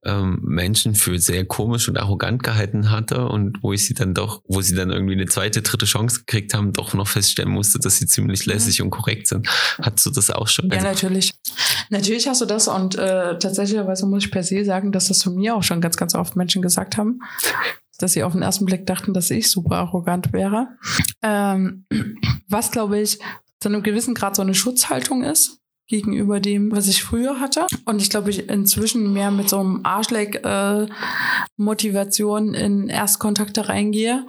ähm, 0.06 0.40
Menschen 0.44 0.96
für 0.96 1.18
sehr 1.20 1.46
komisch 1.46 1.90
und 1.90 1.98
arrogant 1.98 2.44
gehalten 2.44 2.92
hatte 2.92 3.28
und 3.28 3.58
wo 3.62 3.74
ich 3.74 3.86
sie 3.86 3.94
dann 3.94 4.14
doch, 4.14 4.44
wo 4.48 4.62
sie 4.62 4.76
dann 4.76 4.92
irgendwie 4.92 5.14
eine 5.14 5.26
zweite, 5.26 5.62
dritte 5.62 5.86
Chance 5.86 6.20
gekriegt 6.20 6.54
haben, 6.54 6.74
doch 6.74 6.94
noch 6.94 7.08
feststellen 7.08 7.52
musste, 7.52 7.80
dass 7.80 7.98
sie 7.98 8.06
ziemlich 8.06 8.46
lässig 8.46 8.82
und 8.82 8.92
korrekt 8.92 9.28
sind. 9.28 9.48
Hattest 9.82 10.06
du 10.06 10.12
das 10.12 10.30
auch 10.30 10.48
schon? 10.48 10.70
Ja, 10.70 10.76
Also, 10.76 10.88
natürlich. 10.88 11.34
Natürlich 11.90 12.28
hast 12.28 12.42
du 12.42 12.46
das 12.46 12.68
und 12.68 12.96
äh, 12.96 13.38
tatsächlich 13.40 13.82
muss 14.04 14.24
ich 14.24 14.32
per 14.32 14.44
se 14.44 14.64
sagen, 14.64 14.92
dass 14.92 15.08
das 15.08 15.20
zu 15.20 15.32
mir 15.32 15.56
auch 15.56 15.64
schon 15.64 15.82
ganz, 15.82 15.98
ganz 15.98 16.16
oft 16.16 16.36
Menschen 16.36 16.62
gesagt 16.62 16.98
haben, 16.98 17.20
dass 18.02 18.14
sie 18.14 18.24
auf 18.24 18.34
den 18.34 18.42
ersten 18.42 18.66
Blick 18.66 18.86
dachten, 18.86 19.14
dass 19.14 19.30
ich 19.30 19.50
super 19.50 19.78
arrogant 19.78 20.34
wäre. 20.34 20.70
Ähm, 21.22 21.86
was, 22.48 22.72
glaube 22.72 23.00
ich, 23.00 23.20
zu 23.60 23.70
einem 23.70 23.84
gewissen 23.84 24.16
Grad 24.16 24.36
so 24.36 24.42
eine 24.42 24.56
Schutzhaltung 24.56 25.24
ist 25.24 25.61
gegenüber 25.88 26.40
dem, 26.40 26.72
was 26.72 26.88
ich 26.88 27.04
früher 27.04 27.40
hatte. 27.42 27.66
Und 27.86 28.02
ich 28.02 28.10
glaube, 28.10 28.30
ich 28.30 28.48
inzwischen 28.50 29.12
mehr 29.12 29.30
mit 29.32 29.50
so 29.50 29.60
einem 29.60 29.82
Arschleck-Motivation 29.84 32.54
in 32.54 32.88
Erstkontakte 32.90 33.68
reingehe 33.70 34.26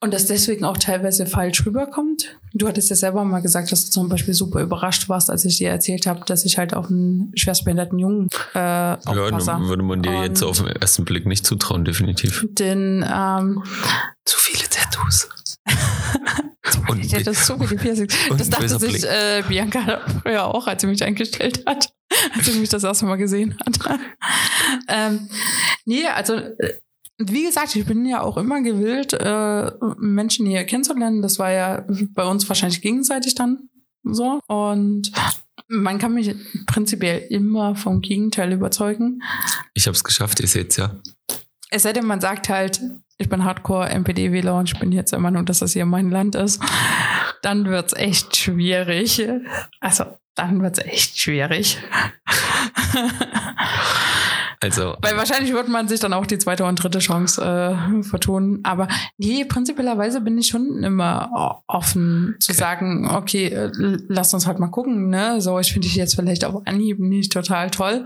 und 0.00 0.12
das 0.14 0.26
deswegen 0.26 0.64
auch 0.64 0.78
teilweise 0.78 1.26
falsch 1.26 1.64
rüberkommt. 1.66 2.36
Du 2.54 2.66
hattest 2.66 2.88
ja 2.90 2.96
selber 2.96 3.22
mal 3.24 3.40
gesagt, 3.42 3.70
dass 3.72 3.84
du 3.84 3.90
zum 3.90 4.08
Beispiel 4.08 4.32
super 4.34 4.62
überrascht 4.62 5.08
warst, 5.10 5.28
als 5.30 5.44
ich 5.44 5.58
dir 5.58 5.68
erzählt 5.70 6.06
habe, 6.06 6.22
dass 6.26 6.44
ich 6.46 6.56
halt 6.58 6.72
auf 6.74 6.88
einen 6.88 7.30
schwerstbehinderten 7.36 7.98
Jungen 7.98 8.28
äh, 8.54 8.58
ja, 8.58 8.98
würde 9.06 9.82
man 9.82 10.00
dir 10.02 10.22
jetzt 10.22 10.42
Und- 10.42 10.48
auf 10.48 10.58
den 10.62 10.68
ersten 10.68 11.04
Blick 11.04 11.26
nicht 11.26 11.44
zutrauen, 11.44 11.84
definitiv. 11.84 12.46
Denn 12.50 13.04
ähm, 13.06 13.62
Zu 14.24 14.38
viele 14.38 14.64
Tattoos. 14.70 15.28
Und 16.88 17.04
ich 17.04 17.12
hätte 17.12 17.32
so 17.34 17.56
Piercings. 17.56 18.14
und 18.30 18.40
Das 18.40 18.50
dachte 18.50 18.78
sich 18.78 19.04
äh, 19.04 19.42
Bianca 19.48 20.00
früher 20.22 20.46
auch, 20.46 20.66
als 20.66 20.82
sie 20.82 20.88
mich 20.88 21.02
eingestellt 21.02 21.64
hat, 21.66 21.92
als 22.34 22.46
sie 22.46 22.58
mich 22.58 22.68
das 22.68 22.84
erste 22.84 23.06
Mal 23.06 23.16
gesehen 23.16 23.56
hat. 23.64 24.00
ähm, 24.88 25.28
nee, 25.84 26.06
also 26.06 26.34
äh, 26.34 26.78
wie 27.18 27.44
gesagt, 27.44 27.74
ich 27.76 27.86
bin 27.86 28.04
ja 28.04 28.20
auch 28.20 28.36
immer 28.36 28.60
gewillt, 28.62 29.14
äh, 29.14 29.70
Menschen 29.98 30.46
hier 30.46 30.64
kennenzulernen. 30.64 31.22
Das 31.22 31.38
war 31.38 31.50
ja 31.50 31.86
bei 32.14 32.24
uns 32.24 32.48
wahrscheinlich 32.48 32.82
gegenseitig 32.82 33.34
dann 33.34 33.70
so. 34.02 34.40
Und 34.46 35.10
Man 35.68 35.98
kann 35.98 36.14
mich 36.14 36.34
prinzipiell 36.66 37.26
immer 37.30 37.74
vom 37.74 38.00
Gegenteil 38.00 38.52
überzeugen. 38.52 39.22
Ich 39.74 39.86
habe 39.86 39.96
es 39.96 40.04
geschafft, 40.04 40.40
ihr 40.40 40.46
seht's 40.46 40.76
ja. 40.76 41.00
Es 41.70 41.82
sei 41.82 41.92
denn, 41.92 42.06
man 42.06 42.20
sagt 42.20 42.48
halt, 42.48 42.80
ich 43.18 43.28
bin 43.28 43.44
Hardcore-MPD-Wähler 43.44 44.56
und 44.58 44.70
ich 44.72 44.78
bin 44.78 44.92
jetzt 44.92 45.12
immer 45.12 45.30
nur, 45.30 45.42
dass 45.42 45.60
das 45.60 45.72
hier 45.72 45.86
mein 45.86 46.10
Land 46.10 46.34
ist. 46.34 46.62
Dann 47.42 47.66
wird's 47.66 47.92
echt 47.94 48.36
schwierig. 48.36 49.22
Also, 49.80 50.04
dann 50.34 50.62
wird's 50.62 50.78
echt 50.78 51.18
schwierig. 51.18 51.78
Also, 54.62 54.96
Weil 55.02 55.16
wahrscheinlich 55.16 55.52
wird 55.52 55.68
man 55.68 55.86
sich 55.86 56.00
dann 56.00 56.14
auch 56.14 56.24
die 56.26 56.38
zweite 56.38 56.64
und 56.64 56.82
dritte 56.82 56.98
Chance 56.98 57.42
äh, 57.42 58.02
vertun. 58.02 58.60
Aber 58.62 58.88
nee, 59.18 59.44
prinzipiellerweise 59.44 60.22
bin 60.22 60.38
ich 60.38 60.48
schon 60.48 60.82
immer 60.82 61.62
offen 61.66 62.36
zu 62.40 62.52
Okay. 62.52 62.58
sagen, 62.58 63.10
okay, 63.10 63.46
äh, 63.48 63.70
lass 64.08 64.32
uns 64.32 64.46
halt 64.46 64.58
mal 64.58 64.68
gucken. 64.68 65.10
Ne? 65.10 65.40
So, 65.40 65.58
ich 65.58 65.72
finde 65.72 65.86
dich 65.86 65.96
jetzt 65.96 66.16
vielleicht 66.16 66.44
auf 66.44 66.62
Anhieb 66.66 66.98
nicht 66.98 67.32
total 67.32 67.70
toll. 67.70 68.04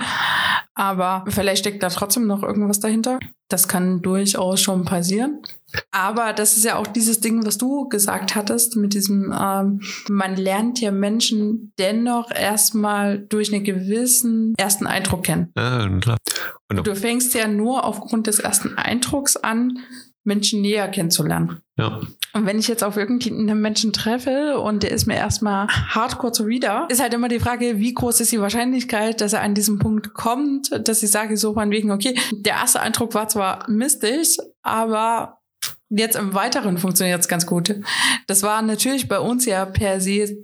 Aber 0.74 1.24
vielleicht 1.28 1.60
steckt 1.60 1.82
da 1.82 1.88
trotzdem 1.88 2.26
noch 2.26 2.42
irgendwas 2.42 2.80
dahinter. 2.80 3.20
Das 3.50 3.68
kann 3.68 4.00
durchaus 4.00 4.60
schon 4.60 4.84
passieren. 4.84 5.42
Aber 5.90 6.32
das 6.32 6.56
ist 6.56 6.64
ja 6.64 6.76
auch 6.76 6.86
dieses 6.86 7.20
Ding, 7.20 7.44
was 7.44 7.58
du 7.58 7.88
gesagt 7.88 8.34
hattest, 8.34 8.76
mit 8.76 8.94
diesem, 8.94 9.34
ähm, 9.38 9.80
man 10.08 10.36
lernt 10.36 10.80
ja 10.80 10.90
Menschen 10.90 11.72
dennoch 11.78 12.30
erstmal 12.30 13.18
durch 13.18 13.52
einen 13.52 13.64
gewissen 13.64 14.54
ersten 14.56 14.86
Eindruck 14.86 15.24
kennen. 15.24 15.52
ja, 15.56 15.88
klar. 16.00 16.16
Und 16.68 16.86
Du 16.86 16.94
fängst 16.96 17.34
ja 17.34 17.48
nur 17.48 17.84
aufgrund 17.84 18.26
des 18.26 18.38
ersten 18.38 18.78
Eindrucks 18.78 19.36
an, 19.36 19.78
Menschen 20.24 20.60
näher 20.60 20.88
kennenzulernen. 20.88 21.60
ja. 21.76 22.00
Und 22.32 22.46
wenn 22.46 22.58
ich 22.58 22.68
jetzt 22.68 22.84
auf 22.84 22.96
irgendeinen 22.96 23.60
Menschen 23.60 23.92
treffe 23.92 24.60
und 24.60 24.82
der 24.82 24.92
ist 24.92 25.06
mir 25.06 25.16
erstmal 25.16 25.66
hardcore 25.68 26.32
zuwider, 26.32 26.86
ist 26.88 27.00
halt 27.02 27.12
immer 27.12 27.28
die 27.28 27.40
Frage, 27.40 27.78
wie 27.78 27.92
groß 27.92 28.20
ist 28.20 28.30
die 28.32 28.40
Wahrscheinlichkeit, 28.40 29.20
dass 29.20 29.32
er 29.32 29.42
an 29.42 29.54
diesem 29.54 29.78
Punkt 29.78 30.14
kommt, 30.14 30.70
dass 30.88 31.02
ich 31.02 31.10
sage 31.10 31.36
so 31.36 31.54
von 31.54 31.70
wegen, 31.70 31.90
okay, 31.90 32.16
der 32.32 32.54
erste 32.54 32.80
Eindruck 32.80 33.14
war 33.14 33.28
zwar 33.28 33.68
mistig, 33.68 34.38
aber 34.62 35.38
jetzt 35.88 36.16
im 36.16 36.34
Weiteren 36.34 36.78
funktioniert 36.78 37.20
es 37.20 37.28
ganz 37.28 37.46
gut. 37.46 37.74
Das 38.28 38.42
war 38.42 38.62
natürlich 38.62 39.08
bei 39.08 39.18
uns 39.18 39.44
ja 39.46 39.64
per 39.64 40.00
se 40.00 40.36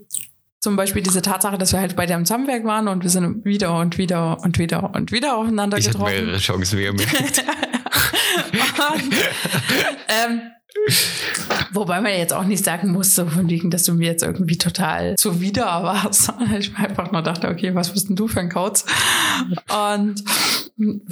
zum 0.59 0.75
Beispiel 0.75 1.03
diese 1.03 1.23
Tatsache, 1.23 1.59
dass 1.59 1.73
wir 1.73 1.79
halt 1.79 1.95
bei 1.95 2.07
dem 2.07 2.25
Zusammenwerk 2.25 2.65
waren 2.65 2.89
und 2.89 3.05
wir 3.05 3.11
sind 3.11 3.45
wieder 3.45 3.79
und 3.79 3.99
wieder 3.99 4.41
und 4.43 4.59
wieder 4.59 4.93
und 4.95 5.13
wieder 5.13 5.37
aufeinander 5.37 5.79
Ich 5.79 5.87
hatte 5.87 5.99
getroffen. 5.99 6.25
mehrere 6.25 6.39
Chancen, 6.39 6.79
wie 6.81 6.85
ihr 6.85 6.93
merkt. 6.95 7.45
Und, 8.93 9.15
ähm, 10.09 10.41
wobei 11.73 12.01
man 12.01 12.13
jetzt 12.13 12.33
auch 12.33 12.45
nicht 12.45 12.65
sagen 12.65 12.93
muss, 12.93 13.15
so 13.15 13.27
von 13.27 13.49
wegen, 13.49 13.71
dass 13.71 13.85
du 13.85 13.95
mir 13.95 14.07
jetzt 14.07 14.23
irgendwie 14.23 14.59
total 14.59 15.17
zuwider 15.17 15.65
warst. 15.65 16.33
Ich 16.59 16.75
einfach 16.77 17.11
nur 17.13 17.23
dachte, 17.23 17.49
okay, 17.49 17.75
was 17.75 17.91
bist 17.91 18.09
denn 18.09 18.17
du 18.17 18.29
für 18.29 18.41
ein 18.41 18.49
Kauz? 18.49 18.85
Und 19.93 20.23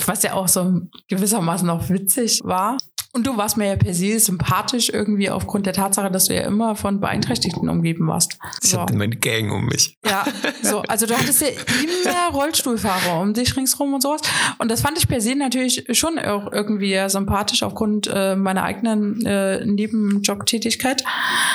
was 0.07 0.23
ja 0.23 0.35
auch 0.35 0.49
so 0.49 0.83
gewissermaßen 1.09 1.69
auch 1.69 1.89
witzig 1.89 2.41
war. 2.45 2.77
Und 3.15 3.29
du 3.29 3.37
warst 3.37 3.57
mir 3.57 3.69
ja 3.69 3.77
per 3.77 3.95
se 3.95 4.19
sympathisch 4.19 4.91
irgendwie 4.93 5.31
aufgrund 5.31 5.67
der 5.67 5.73
Tatsache, 5.73 6.11
dass 6.11 6.25
du 6.25 6.35
ja 6.35 6.43
immer 6.43 6.75
von 6.75 6.99
Beeinträchtigten 6.99 7.69
umgeben 7.69 8.09
warst. 8.09 8.39
Ich 8.61 8.71
So. 8.71 8.81
hatte 8.81 8.97
meine 8.97 9.15
Gang 9.15 9.53
um 9.53 9.67
mich. 9.67 9.97
Ja, 10.05 10.25
so, 10.63 10.83
also 10.83 11.07
du 11.07 11.17
hattest 11.17 11.41
ja 11.41 11.47
immer 11.49 12.37
Rollstuhlfahrer 12.37 13.21
um 13.21 13.33
dich 13.33 13.57
ringsrum 13.57 13.95
und 13.95 14.03
sowas. 14.03 14.21
Und 14.59 14.69
das 14.69 14.81
fand 14.81 14.99
ich 14.99 15.07
per 15.07 15.21
se 15.21 15.37
natürlich 15.37 15.85
schon 15.93 16.19
auch 16.19 16.51
irgendwie 16.51 16.99
sympathisch 17.07 17.63
aufgrund 17.63 18.11
äh, 18.13 18.35
meiner 18.35 18.65
eigenen 18.65 19.25
äh, 19.25 19.65
Nebenjobtätigkeit. 19.65 21.05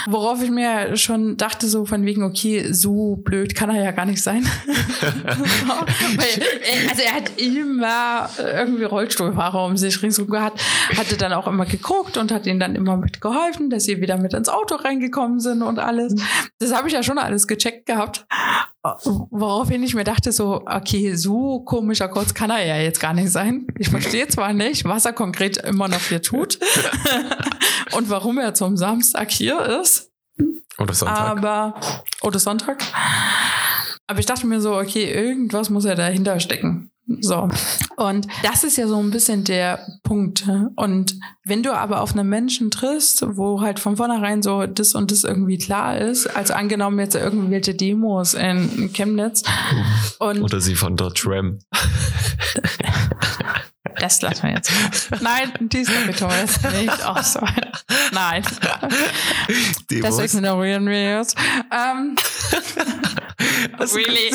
Worauf 0.07 0.41
ich 0.41 0.51
mir 0.51 0.95
schon 0.95 1.35
dachte, 1.35 1.67
so 1.67 1.85
von 1.85 2.05
wegen, 2.05 2.23
okay, 2.23 2.71
so 2.71 3.17
blöd 3.17 3.53
kann 3.53 3.69
er 3.69 3.83
ja 3.83 3.91
gar 3.91 4.05
nicht 4.05 4.23
sein. 4.23 4.43
so, 4.65 4.73
weil, 6.15 6.41
äh, 6.41 6.89
also 6.89 7.01
er 7.01 7.15
hat 7.15 7.31
immer 7.35 8.29
irgendwie 8.37 8.85
Rollstuhlfahrer 8.85 9.65
um 9.65 9.75
sich 9.75 10.01
ringsrum 10.01 10.29
gehabt, 10.29 10.63
hatte 10.95 11.17
dann 11.17 11.33
auch 11.33 11.48
immer 11.49 11.65
geguckt 11.65 12.17
und 12.17 12.31
hat 12.31 12.45
ihnen 12.45 12.59
dann 12.59 12.75
immer 12.75 12.97
mitgeholfen, 12.97 13.69
dass 13.69 13.83
sie 13.83 13.99
wieder 14.01 14.17
mit 14.17 14.33
ins 14.33 14.49
Auto 14.49 14.75
reingekommen 14.75 15.39
sind 15.39 15.61
und 15.61 15.79
alles. 15.79 16.15
Das 16.59 16.73
habe 16.73 16.87
ich 16.87 16.93
ja 16.93 17.03
schon 17.03 17.17
alles 17.17 17.47
gecheckt 17.47 17.85
gehabt. 17.85 18.25
Woraufhin 19.31 19.83
ich 19.83 19.93
mir 19.95 20.03
dachte, 20.05 20.31
so, 20.31 20.63
okay, 20.65 21.15
so 21.15 21.59
komischer 21.61 22.07
Kurz 22.07 22.33
kann 22.33 22.49
er 22.49 22.65
ja 22.65 22.77
jetzt 22.77 22.99
gar 22.99 23.13
nicht 23.13 23.31
sein. 23.31 23.67
Ich 23.77 23.89
verstehe 23.89 24.27
zwar 24.27 24.53
nicht, 24.53 24.85
was 24.85 25.05
er 25.05 25.13
konkret 25.13 25.57
immer 25.57 25.87
noch 25.87 26.01
hier 26.01 26.21
tut 26.21 26.59
und 27.91 28.09
warum 28.09 28.37
er 28.37 28.53
zum 28.53 28.77
Samstag 28.77 29.31
hier 29.31 29.81
ist, 29.81 30.11
Oder 30.77 30.93
Sonntag. 30.93 31.19
aber, 31.19 31.79
oder 32.21 32.39
Sonntag. 32.39 32.81
Aber 34.07 34.19
ich 34.19 34.25
dachte 34.25 34.47
mir 34.47 34.61
so, 34.61 34.75
okay, 34.77 35.11
irgendwas 35.11 35.69
muss 35.69 35.85
ja 35.85 35.95
dahinter 35.95 36.39
stecken. 36.39 36.88
So. 37.21 37.47
Und 37.97 38.27
das 38.43 38.63
ist 38.63 38.77
ja 38.77 38.87
so 38.87 38.97
ein 38.97 39.11
bisschen 39.11 39.43
der 39.43 39.79
Punkt. 40.03 40.47
Und 40.75 41.15
wenn 41.43 41.63
du 41.63 41.73
aber 41.73 42.01
auf 42.01 42.11
einen 42.11 42.29
Menschen 42.29 42.69
triffst, 42.71 43.25
wo 43.35 43.61
halt 43.61 43.79
von 43.79 43.97
vornherein 43.97 44.41
so 44.41 44.65
das 44.67 44.93
und 44.93 45.11
das 45.11 45.23
irgendwie 45.23 45.57
klar 45.57 45.97
ist, 45.97 46.27
also 46.27 46.53
angenommen 46.53 46.99
jetzt 46.99 47.15
irgendwelche 47.15 47.73
Demos 47.73 48.33
in 48.35 48.91
Chemnitz 48.93 49.43
und 50.19 50.41
Oder 50.41 50.61
sie 50.61 50.75
von 50.75 50.95
der 50.95 51.09
Tram. 51.09 51.59
das 53.99 54.21
lassen 54.21 54.43
wir 54.43 54.51
jetzt. 54.55 54.71
Nein, 55.21 55.51
die 55.59 55.83
Story 55.85 56.13
tun 56.13 56.29
wir 56.29 56.39
jetzt 56.39 56.63
nicht 56.71 57.05
aus. 57.05 57.37
Nein. 58.11 58.43
Das 58.43 59.87
Demos. 59.89 60.19
ignorieren 60.19 60.87
wir 60.87 61.17
jetzt. 61.17 61.37
Ähm, 61.71 62.15
Was 63.77 63.95
really? 63.95 64.31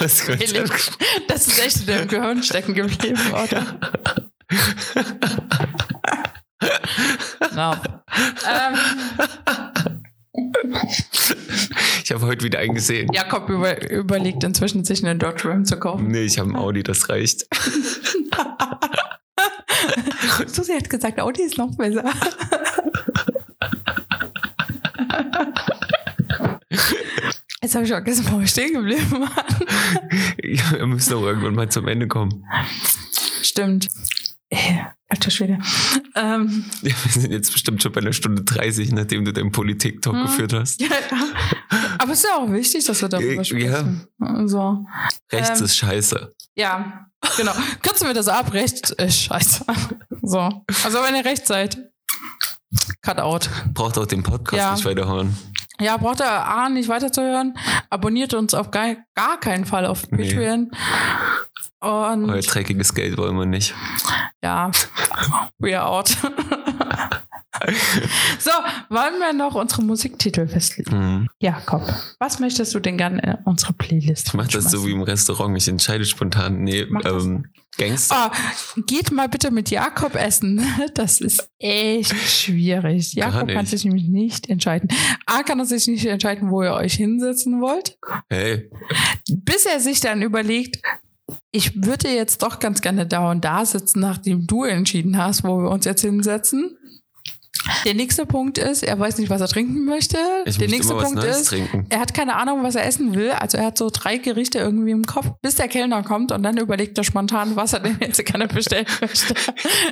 Was 0.00 0.28
really? 0.28 0.64
Das 1.28 1.46
ist 1.46 1.58
echt 1.58 1.80
in 1.80 1.86
dem 1.86 2.08
Gehirn 2.08 2.42
stecken 2.42 2.74
geblieben, 2.74 3.20
oder? 3.32 3.78
No. 7.54 7.74
Ähm, 8.48 8.78
Ich 12.04 12.12
habe 12.12 12.26
heute 12.26 12.44
wieder 12.44 12.58
einen 12.60 12.74
gesehen. 12.74 13.08
Jakob 13.12 13.48
über, 13.48 13.90
überlegt 13.90 14.44
inzwischen, 14.44 14.84
sich 14.84 15.04
einen 15.04 15.18
Dodge 15.18 15.48
Ram 15.48 15.64
zu 15.64 15.78
kaufen. 15.78 16.08
Nee, 16.08 16.24
ich 16.24 16.38
habe 16.38 16.50
ein 16.50 16.56
Audi, 16.56 16.82
das 16.82 17.08
reicht. 17.08 17.46
Susi 20.46 20.72
hat 20.72 20.90
gesagt, 20.90 21.20
Audi 21.20 21.42
ist 21.42 21.58
noch 21.58 21.74
besser. 21.76 22.04
Jetzt 27.62 27.74
habe 27.74 27.84
ich 27.84 27.90
vergessen, 27.90 28.26
wo 28.30 28.38
wir 28.38 28.46
stehen 28.46 28.74
geblieben 28.74 29.10
waren. 29.10 30.36
Ja, 30.42 30.78
wir 30.78 30.86
müssen 30.86 31.14
auch 31.14 31.22
irgendwann 31.22 31.54
mal 31.54 31.68
zum 31.68 31.88
Ende 31.88 32.06
kommen. 32.06 32.44
Stimmt. 33.42 33.88
Äh, 34.50 34.78
Alter 35.08 35.30
Schwede. 35.30 35.58
Ähm, 36.14 36.64
Ja, 36.82 36.90
wir 37.04 37.12
sind 37.22 37.32
jetzt 37.32 37.52
bestimmt 37.52 37.82
schon 37.82 37.92
bei 37.92 38.00
einer 38.00 38.12
Stunde 38.12 38.42
30, 38.42 38.92
nachdem 38.92 39.24
du 39.24 39.32
deinen 39.32 39.52
Politik-Talk 39.52 40.14
Hm. 40.14 40.22
geführt 40.22 40.52
hast. 40.52 40.80
ja, 40.80 40.88
aber 41.98 42.12
es 42.12 42.18
ist 42.20 42.24
ja 42.30 42.36
auch 42.36 42.50
wichtig, 42.50 42.84
dass 42.84 43.00
wir 43.02 43.08
darüber 43.08 43.42
Ja. 43.42 43.44
sprechen. 43.44 44.06
So. 44.46 44.84
Rechts 45.32 45.60
Ähm. 45.60 45.64
ist 45.66 45.76
scheiße. 45.76 46.34
Ja, 46.56 47.06
genau. 47.36 47.52
Kürzen 47.82 48.06
wir 48.06 48.14
das 48.14 48.28
ab. 48.28 48.52
Rechts 48.52 48.90
ist 48.90 49.22
scheiße. 49.22 49.64
So. 50.22 50.38
Also 50.84 50.98
wenn 51.02 51.14
ihr 51.14 51.24
rechts 51.24 51.48
seid, 51.48 51.78
cut 53.02 53.18
out. 53.18 53.48
Braucht 53.74 53.98
auch 53.98 54.06
den 54.06 54.22
Podcast 54.22 54.56
Ja. 54.56 54.74
nicht 54.74 54.84
weiterhören. 54.84 55.36
Ja, 55.78 55.96
braucht 55.98 56.20
ihr 56.20 56.30
A 56.30 56.68
nicht 56.70 56.88
weiterzuhören. 56.88 57.56
Abonniert 57.90 58.32
uns 58.34 58.54
auf 58.54 58.70
gar, 58.70 58.96
gar 59.14 59.38
keinen 59.38 59.66
Fall 59.66 59.84
auf 59.86 60.10
Nee. 60.10 60.66
Und 61.86 62.30
Euer 62.30 62.40
dreckiges 62.42 62.94
Geld 62.94 63.16
wollen 63.16 63.36
wir 63.36 63.46
nicht. 63.46 63.74
ja, 64.42 64.70
we 65.58 65.78
are 65.78 65.88
out. 65.88 66.08
so, 68.38 68.50
wollen 68.90 69.18
wir 69.18 69.32
noch 69.32 69.54
unsere 69.54 69.82
Musiktitel 69.82 70.46
festlegen? 70.46 70.96
Mhm. 70.96 71.28
Jakob, 71.40 71.82
was 72.18 72.38
möchtest 72.38 72.74
du 72.74 72.80
denn 72.80 72.98
gerne 72.98 73.20
in 73.22 73.34
unsere 73.44 73.72
Playlist 73.72 74.28
Ich 74.28 74.34
mache 74.34 74.48
das 74.48 74.70
so 74.70 74.84
wie 74.86 74.92
im 74.92 75.02
Restaurant. 75.02 75.56
Ich 75.56 75.68
entscheide 75.68 76.04
spontan. 76.04 76.62
Nee, 76.62 76.86
ähm, 77.04 77.46
Gangster. 77.78 78.30
Oh, 78.76 78.80
geht 78.86 79.10
mal 79.10 79.28
bitte 79.28 79.50
mit 79.50 79.70
Jakob 79.70 80.14
essen. 80.14 80.64
Das 80.94 81.20
ist 81.20 81.50
echt 81.58 82.14
schwierig. 82.14 83.12
Jakob 83.14 83.48
kann 83.48 83.66
sich 83.66 83.84
nämlich 83.84 84.08
nicht 84.08 84.48
entscheiden. 84.48 84.88
A, 85.26 85.42
kann 85.42 85.58
er 85.58 85.66
sich 85.66 85.86
nicht 85.88 86.06
entscheiden, 86.06 86.50
wo 86.50 86.62
ihr 86.62 86.72
euch 86.72 86.94
hinsetzen 86.94 87.60
wollt. 87.60 87.98
Hey, 88.30 88.70
Bis 89.28 89.66
er 89.66 89.80
sich 89.80 90.00
dann 90.00 90.22
überlegt, 90.22 90.78
ich 91.50 91.84
würde 91.84 92.08
jetzt 92.08 92.42
doch 92.42 92.60
ganz 92.60 92.80
gerne 92.80 93.06
da 93.06 93.30
und 93.30 93.44
da 93.44 93.64
sitzen, 93.64 94.00
nachdem 94.00 94.46
du 94.46 94.64
entschieden 94.64 95.16
hast, 95.16 95.44
wo 95.44 95.58
wir 95.58 95.70
uns 95.70 95.84
jetzt 95.84 96.02
hinsetzen. 96.02 96.78
Der 97.84 97.94
nächste 97.94 98.26
Punkt 98.26 98.58
ist, 98.58 98.82
er 98.82 98.98
weiß 98.98 99.18
nicht, 99.18 99.30
was 99.30 99.40
er 99.40 99.48
trinken 99.48 99.84
möchte. 99.84 100.18
ich 100.44 100.58
der 100.58 100.68
nächste 100.68 100.94
Punkt 100.94 101.22
ist, 101.22 101.46
trinken. 101.48 101.86
er 101.88 102.00
hat 102.00 102.14
keine 102.14 102.36
Ahnung, 102.36 102.62
was 102.62 102.74
er 102.74 102.86
essen 102.86 103.14
will. 103.14 103.30
Also 103.30 103.58
er 103.58 103.66
hat 103.66 103.78
so 103.78 103.90
drei 103.92 104.18
Gerichte 104.18 104.58
irgendwie 104.58 104.90
im 104.90 105.04
Kopf, 105.04 105.26
bis 105.42 105.56
der 105.56 105.68
Kellner 105.68 106.02
kommt 106.02 106.32
und 106.32 106.42
dann 106.42 106.56
überlegt 106.56 106.96
er 106.98 107.04
spontan, 107.04 107.56
was 107.56 107.72
er 107.72 107.80
denn 107.80 107.96
jetzt 108.00 108.24
gerne 108.24 108.48
bestellen 108.48 108.86
möchte. 109.00 109.34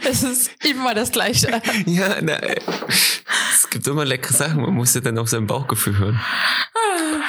Es 0.08 0.22
ist 0.22 0.50
immer 0.64 0.94
das 0.94 1.12
Gleiche. 1.12 1.60
Ja, 1.86 2.16
na, 2.22 2.34
äh, 2.34 2.60
es 3.52 3.68
gibt 3.70 3.86
immer 3.86 4.04
leckere 4.04 4.34
Sachen. 4.34 4.62
Man 4.62 4.74
muss 4.74 4.94
ja 4.94 5.00
dann 5.00 5.18
auf 5.18 5.28
sein 5.28 5.46
Bauchgefühl 5.46 5.98
hören. 5.98 6.20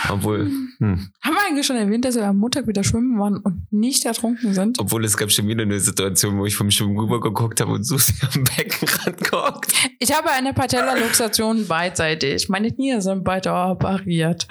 Obwohl, 0.10 0.50
hm. 0.80 1.10
Haben 1.22 1.36
wir 1.36 1.42
eigentlich 1.48 1.66
schon 1.66 1.78
erwähnt, 1.78 2.06
dass 2.06 2.16
wir 2.16 2.26
am 2.26 2.38
Montag 2.38 2.68
wieder 2.68 2.84
schwimmen 2.84 3.18
waren 3.18 3.38
und 3.38 3.72
nicht 3.72 4.06
ertrunken 4.06 4.54
sind? 4.54 4.78
obwohl 4.80 5.06
es 5.06 5.16
gab 5.18 5.32
schon 5.32 5.48
wieder 5.48 5.64
eine 5.64 5.80
Situation, 5.80 6.38
wo 6.38 6.46
ich 6.46 6.56
vom 6.56 6.70
Schwimmen 6.70 6.98
rüber 6.98 7.20
geguckt 7.20 7.62
habe 7.62 7.72
und 7.72 7.84
Susi 7.84 8.14
am 8.22 8.44
Beckenrand 8.44 9.32
guckt. 9.32 9.74
Ich 10.00 10.14
habe 10.14 10.32
eine 10.36 10.54
Patellaluxation 10.54 11.68
beidseitig. 11.68 12.50
Meine 12.50 12.72
Knie 12.72 13.00
sind 13.02 13.24
beide 13.24 13.54
operiert. 13.54 14.48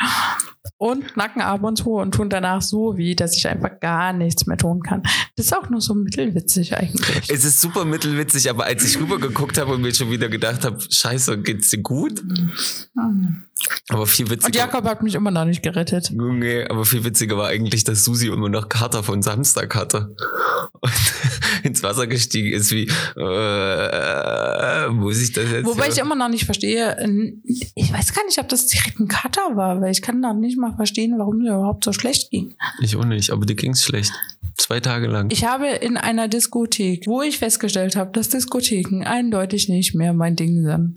Und 0.79 1.17
Nacken 1.17 1.43
ab 1.43 1.63
und 1.63 1.77
zu 1.77 1.95
und 1.95 2.15
tun 2.15 2.31
danach 2.31 2.63
so 2.63 2.97
weh, 2.97 3.15
dass 3.15 3.37
ich 3.37 3.47
einfach 3.47 3.79
gar 3.81 4.13
nichts 4.13 4.47
mehr 4.47 4.57
tun 4.57 4.83
kann. 4.83 5.03
Das 5.37 5.47
ist 5.47 5.57
auch 5.57 5.69
nur 5.71 5.81
so 5.81 5.95
mittelwitzig 5.95 6.77
eigentlich. 6.77 7.31
Es 7.31 7.45
ist 7.45 7.61
super 7.61 7.85
mittelwitzig, 7.85 8.51
aber 8.51 8.65
als 8.65 8.85
ich 8.85 8.99
rüber 8.99 9.19
geguckt 9.19 9.59
habe 9.59 9.75
und 9.75 9.83
mir 9.83 9.95
schon 9.95 10.11
wieder 10.11 10.29
gedacht 10.29 10.65
habe, 10.65 10.79
scheiße, 10.81 11.39
geht's 11.39 11.71
dir 11.71 11.83
gut? 11.83 12.23
Aber 13.89 14.07
viel 14.07 14.27
Und 14.27 14.33
witziger. 14.33 14.59
Jakob 14.59 14.85
hat 14.85 15.03
mich 15.03 15.15
immer 15.15 15.31
noch 15.31 15.45
nicht 15.45 15.63
gerettet. 15.63 16.11
Nee, 16.13 16.65
aber 16.65 16.85
viel 16.85 17.05
witziger 17.05 17.37
war 17.37 17.49
eigentlich, 17.49 17.85
dass 17.85 18.05
Susi 18.05 18.29
immer 18.29 18.49
noch 18.49 18.69
Kater 18.69 19.03
von 19.03 19.23
Samstag 19.23 19.75
hatte. 19.75 20.15
Und 20.81 20.93
ins 21.63 21.83
Wasser 21.83 22.07
gestiegen 22.07 22.53
ist 22.53 22.71
wie, 22.73 22.89
äh, 23.17 24.89
muss 24.89 25.21
ich 25.23 25.33
das 25.33 25.51
jetzt? 25.51 25.67
Wobei 25.67 25.89
ich 25.89 25.99
immer 25.99 26.15
noch 26.15 26.29
nicht 26.29 26.45
verstehe, 26.45 26.97
ich 27.45 27.93
weiß 27.93 28.15
gar 28.15 28.25
nicht, 28.27 28.39
ob 28.39 28.49
das 28.49 28.67
direkt 28.67 29.01
ein 29.01 29.09
Cutter 29.09 29.57
war, 29.57 29.81
weil 29.81 29.91
ich 29.93 30.03
kann 30.03 30.21
noch 30.21 30.35
nicht 30.35 30.59
mal 30.59 30.75
verstehen, 30.77 31.15
warum 31.19 31.39
mir 31.39 31.55
überhaupt 31.55 31.85
so 31.85 31.93
schlecht 31.93 32.31
ging. 32.31 32.55
ich 32.81 32.97
auch 32.97 33.05
nicht, 33.05 33.31
aber 33.31 33.47
dir 33.47 33.55
ging's 33.55 33.85
schlecht. 33.85 34.13
Zwei 34.57 34.81
Tage 34.81 35.09
lang. 35.09 35.31
Ich 35.31 35.45
habe 35.45 35.67
in 35.67 35.97
einer 35.97 36.29
Diskothek, 36.29 37.07
wo 37.07 37.23
ich 37.23 37.39
festgestellt 37.39 37.97
habe, 37.97 38.13
dass 38.13 38.29
Diskotheken 38.29 39.03
eindeutig 39.05 39.69
nicht 39.69 39.95
mehr 39.95 40.13
mein 40.13 40.37
Ding 40.37 40.65
sind, 40.65 40.97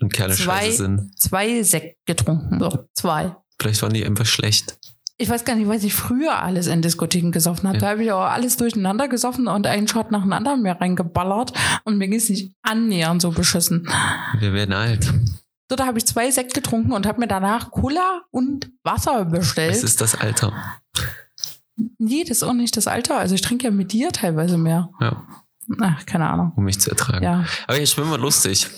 und 0.00 0.12
Kerle 0.12 0.34
zwei, 0.34 0.60
scheiße 0.60 0.76
sind. 0.76 1.18
zwei 1.18 1.62
Sekt 1.62 2.04
getrunken. 2.06 2.58
So, 2.58 2.88
zwei. 2.94 3.36
Vielleicht 3.60 3.82
waren 3.82 3.92
die 3.92 4.04
einfach 4.04 4.26
schlecht. 4.26 4.78
Ich 5.18 5.28
weiß 5.28 5.44
gar 5.44 5.54
nicht, 5.54 5.68
was 5.68 5.84
ich 5.84 5.94
früher 5.94 6.42
alles 6.42 6.66
in 6.66 6.82
Diskotheken 6.82 7.30
gesoffen 7.30 7.68
habe. 7.68 7.76
Ja. 7.76 7.80
Da 7.80 7.90
habe 7.90 8.02
ich 8.02 8.12
auch 8.12 8.24
alles 8.24 8.56
durcheinander 8.56 9.08
gesoffen 9.08 9.46
und 9.46 9.66
einen 9.66 9.86
Shot 9.86 10.10
nach 10.10 10.22
dem 10.22 10.32
anderen 10.32 10.62
mir 10.62 10.72
reingeballert 10.72 11.52
und 11.84 11.98
mir 11.98 12.08
ging 12.08 12.18
es 12.18 12.28
nicht 12.28 12.52
annähernd 12.62 13.22
so 13.22 13.30
beschissen. 13.30 13.88
Wir 14.40 14.52
werden 14.52 14.72
alt. 14.74 15.12
So, 15.70 15.76
da 15.76 15.86
habe 15.86 15.98
ich 15.98 16.06
zwei 16.06 16.30
Sekt 16.30 16.54
getrunken 16.54 16.92
und 16.92 17.06
habe 17.06 17.20
mir 17.20 17.28
danach 17.28 17.70
Cola 17.70 18.22
und 18.30 18.70
Wasser 18.82 19.24
bestellt. 19.24 19.70
Es 19.70 19.84
ist 19.84 20.00
das 20.00 20.20
Alter. 20.20 20.52
Nee, 21.98 22.22
das 22.22 22.38
ist 22.38 22.42
auch 22.42 22.52
nicht 22.52 22.76
das 22.76 22.86
Alter. 22.86 23.18
Also 23.18 23.34
ich 23.34 23.42
trinke 23.42 23.64
ja 23.64 23.70
mit 23.70 23.92
dir 23.92 24.10
teilweise 24.10 24.58
mehr. 24.58 24.90
Ja, 25.00 25.22
Ach, 25.80 26.04
keine 26.06 26.28
Ahnung. 26.28 26.52
um 26.56 26.64
mich 26.64 26.80
zu 26.80 26.90
ertragen. 26.90 27.22
Ja. 27.22 27.44
Aber 27.66 27.78
ich 27.78 27.90
schwimmen 27.90 28.10
war 28.10 28.18
lustig. 28.18 28.68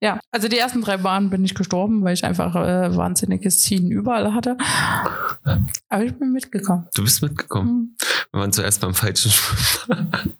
Ja, 0.00 0.18
also 0.30 0.48
die 0.48 0.58
ersten 0.58 0.82
drei 0.82 0.96
Bahnen 0.96 1.30
bin 1.30 1.44
ich 1.44 1.54
gestorben, 1.54 2.02
weil 2.04 2.14
ich 2.14 2.24
einfach 2.24 2.54
äh, 2.56 2.96
wahnsinniges 2.96 3.62
Ziehen 3.62 3.90
überall 3.90 4.34
hatte. 4.34 4.56
Aber 5.88 6.04
ich 6.04 6.14
bin 6.14 6.32
mitgekommen. 6.32 6.88
Du 6.94 7.02
bist 7.02 7.22
mitgekommen. 7.22 7.68
Hm. 7.68 7.96
Wir 8.32 8.40
waren 8.40 8.52
zuerst 8.52 8.80
beim 8.80 8.94
falschen 8.94 9.30
Schwimmen. 9.30 10.10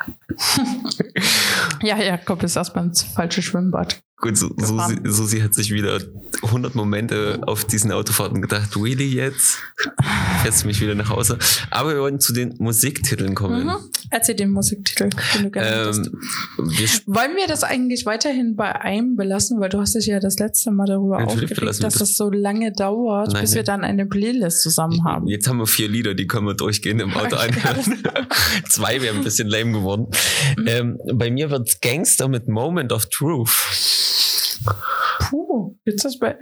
Ja, 1.83 1.99
Jakob 1.99 2.43
ist 2.43 2.57
erst 2.57 2.73
beim 2.75 2.95
falschen 2.95 3.43
Schwimmbad. 3.43 4.01
Gut, 4.25 4.39
Su- 4.39 4.55
Susi. 4.57 4.97
Susi 5.05 5.41
hat 5.41 5.53
sich 5.55 5.71
wieder 5.71 6.01
100 6.45 6.75
Momente 6.75 7.41
auf 7.47 7.65
diesen 7.67 7.93
Autofahrten 7.93 8.41
gedacht, 8.41 8.75
really 8.77 9.05
jetzt? 9.07 9.59
Fährst 10.43 10.63
du 10.63 10.67
mich 10.67 10.81
wieder 10.81 10.95
nach 10.95 11.11
Hause? 11.11 11.39
Aber 11.71 11.93
wir 11.95 12.01
wollen 12.01 12.21
zu 12.21 12.33
den 12.33 12.55
Musiktiteln 12.59 13.35
kommen. 13.35 13.67
Mhm. 13.67 13.75
Erzähl 14.11 14.35
den 14.35 14.51
Musiktitel, 14.51 15.11
den 15.35 15.43
du 15.45 15.51
gerne. 15.51 15.91
Ähm, 15.91 16.19
wir 16.57 16.89
Wollen 17.07 17.37
wir 17.37 17.47
das 17.49 17.65
eigentlich 17.65 18.07
weiterhin 18.07 18.57
bei 18.57 18.75
einem 18.81 19.15
belassen? 19.17 19.61
Weil 19.61 19.69
du 19.69 19.79
hast 19.79 19.95
dich 19.95 20.07
ja 20.07 20.21
das 20.21 20.39
letzte 20.39 20.71
Mal 20.71 20.87
darüber 20.87 21.19
Natürlich 21.21 21.51
aufgeregt, 21.53 21.69
dass 21.69 21.79
das. 21.79 21.95
das 21.95 22.17
so 22.17 22.31
lange 22.31 22.73
dauert, 22.73 23.33
Nein, 23.33 23.43
bis 23.43 23.51
nein. 23.51 23.57
wir 23.57 23.63
dann 23.65 23.85
eine 23.85 24.07
Playlist 24.07 24.63
zusammen 24.63 25.05
haben. 25.05 25.27
Jetzt 25.27 25.49
haben 25.49 25.59
wir 25.59 25.67
vier 25.67 25.89
Lieder, 25.89 26.15
die 26.15 26.27
können 26.27 26.47
wir 26.47 26.55
durchgehen 26.55 26.99
im 27.01 27.13
Auto 27.15 27.37
Okay, 27.45 27.61
anhören. 27.69 28.03
Zwei 28.71 29.03
wären 29.03 29.19
ein 29.19 29.25
bisschen 29.25 29.49
lame 29.49 29.73
geworden. 29.73 30.07
Ähm, 30.67 30.99
bei 31.13 31.31
mir 31.31 31.51
wird's 31.51 31.79
Gangster 31.81 32.29
mit 32.29 32.49
Moment 32.49 32.91
of 32.93 33.07
Truth. 33.07 33.51
Puh, 35.21 35.77
gibt's 35.85 36.03
das 36.03 36.19
bei 36.19 36.37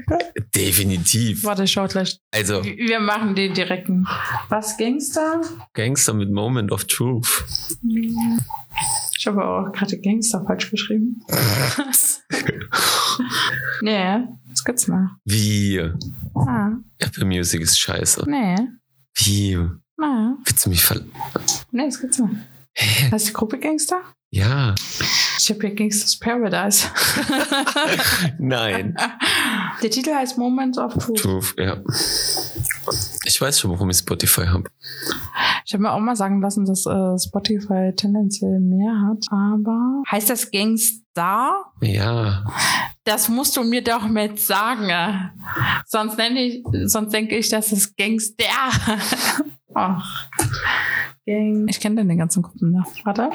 Definitiv. 0.55 1.45
Warte, 1.45 1.65
ich 1.65 1.73
schau 1.73 1.87
gleich. 1.87 2.19
Also 2.33 2.65
Wir 2.65 3.01
machen 3.01 3.35
den 3.35 3.55
direkten. 3.55 4.07
Was 4.49 4.77
Gangster? 4.77 5.41
Gangster 5.75 6.15
mit 6.15 6.31
Moment 6.31 6.73
of 6.73 6.85
Truth. 6.85 7.45
Ich 9.19 9.27
habe 9.27 9.45
auch 9.45 9.73
gerade 9.73 9.99
Gangster 10.01 10.45
falsch 10.47 10.71
geschrieben. 10.71 11.21
nee, 13.83 14.25
das 14.51 14.65
gibt's 14.65 14.89
noch. 14.89 15.11
Wie? 15.25 15.81
Ah, 16.35 16.71
Apple 16.99 17.25
Music 17.25 17.61
ist 17.61 17.79
scheiße. 17.79 18.25
nee. 18.29 18.57
Wie? 19.15 19.59
Ah, 20.01 20.33
Willst 20.45 20.65
du 20.65 20.71
mich 20.71 20.83
ver... 20.83 21.01
nee, 21.71 21.85
das 21.85 22.01
gibt's 22.01 22.19
noch. 22.19 22.31
Heißt 23.13 23.29
die 23.29 23.33
Gruppe 23.35 23.59
Gangster? 23.59 24.01
Ja. 24.35 24.75
Hier 25.39 25.57
Gangsters 25.59 26.19
Paradise. 26.19 26.87
Nein. 28.39 28.97
Der 29.83 29.91
Titel 29.91 30.15
heißt 30.15 30.39
Moments 30.39 30.79
of 30.79 30.95
Truth. 30.95 31.19
Truth, 31.19 31.55
ja. 31.59 31.83
Ich 33.27 33.39
weiß 33.39 33.61
schon, 33.61 33.73
warum 33.73 33.91
ich 33.91 33.99
Spotify 33.99 34.47
habe. 34.47 34.71
Ich 35.67 35.75
habe 35.75 35.83
mir 35.83 35.93
auch 35.93 36.01
mal 36.01 36.17
sagen 36.17 36.41
lassen, 36.41 36.65
dass 36.65 36.87
äh, 36.87 37.19
Spotify 37.19 37.93
tendenziell 37.95 38.59
mehr 38.59 38.95
hat, 39.07 39.27
aber 39.31 40.03
heißt 40.11 40.31
das 40.31 40.51
Gangstar? 40.51 41.75
Ja. 41.83 42.47
Das 43.05 43.29
musst 43.29 43.55
du 43.59 43.65
mir 43.65 43.85
doch 43.85 44.09
mit 44.09 44.41
sagen. 44.41 45.31
Sonst 45.87 46.17
nenne 46.17 46.41
ich, 46.41 46.65
sonst 46.85 47.13
denke 47.13 47.37
ich, 47.37 47.51
das 47.51 47.71
ist 47.71 47.99
Gangster. 47.99 48.45
Ach. 49.75 50.29
Gang. 51.25 51.67
Ich 51.69 51.79
kenne 51.79 52.05
den 52.05 52.19
ganzen 52.19 52.43
Gruppen 52.43 52.73
noch. 52.73 52.87
Warte. 53.05 53.31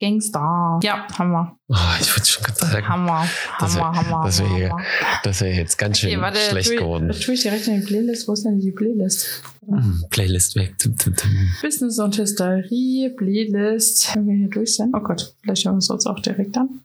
Gangstar. 0.00 0.78
Ja, 0.82 1.06
Hammer. 1.18 1.56
Oh, 1.68 1.74
ich 1.98 2.14
würde 2.14 2.26
schon 2.26 2.44
gerade 2.44 2.58
sagen, 2.58 2.88
Hammer. 2.88 3.26
Das 3.58 3.74
wär- 3.74 3.84
Hammer, 3.84 3.96
Hammer. 3.96 4.24
das 4.26 4.38
wäre 4.40 4.54
hier 4.54 4.70
Hammer. 4.70 4.82
das 5.24 5.40
wäre 5.40 5.54
jetzt 5.54 5.78
ganz 5.78 5.98
schön 5.98 6.10
Okay, 6.10 6.20
warte, 6.20 6.38
schlecht 6.38 6.68
tue, 6.68 6.76
geworden. 6.78 7.10
tue 7.10 7.34
ich 7.34 7.40
direkt 7.42 7.66
in 7.68 7.80
die 7.80 7.86
Playlist. 7.86 8.28
Wo 8.28 8.32
ist 8.34 8.44
denn 8.44 8.60
die 8.60 8.70
Playlist? 8.70 9.42
Hm, 9.66 10.04
Playlist 10.10 10.56
weg. 10.56 10.76
Tum, 10.78 10.96
tum, 10.98 11.16
tum. 11.16 11.30
Business 11.62 11.98
und 11.98 12.16
Hysterie, 12.18 13.10
Playlist. 13.16 14.14
Wenn 14.14 14.26
wir 14.26 14.34
hier 14.36 14.48
durch 14.50 14.76
sind. 14.76 14.94
Oh 14.94 15.00
Gott, 15.00 15.34
vielleicht 15.42 15.64
hören 15.64 15.76
wir 15.76 15.78
es 15.78 15.88
uns 15.90 16.06
auch 16.06 16.20
direkt 16.20 16.56
an. 16.58 16.80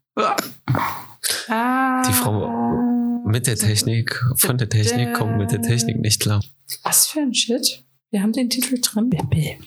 Ah, 1.50 2.04
Die 2.08 2.14
Frau 2.14 3.22
mit 3.26 3.48
der 3.48 3.56
Technik, 3.58 4.22
von 4.38 4.58
der 4.58 4.70
Technik 4.70 5.14
kommt 5.14 5.38
mit 5.38 5.52
der 5.52 5.62
Technik 5.62 6.00
nicht 6.00 6.22
klar. 6.22 6.42
Was 6.84 7.08
für 7.08 7.20
ein 7.20 7.34
Shit. 7.34 7.83
Wir 8.14 8.22
haben 8.22 8.32
den 8.32 8.48
Titel 8.48 8.80
drin. 8.80 9.10
Wir 9.32 9.58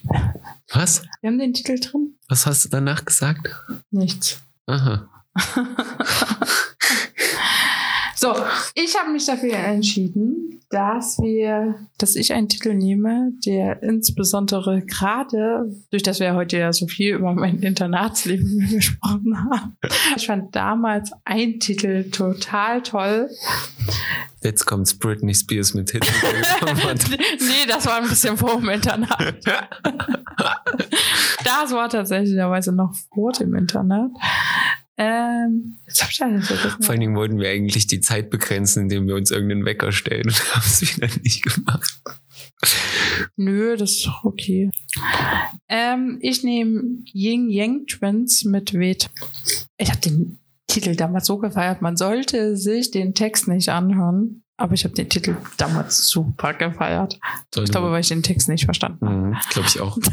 Was? 0.72 1.02
haben 1.24 1.36
den 1.40 1.52
Titel 1.52 1.80
drin. 1.80 2.16
Was 2.28 2.46
hast 2.46 2.64
du 2.64 2.68
danach 2.68 3.04
gesagt? 3.04 3.48
Nichts. 3.90 4.40
Aha. 4.66 5.08
So, 8.18 8.34
ich 8.74 8.98
habe 8.98 9.10
mich 9.10 9.26
dafür 9.26 9.52
entschieden, 9.52 10.60
dass 10.70 11.18
wir, 11.18 11.74
dass 11.98 12.16
ich 12.16 12.32
einen 12.32 12.48
Titel 12.48 12.72
nehme, 12.72 13.32
der 13.44 13.82
insbesondere 13.82 14.82
gerade, 14.82 15.70
durch 15.90 16.02
das 16.02 16.18
wir 16.18 16.34
heute 16.34 16.56
ja 16.56 16.72
so 16.72 16.86
viel 16.86 17.14
über 17.14 17.34
mein 17.34 17.58
Internatsleben 17.60 18.66
gesprochen 18.70 19.36
haben, 19.50 19.76
ich 20.16 20.26
fand 20.26 20.56
damals 20.56 21.10
ein 21.24 21.60
Titel 21.60 22.10
total 22.10 22.82
toll. 22.82 23.28
Jetzt 24.42 24.64
kommt 24.64 24.98
Britney 24.98 25.34
Spears 25.34 25.74
mit 25.74 25.90
Hit. 25.90 26.04
nee, 27.10 27.66
das 27.68 27.86
war 27.86 27.98
ein 27.98 28.08
bisschen 28.08 28.36
vor 28.36 28.56
dem 28.56 28.68
Internat. 28.68 29.36
Das 31.44 31.70
war 31.70 31.88
tatsächlicherweise 31.88 32.72
noch 32.72 32.92
vor 33.14 33.30
dem 33.32 33.54
Internat. 33.54 34.10
Ähm, 34.98 35.78
jetzt 35.86 36.02
hab 36.02 36.10
ich 36.10 36.16
vergessen. 36.16 36.82
Vor 36.82 36.90
allen 36.90 37.00
Dingen 37.00 37.16
wollten 37.16 37.38
wir 37.38 37.50
eigentlich 37.50 37.86
die 37.86 38.00
Zeit 38.00 38.30
begrenzen, 38.30 38.84
indem 38.84 39.06
wir 39.06 39.14
uns 39.14 39.30
irgendeinen 39.30 39.66
Wecker 39.66 39.92
stellen 39.92 40.26
und 40.26 40.54
haben 40.54 40.64
es 40.64 40.80
wieder 40.80 41.08
nicht 41.22 41.42
gemacht. 41.42 42.00
Nö, 43.36 43.76
das 43.76 43.92
ist 43.92 44.06
doch 44.06 44.24
okay. 44.24 44.70
Ähm, 45.68 46.18
ich 46.22 46.42
nehme 46.42 47.02
Ying 47.12 47.50
Yang 47.50 47.86
Twins 47.86 48.44
mit 48.44 48.72
Wet. 48.72 49.10
Ich 49.76 49.90
habe 49.90 50.00
den 50.00 50.40
Titel 50.66 50.96
damals 50.96 51.26
so 51.26 51.38
gefeiert, 51.38 51.82
man 51.82 51.96
sollte 51.96 52.56
sich 52.56 52.90
den 52.90 53.14
Text 53.14 53.48
nicht 53.48 53.68
anhören. 53.68 54.42
Aber 54.58 54.72
ich 54.72 54.84
habe 54.84 54.94
den 54.94 55.08
Titel 55.10 55.36
damals 55.58 56.08
super 56.08 56.54
gefeiert. 56.54 57.18
Ich 57.54 57.70
glaube, 57.70 57.90
weil 57.90 58.00
ich 58.00 58.08
den 58.08 58.22
Text 58.22 58.48
nicht 58.48 58.64
verstanden 58.64 59.06
habe. 59.06 59.16
Mhm, 59.18 59.36
glaube 59.50 59.68
ich 59.68 59.80
auch. 59.80 59.98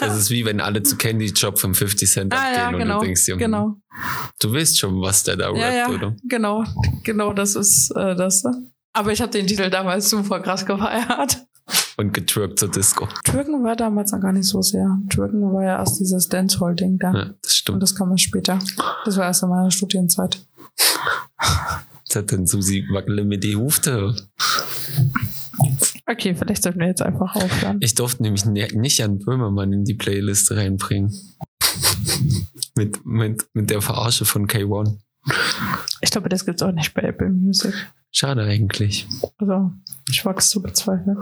Das 0.00 0.16
ist 0.16 0.30
wie 0.30 0.46
wenn 0.46 0.62
alle 0.62 0.82
zu 0.82 0.96
Candy 0.96 1.26
Job 1.26 1.58
von 1.58 1.74
50 1.74 2.10
Cent 2.10 2.32
Ah 2.32 2.38
abgehen 2.38 2.54
ja, 2.56 2.68
und 2.70 2.78
genau. 2.78 2.98
du 3.00 3.04
denkst 3.04 3.26
dir, 3.26 3.32
hm, 3.34 3.38
Genau. 3.38 3.74
du 4.40 4.50
weißt 4.54 4.78
schon, 4.78 4.98
was 5.02 5.24
der 5.24 5.36
da 5.36 5.48
rappt, 5.48 5.58
Ja, 5.58 5.70
ja, 5.72 5.88
oder? 5.90 6.16
genau. 6.24 6.64
Genau, 7.04 7.34
das 7.34 7.54
ist 7.54 7.90
äh, 7.94 8.16
das. 8.16 8.42
Aber 8.94 9.12
ich 9.12 9.20
habe 9.20 9.30
den 9.30 9.46
Titel 9.46 9.68
damals 9.68 10.08
super 10.08 10.40
krass 10.40 10.64
gefeiert. 10.64 11.44
Und 11.98 12.14
getwerkt 12.14 12.58
zur 12.60 12.70
Disco. 12.70 13.06
Türken 13.24 13.62
war 13.62 13.76
damals 13.76 14.10
noch 14.12 14.20
gar 14.20 14.32
nicht 14.32 14.46
so 14.46 14.62
sehr. 14.62 14.88
Türken 15.10 15.42
war 15.52 15.62
ja 15.64 15.76
erst 15.78 16.00
dieses 16.00 16.28
Dancehall-Ding 16.28 16.98
da. 16.98 17.12
Ja, 17.12 17.24
das 17.26 17.34
Und 17.42 17.50
stimmt. 17.50 17.82
das 17.82 17.94
kam 17.94 18.10
erst 18.10 18.24
später. 18.24 18.58
Das 19.04 19.18
war 19.18 19.24
erst 19.26 19.42
in 19.42 19.50
meiner 19.50 19.70
Studienzeit. 19.70 20.42
Das 22.10 22.16
hat 22.16 22.32
dann 22.32 22.44
Susi 22.44 22.84
Wackele 22.90 23.24
mit 23.24 23.44
die 23.44 23.54
Hufte. 23.54 24.16
Okay, 26.06 26.34
vielleicht 26.34 26.64
sollten 26.64 26.80
wir 26.80 26.88
jetzt 26.88 27.02
einfach 27.02 27.36
aufhören. 27.36 27.78
Ich 27.80 27.94
durfte 27.94 28.24
nämlich 28.24 28.44
ne- 28.44 28.66
nicht 28.72 28.98
Jan 28.98 29.20
Böhmermann 29.20 29.72
in 29.72 29.84
die 29.84 29.94
Playlist 29.94 30.50
reinbringen. 30.50 31.14
mit, 32.76 33.06
mit, 33.06 33.44
mit 33.54 33.70
der 33.70 33.80
Verarsche 33.80 34.24
von 34.24 34.48
K1. 34.48 34.96
Ich 36.00 36.10
glaube, 36.10 36.28
das 36.28 36.44
gibt's 36.44 36.62
auch 36.62 36.72
nicht 36.72 36.92
bei 36.94 37.02
Apple 37.02 37.28
Music. 37.30 37.74
Schade 38.10 38.42
eigentlich. 38.42 39.06
Also, 39.38 39.70
ich 40.10 40.24
wage 40.24 40.38
es 40.40 40.48
zu 40.48 40.60
bezweifeln. 40.60 41.16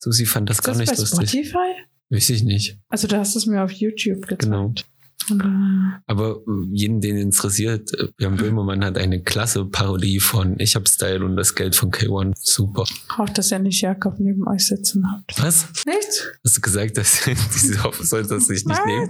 Susi 0.00 0.26
fand 0.26 0.50
das 0.50 0.58
Ist 0.58 0.64
gar 0.64 0.72
das 0.74 0.80
nicht 0.80 0.92
bei 0.92 0.98
lustig. 0.98 1.28
Spotify? 1.30 1.74
Weiß 2.10 2.30
ich 2.30 2.42
nicht. 2.42 2.78
Also, 2.88 3.06
du 3.06 3.16
hast 3.16 3.36
es 3.36 3.46
mir 3.46 3.62
auf 3.62 3.70
YouTube 3.70 4.22
gezeigt. 4.22 4.42
Genau. 4.42 4.74
Äh, 5.30 6.02
Aber 6.06 6.36
äh, 6.46 6.66
jeden, 6.72 7.00
den 7.00 7.16
interessiert, 7.16 7.92
äh, 7.98 8.08
Jan 8.18 8.36
Böhmermann 8.36 8.84
hat 8.84 8.98
eine 8.98 9.22
klasse 9.22 9.64
Parodie 9.64 10.20
von 10.20 10.58
Ich 10.58 10.74
hab 10.76 10.88
Style 10.88 11.24
und 11.24 11.36
das 11.36 11.54
Geld 11.54 11.74
von 11.76 11.90
K1. 11.90 12.32
Super. 12.36 12.84
auch, 13.18 13.28
dass 13.30 13.50
ihr 13.52 13.58
nicht 13.58 13.80
Jakob 13.80 14.18
neben 14.18 14.46
euch 14.48 14.66
sitzen 14.66 15.04
habt. 15.10 15.42
Was? 15.42 15.68
Nichts? 15.86 16.28
Hast 16.44 16.56
du 16.56 16.60
gesagt, 16.60 16.96
dass 16.96 17.22
diese 17.54 17.82
hoffen 17.82 18.04
soll, 18.04 18.26
dass 18.26 18.50
ich 18.50 18.64
nicht 18.64 18.86
nehme? 18.86 19.08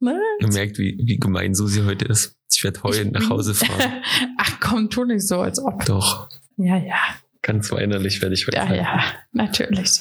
Nein. 0.00 0.16
Ihr 0.40 0.52
merkt, 0.52 0.78
wie, 0.78 0.98
wie 1.04 1.18
gemein 1.18 1.54
Susi 1.54 1.82
heute 1.82 2.06
ist. 2.06 2.34
Ich 2.50 2.62
werde 2.64 2.82
heute 2.82 3.06
nach 3.06 3.30
Hause 3.30 3.54
fahren. 3.54 4.02
Ach 4.38 4.60
komm, 4.60 4.90
tu 4.90 5.04
nicht 5.04 5.26
so, 5.26 5.40
als 5.40 5.58
ob. 5.58 5.84
Doch. 5.86 6.28
Ja, 6.56 6.76
ja. 6.76 6.96
Ganz 7.42 7.72
weinerlich 7.72 8.22
werde 8.22 8.34
ich 8.34 8.46
heute 8.46 8.56
Ja, 8.56 8.66
sein. 8.68 8.76
ja. 8.76 9.00
Natürlich. 9.32 10.00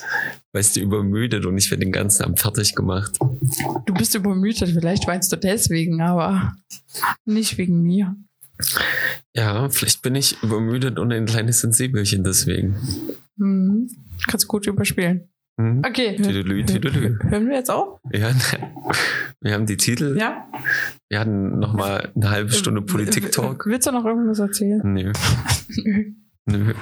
Weißt 0.54 0.76
du, 0.76 0.80
übermüdet 0.82 1.46
und 1.46 1.58
ich 1.58 1.72
werde 1.72 1.84
den 1.84 1.92
ganzen 1.92 2.24
Abend 2.24 2.40
fertig 2.40 2.76
gemacht. 2.76 3.18
Du 3.20 3.94
bist 3.96 4.14
übermüdet, 4.14 4.70
vielleicht 4.70 5.08
weinst 5.08 5.32
du 5.32 5.38
deswegen, 5.38 6.02
aber 6.02 6.54
nicht 7.26 7.58
wegen 7.58 7.82
mir. 7.82 8.16
Ja, 9.36 9.70
vielleicht 9.70 10.04
bin 10.04 10.14
ich 10.14 10.42
übermüdet 10.44 11.00
und 11.00 11.12
ein 11.12 11.26
kleines 11.26 11.62
Sensibelchen 11.62 12.24
deswegen. 12.24 12.76
Mhm. 13.38 13.90
Kannst 14.28 14.48
gut 14.48 14.68
überspielen. 14.68 15.30
Hm? 15.60 15.82
Okay. 15.86 16.16
Tüdelü, 16.18 16.64
tüdelü. 16.66 17.18
Hören 17.24 17.48
wir 17.50 17.56
jetzt 17.56 17.72
auf? 17.72 18.00
Ja, 18.14 18.30
ne. 18.32 18.74
wir 19.42 19.54
haben 19.54 19.66
die 19.66 19.78
Titel. 19.78 20.16
Ja. 20.18 20.48
Wir 21.10 21.20
hatten 21.20 21.58
noch 21.60 21.74
mal 21.74 22.12
eine 22.16 22.30
halbe 22.30 22.52
Stunde 22.52 22.82
Politik-Talk. 22.84 23.66
Willst 23.66 23.88
du 23.88 23.92
noch 23.92 24.06
irgendwas 24.06 24.40
erzählen? 24.40 24.82
Nö, 24.84 25.12
nö. 25.84 26.12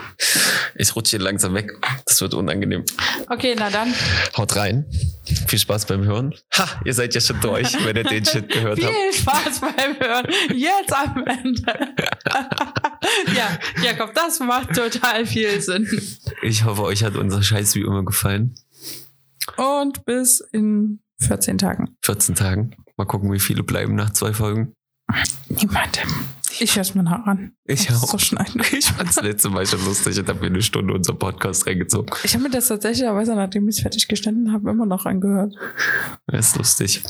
Ich 0.76 0.95
rutsche 0.95 1.18
hier 1.18 1.26
langsam 1.26 1.53
weg. 1.56 1.72
Das 2.06 2.22
wird 2.22 2.34
unangenehm. 2.34 2.86
Okay, 3.27 3.56
na 3.57 3.69
dann. 3.69 3.94
Haut 4.38 4.56
rein. 4.56 4.86
Viel 5.48 5.60
Spaß 5.60 5.86
beim 5.88 6.06
Hören. 6.06 6.34
Ha, 6.57 6.81
ihr 6.86 6.94
seid 6.94 7.14
ja 7.14 7.22
schon 7.22 7.40
durch, 7.41 7.73
wenn 7.86 7.98
ihr 7.98 8.03
den 8.03 8.26
Shit 8.26 8.48
gehört 8.49 8.81
habt. 8.81 8.94
Viel 8.94 9.14
Spaß 9.14 9.60
beim 9.60 9.99
Hören. 9.99 10.27
Jetzt 10.56 10.94
am 10.94 11.23
Ende. 11.26 11.64
ja, 13.36 13.60
Jakob, 13.84 14.14
das 14.14 14.40
macht 14.40 14.73
total 14.73 15.26
viel 15.26 15.60
Sinn. 15.60 15.90
Ich 16.44 16.64
hoffe, 16.64 16.84
euch 16.84 17.03
hat 17.03 17.15
unser 17.15 17.44
Scheiß 17.44 17.76
wie 17.76 17.81
immer 17.81 18.06
gefallen. 18.06 18.56
Und 19.57 20.06
bis 20.06 20.40
in 20.52 21.02
14 21.22 21.57
Tagen. 21.57 21.98
14 22.03 22.36
Tagen. 22.36 22.76
Mal 22.95 23.06
gucken, 23.06 23.31
wie 23.34 23.40
viele 23.40 23.64
bleiben 23.64 23.95
nach 23.95 24.11
zwei 24.11 24.34
Folgen. 24.34 24.73
Niemand. 25.49 25.99
Ich 26.60 26.76
höre 26.76 26.82
es 26.82 26.96
mir 26.96 27.04
nach 27.04 27.26
an. 27.26 27.54
Ich 27.66 27.90
auch. 27.92 28.08
So 28.08 28.18
schneiden. 28.18 28.62
Ich 28.72 28.86
fand's 28.86 29.22
letzte 29.22 29.50
Mal 29.50 29.66
schon 29.66 29.84
lustig 29.86 30.18
und 30.20 30.28
habe 30.28 30.40
mir 30.42 30.48
eine 30.48 30.62
Stunde 30.62 30.94
unser 30.94 31.14
Podcast 31.14 31.68
reingezogen. 31.68 32.14
Ich 32.24 32.34
habe 32.34 32.44
mir 32.44 32.50
das 32.50 32.68
tatsächlicherweise, 32.68 33.36
nachdem 33.36 33.68
ich 33.68 33.78
es 33.78 33.82
fertig 33.82 34.08
gestanden 34.08 34.52
habe, 34.52 34.70
immer 34.70 34.86
noch 34.86 35.06
angehört. 35.06 35.54
Das 36.28 36.50
ist 36.50 36.58
lustig. 36.58 37.04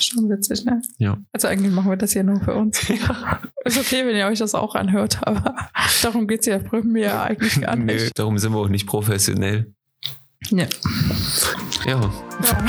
Schon 0.00 0.28
witzig, 0.30 0.64
ne? 0.64 0.82
Ja. 0.98 1.18
Also 1.32 1.48
eigentlich 1.48 1.72
machen 1.72 1.90
wir 1.90 1.96
das 1.96 2.12
hier 2.12 2.24
nur 2.24 2.40
für 2.40 2.54
uns. 2.54 2.80
Ist 3.64 3.78
okay, 3.78 4.06
wenn 4.06 4.14
ihr 4.14 4.26
euch 4.26 4.38
das 4.38 4.54
auch 4.54 4.76
anhört, 4.76 5.18
aber 5.26 5.56
darum 6.02 6.28
geht's 6.28 6.46
ja 6.46 6.60
mir 6.84 7.02
ja 7.02 7.22
eigentlich 7.24 7.60
gar 7.60 7.74
Nö, 7.74 7.84
nicht. 7.84 8.16
darum 8.16 8.38
sind 8.38 8.52
wir 8.52 8.58
auch 8.58 8.68
nicht 8.68 8.86
professionell. 8.86 9.74
Ja. 10.50 10.66
Ja. 11.84 12.12
ja. 12.44 12.66